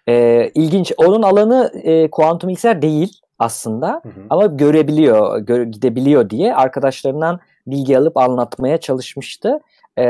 Ee, 0.10 0.52
ilginç. 0.56 0.94
Onun 0.98 1.22
alanı 1.22 1.72
e, 1.84 2.10
kuantum 2.12 2.48
bilgisayar 2.48 2.82
değil 2.82 3.20
aslında 3.40 4.02
hı 4.03 4.10
hı. 4.10 4.22
ama 4.30 4.45
görebiliyor, 4.45 5.40
gö 5.40 5.64
gidebiliyor 5.64 6.30
diye 6.30 6.56
arkadaşlarından 6.56 7.40
bilgi 7.68 7.98
alıp 7.98 8.18
anlatmaya 8.18 8.78
çalışmıştı. 8.78 9.60
Ee, 9.98 10.03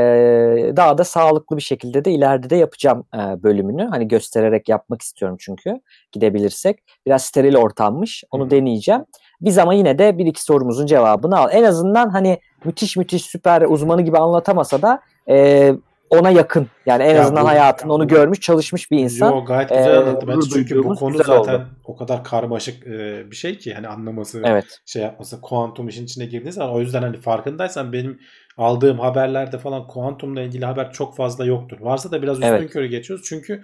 daha 0.76 0.98
da 0.98 1.04
sağlıklı 1.04 1.58
bir 1.58 1.62
şekilde 1.62 2.06
de 2.06 2.12
ileride 2.12 2.50
de 2.50 2.56
yapacağım 2.56 3.06
e, 3.14 3.44
bölümünü. 3.44 3.86
Hani 3.86 4.08
göstererek 4.08 4.70
yapmak 4.70 5.02
istiyorum 5.02 5.38
çünkü 5.40 5.80
gidebilirsek. 6.12 6.80
Biraz 7.06 7.22
steril 7.26 7.56
ortammış. 7.56 8.24
Onu 8.32 8.44
hı 8.44 8.46
hı. 8.46 8.52
deneyeceğim. 8.52 9.06
Biz 9.42 9.58
ama 9.58 9.74
yine 9.74 10.00
de 10.00 10.18
bir 10.18 10.26
iki 10.26 10.44
sorumuzun 10.44 10.86
cevabını 10.86 11.38
al. 11.38 11.50
En 11.52 11.64
azından 11.64 12.10
hani 12.10 12.40
müthiş 12.66 12.98
müthiş 12.98 13.26
süper 13.26 13.62
uzmanı 13.62 14.02
gibi 14.02 14.18
anlatamasa 14.18 14.82
da 14.82 15.02
e, 15.30 15.72
ona 16.10 16.30
yakın. 16.30 16.68
Yani 16.86 17.04
en 17.04 17.16
ya 17.16 17.22
azından 17.22 17.44
bu, 17.44 17.48
hayatında 17.48 17.94
onu 17.94 18.08
görmüş, 18.08 18.40
çalışmış 18.40 18.92
bir 18.92 19.00
insan. 19.00 19.32
Yok 19.32 19.48
gayet 19.48 19.70
güzel 19.70 19.94
ee, 19.94 19.98
anlattı. 19.98 20.28
Bence 20.28 20.50
çünkü 20.54 20.84
bu 20.84 20.96
konu 20.96 21.18
zaten 21.18 21.54
oldu. 21.54 21.68
o 21.86 21.96
kadar 21.96 22.24
karmaşık 22.24 22.88
e, 22.88 23.32
bir 23.32 23.36
şey 23.36 23.58
ki 23.58 23.74
hani 23.74 23.88
anlaması, 23.88 24.42
evet. 24.46 24.82
şey 24.86 25.02
yapması, 25.02 25.42
kuantum 25.42 25.88
işin 25.88 26.06
içine 26.06 26.26
girdiği 26.26 26.52
zaman 26.52 26.74
o 26.74 26.80
yüzden 26.80 27.02
hani 27.02 27.18
farkındaysan 27.18 27.94
benim 27.94 28.20
aldığım 28.58 29.00
haberlerde 29.00 29.58
falan 29.58 29.88
kuantumla 29.88 30.42
ilgili 30.42 30.66
haber 30.66 30.92
çok 30.92 31.16
fazla 31.16 31.46
yoktur. 31.46 31.78
Varsa 31.82 32.12
da 32.12 32.22
biraz 32.22 32.38
üstün 32.38 32.48
evet. 32.48 32.72
körü 32.72 32.88
geçiyoruz. 32.88 33.26
Çünkü 33.30 33.62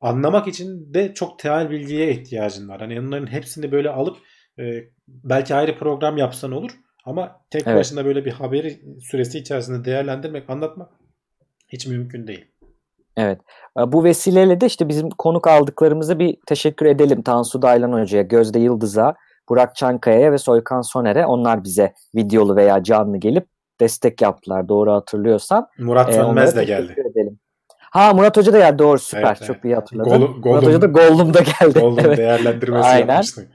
anlamak 0.00 0.48
için 0.48 0.94
de 0.94 1.14
çok 1.14 1.38
temel 1.38 1.70
bilgiye 1.70 2.10
ihtiyacın 2.10 2.68
var. 2.68 2.80
Hani 2.80 3.00
onların 3.00 3.32
hepsini 3.32 3.72
böyle 3.72 3.90
alıp 3.90 4.16
e, 4.58 4.62
belki 5.08 5.54
ayrı 5.54 5.78
program 5.78 6.16
yapsan 6.16 6.52
olur. 6.52 6.70
Ama 7.04 7.40
tek 7.50 7.62
evet. 7.66 7.78
başına 7.78 8.04
böyle 8.04 8.24
bir 8.24 8.32
haberi 8.32 8.80
süresi 9.00 9.38
içerisinde 9.38 9.84
değerlendirmek, 9.84 10.50
anlatmak 10.50 10.90
hiç 11.68 11.86
mümkün 11.86 12.26
değil. 12.26 12.46
Evet. 13.16 13.40
E, 13.78 13.92
bu 13.92 14.04
vesileyle 14.04 14.60
de 14.60 14.66
işte 14.66 14.88
bizim 14.88 15.10
konuk 15.10 15.46
aldıklarımıza 15.46 16.18
bir 16.18 16.36
teşekkür 16.46 16.86
edelim. 16.86 17.22
Tansu 17.22 17.62
Daylan 17.62 17.92
Hoca'ya, 17.92 18.22
Gözde 18.22 18.58
Yıldız'a, 18.58 19.14
Burak 19.48 19.76
Çankaya'ya 19.76 20.32
ve 20.32 20.38
Soykan 20.38 20.80
Soner'e. 20.80 21.26
Onlar 21.26 21.64
bize 21.64 21.92
videolu 22.14 22.56
veya 22.56 22.82
canlı 22.82 23.16
gelip 23.16 23.46
destek 23.80 24.22
yaptılar. 24.22 24.68
Doğru 24.68 24.92
hatırlıyorsam. 24.92 25.68
Murat 25.78 26.08
e, 26.08 26.12
Sönmez 26.12 26.56
de 26.56 26.64
geldi. 26.64 26.94
Edelim. 27.12 27.38
Ha 27.90 28.14
Murat 28.14 28.36
Hoca 28.36 28.52
da 28.52 28.58
geldi 28.58 28.78
doğru 28.78 28.98
süper. 28.98 29.36
Evet, 29.38 29.46
Çok 29.46 29.56
evet. 29.56 29.64
iyi 29.64 29.74
hatırladım. 29.74 30.40
Gol, 30.40 30.50
Murat 30.50 30.66
Hoca 30.66 30.82
da 30.82 30.86
Gollum'da 30.86 31.40
geldi. 31.40 31.80
Gollum 31.80 31.98
evet. 32.04 32.18
değerlendirmesi 32.18 32.88
Aynen. 32.88 33.08
yapmıştı. 33.08 33.48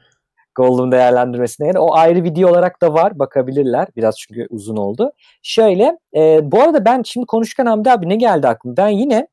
Gollum 0.56 0.92
değerlendirmesine 0.92 1.68
yani 1.68 1.80
o 1.80 1.94
ayrı 1.94 2.24
video 2.24 2.50
olarak 2.50 2.82
da 2.82 2.94
var 2.94 3.20
bakabilirler 3.20 3.88
biraz 3.96 4.18
çünkü 4.18 4.48
uzun 4.50 4.78
oldu. 4.78 5.12
Şöyle 5.42 5.98
e, 6.16 6.52
bu 6.52 6.62
arada 6.62 6.86
ben 6.86 7.04
şimdi 7.06 7.26
konuşurken 7.26 7.66
Hamdi 7.66 7.92
abi 7.92 8.10
ne 8.10 8.16
geldi 8.16 8.48
aklıma 8.48 8.78
ben 8.78 8.90
yine 8.90 9.28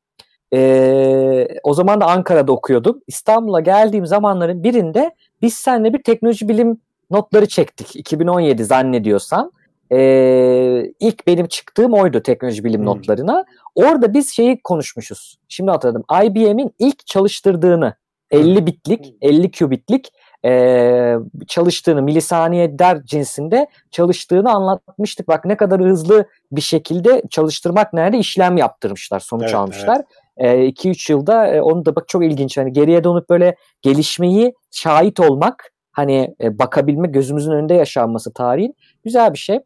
e, 0.53 1.47
o 1.63 1.73
zaman 1.73 2.01
da 2.01 2.05
Ankara'da 2.05 2.51
okuyordum 2.51 3.01
İstanbul'a 3.07 3.59
geldiğim 3.59 4.05
zamanların 4.05 4.63
birinde 4.63 5.11
biz 5.41 5.53
seninle 5.53 5.93
bir 5.93 6.03
teknoloji 6.03 6.49
bilim 6.49 6.77
notları 7.11 7.47
çektik 7.47 7.95
2017 7.95 8.65
zannediyorsam. 8.65 9.51
Ee, 9.93 10.93
ilk 10.99 11.27
benim 11.27 11.47
çıktığım 11.47 11.93
oydu 11.93 12.23
teknoloji 12.23 12.63
bilim 12.63 12.79
hmm. 12.79 12.85
notlarına. 12.85 13.45
Orada 13.75 14.13
biz 14.13 14.29
şeyi 14.29 14.61
konuşmuşuz. 14.63 15.37
Şimdi 15.49 15.71
hatırladım. 15.71 16.03
IBM'in 16.23 16.75
ilk 16.79 17.07
çalıştırdığını 17.07 17.95
50 18.31 18.65
bitlik, 18.65 19.15
50 19.21 19.51
qubitlik 19.51 20.13
e, 20.45 21.15
çalıştığını, 21.47 22.01
milisaniye 22.01 22.79
der 22.79 23.05
cinsinde 23.05 23.67
çalıştığını 23.91 24.51
anlatmıştık. 24.51 25.27
Bak 25.27 25.45
ne 25.45 25.57
kadar 25.57 25.81
hızlı 25.81 26.25
bir 26.51 26.61
şekilde 26.61 27.21
çalıştırmak 27.29 27.93
nerede 27.93 28.17
işlem 28.17 28.57
yaptırmışlar, 28.57 29.19
sonuç 29.19 29.43
evet, 29.43 29.55
almışlar. 29.55 30.01
2-3 30.37 30.87
evet. 30.87 31.09
yılda 31.09 31.47
e, 31.47 31.61
onu 31.61 31.85
da 31.85 31.95
bak 31.95 32.07
çok 32.07 32.23
ilginç. 32.23 32.57
Hani 32.57 32.73
geriye 32.73 33.03
dönüp 33.03 33.29
böyle 33.29 33.55
gelişmeyi 33.81 34.53
şahit 34.71 35.19
olmak, 35.19 35.71
hani 35.91 36.35
e, 36.41 36.59
bakabilme, 36.59 37.07
gözümüzün 37.07 37.51
önünde 37.51 37.73
yaşanması 37.73 38.33
tarihin 38.33 38.75
güzel 39.03 39.33
bir 39.33 39.37
şey. 39.37 39.59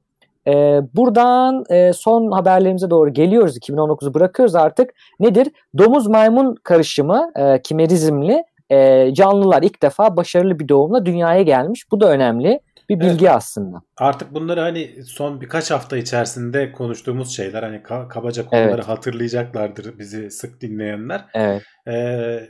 E, 0.48 0.82
buradan 0.94 1.64
e, 1.70 1.94
son 1.94 2.32
haberlerimize 2.32 2.90
doğru 2.90 3.14
geliyoruz. 3.14 3.58
2019'u 3.58 4.14
bırakıyoruz 4.14 4.56
artık. 4.56 4.94
Nedir? 5.20 5.52
Domuz 5.78 6.08
maymun 6.08 6.56
karışımı, 6.64 7.32
e, 7.36 7.62
kimerizmli 7.62 8.44
e, 8.70 9.10
canlılar 9.14 9.64
ilk 9.64 9.82
defa 9.82 10.18
başarılı 10.18 10.60
bir 10.60 10.70
doğumla 10.70 11.06
dünyaya 11.06 11.42
gelmiş. 11.42 11.92
Bu 11.92 12.02
da 12.02 12.10
önemli 12.10 12.60
bir 12.90 13.00
bilgi 13.00 13.26
evet. 13.26 13.36
aslında. 13.36 13.82
Artık 13.98 14.34
bunları 14.34 14.60
hani 14.60 15.04
son 15.04 15.42
birkaç 15.42 15.72
hafta 15.72 15.98
içerisinde 15.98 16.72
konuştuğumuz 16.72 17.36
şeyler 17.36 17.64
hani 17.64 17.84
kabaca 17.84 18.46
konuları 18.46 18.72
evet. 18.72 18.88
hatırlayacaklardır 18.88 20.00
bizi 20.00 20.32
sık 20.32 20.62
dinleyenler. 20.62 21.26
Evet. 21.34 21.64
Ee, 21.88 22.50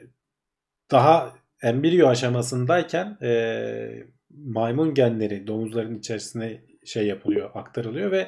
daha 0.92 1.34
embriyo 1.64 2.08
aşamasındayken 2.08 3.18
e, 3.22 4.06
maymun 4.30 4.94
genleri 4.94 5.48
domuzların 5.48 6.00
içerisine 6.00 6.62
şey 6.86 7.08
yapılıyor, 7.08 7.50
aktarılıyor 7.54 8.12
ve 8.12 8.28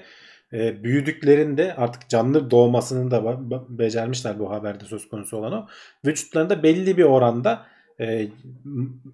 e, 0.54 0.84
büyüdüklerinde 0.84 1.76
artık 1.76 2.10
canlı 2.10 2.52
doğmasını 2.52 3.12
da 3.12 3.40
becermişler 3.70 4.40
bu 4.40 4.52
haberde 4.52 4.86
söz 4.86 5.10
konusu 5.10 5.38
olan 5.38 5.54
o. 5.54 5.68
Vücutlarında 6.06 6.64
belli 6.64 6.98
bir 6.98 7.04
oranda 7.04 7.66
e, 8.00 8.28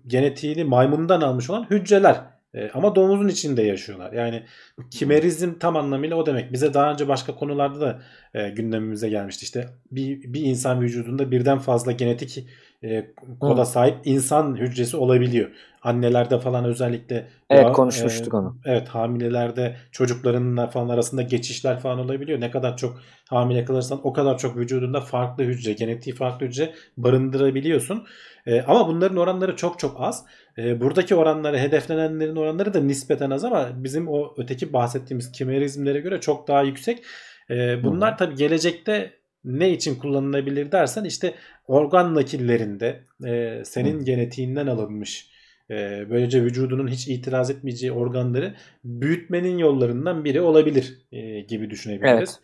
genetiğini 0.08 0.64
maymundan 0.64 1.22
almış 1.22 1.50
olan 1.50 1.68
hücreler 1.70 2.22
e, 2.54 2.70
ama 2.74 2.96
domuzun 2.96 3.28
içinde 3.28 3.64
yaşıyorlar. 3.64 4.14
Yani 4.14 4.44
kimerizm 4.92 5.54
tam 5.60 5.76
anlamıyla 5.76 6.16
o 6.16 6.26
demek. 6.26 6.54
Bize 6.54 6.74
daha 6.74 6.92
önce 6.92 7.08
başka 7.08 7.36
konularda 7.36 7.82
da 7.82 8.02
e, 8.34 8.50
gündemimize 8.50 9.10
gelmişti. 9.10 9.44
İşte 9.44 9.70
bir, 9.92 10.34
bir 10.34 10.42
insan 10.42 10.82
vücudunda 10.82 11.32
birden 11.32 11.60
fazla 11.60 11.92
genetik 11.92 12.48
e, 12.84 13.14
koda 13.40 13.66
sahip 13.66 13.98
insan 14.06 14.56
hücresi 14.56 14.98
olabiliyor. 14.98 15.50
Annelerde 15.82 16.40
falan 16.40 16.66
özellikle 16.66 17.28
Evet 17.50 17.66
ya, 17.66 17.72
konuşmuştuk 17.72 18.34
e, 18.34 18.38
onu. 18.38 18.58
Evet 18.66 18.88
hamilelerde 18.88 19.76
çocuklarınla 19.92 20.68
falan 20.68 20.90
arasında 20.90 21.22
geçişler 21.22 21.80
falan 21.80 22.00
olabiliyor. 22.00 22.42
Ne 22.42 22.52
kadar 22.52 22.78
çok 22.78 23.02
hamile 23.30 23.66
kalırsan 23.66 24.00
o 24.04 24.14
kadar 24.14 24.38
çok 24.38 24.58
vücudunda 24.58 25.02
farklı 25.02 25.44
hücre, 25.44 25.74
genetiği 25.74 26.16
farklı 26.16 26.46
hücre 26.46 26.74
barındırabiliyorsun. 26.98 28.04
E, 28.46 28.62
ama 28.62 28.88
bunların 28.88 29.18
oranları 29.18 29.56
çok 29.56 29.80
çok 29.80 30.02
az. 30.02 30.26
E, 30.58 30.82
buradaki 30.82 31.16
oranları, 31.16 31.58
hedeflenenlerin 31.58 32.36
oranları 32.36 32.74
da 32.74 32.80
nispeten 32.80 33.30
az 33.30 33.44
ama 33.44 33.70
bizim 33.76 34.08
o 34.08 34.34
öteki 34.38 34.74
bahsettiğimiz 34.74 35.32
kimerizmlere 35.32 36.00
göre 36.00 36.22
çok 36.22 36.48
daha 36.48 36.62
yüksek. 36.62 37.04
E, 37.50 37.84
bunlar 37.84 38.18
tabii 38.18 38.36
gelecekte 38.36 39.23
ne 39.46 39.70
için 39.70 39.96
kullanılabilir 39.96 40.72
dersen 40.72 41.04
işte 41.04 41.34
organ 41.68 42.16
nakillerinde 42.16 43.00
e, 43.26 43.62
senin 43.66 43.94
hmm. 43.94 44.06
genetiğinden 44.06 44.68
alınmış 44.68 45.34
e, 45.70 46.06
böylece 46.10 46.44
vücudunun 46.44 46.88
hiç 46.88 47.08
itiraz 47.08 47.50
etmeyeceği 47.50 47.92
organları 47.92 48.56
büyütmenin 48.84 49.58
yollarından 49.58 50.26
biri 50.26 50.42
olabilir 50.42 50.98
e, 51.12 51.40
gibi 51.40 51.70
düşünebiliriz. 51.70 52.40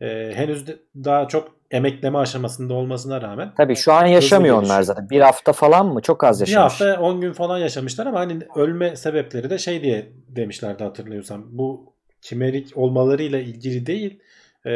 Evet. 0.00 0.32
E, 0.32 0.36
henüz 0.36 0.66
de 0.66 0.76
daha 0.96 1.28
çok 1.28 1.56
emekleme 1.70 2.18
aşamasında 2.18 2.74
olmasına 2.74 3.22
rağmen. 3.22 3.52
Tabii 3.56 3.76
şu 3.76 3.92
an 3.92 4.06
yaşamıyor 4.06 4.62
onlar 4.62 4.82
zaten. 4.82 5.10
Bir 5.10 5.20
hafta 5.20 5.52
falan 5.52 5.86
mı? 5.86 6.00
Çok 6.02 6.24
az 6.24 6.40
yaşamış. 6.40 6.80
Bir 6.80 6.86
hafta 6.86 7.02
10 7.02 7.20
gün 7.20 7.32
falan 7.32 7.58
yaşamışlar 7.58 8.06
ama 8.06 8.20
hani 8.20 8.38
ölme 8.56 8.96
sebepleri 8.96 9.50
de 9.50 9.58
şey 9.58 9.82
diye 9.82 10.12
demişlerdi 10.28 10.84
hatırlıyorsam. 10.84 11.44
Bu 11.50 11.92
kimerik 12.22 12.76
olmalarıyla 12.76 13.38
ilgili 13.40 13.86
değil. 13.86 14.20
E, 14.66 14.70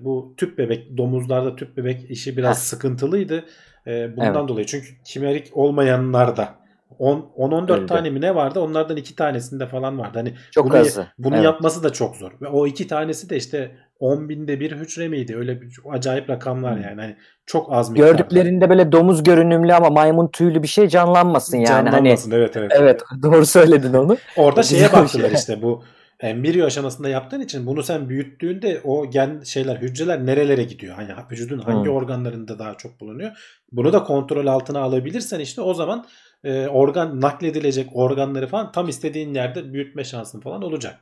bu 0.00 0.34
tüp 0.36 0.58
bebek 0.58 0.96
domuzlarda 0.98 1.56
tüp 1.56 1.76
bebek 1.76 2.10
işi 2.10 2.36
biraz 2.36 2.56
Heh. 2.56 2.62
sıkıntılıydı. 2.62 3.44
E, 3.86 4.16
bundan 4.16 4.36
evet. 4.36 4.48
dolayı. 4.48 4.66
Çünkü 4.66 4.88
kimerik 5.04 5.56
olmayanlar 5.56 6.36
da 6.36 6.60
10-14 7.00 7.86
tane 7.86 8.10
mi 8.10 8.20
ne 8.20 8.34
vardı? 8.34 8.60
Onlardan 8.60 8.96
iki 8.96 9.16
tanesinde 9.16 9.66
falan 9.66 9.98
vardı. 9.98 10.18
Hani 10.18 10.34
çok 10.50 10.66
bunu, 10.70 10.76
azı. 10.76 11.06
Bunu 11.18 11.34
evet. 11.34 11.44
yapması 11.44 11.82
da 11.82 11.92
çok 11.92 12.16
zor. 12.16 12.32
Ve 12.42 12.48
o 12.48 12.66
iki 12.66 12.86
tanesi 12.86 13.30
de 13.30 13.36
işte 13.36 13.70
10 14.00 14.28
binde 14.28 14.60
bir 14.60 14.72
hücre 14.72 15.08
miydi? 15.08 15.36
Öyle 15.36 15.60
bir 15.60 15.78
acayip 15.90 16.30
rakamlar 16.30 16.76
hmm. 16.76 16.82
yani. 16.82 17.00
Hani 17.00 17.16
çok 17.46 17.72
az 17.72 17.90
miktarda. 17.90 18.12
Gördüklerinde 18.12 18.70
böyle 18.70 18.92
domuz 18.92 19.22
görünümlü 19.22 19.74
ama 19.74 19.90
maymun 19.90 20.28
tüylü 20.28 20.62
bir 20.62 20.68
şey 20.68 20.88
canlanmasın 20.88 21.58
yani. 21.58 21.68
Hani 21.68 21.90
canlanmasın 21.90 22.30
hani, 22.30 22.40
evet 22.40 22.56
evet. 22.56 22.72
Evet 22.74 23.02
doğru 23.22 23.46
söyledin 23.46 23.94
onu. 23.94 24.16
Orada 24.36 24.62
şeye 24.62 24.92
baktılar 24.92 25.28
şey. 25.28 25.34
işte 25.34 25.62
bu 25.62 25.84
embriyo 26.20 26.66
aşamasında 26.66 27.08
yaptığın 27.08 27.40
için 27.40 27.66
bunu 27.66 27.82
sen 27.82 28.08
büyüttüğünde 28.08 28.80
o 28.84 29.10
gen 29.10 29.40
şeyler 29.44 29.76
hücreler 29.76 30.26
nerelere 30.26 30.64
gidiyor? 30.64 30.94
Hani 30.94 31.12
vücudun 31.30 31.58
hangi 31.58 31.88
hmm. 31.88 31.96
organlarında 31.96 32.58
daha 32.58 32.76
çok 32.76 33.00
bulunuyor? 33.00 33.62
Bunu 33.72 33.92
da 33.92 34.04
kontrol 34.04 34.46
altına 34.46 34.80
alabilirsen 34.80 35.40
işte 35.40 35.60
o 35.60 35.74
zaman 35.74 36.06
e, 36.44 36.66
organ 36.68 37.20
nakledilecek 37.20 37.88
organları 37.92 38.46
falan 38.46 38.72
tam 38.72 38.88
istediğin 38.88 39.34
yerde 39.34 39.72
büyütme 39.72 40.04
şansın 40.04 40.40
falan 40.40 40.62
olacak. 40.62 41.00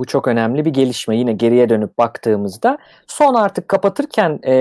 Bu 0.00 0.04
çok 0.04 0.28
önemli 0.28 0.64
bir 0.64 0.70
gelişme. 0.70 1.16
Yine 1.16 1.32
geriye 1.32 1.68
dönüp 1.68 1.98
baktığımızda 1.98 2.78
son 3.06 3.34
artık 3.34 3.68
kapatırken 3.68 4.40
e, 4.42 4.52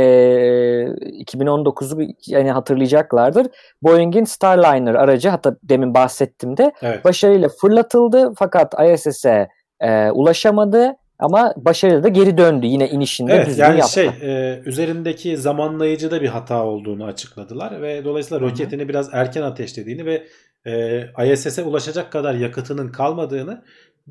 2019'u 1.24 2.14
yani 2.28 2.52
hatırlayacaklardır. 2.52 3.48
Boeing'in 3.82 4.24
Starliner 4.24 4.96
aracı 4.96 5.30
hatta 5.30 5.56
demin 5.64 5.94
bahsettim 5.94 6.58
de 6.58 6.72
evet. 6.82 7.06
başarıyla 7.06 7.50
fırlatıldı 7.62 8.34
fakat 8.38 8.74
ISS'e 8.94 9.50
e, 9.80 10.12
ulaşamadı 10.12 10.96
ama 11.20 11.54
başarılı 11.58 12.04
da 12.04 12.08
geri 12.08 12.38
döndü. 12.38 12.66
Yine 12.66 12.90
inişinde 12.90 13.34
evet, 13.34 13.48
düzgün 13.48 13.64
yani 13.64 13.80
yaptı. 13.80 13.94
Şey, 13.94 14.08
e, 14.22 14.62
üzerindeki 14.66 15.38
zamanlayıcıda 15.38 16.22
bir 16.22 16.28
hata 16.28 16.66
olduğunu 16.66 17.06
açıkladılar 17.06 17.82
ve 17.82 18.06
dolayısıyla 18.06 18.42
Hı-hı. 18.42 18.52
roketini 18.52 18.90
biraz 18.90 19.10
erken 19.14 19.42
ateşlediğini 19.42 20.06
ve 20.06 20.24
e, 20.66 21.34
ISS'e 21.34 21.64
ulaşacak 21.64 22.12
kadar 22.12 22.34
yakıtının 22.34 22.92
kalmadığını 22.92 23.64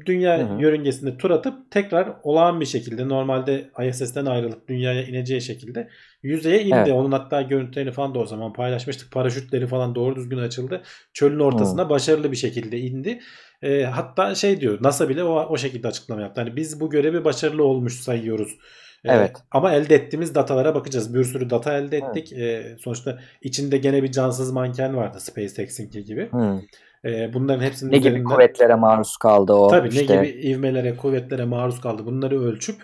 dünya 0.06 0.38
Hı-hı. 0.38 0.62
yörüngesinde 0.62 1.16
tur 1.16 1.30
atıp 1.30 1.70
tekrar 1.70 2.12
olağan 2.22 2.60
bir 2.60 2.66
şekilde 2.66 3.08
normalde 3.08 3.70
ISS'ten 3.88 4.26
ayrılıp 4.26 4.68
dünyaya 4.68 5.02
ineceği 5.02 5.40
şekilde 5.40 5.88
yüzeye 6.22 6.62
indi. 6.62 6.74
Evet. 6.76 6.92
Onun 6.92 7.12
hatta 7.12 7.42
görüntülerini 7.42 7.92
falan 7.92 8.14
da 8.14 8.18
o 8.18 8.26
zaman 8.26 8.52
paylaşmıştık. 8.52 9.12
Paraşütleri 9.12 9.66
falan 9.66 9.94
doğru 9.94 10.16
düzgün 10.16 10.38
açıldı. 10.38 10.82
Çölün 11.12 11.40
ortasına 11.40 11.84
Hı. 11.84 11.88
başarılı 11.88 12.32
bir 12.32 12.36
şekilde 12.36 12.78
indi. 12.78 13.20
E, 13.62 13.82
hatta 13.82 14.34
şey 14.34 14.60
diyor 14.60 14.78
NASA 14.80 15.08
bile 15.08 15.24
o, 15.24 15.46
o 15.46 15.56
şekilde 15.56 15.88
açıklama 15.88 16.22
yaptı. 16.22 16.40
Hani 16.40 16.56
biz 16.56 16.80
bu 16.80 16.90
görevi 16.90 17.24
başarılı 17.24 17.64
olmuş 17.64 18.00
sayıyoruz. 18.00 18.58
E, 19.04 19.12
evet. 19.12 19.36
Ama 19.50 19.72
elde 19.72 19.94
ettiğimiz 19.94 20.34
datalara 20.34 20.74
bakacağız. 20.74 21.14
Bir 21.14 21.24
sürü 21.24 21.50
data 21.50 21.78
elde 21.78 21.96
ettik. 21.96 22.32
Evet. 22.32 22.66
E, 22.66 22.76
sonuçta 22.78 23.18
içinde 23.42 23.78
gene 23.78 24.02
bir 24.02 24.12
cansız 24.12 24.52
manken 24.52 24.96
vardı 24.96 25.20
SpaceX'inki 25.20 26.04
gibi. 26.04 26.28
Hı. 26.30 26.60
E, 27.04 27.34
bunların 27.34 27.64
hepsinin 27.64 27.92
ne 27.92 27.96
üzerinden... 27.96 28.20
gibi 28.20 28.28
kuvvetlere 28.28 28.74
maruz 28.74 29.16
kaldı 29.16 29.52
o. 29.52 29.68
Tabii 29.68 29.88
işte. 29.88 30.22
ne 30.22 30.26
gibi 30.26 30.48
ivmelere, 30.48 30.96
kuvvetlere 30.96 31.44
maruz 31.44 31.80
kaldı. 31.80 32.06
Bunları 32.06 32.40
ölçüp 32.40 32.76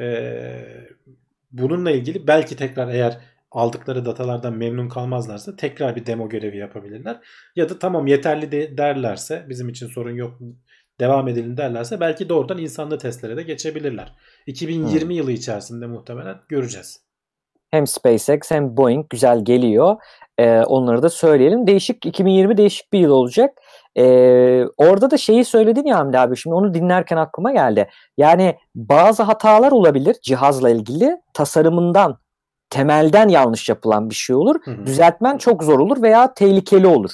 e, 0.00 0.50
bununla 1.52 1.90
ilgili 1.90 2.26
belki 2.26 2.56
tekrar 2.56 2.88
eğer 2.88 3.18
aldıkları 3.50 4.04
datalardan 4.04 4.56
memnun 4.56 4.88
kalmazlarsa 4.88 5.56
tekrar 5.56 5.96
bir 5.96 6.06
demo 6.06 6.28
görevi 6.28 6.56
yapabilirler. 6.56 7.20
Ya 7.56 7.68
da 7.68 7.78
tamam 7.78 8.06
yeterli 8.06 8.52
de 8.52 8.78
derlerse 8.78 9.46
bizim 9.48 9.68
için 9.68 9.86
sorun 9.86 10.14
yok 10.14 10.38
devam 11.00 11.28
edelim 11.28 11.56
derlerse 11.56 12.00
belki 12.00 12.28
doğrudan 12.28 12.58
insanlı 12.58 12.98
testlere 12.98 13.36
de 13.36 13.42
geçebilirler. 13.42 14.14
2020 14.46 15.02
hmm. 15.02 15.10
yılı 15.10 15.32
içerisinde 15.32 15.86
muhtemelen 15.86 16.36
göreceğiz. 16.48 17.00
Hem 17.70 17.86
SpaceX 17.86 18.50
hem 18.50 18.76
Boeing 18.76 19.06
güzel 19.10 19.44
geliyor. 19.44 19.96
Ee, 20.38 20.60
onları 20.60 21.02
da 21.02 21.10
söyleyelim. 21.10 21.66
Değişik 21.66 22.06
2020 22.06 22.56
değişik 22.56 22.92
bir 22.92 22.98
yıl 22.98 23.10
olacak. 23.10 23.58
Ee, 23.96 24.64
orada 24.76 25.10
da 25.10 25.16
şeyi 25.16 25.44
söyledin 25.44 25.86
ya 25.86 25.98
Hamdi 25.98 26.18
abi 26.18 26.36
şimdi 26.36 26.54
onu 26.54 26.74
dinlerken 26.74 27.16
aklıma 27.16 27.52
geldi. 27.52 27.88
Yani 28.16 28.56
bazı 28.74 29.22
hatalar 29.22 29.72
olabilir 29.72 30.16
cihazla 30.22 30.70
ilgili 30.70 31.16
tasarımından 31.34 32.18
temelden 32.70 33.28
yanlış 33.28 33.68
yapılan 33.68 34.10
bir 34.10 34.14
şey 34.14 34.36
olur. 34.36 34.56
Hı 34.64 34.70
hı. 34.70 34.86
Düzeltmen 34.86 35.38
çok 35.38 35.64
zor 35.64 35.78
olur 35.78 36.02
veya 36.02 36.34
tehlikeli 36.34 36.86
olur. 36.86 37.10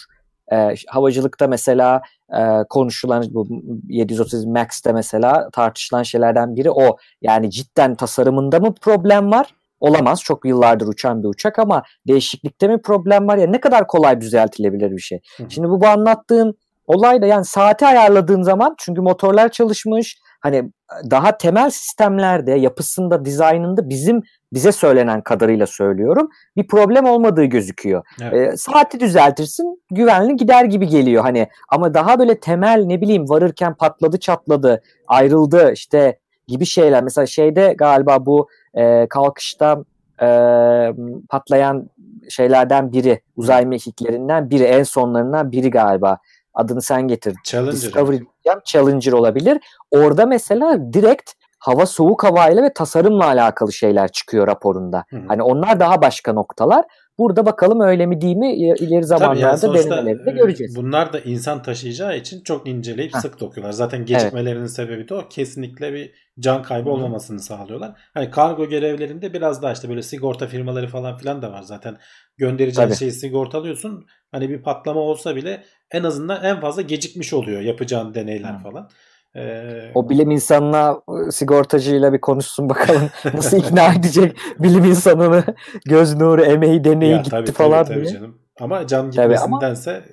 E, 0.53 0.75
havacılıkta 0.89 1.47
mesela 1.47 2.03
e, 2.37 2.65
konuşulan 2.71 3.25
bu 3.31 3.47
730 3.89 4.45
Max'te 4.45 4.93
mesela 4.93 5.51
tartışılan 5.53 6.03
şeylerden 6.03 6.57
biri 6.57 6.71
o. 6.71 6.97
Yani 7.23 7.51
cidden 7.51 7.95
tasarımında 7.95 8.61
mı 8.61 8.75
problem 8.81 9.31
var? 9.31 9.55
Olamaz. 9.85 10.23
Çok 10.23 10.45
yıllardır 10.45 10.87
uçan 10.87 11.23
bir 11.23 11.29
uçak 11.29 11.59
ama 11.59 11.83
değişiklikte 12.09 12.69
mi 12.69 12.83
problem 12.83 13.29
var? 13.29 13.37
Ya 13.37 13.47
ne 13.47 13.61
kadar 13.61 13.87
kolay 13.87 14.21
düzeltilebilir 14.21 14.91
bir 14.91 15.01
şey. 15.01 15.21
Hı. 15.37 15.45
Şimdi 15.49 15.69
bu, 15.69 15.81
bu 15.81 15.87
anlattığım 15.87 16.55
olay 16.87 17.23
da 17.23 17.27
yani 17.27 17.45
saati 17.45 17.87
ayarladığın 17.87 18.43
zaman 18.43 18.75
çünkü 18.79 19.01
motorlar 19.01 19.49
çalışmış 19.49 20.19
hani 20.41 20.71
daha 21.11 21.37
temel 21.37 21.71
sistemlerde 21.71 22.53
yapısında 22.53 23.25
dizaynında 23.25 23.89
bizim 23.89 24.23
bize 24.53 24.73
söylenen 24.73 25.21
kadarıyla 25.23 25.67
söylüyorum 25.67 26.29
bir 26.57 26.67
problem 26.67 27.05
olmadığı 27.05 27.45
gözüküyor. 27.45 28.05
Evet. 28.23 28.53
E, 28.53 28.57
saati 28.57 29.01
düzeltirsin 29.01 29.83
güvenli 29.91 30.37
gider 30.37 30.65
gibi 30.65 30.89
geliyor 30.89 31.23
hani 31.23 31.49
ama 31.69 31.95
daha 31.95 32.19
böyle 32.19 32.41
temel 32.41 32.85
ne 32.87 33.01
bileyim 33.01 33.29
varırken 33.29 33.75
patladı 33.75 34.19
çatladı 34.19 34.83
ayrıldı 35.07 35.73
işte 35.73 36.19
gibi 36.49 36.67
şeyler 36.67 37.03
mesela 37.03 37.27
şeyde 37.27 37.75
galiba 37.79 38.27
bu 38.27 38.49
e, 38.77 39.07
kalkışta 39.11 39.85
e, 40.23 40.29
patlayan 41.31 41.91
şeylerden 42.31 42.93
biri 42.93 43.21
uzay 43.37 43.67
mekiklerinden 43.67 44.51
biri 44.51 44.63
en 44.63 44.83
sonlarından 44.83 45.53
biri 45.53 45.71
galiba 45.71 46.19
adını 46.55 46.83
sen 46.83 47.09
getir. 47.09 47.35
Challenger. 47.45 47.73
Discovery 47.73 48.19
diyeceğim. 48.19 48.61
Challenger 48.65 49.13
olabilir. 49.13 49.61
Orada 49.91 50.27
mesela 50.27 50.93
direkt 50.93 51.31
hava 51.59 51.87
soğuk 51.87 52.25
havayla 52.25 52.63
ve 52.63 52.73
tasarımla 52.73 53.27
alakalı 53.27 53.73
şeyler 53.73 54.09
çıkıyor 54.09 54.47
raporunda. 54.47 55.05
Hı 55.11 55.17
hı. 55.17 55.21
Hani 55.29 55.43
onlar 55.43 55.81
daha 55.81 56.03
başka 56.03 56.33
noktalar. 56.33 56.85
Burada 57.19 57.47
bakalım 57.47 57.81
öyle 57.81 58.07
mi 58.07 58.21
değil 58.21 58.37
mi 58.37 58.55
ileri 58.55 59.05
zamanlarda 59.05 59.67
yani 59.67 59.85
denemelerinde 59.85 60.31
e, 60.31 60.35
göreceğiz. 60.35 60.77
Bunlar 60.77 61.13
da 61.13 61.21
insan 61.21 61.63
taşıyacağı 61.63 62.17
için 62.17 62.43
çok 62.43 62.69
inceleyip 62.69 63.15
Heh. 63.15 63.21
sık 63.21 63.41
dokuyorlar. 63.41 63.73
Zaten 63.73 64.05
gecikmelerinin 64.05 64.61
evet. 64.61 64.71
sebebi 64.71 65.09
de 65.09 65.15
o. 65.15 65.29
Kesinlikle 65.29 65.93
bir 65.93 66.13
can 66.39 66.63
kaybı 66.63 66.89
Hı-hı. 66.89 66.95
olmamasını 66.95 67.41
sağlıyorlar. 67.41 67.93
Hani 68.15 68.31
kargo 68.31 68.69
görevlerinde 68.69 69.33
biraz 69.33 69.63
daha 69.63 69.73
işte 69.73 69.89
böyle 69.89 70.03
sigorta 70.03 70.47
firmaları 70.47 70.89
falan 70.89 71.17
filan 71.17 71.43
da 71.43 71.53
var 71.53 71.63
zaten. 71.63 71.97
Göndereceğin 72.37 72.89
Tabii. 72.89 72.99
şeyi 72.99 73.13
sigortalıyorsun. 73.13 74.07
Hani 74.33 74.49
bir 74.49 74.63
patlama 74.63 75.01
olsa 75.01 75.37
bile 75.37 75.65
en 75.91 76.05
azından 76.05 76.45
en 76.45 76.61
fazla 76.61 76.83
gecikmiş 76.83 77.33
oluyor 77.33 77.61
yapacağın 77.61 78.15
deneyler 78.15 78.55
Hı. 78.55 78.59
falan. 78.59 78.91
Ee, 79.37 79.91
o 79.95 80.09
bilim 80.09 80.31
insanına 80.31 81.01
ıı, 81.11 81.33
sigortacıyla 81.33 82.13
bir 82.13 82.21
konuşsun 82.21 82.69
bakalım 82.69 83.11
nasıl 83.35 83.57
ikna 83.57 83.93
edecek 83.93 84.37
bilim 84.59 84.85
insanını 84.85 85.45
göz 85.87 86.15
nuru 86.15 86.43
emeği 86.43 86.85
deneyi 86.85 87.13
ya, 87.13 87.19
gitti 87.19 87.31
tabii, 87.31 87.53
falan 87.53 87.85
tabii, 87.85 87.95
diye. 87.95 88.05
Tabii 88.05 88.15
canım. 88.15 88.39
Ama 88.61 88.87
can 88.87 89.11
gitmesindense 89.11 90.05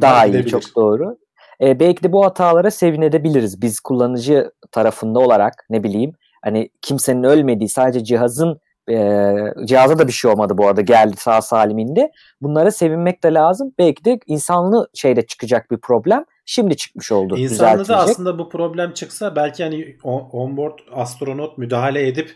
daha 0.00 0.26
iyi 0.26 0.46
çok 0.46 0.62
doğru. 0.76 1.18
Ee, 1.60 1.80
belki 1.80 2.02
de 2.02 2.12
bu 2.12 2.24
hatalara 2.24 2.70
sevinebiliriz 2.70 3.62
biz 3.62 3.80
kullanıcı 3.80 4.52
tarafında 4.72 5.18
olarak 5.18 5.66
ne 5.70 5.82
bileyim 5.82 6.12
hani 6.42 6.70
kimsenin 6.82 7.22
ölmediği 7.22 7.68
sadece 7.68 8.04
cihazın 8.04 8.60
e, 8.90 9.34
cihaza 9.64 9.98
da 9.98 10.06
bir 10.06 10.12
şey 10.12 10.30
olmadı 10.30 10.58
bu 10.58 10.66
arada 10.66 10.80
geldi 10.80 11.16
sağ 11.16 11.42
saliminde. 11.42 12.10
Bunlara 12.40 12.70
sevinmek 12.70 13.24
de 13.24 13.34
lazım. 13.34 13.72
Belki 13.78 14.04
de 14.04 14.18
insanlı 14.26 14.88
şeyde 14.94 15.26
çıkacak 15.26 15.70
bir 15.70 15.76
problem 15.76 16.24
şimdi 16.48 16.76
çıkmış 16.76 17.12
oldu. 17.12 17.36
İnsanlı 17.36 17.88
da 17.88 17.96
aslında 17.96 18.38
bu 18.38 18.48
problem 18.48 18.92
çıksa 18.92 19.36
belki 19.36 19.64
hani 19.64 19.96
onboard 20.32 20.78
astronot 20.92 21.58
müdahale 21.58 22.08
edip 22.08 22.30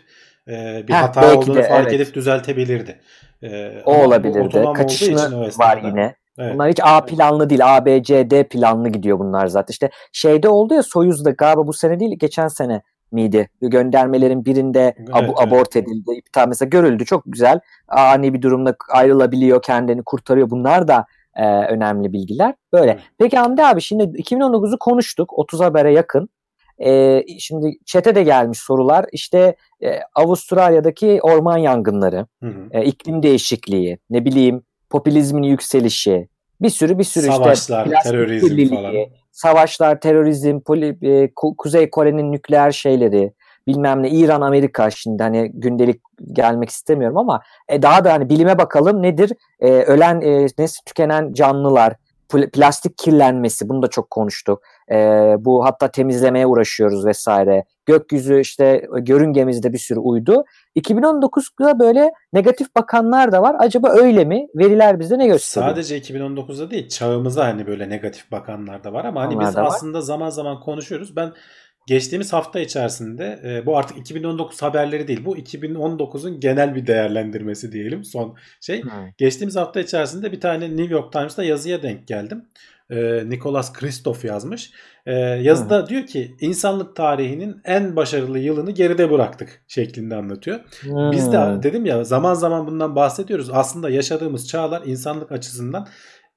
e, 0.47 0.83
bir 0.87 0.93
Heh, 0.93 1.01
hata 1.01 1.37
olduğunu 1.37 1.55
de, 1.55 1.63
fark 1.63 1.87
evet. 1.87 2.01
edip 2.01 2.15
düzeltebilirdi. 2.15 2.99
E, 3.43 3.81
o 3.85 4.03
olabilirdi. 4.05 4.63
Kaçışını 4.75 5.49
var 5.59 5.77
yine. 5.83 6.15
Evet. 6.37 6.53
Bunlar 6.53 6.69
hiç 6.69 6.79
A 6.83 7.05
planlı 7.05 7.49
değil. 7.49 7.75
A, 7.75 7.85
B, 7.85 8.03
C, 8.03 8.29
D 8.29 8.47
planlı 8.47 8.89
gidiyor 8.89 9.19
bunlar 9.19 9.47
zaten. 9.47 9.71
İşte 9.71 9.89
şeyde 10.11 10.49
oldu 10.49 10.73
ya 10.73 10.83
Soyuz'da 10.83 11.29
galiba 11.29 11.67
bu 11.67 11.73
sene 11.73 11.99
değil 11.99 12.15
geçen 12.19 12.47
sene 12.47 12.81
miydi? 13.11 13.49
Göndermelerin 13.61 14.45
birinde 14.45 14.95
evet, 14.97 15.09
ab- 15.09 15.25
evet. 15.25 15.47
abort 15.47 15.75
edildi. 15.75 16.11
İptal 16.11 16.47
mesela 16.47 16.69
görüldü. 16.69 17.05
Çok 17.05 17.23
güzel. 17.25 17.59
Ani 17.87 18.33
bir 18.33 18.41
durumda 18.41 18.75
ayrılabiliyor, 18.89 19.61
kendini 19.61 20.03
kurtarıyor. 20.03 20.49
Bunlar 20.49 20.87
da 20.87 21.05
e, 21.35 21.45
önemli 21.45 22.13
bilgiler. 22.13 22.53
Böyle. 22.73 22.99
Peki 23.17 23.37
Hamdi 23.37 23.63
abi 23.63 23.81
şimdi 23.81 24.03
2019'u 24.03 24.79
konuştuk. 24.79 25.39
30 25.39 25.59
habere 25.59 25.93
yakın. 25.93 26.29
E, 26.85 27.21
şimdi 27.39 27.71
çete 27.85 28.15
de 28.15 28.23
gelmiş 28.23 28.59
sorular. 28.59 29.05
İşte 29.11 29.55
e, 29.83 29.99
Avustralya'daki 30.15 31.19
orman 31.21 31.57
yangınları, 31.57 32.27
hı 32.43 32.49
hı. 32.49 32.67
E, 32.71 32.85
iklim 32.85 33.23
değişikliği, 33.23 33.99
ne 34.09 34.25
bileyim 34.25 34.63
popülizmin 34.89 35.43
yükselişi, 35.43 36.27
bir 36.61 36.69
sürü 36.69 36.99
bir 36.99 37.03
sürü 37.03 37.25
savaşlar, 37.25 37.85
işte 37.85 37.97
terörizm 38.03 38.75
falan. 38.75 38.93
Savaşlar, 39.31 39.99
terörizm, 39.99 40.59
poli, 40.59 40.97
e, 41.01 41.33
Kuzey 41.57 41.89
Kore'nin 41.89 42.31
nükleer 42.31 42.71
şeyleri, 42.71 43.33
bilmem 43.67 44.03
ne 44.03 44.09
İran 44.09 44.41
Amerika 44.41 44.89
şimdi 44.89 45.23
hani 45.23 45.51
gündelik 45.53 46.01
gelmek 46.33 46.69
istemiyorum 46.69 47.17
ama 47.17 47.41
e, 47.69 47.81
daha 47.81 48.05
da 48.05 48.13
hani 48.13 48.29
bilime 48.29 48.57
bakalım 48.57 49.01
nedir? 49.01 49.31
E, 49.59 49.71
ölen 49.71 50.21
e, 50.21 50.47
nesli 50.57 50.83
tükenen 50.85 51.33
canlılar, 51.33 51.93
plastik 52.29 52.97
kirlenmesi 52.97 53.69
bunu 53.69 53.81
da 53.81 53.87
çok 53.87 54.09
konuştuk. 54.09 54.63
E, 54.91 54.95
bu 55.39 55.65
hatta 55.65 55.87
temizlemeye 55.87 56.45
uğraşıyoruz 56.45 57.05
vesaire. 57.05 57.63
Gökyüzü 57.85 58.39
işte 58.39 58.87
görüngemizde 59.01 59.73
bir 59.73 59.77
sürü 59.77 59.99
uydu. 59.99 60.43
2019'da 60.75 61.79
böyle 61.79 62.11
negatif 62.33 62.75
bakanlar 62.75 63.31
da 63.31 63.41
var. 63.41 63.55
Acaba 63.59 63.89
öyle 63.89 64.25
mi? 64.25 64.47
Veriler 64.55 64.99
bize 64.99 65.17
ne 65.17 65.27
gösteriyor? 65.27 65.71
Sadece 65.71 65.97
2019'da 65.97 66.71
değil 66.71 66.89
çağımıza 66.89 67.45
hani 67.45 67.67
böyle 67.67 67.89
negatif 67.89 68.31
bakanlar 68.31 68.83
da 68.83 68.93
var 68.93 69.05
ama 69.05 69.21
hani 69.21 69.35
Onlar 69.35 69.47
biz 69.47 69.57
aslında 69.57 70.01
zaman 70.01 70.29
zaman 70.29 70.59
konuşuyoruz. 70.59 71.15
Ben 71.15 71.33
Geçtiğimiz 71.87 72.33
hafta 72.33 72.59
içerisinde 72.59 73.39
e, 73.45 73.65
bu 73.65 73.77
artık 73.77 73.97
2019 73.97 74.61
haberleri 74.61 75.07
değil 75.07 75.25
bu 75.25 75.37
2019'un 75.37 76.39
genel 76.39 76.75
bir 76.75 76.87
değerlendirmesi 76.87 77.71
diyelim 77.71 78.03
son 78.03 78.35
şey. 78.61 78.83
Hmm. 78.83 78.91
Geçtiğimiz 79.17 79.55
hafta 79.55 79.79
içerisinde 79.79 80.31
bir 80.31 80.41
tane 80.41 80.77
New 80.77 80.93
York 80.93 81.13
Times'ta 81.13 81.43
yazıya 81.43 81.83
denk 81.83 82.07
geldim. 82.07 82.45
E, 82.89 83.29
Nicholas 83.29 83.73
Kristof 83.73 84.25
yazmış. 84.25 84.71
E, 85.05 85.13
yazıda 85.19 85.79
hmm. 85.79 85.87
diyor 85.87 86.05
ki 86.05 86.35
insanlık 86.39 86.95
tarihinin 86.95 87.61
en 87.65 87.95
başarılı 87.95 88.39
yılını 88.39 88.71
geride 88.71 89.11
bıraktık 89.11 89.63
şeklinde 89.67 90.15
anlatıyor. 90.15 90.59
Hmm. 90.81 91.11
Biz 91.11 91.31
de 91.31 91.63
dedim 91.63 91.85
ya 91.85 92.03
zaman 92.03 92.33
zaman 92.33 92.67
bundan 92.67 92.95
bahsediyoruz. 92.95 93.49
Aslında 93.49 93.89
yaşadığımız 93.89 94.47
çağlar 94.47 94.81
insanlık 94.85 95.31
açısından 95.31 95.87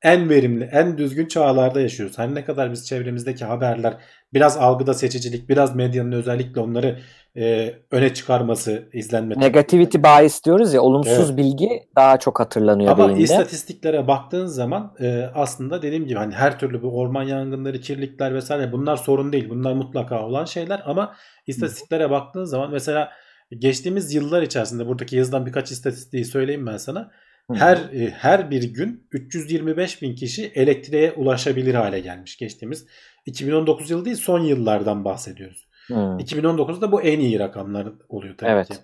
en 0.02 0.28
verimli, 0.28 0.64
en 0.64 0.98
düzgün 0.98 1.26
çağlarda 1.26 1.80
yaşıyoruz. 1.80 2.18
Her 2.18 2.34
ne 2.34 2.44
kadar 2.44 2.72
biz 2.72 2.86
çevremizdeki 2.86 3.44
haberler 3.44 3.96
biraz 4.34 4.56
algıda 4.56 4.94
seçicilik, 4.94 5.48
biraz 5.48 5.76
medyanın 5.76 6.12
özellikle 6.12 6.60
onları 6.60 6.98
e, 7.36 7.74
öne 7.90 8.14
çıkarması, 8.14 8.88
izlenme. 8.92 9.34
Negativity 9.38 9.98
bias 9.98 10.44
diyoruz 10.44 10.74
ya, 10.74 10.80
olumsuz 10.80 11.28
evet. 11.28 11.38
bilgi 11.38 11.68
daha 11.96 12.18
çok 12.18 12.40
hatırlanıyor 12.40 12.92
Ama 12.92 13.08
beyinde. 13.08 13.22
istatistiklere 13.22 14.08
baktığın 14.08 14.46
zaman 14.46 14.94
e, 15.00 15.30
aslında 15.34 15.82
dediğim 15.82 16.06
gibi 16.06 16.18
hani 16.18 16.34
her 16.34 16.58
türlü 16.58 16.82
bu 16.82 16.98
orman 16.98 17.22
yangınları, 17.22 17.80
kirlilikler 17.80 18.34
vesaire 18.34 18.72
bunlar 18.72 18.96
sorun 18.96 19.32
değil. 19.32 19.50
Bunlar 19.50 19.72
mutlaka 19.72 20.26
olan 20.26 20.44
şeyler 20.44 20.82
ama 20.86 21.14
istatistiklere 21.46 22.10
baktığın 22.10 22.44
zaman 22.44 22.70
mesela 22.70 23.10
geçtiğimiz 23.58 24.14
yıllar 24.14 24.42
içerisinde 24.42 24.86
buradaki 24.86 25.16
yazıdan 25.16 25.46
birkaç 25.46 25.70
istatistiği 25.70 26.24
söyleyeyim 26.24 26.66
ben 26.66 26.76
sana. 26.76 27.10
Her 27.54 27.76
e, 27.76 28.10
her 28.10 28.50
bir 28.50 28.62
gün 28.62 29.06
325 29.12 30.02
bin 30.02 30.14
kişi 30.14 30.52
elektriğe 30.54 31.12
ulaşabilir 31.12 31.74
hale 31.74 32.00
gelmiş 32.00 32.36
geçtiğimiz 32.36 32.86
2019 33.26 33.90
yılı 33.90 34.04
değil 34.04 34.16
son 34.16 34.40
yıllardan 34.40 35.04
bahsediyoruz. 35.04 35.66
Hmm. 35.86 36.18
2019'da 36.18 36.92
bu 36.92 37.02
en 37.02 37.20
iyi 37.20 37.38
rakamlar 37.38 37.88
oluyor 38.08 38.34
tabii 38.38 38.50
evet. 38.50 38.68
ki. 38.68 38.74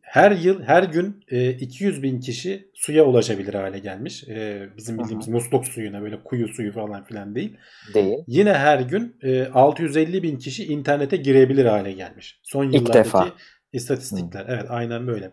Her 0.00 0.30
yıl 0.30 0.62
her 0.62 0.82
gün 0.82 1.24
e, 1.28 1.50
200 1.50 2.02
bin 2.02 2.20
kişi 2.20 2.70
suya 2.74 3.04
ulaşabilir 3.04 3.54
hale 3.54 3.78
gelmiş. 3.78 4.24
E, 4.28 4.68
bizim 4.76 4.98
bildiğimiz 4.98 5.28
Aha. 5.28 5.32
musluk 5.32 5.66
suyuna 5.66 6.02
böyle 6.02 6.22
kuyu 6.24 6.48
suyu 6.48 6.72
falan 6.72 7.04
filan 7.04 7.34
değil. 7.34 7.56
Değil. 7.94 8.18
Yine 8.26 8.52
her 8.54 8.80
gün 8.80 9.16
e, 9.22 9.46
650 9.46 10.22
bin 10.22 10.36
kişi 10.36 10.66
internete 10.66 11.16
girebilir 11.16 11.64
hale 11.64 11.92
gelmiş. 11.92 12.40
Son 12.42 12.64
yıllardaki 12.64 12.88
İlk 12.88 12.94
defa. 12.94 13.32
istatistikler. 13.72 14.44
Hmm. 14.44 14.54
Evet 14.54 14.66
aynen 14.68 15.06
böyle. 15.06 15.30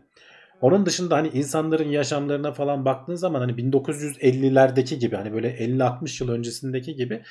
Onun 0.62 0.86
dışında 0.86 1.16
hani 1.16 1.28
insanların 1.28 1.90
yaşamlarına 1.90 2.52
falan 2.52 2.86
baktığın 2.86 3.16
zaman 3.16 3.40
hani 3.40 3.52
1950'lerdeki 3.52 4.96
gibi 5.00 5.16
hani 5.16 5.34
böyle 5.34 5.58
50-60 5.58 6.24
yıl 6.24 6.32
öncesindeki 6.32 6.96
gibi 6.96 7.22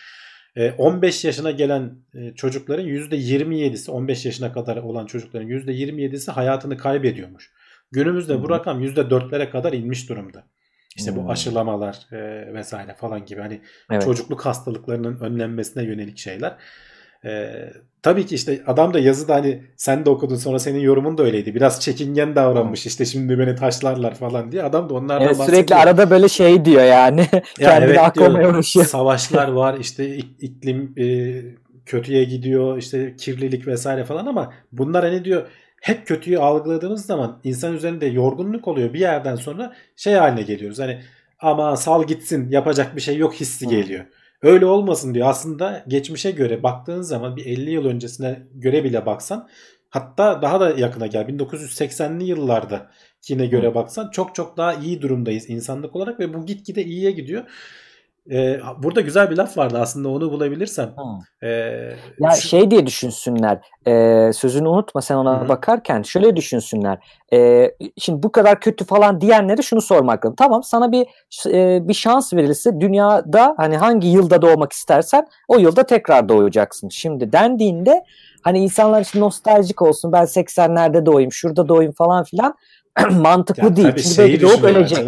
15 0.78 1.24
e, 1.24 1.28
yaşına 1.28 1.50
gelen 1.50 1.92
e, 2.14 2.34
çocukların 2.34 2.86
%27'si 2.86 3.90
15 3.90 4.24
yaşına 4.24 4.52
kadar 4.52 4.76
olan 4.76 5.06
çocukların 5.06 5.48
%27'si 5.48 6.30
hayatını 6.30 6.76
kaybediyormuş. 6.76 7.50
Günümüzde 7.92 8.34
hmm. 8.34 8.42
bu 8.42 8.50
rakam 8.50 8.84
%4'lere 8.84 9.50
kadar 9.50 9.72
inmiş 9.72 10.08
durumda. 10.08 10.44
İşte 10.96 11.10
hmm. 11.10 11.24
bu 11.24 11.30
aşılamalar 11.30 11.96
e, 12.12 12.54
vesaire 12.54 12.94
falan 12.94 13.24
gibi 13.24 13.40
hani 13.40 13.60
evet. 13.90 14.02
çocukluk 14.02 14.46
hastalıklarının 14.46 15.20
önlenmesine 15.20 15.82
yönelik 15.82 16.18
şeyler. 16.18 16.56
Ee, 17.24 17.72
tabii 18.02 18.26
ki 18.26 18.34
işte 18.34 18.62
adam 18.66 18.94
da 18.94 18.98
yazıda 18.98 19.34
hani 19.34 19.62
sen 19.76 20.06
de 20.06 20.10
okudun 20.10 20.36
sonra 20.36 20.58
senin 20.58 20.80
yorumun 20.80 21.18
da 21.18 21.22
öyleydi. 21.22 21.54
Biraz 21.54 21.80
çekingen 21.80 22.36
davranmış 22.36 22.86
işte 22.86 23.04
şimdi 23.04 23.38
beni 23.38 23.56
taşlarlar 23.56 24.14
falan 24.14 24.52
diye. 24.52 24.62
Adam 24.62 24.88
da 24.88 24.94
onlardan 24.94 25.26
evet, 25.26 25.38
bahsediyor. 25.38 25.56
Sürekli 25.56 25.74
arada 25.74 26.10
böyle 26.10 26.28
şey 26.28 26.64
diyor 26.64 26.82
yani. 26.82 27.26
ya 27.32 27.42
Kendini 27.58 27.90
evet 27.90 27.98
aklamaya 27.98 28.50
uğraşıyor. 28.50 28.86
Savaşlar 28.86 29.48
var 29.48 29.76
işte 29.80 30.16
iklim 30.16 30.94
e, 30.98 31.06
kötüye 31.86 32.24
gidiyor 32.24 32.78
işte 32.78 33.16
kirlilik 33.16 33.66
vesaire 33.66 34.04
falan 34.04 34.26
ama 34.26 34.52
bunlar 34.72 35.04
hani 35.04 35.24
diyor 35.24 35.46
hep 35.80 36.06
kötüyü 36.06 36.38
algıladığımız 36.38 37.06
zaman 37.06 37.40
insan 37.44 37.74
üzerinde 37.74 38.06
yorgunluk 38.06 38.68
oluyor. 38.68 38.92
Bir 38.92 39.00
yerden 39.00 39.36
sonra 39.36 39.72
şey 39.96 40.14
haline 40.14 40.42
geliyoruz. 40.42 40.78
Hani 40.78 41.00
ama 41.38 41.76
sal 41.76 42.06
gitsin 42.06 42.50
yapacak 42.50 42.96
bir 42.96 43.00
şey 43.00 43.16
yok 43.16 43.34
hissi 43.34 43.68
geliyor. 43.68 44.04
Öyle 44.42 44.66
olmasın 44.66 45.14
diyor. 45.14 45.28
Aslında 45.28 45.84
geçmişe 45.88 46.30
göre 46.30 46.62
baktığın 46.62 47.02
zaman 47.02 47.36
bir 47.36 47.46
50 47.46 47.70
yıl 47.70 47.84
öncesine 47.86 48.42
göre 48.54 48.84
bile 48.84 49.06
baksan 49.06 49.48
hatta 49.90 50.42
daha 50.42 50.60
da 50.60 50.70
yakına 50.70 51.06
gel 51.06 51.28
1980'li 51.28 52.24
yıllarda 52.24 52.90
yine 53.28 53.46
göre 53.46 53.74
baksan 53.74 54.10
çok 54.10 54.34
çok 54.34 54.56
daha 54.56 54.74
iyi 54.74 55.02
durumdayız 55.02 55.50
insanlık 55.50 55.96
olarak 55.96 56.20
ve 56.20 56.34
bu 56.34 56.46
gitgide 56.46 56.84
iyiye 56.84 57.10
gidiyor. 57.10 57.44
Ee, 58.32 58.60
burada 58.78 59.00
güzel 59.00 59.30
bir 59.30 59.36
laf 59.36 59.58
vardı 59.58 59.78
aslında 59.80 60.08
onu 60.08 60.32
bulabilirsem. 60.32 60.94
Ee, 61.42 61.48
ya 62.20 62.30
şu... 62.30 62.48
şey 62.48 62.70
diye 62.70 62.86
düşünsünler. 62.86 63.58
E, 63.86 64.32
sözünü 64.32 64.68
unutma 64.68 65.00
sen 65.02 65.14
ona 65.14 65.40
Hı-hı. 65.40 65.48
bakarken 65.48 66.02
şöyle 66.02 66.36
düşünsünler. 66.36 66.98
E, 67.32 67.70
şimdi 67.98 68.22
bu 68.22 68.32
kadar 68.32 68.60
kötü 68.60 68.84
falan 68.84 69.20
diyenlere 69.20 69.62
şunu 69.62 69.80
sormak 69.80 70.24
lazım. 70.24 70.36
Tamam 70.38 70.62
sana 70.62 70.92
bir 70.92 71.06
e, 71.46 71.88
bir 71.88 71.94
şans 71.94 72.34
verilse 72.34 72.80
dünyada 72.80 73.54
hani 73.56 73.76
hangi 73.76 74.08
yılda 74.08 74.42
doğmak 74.42 74.72
istersen 74.72 75.26
o 75.48 75.58
yılda 75.58 75.82
tekrar 75.82 76.28
doğacaksın. 76.28 76.88
Şimdi 76.88 77.32
dendiğinde 77.32 78.04
hani 78.42 78.58
insanlar 78.58 79.00
için 79.00 79.20
nostaljik 79.20 79.82
olsun 79.82 80.12
ben 80.12 80.24
80'lerde 80.24 81.06
doğayım 81.06 81.32
şurada 81.32 81.68
doğayım 81.68 81.92
falan 81.92 82.24
filan 82.24 82.54
mantıklı 83.10 83.64
ya, 83.64 83.76
değil. 83.76 83.92
Çünkü 83.96 84.18
belki 84.18 84.40
doğup 84.40 84.64
ölecek. 84.64 84.98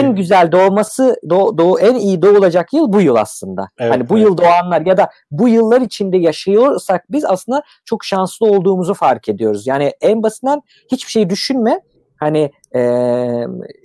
En 0.00 0.14
güzel 0.14 0.52
doğması, 0.52 1.16
doğ, 1.30 1.58
doğu, 1.58 1.80
en 1.80 1.94
iyi 1.94 2.22
doğulacak 2.22 2.72
yıl 2.72 2.92
bu 2.92 3.00
yıl 3.00 3.16
aslında. 3.16 3.68
Evet, 3.78 3.92
hani 3.92 4.08
bu 4.08 4.14
evet. 4.18 4.26
yıl 4.26 4.38
doğanlar 4.38 4.86
ya 4.86 4.96
da 4.96 5.10
bu 5.30 5.48
yıllar 5.48 5.80
içinde 5.80 6.18
yaşıyorsak 6.18 7.12
biz 7.12 7.24
aslında 7.24 7.62
çok 7.84 8.04
şanslı 8.04 8.46
olduğumuzu 8.46 8.94
fark 8.94 9.28
ediyoruz. 9.28 9.66
Yani 9.66 9.92
en 10.00 10.22
basitinden 10.22 10.62
hiçbir 10.92 11.10
şey 11.10 11.30
düşünme. 11.30 11.80
Hani 12.20 12.50
e, 12.76 12.80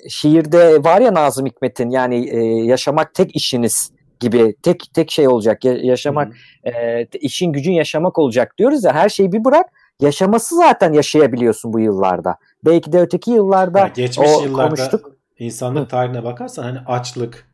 şiirde 0.10 0.84
var 0.84 1.02
ya 1.02 1.14
Nazım 1.14 1.46
Hikmet'in 1.46 1.90
yani 1.90 2.30
e, 2.30 2.40
yaşamak 2.66 3.14
tek 3.14 3.36
işiniz 3.36 3.92
gibi 4.20 4.56
tek 4.64 4.94
tek 4.94 5.12
şey 5.12 5.28
olacak 5.28 5.66
ya, 5.66 5.74
yaşamak 5.74 6.34
e, 6.64 7.06
işin 7.06 7.52
gücün 7.52 7.72
yaşamak 7.72 8.20
olacak 8.20 8.58
diyoruz 8.58 8.84
ya 8.84 8.94
her 8.94 9.10
şeyi 9.10 9.32
bir 9.32 9.46
bırak 9.46 9.66
yaşaması 10.00 10.56
zaten 10.56 10.94
yaşayabiliyorsun 10.94 11.74
bu 11.74 11.80
yıllarda. 11.80 12.36
Belki 12.66 12.92
de 12.92 13.00
öteki 13.00 13.32
yıllarda 13.32 13.80
ya 13.80 13.88
geçmiş 13.88 14.30
o 14.30 14.44
yıllarda 14.44 14.76
konuştuk. 14.76 15.18
insanlık 15.40 15.90
tarihine 15.90 16.24
bakarsan 16.24 16.64
hani 16.64 16.80
açlık, 16.80 17.48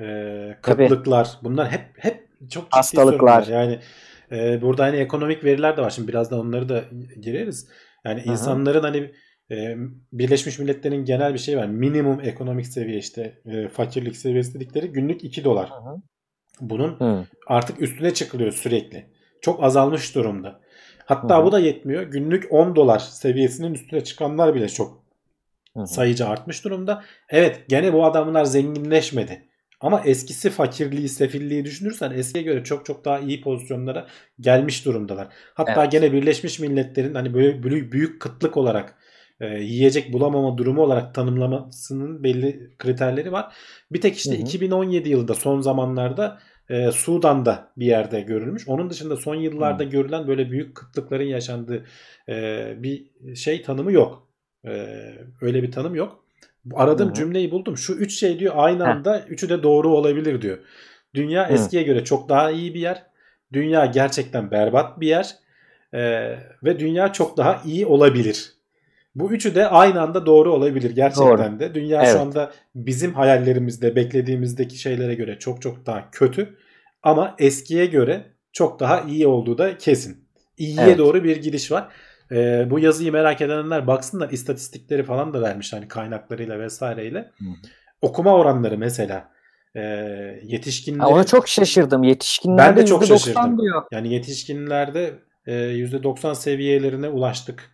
e, 0.00 0.04
kıtlıklar 0.62 1.24
Tabii. 1.24 1.44
bunlar 1.44 1.70
hep 1.70 1.84
hep 1.96 2.28
çok 2.50 2.64
ciddi 2.64 2.70
hastalıklar. 2.70 3.42
Sorunlar. 3.42 3.62
Yani 3.62 3.78
e, 4.32 4.62
burada 4.62 4.84
hani 4.84 4.96
ekonomik 4.96 5.44
veriler 5.44 5.76
de 5.76 5.82
var. 5.82 5.90
Şimdi 5.90 6.08
birazdan 6.08 6.38
onları 6.40 6.68
da 6.68 6.84
gireriz. 7.20 7.68
Yani 8.04 8.20
Hı-hı. 8.20 8.32
insanların 8.32 8.82
hani 8.82 9.12
e, 9.50 9.76
Birleşmiş 10.12 10.58
Milletler'in 10.58 11.04
genel 11.04 11.34
bir 11.34 11.38
şey 11.38 11.56
var. 11.58 11.66
Minimum 11.66 12.20
ekonomik 12.20 12.66
seviye 12.66 12.98
işte 12.98 13.40
e, 13.46 13.68
fakirlik 13.68 14.16
seviyesi 14.16 14.54
dedikleri 14.54 14.88
günlük 14.88 15.24
2 15.24 15.44
dolar. 15.44 15.70
Hı-hı. 15.70 15.96
Bunun 16.60 17.00
Hı. 17.00 17.24
artık 17.46 17.80
üstüne 17.82 18.14
çıkılıyor 18.14 18.52
sürekli. 18.52 19.06
Çok 19.40 19.64
azalmış 19.64 20.14
durumda. 20.14 20.60
Hatta 21.08 21.36
Hı-hı. 21.36 21.44
bu 21.44 21.52
da 21.52 21.58
yetmiyor. 21.58 22.02
Günlük 22.02 22.52
10 22.52 22.76
dolar 22.76 22.98
seviyesinin 22.98 23.74
üstüne 23.74 24.04
çıkanlar 24.04 24.54
bile 24.54 24.68
çok 24.68 25.02
Hı-hı. 25.74 25.86
sayıcı 25.86 26.26
artmış 26.26 26.64
durumda. 26.64 27.04
Evet 27.28 27.64
gene 27.68 27.92
bu 27.92 28.04
adamlar 28.04 28.44
zenginleşmedi. 28.44 29.48
Ama 29.80 30.02
eskisi 30.04 30.50
fakirliği, 30.50 31.08
sefilliği 31.08 31.64
düşünürsen 31.64 32.10
eskiye 32.10 32.44
göre 32.44 32.64
çok 32.64 32.86
çok 32.86 33.04
daha 33.04 33.18
iyi 33.18 33.40
pozisyonlara 33.40 34.06
gelmiş 34.40 34.84
durumdalar. 34.84 35.28
Hatta 35.54 35.82
evet. 35.82 35.92
gene 35.92 36.12
Birleşmiş 36.12 36.58
Milletler'in 36.58 37.14
hani 37.14 37.34
böyle 37.34 37.92
büyük 37.92 38.20
kıtlık 38.20 38.56
olarak 38.56 38.94
e, 39.40 39.46
yiyecek 39.46 40.12
bulamama 40.12 40.58
durumu 40.58 40.82
olarak 40.82 41.14
tanımlamasının 41.14 42.24
belli 42.24 42.70
kriterleri 42.78 43.32
var. 43.32 43.54
Bir 43.92 44.00
tek 44.00 44.16
işte 44.16 44.34
hı 44.34 44.38
hı. 44.38 44.42
2017 44.42 45.08
yılında 45.08 45.34
son 45.34 45.60
zamanlarda 45.60 46.38
e, 46.68 46.92
Sudan'da 46.92 47.72
bir 47.76 47.86
yerde 47.86 48.20
görülmüş. 48.20 48.68
Onun 48.68 48.90
dışında 48.90 49.16
son 49.16 49.34
yıllarda 49.34 49.84
hı. 49.84 49.88
görülen 49.88 50.28
böyle 50.28 50.50
büyük 50.50 50.74
kıtlıkların 50.74 51.24
yaşandığı 51.24 51.84
e, 52.28 52.74
bir 52.76 53.06
şey 53.34 53.62
tanımı 53.62 53.92
yok. 53.92 54.28
E, 54.64 54.70
öyle 55.40 55.62
bir 55.62 55.72
tanım 55.72 55.94
yok. 55.94 56.24
Aradığım 56.74 57.10
hı 57.10 57.14
cümleyi 57.14 57.50
buldum. 57.50 57.76
Şu 57.76 57.92
üç 57.92 58.18
şey 58.18 58.38
diyor 58.38 58.54
aynı 58.56 58.88
anda 58.88 59.16
Heh. 59.16 59.30
üçü 59.30 59.48
de 59.48 59.62
doğru 59.62 59.88
olabilir 59.88 60.42
diyor. 60.42 60.58
Dünya 61.14 61.48
hı. 61.48 61.52
eskiye 61.52 61.82
göre 61.82 62.04
çok 62.04 62.28
daha 62.28 62.50
iyi 62.50 62.74
bir 62.74 62.80
yer. 62.80 63.02
Dünya 63.52 63.86
gerçekten 63.86 64.50
berbat 64.50 65.00
bir 65.00 65.06
yer. 65.06 65.36
E, 65.94 66.00
ve 66.64 66.78
dünya 66.78 67.12
çok 67.12 67.36
daha 67.36 67.62
iyi 67.64 67.86
olabilir. 67.86 68.57
Bu 69.14 69.32
üçü 69.32 69.54
de 69.54 69.68
aynı 69.68 70.00
anda 70.00 70.26
doğru 70.26 70.52
olabilir 70.52 70.90
gerçekten 70.90 71.52
doğru. 71.52 71.60
de. 71.60 71.74
Dünya 71.74 72.02
evet. 72.02 72.12
şu 72.12 72.20
anda 72.20 72.52
bizim 72.74 73.14
hayallerimizde, 73.14 73.96
beklediğimizdeki 73.96 74.78
şeylere 74.78 75.14
göre 75.14 75.38
çok 75.38 75.62
çok 75.62 75.86
daha 75.86 76.10
kötü. 76.10 76.56
Ama 77.02 77.34
eskiye 77.38 77.86
göre 77.86 78.24
çok 78.52 78.80
daha 78.80 79.00
iyi 79.00 79.26
olduğu 79.26 79.58
da 79.58 79.78
kesin. 79.78 80.28
İyiye 80.56 80.82
evet. 80.82 80.98
doğru 80.98 81.24
bir 81.24 81.36
gidiş 81.36 81.72
var. 81.72 81.88
Ee, 82.32 82.66
bu 82.70 82.78
yazıyı 82.78 83.12
merak 83.12 83.40
edenler 83.40 83.86
baksınlar 83.86 84.30
istatistikleri 84.30 85.04
falan 85.04 85.34
da 85.34 85.42
vermiş 85.42 85.72
hani 85.72 85.88
kaynaklarıyla 85.88 86.58
vesaireyle. 86.58 87.18
Hı. 87.18 87.44
Okuma 88.02 88.34
oranları 88.34 88.78
mesela 88.78 89.30
e, 89.74 89.80
yetişkinler. 90.42 91.04
Ona 91.04 91.24
çok 91.24 91.48
şaşırdım. 91.48 92.02
Yetişkinlerde 92.02 92.76
ben 92.76 92.82
de 92.82 92.86
çok 92.86 93.04
şaşırdım. 93.06 93.60
Diyor. 93.60 93.82
Yani 93.92 94.12
yetişkinlerde 94.14 95.18
e, 95.46 95.52
%90 95.52 96.34
seviyelerine 96.34 97.08
ulaştık 97.08 97.70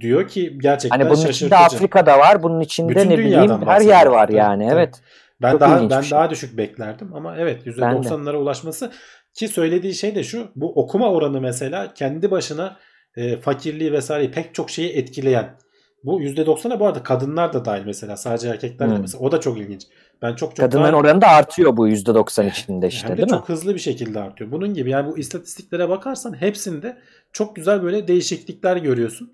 diyor 0.00 0.28
ki 0.28 0.58
gerçekten 0.62 0.98
hani 0.98 1.10
bunun 1.10 1.26
içinde 1.26 1.56
Afrika'da 1.56 2.18
var. 2.18 2.42
Bunun 2.42 2.60
içinde 2.60 2.88
Bütün 2.88 3.10
ne 3.10 3.18
bileyim 3.18 3.66
her 3.66 3.80
yer 3.80 4.06
var 4.06 4.28
yani. 4.28 4.68
Tabii. 4.68 4.74
Evet. 4.74 5.00
Ben 5.42 5.50
Çok 5.50 5.60
daha 5.60 5.90
ben 5.90 6.00
şey. 6.00 6.10
daha 6.10 6.30
düşük 6.30 6.56
beklerdim 6.58 7.14
ama 7.14 7.36
evet 7.36 7.66
%90'lara 7.66 8.36
ulaşması 8.36 8.92
ki 9.34 9.48
söylediği 9.48 9.94
şey 9.94 10.14
de 10.14 10.24
şu. 10.24 10.50
Bu 10.56 10.72
okuma 10.72 11.12
oranı 11.12 11.40
mesela 11.40 11.94
kendi 11.94 12.30
başına 12.30 12.76
e, 13.16 13.36
fakirliği 13.40 13.92
vesaire 13.92 14.30
pek 14.30 14.54
çok 14.54 14.70
şeyi 14.70 14.92
etkileyen. 14.92 15.56
Bu 16.04 16.22
%90'a 16.22 16.80
bu 16.80 16.86
arada 16.86 17.02
kadınlar 17.02 17.52
da 17.52 17.64
dahil 17.64 17.82
mesela. 17.86 18.16
Sadece 18.16 18.48
erkekler 18.48 18.90
de 18.90 18.94
hmm. 18.94 19.00
mesela. 19.00 19.24
O 19.24 19.32
da 19.32 19.40
çok 19.40 19.58
ilginç. 19.58 19.82
Ben 20.22 20.34
çok 20.34 20.56
çok 20.56 20.56
Kadınların 20.56 20.92
daha... 20.92 21.00
oranı 21.00 21.20
da 21.20 21.28
artıyor 21.28 21.76
bu 21.76 21.88
%90 21.88 22.50
içinde 22.50 22.88
işte 22.88 23.08
Hem 23.08 23.12
de 23.12 23.16
değil 23.16 23.28
çok 23.28 23.48
mi? 23.48 23.52
hızlı 23.52 23.74
bir 23.74 23.80
şekilde 23.80 24.20
artıyor. 24.20 24.52
Bunun 24.52 24.74
gibi 24.74 24.90
yani 24.90 25.12
bu 25.12 25.18
istatistiklere 25.18 25.88
bakarsan 25.88 26.40
hepsinde 26.40 26.98
çok 27.32 27.56
güzel 27.56 27.82
böyle 27.82 28.08
değişiklikler 28.08 28.76
görüyorsun. 28.76 29.32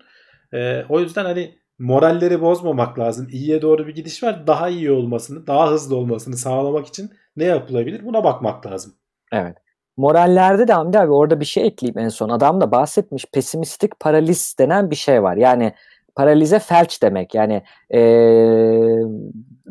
E, 0.53 0.83
o 0.89 0.99
yüzden 0.99 1.25
hani 1.25 1.55
moralleri 1.79 2.41
bozmamak 2.41 2.99
lazım. 2.99 3.27
İyiye 3.31 3.61
doğru 3.61 3.87
bir 3.87 3.95
gidiş 3.95 4.23
var. 4.23 4.47
Daha 4.47 4.69
iyi 4.69 4.91
olmasını, 4.91 5.47
daha 5.47 5.71
hızlı 5.71 5.95
olmasını 5.95 6.37
sağlamak 6.37 6.87
için 6.87 7.11
ne 7.37 7.43
yapılabilir? 7.43 8.05
Buna 8.05 8.23
bakmak 8.23 8.65
lazım. 8.65 8.93
Evet. 9.31 9.57
Morallerde 9.97 10.67
de 10.67 10.73
Hamdi 10.73 10.99
abi 10.99 11.11
orada 11.11 11.39
bir 11.39 11.45
şey 11.45 11.67
ekleyeyim 11.67 11.99
en 11.99 12.09
son. 12.09 12.29
Adam 12.29 12.61
da 12.61 12.71
bahsetmiş 12.71 13.25
pesimistik 13.33 13.99
paraliz 13.99 14.55
denen 14.59 14.91
bir 14.91 14.95
şey 14.95 15.23
var. 15.23 15.37
Yani 15.37 15.73
paralize 16.15 16.59
felç 16.59 17.01
demek. 17.03 17.35
Yani 17.35 17.63
ee, 17.93 19.01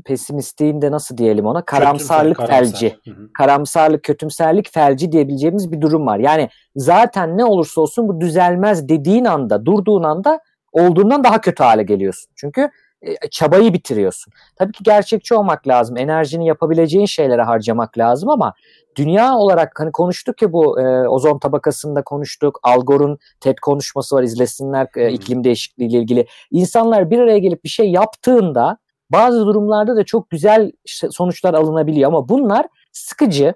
pesimistiğin 0.05 0.83
de 0.83 0.91
nasıl 0.91 1.17
diyelim 1.17 1.47
ona 1.47 1.65
karamsarlık 1.65 2.37
Kötümser, 2.37 2.59
felci. 2.59 2.89
Karamsar. 3.05 3.33
Karamsarlık, 3.33 4.03
kötümserlik 4.03 4.73
felci 4.73 5.13
diyebileceğimiz 5.13 5.73
bir 5.73 5.81
durum 5.81 6.07
var. 6.07 6.19
Yani 6.19 6.49
zaten 6.77 7.39
ne 7.39 7.45
olursa 7.45 7.81
olsun 7.81 8.09
bu 8.09 8.21
düzelmez 8.21 8.89
dediğin 8.89 9.25
anda, 9.25 9.67
durduğun 9.67 10.03
anda 10.03 10.41
olduğundan 10.73 11.25
daha 11.25 11.41
kötü 11.41 11.63
hale 11.63 11.83
geliyorsun. 11.83 12.33
Çünkü 12.37 12.71
e, 13.03 13.29
çabayı 13.31 13.73
bitiriyorsun. 13.73 14.33
Tabii 14.57 14.73
ki 14.73 14.85
gerçekçi 14.85 15.35
olmak 15.35 15.69
lazım. 15.69 15.97
Enerjini 15.97 16.47
yapabileceğin 16.47 17.07
şeylere 17.07 17.43
harcamak 17.43 17.99
lazım 17.99 18.29
ama 18.31 18.55
dünya 18.97 19.35
olarak 19.35 19.81
hani 19.81 19.93
konuştuk 19.93 20.43
ya 20.43 20.53
bu 20.53 20.81
e, 20.81 21.09
ozon 21.09 21.39
tabakasında 21.39 22.03
konuştuk. 22.03 22.61
Al 22.63 22.81
Gore'un 22.81 23.19
TED 23.41 23.59
konuşması 23.63 24.17
var 24.17 24.23
izlesinler 24.23 24.89
e, 24.97 25.13
iklim 25.13 25.45
değişikliği 25.45 25.87
ile 25.87 25.99
ilgili. 25.99 26.27
İnsanlar 26.51 27.11
bir 27.11 27.19
araya 27.19 27.39
gelip 27.39 27.65
bir 27.65 27.69
şey 27.69 27.91
yaptığında 27.91 28.79
bazı 29.11 29.47
durumlarda 29.47 29.97
da 29.97 30.05
çok 30.05 30.31
güzel 30.31 30.73
sonuçlar 31.11 31.55
alınabiliyor 31.55 32.09
ama 32.09 32.29
bunlar 32.29 32.67
sıkıcı, 32.93 33.55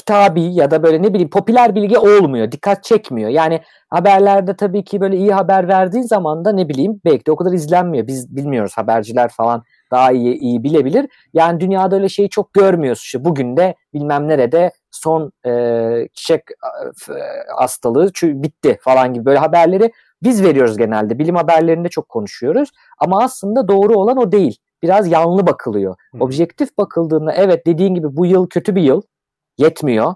kitabi 0.00 0.42
ya 0.42 0.70
da 0.70 0.82
böyle 0.82 1.02
ne 1.02 1.08
bileyim 1.14 1.30
popüler 1.30 1.74
bilgi 1.74 1.98
olmuyor. 1.98 2.52
Dikkat 2.52 2.84
çekmiyor. 2.84 3.30
Yani 3.30 3.60
haberlerde 3.90 4.56
tabii 4.56 4.84
ki 4.84 5.00
böyle 5.00 5.16
iyi 5.16 5.32
haber 5.32 5.68
verdiğin 5.68 6.04
zaman 6.04 6.44
da 6.44 6.52
ne 6.52 6.68
bileyim 6.68 7.00
belki 7.04 7.26
de 7.26 7.32
o 7.32 7.36
kadar 7.36 7.52
izlenmiyor. 7.52 8.06
Biz 8.06 8.36
bilmiyoruz 8.36 8.72
haberciler 8.76 9.28
falan 9.28 9.62
daha 9.90 10.12
iyi 10.12 10.34
iyi 10.34 10.62
bilebilir. 10.62 11.06
Yani 11.34 11.60
dünyada 11.60 11.96
öyle 11.96 12.08
şeyi 12.08 12.28
çok 12.28 12.52
görmüyoruz. 12.52 13.02
İşte 13.02 13.24
bugün 13.24 13.56
de 13.56 13.74
bilmem 13.94 14.28
nerede 14.28 14.72
son 14.90 15.32
e, 15.46 16.08
çiçek 16.14 16.42
e, 17.08 17.14
hastalığı 17.56 18.10
bitti 18.22 18.78
falan 18.80 19.12
gibi 19.14 19.24
böyle 19.24 19.38
haberleri 19.38 19.92
biz 20.22 20.44
veriyoruz 20.44 20.76
genelde. 20.76 21.18
Bilim 21.18 21.36
haberlerinde 21.36 21.88
çok 21.88 22.08
konuşuyoruz. 22.08 22.70
Ama 22.98 23.22
aslında 23.22 23.68
doğru 23.68 23.94
olan 23.94 24.16
o 24.16 24.32
değil. 24.32 24.56
Biraz 24.82 25.08
yanlı 25.08 25.46
bakılıyor. 25.46 25.96
Objektif 26.20 26.78
bakıldığında 26.78 27.32
evet 27.32 27.66
dediğin 27.66 27.94
gibi 27.94 28.16
bu 28.16 28.26
yıl 28.26 28.46
kötü 28.46 28.74
bir 28.74 28.82
yıl 28.82 29.02
yetmiyor. 29.60 30.14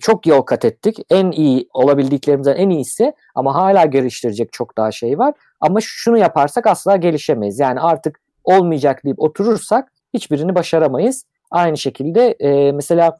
Çok 0.00 0.26
yol 0.26 0.42
kat 0.42 0.64
ettik. 0.64 0.98
En 1.10 1.30
iyi 1.30 1.68
olabildiklerimizden 1.74 2.56
en 2.56 2.70
iyisi 2.70 3.12
ama 3.34 3.54
hala 3.54 3.84
geliştirecek 3.84 4.52
çok 4.52 4.76
daha 4.76 4.92
şey 4.92 5.18
var. 5.18 5.34
Ama 5.60 5.78
şunu 5.82 6.18
yaparsak 6.18 6.66
asla 6.66 6.96
gelişemeyiz. 6.96 7.58
Yani 7.58 7.80
artık 7.80 8.20
olmayacak 8.44 9.04
deyip 9.04 9.20
oturursak 9.20 9.92
hiçbirini 10.14 10.54
başaramayız. 10.54 11.24
Aynı 11.50 11.78
şekilde 11.78 12.36
e, 12.40 12.72
mesela 12.72 13.18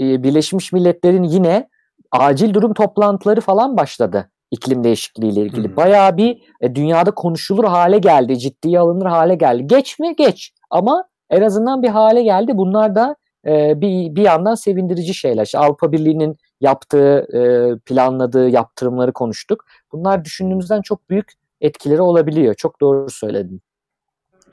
e, 0.00 0.22
Birleşmiş 0.22 0.72
Milletler'in 0.72 1.22
yine 1.22 1.68
acil 2.10 2.54
durum 2.54 2.74
toplantıları 2.74 3.40
falan 3.40 3.76
başladı 3.76 4.28
iklim 4.52 4.84
değişikliği 4.84 5.32
ile 5.32 5.40
ilgili. 5.40 5.68
Hmm. 5.68 5.76
Bayağı 5.76 6.16
bir 6.16 6.42
e, 6.60 6.74
dünyada 6.74 7.10
konuşulur 7.10 7.64
hale 7.64 7.98
geldi, 7.98 8.38
ciddiye 8.38 8.80
alınır 8.80 9.06
hale 9.06 9.34
geldi. 9.34 9.66
Geç 9.66 9.98
mi? 9.98 10.16
Geç. 10.16 10.52
Ama 10.70 11.04
en 11.30 11.42
azından 11.42 11.82
bir 11.82 11.88
hale 11.88 12.22
geldi. 12.22 12.52
Bunlar 12.54 12.94
da 12.94 13.16
e, 13.46 13.80
bir, 13.80 14.16
bir 14.16 14.22
yandan 14.22 14.54
sevindirici 14.54 15.14
şeyler. 15.14 15.44
İşte 15.44 15.58
Avrupa 15.58 15.92
Birliği'nin 15.92 16.38
yaptığı, 16.60 17.18
e, 17.18 17.42
planladığı 17.78 18.48
yaptırımları 18.48 19.12
konuştuk. 19.12 19.64
Bunlar 19.92 20.24
düşündüğümüzden 20.24 20.82
çok 20.82 21.10
büyük 21.10 21.32
etkileri 21.60 22.02
olabiliyor. 22.02 22.54
Çok 22.54 22.80
doğru 22.80 23.10
söyledin. 23.10 23.62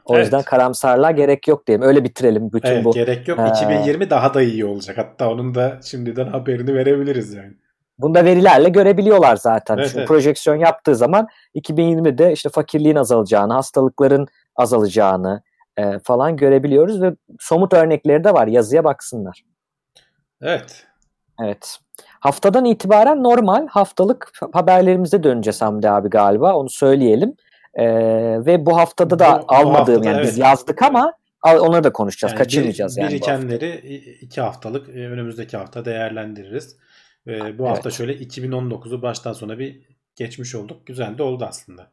O 0.06 0.16
evet. 0.16 0.26
yüzden 0.26 0.42
karamsarlığa 0.42 1.12
gerek 1.12 1.48
yok 1.48 1.68
diyeyim. 1.68 1.82
Öyle 1.82 2.04
bitirelim 2.04 2.54
bütün 2.54 2.70
evet, 2.70 2.86
bu. 2.86 2.92
Gerek 2.92 3.28
yok. 3.28 3.40
Ee, 3.40 3.50
2020 3.50 4.10
daha 4.10 4.34
da 4.34 4.42
iyi 4.42 4.66
olacak. 4.66 4.98
Hatta 4.98 5.30
onun 5.30 5.56
da 5.56 5.80
şimdiden 5.84 6.28
haberini 6.28 6.74
verebiliriz 6.74 7.34
yani. 7.34 7.54
Bunda 8.00 8.26
verilerle 8.26 8.70
görebiliyorlar 8.70 9.36
zaten. 9.36 9.78
Evet, 9.78 9.86
Çünkü 9.88 10.00
evet. 10.00 10.08
projeksiyon 10.08 10.58
yaptığı 10.58 10.96
zaman 10.96 11.28
2020'de 11.56 12.34
işte 12.34 12.50
fakirliğin 12.50 12.96
azalacağını, 12.96 13.54
hastalıkların 13.54 14.28
azalacağını 14.56 15.42
e, 15.80 16.00
falan 16.04 16.38
görebiliyoruz 16.38 17.02
ve 17.02 17.16
somut 17.40 17.74
örnekleri 17.74 18.24
de 18.24 18.34
var. 18.34 18.48
Yazıya 18.48 18.84
baksınlar. 18.84 19.44
Evet. 20.42 20.88
Evet. 21.42 21.80
Haftadan 22.20 22.66
itibaren 22.66 23.24
normal 23.24 23.68
haftalık 23.68 24.32
haberlerimize 24.54 25.24
döneceğiz 25.24 25.62
Hamdi 25.62 25.90
abi 25.90 26.10
galiba. 26.10 26.54
Onu 26.56 26.70
söyleyelim. 26.70 27.36
Ee, 27.74 27.86
ve 28.46 28.66
bu 28.66 28.78
haftada 28.78 29.20
da 29.20 29.42
bu, 29.42 29.56
almadığım 29.56 29.74
bu 29.74 29.78
haftada, 29.78 30.08
yani 30.08 30.18
evet. 30.18 30.28
biz 30.28 30.38
yazdık 30.38 30.82
ama 30.82 31.14
onları 31.44 31.84
da 31.84 31.94
konuşacağız. 31.94 32.32
Yani 32.32 32.38
Kaçırmayacağız 32.38 32.98
bir, 32.98 33.02
yani. 33.02 33.12
Birikenleri 33.12 33.76
iki 34.22 34.42
haftalık 34.42 34.90
e, 34.90 35.08
önümüzdeki 35.08 35.58
hafta 35.58 35.86
değerlendiririz. 35.86 36.78
Ee, 37.28 37.40
bu 37.40 37.44
evet. 37.44 37.60
hafta 37.60 37.92
şöyle 37.92 38.14
2019'u 38.14 39.02
baştan 39.02 39.34
sona 39.34 39.60
bir 39.60 39.82
geçmiş 40.16 40.56
olduk. 40.56 40.88
Güzel 40.88 41.18
de 41.18 41.24
oldu 41.24 41.46
aslında. 41.48 41.92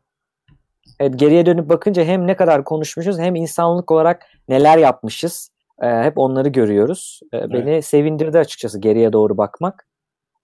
Evet, 1.01 1.19
geriye 1.19 1.47
dönüp 1.47 1.69
bakınca 1.69 2.05
hem 2.05 2.27
ne 2.27 2.37
kadar 2.37 2.65
konuşmuşuz 2.65 3.19
hem 3.19 3.35
insanlık 3.35 3.91
olarak 3.91 4.27
neler 4.49 4.79
yapmışız. 4.79 5.51
E, 5.83 6.03
hep 6.03 6.19
onları 6.19 6.49
görüyoruz. 6.49 7.21
E, 7.35 7.51
beni 7.51 7.71
evet. 7.71 7.85
sevindirdi 7.85 8.39
açıkçası 8.39 8.81
geriye 8.81 9.13
doğru 9.13 9.39
bakmak. 9.39 9.87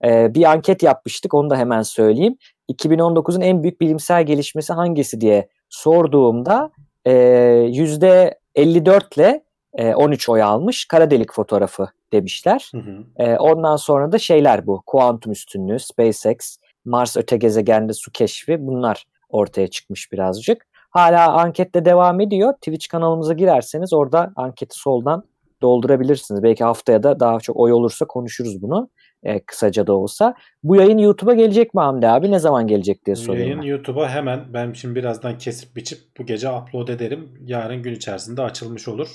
E, 0.05 0.33
bir 0.33 0.43
anket 0.43 0.83
yapmıştık 0.83 1.33
onu 1.33 1.49
da 1.49 1.57
hemen 1.57 1.81
söyleyeyim. 1.81 2.37
2019'un 2.71 3.41
en 3.41 3.63
büyük 3.63 3.81
bilimsel 3.81 4.25
gelişmesi 4.25 4.73
hangisi 4.73 5.21
diye 5.21 5.47
sorduğumda 5.69 6.71
e, 7.05 7.13
%54 7.13 9.15
ile 9.15 9.43
e, 9.73 9.95
13 9.95 10.29
oy 10.29 10.43
almış 10.43 10.85
kara 10.85 11.11
delik 11.11 11.33
fotoğrafı 11.33 11.87
demişler. 12.13 12.71
Hı 12.73 12.77
hı. 12.77 13.03
E, 13.17 13.37
ondan 13.37 13.75
sonra 13.75 14.11
da 14.11 14.17
şeyler 14.17 14.67
bu 14.67 14.83
kuantum 14.85 15.31
üstünlüğü, 15.31 15.79
SpaceX, 15.79 16.57
Mars 16.85 17.17
öte 17.17 17.37
gezegende 17.37 17.93
su 17.93 18.11
keşfi 18.11 18.67
bunlar 18.67 19.05
ortaya 19.33 19.67
çıkmış 19.67 20.11
birazcık. 20.11 20.65
Hala 20.89 21.33
ankette 21.33 21.85
devam 21.85 22.21
ediyor. 22.21 22.53
Twitch 22.53 22.87
kanalımıza 22.87 23.33
girerseniz 23.33 23.93
orada 23.93 24.33
anketi 24.35 24.79
soldan 24.79 25.23
doldurabilirsiniz. 25.61 26.43
Belki 26.43 26.63
haftaya 26.63 27.03
da 27.03 27.19
daha 27.19 27.39
çok 27.39 27.57
oy 27.57 27.73
olursa 27.73 28.05
konuşuruz 28.05 28.61
bunu. 28.61 28.89
E, 29.23 29.39
kısaca 29.39 29.87
da 29.87 29.93
olsa. 29.93 30.35
Bu 30.63 30.75
yayın 30.75 30.97
YouTube'a 30.97 31.33
gelecek 31.33 31.73
mi 31.73 31.81
Hamdi 31.81 32.07
abi? 32.07 32.31
Ne 32.31 32.39
zaman 32.39 32.67
gelecek 32.67 33.05
diye 33.05 33.15
soruyorum. 33.15 33.51
Yayın 33.51 33.61
YouTube'a 33.61 34.09
hemen 34.09 34.39
ben 34.53 34.73
şimdi 34.73 34.95
birazdan 34.95 35.37
kesip 35.37 35.75
biçip 35.75 35.99
bu 36.17 36.25
gece 36.25 36.49
upload 36.51 36.87
ederim. 36.87 37.29
Yarın 37.41 37.83
gün 37.83 37.93
içerisinde 37.93 38.41
açılmış 38.41 38.87
olur. 38.87 39.07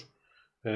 Ee, 0.67 0.71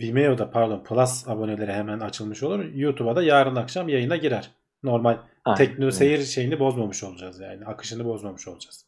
Vimeo'da 0.00 0.50
pardon 0.50 0.84
Plus 0.84 1.28
aboneleri 1.28 1.72
hemen 1.72 2.00
açılmış 2.00 2.42
olur. 2.42 2.64
YouTube'a 2.74 3.16
da 3.16 3.22
yarın 3.22 3.56
akşam 3.56 3.88
yayına 3.88 4.16
girer. 4.16 4.50
Normal 4.82 5.16
Aynen. 5.44 5.56
tekno 5.56 5.90
seyir 5.90 6.22
şeyini 6.22 6.60
bozmamış 6.60 7.04
olacağız 7.04 7.40
yani. 7.40 7.64
Akışını 7.64 8.04
bozmamış 8.04 8.48
olacağız. 8.48 8.84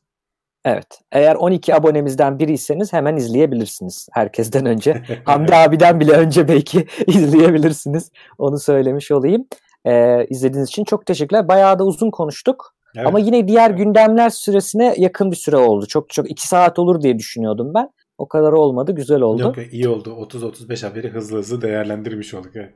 Evet. 0.64 1.00
Eğer 1.12 1.34
12 1.34 1.74
abonemizden 1.74 2.38
biriyseniz 2.38 2.92
hemen 2.92 3.16
izleyebilirsiniz. 3.16 4.08
Herkesten 4.12 4.66
önce. 4.66 5.02
Hamdi 5.24 5.54
abiden 5.54 6.00
bile 6.00 6.12
önce 6.12 6.48
belki 6.48 6.86
izleyebilirsiniz. 7.06 8.10
Onu 8.38 8.58
söylemiş 8.58 9.10
olayım. 9.10 9.46
Ee, 9.84 10.26
izlediğiniz 10.30 10.68
için 10.68 10.84
çok 10.84 11.06
teşekkürler. 11.06 11.48
Bayağı 11.48 11.78
da 11.78 11.84
uzun 11.84 12.10
konuştuk. 12.10 12.74
Evet. 12.96 13.06
Ama 13.06 13.18
yine 13.18 13.48
diğer 13.48 13.70
gündemler 13.70 14.30
süresine 14.30 14.94
yakın 14.98 15.30
bir 15.30 15.36
süre 15.36 15.56
oldu. 15.56 15.86
Çok 15.86 16.10
çok 16.10 16.30
2 16.30 16.48
saat 16.48 16.78
olur 16.78 17.02
diye 17.02 17.18
düşünüyordum 17.18 17.74
ben. 17.74 17.90
O 18.18 18.28
kadar 18.28 18.52
olmadı. 18.52 18.92
Güzel 18.92 19.20
oldu. 19.20 19.42
Yok 19.42 19.56
iyi 19.72 19.88
oldu. 19.88 20.10
30-35 20.10 20.86
haberi 20.86 21.08
hızlı 21.08 21.38
hızlı 21.38 21.62
değerlendirmiş 21.62 22.34
olduk. 22.34 22.56
Evet. 22.56 22.74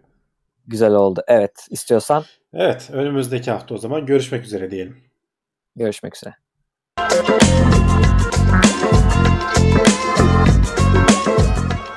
Güzel 0.66 0.93
oldu. 0.93 1.22
Evet. 1.28 1.66
istiyorsan. 1.70 2.24
Evet. 2.55 2.90
Önümüzdeki 2.93 3.51
hafta 3.51 3.74
o 3.74 3.78
zaman 3.78 4.06
görüşmek 4.06 4.44
üzere 4.44 4.70
diyelim. 4.70 4.97
Görüşmek 5.76 6.16
üzere. 6.16 6.34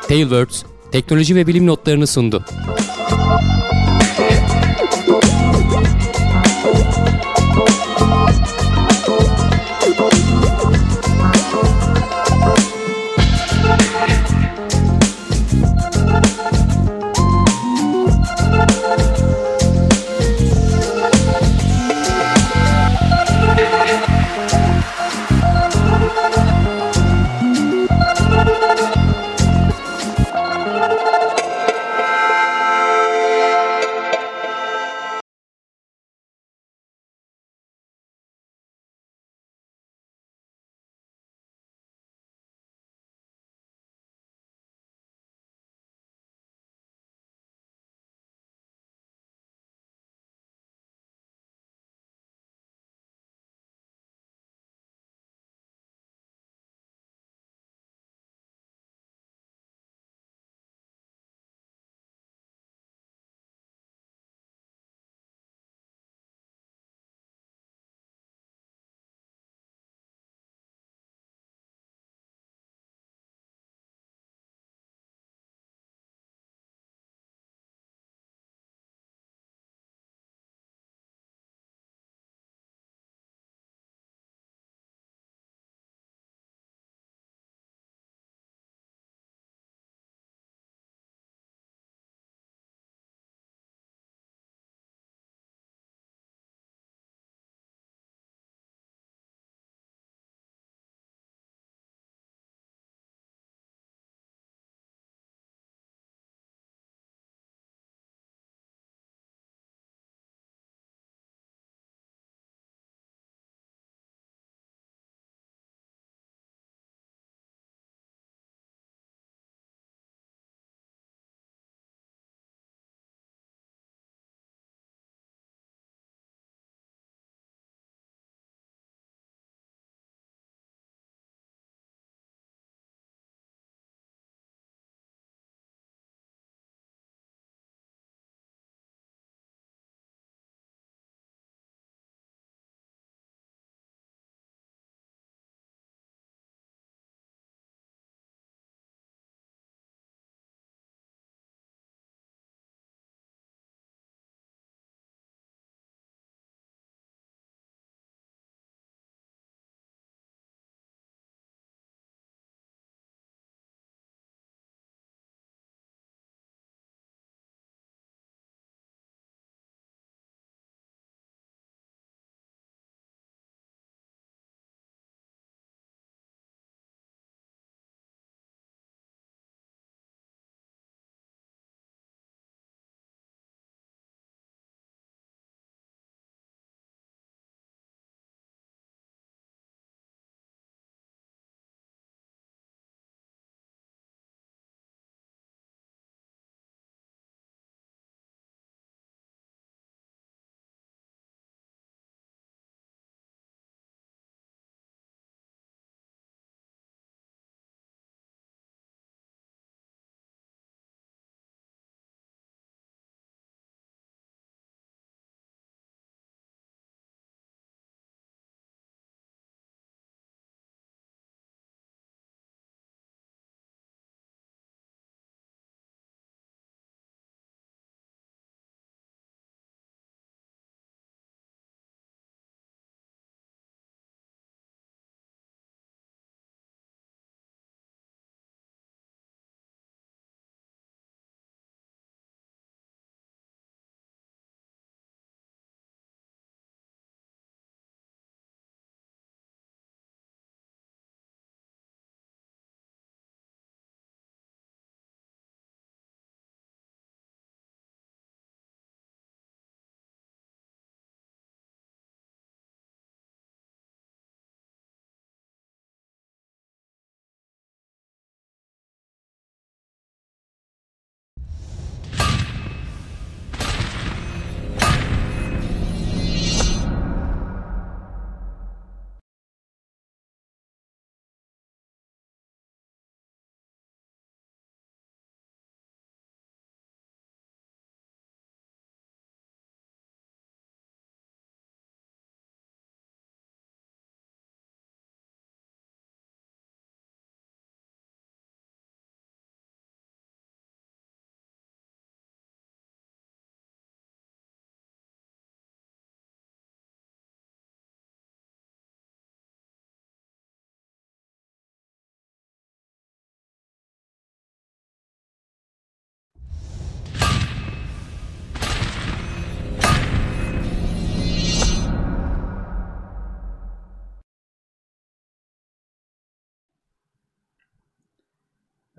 Tailwords, 0.07 0.63
teknoloji 0.91 1.35
ve 1.35 1.47
bilim 1.47 1.67
notlarını 1.67 2.07
sundu. 2.07 2.45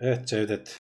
Evet 0.00 0.26
Cevdet. 0.26 0.78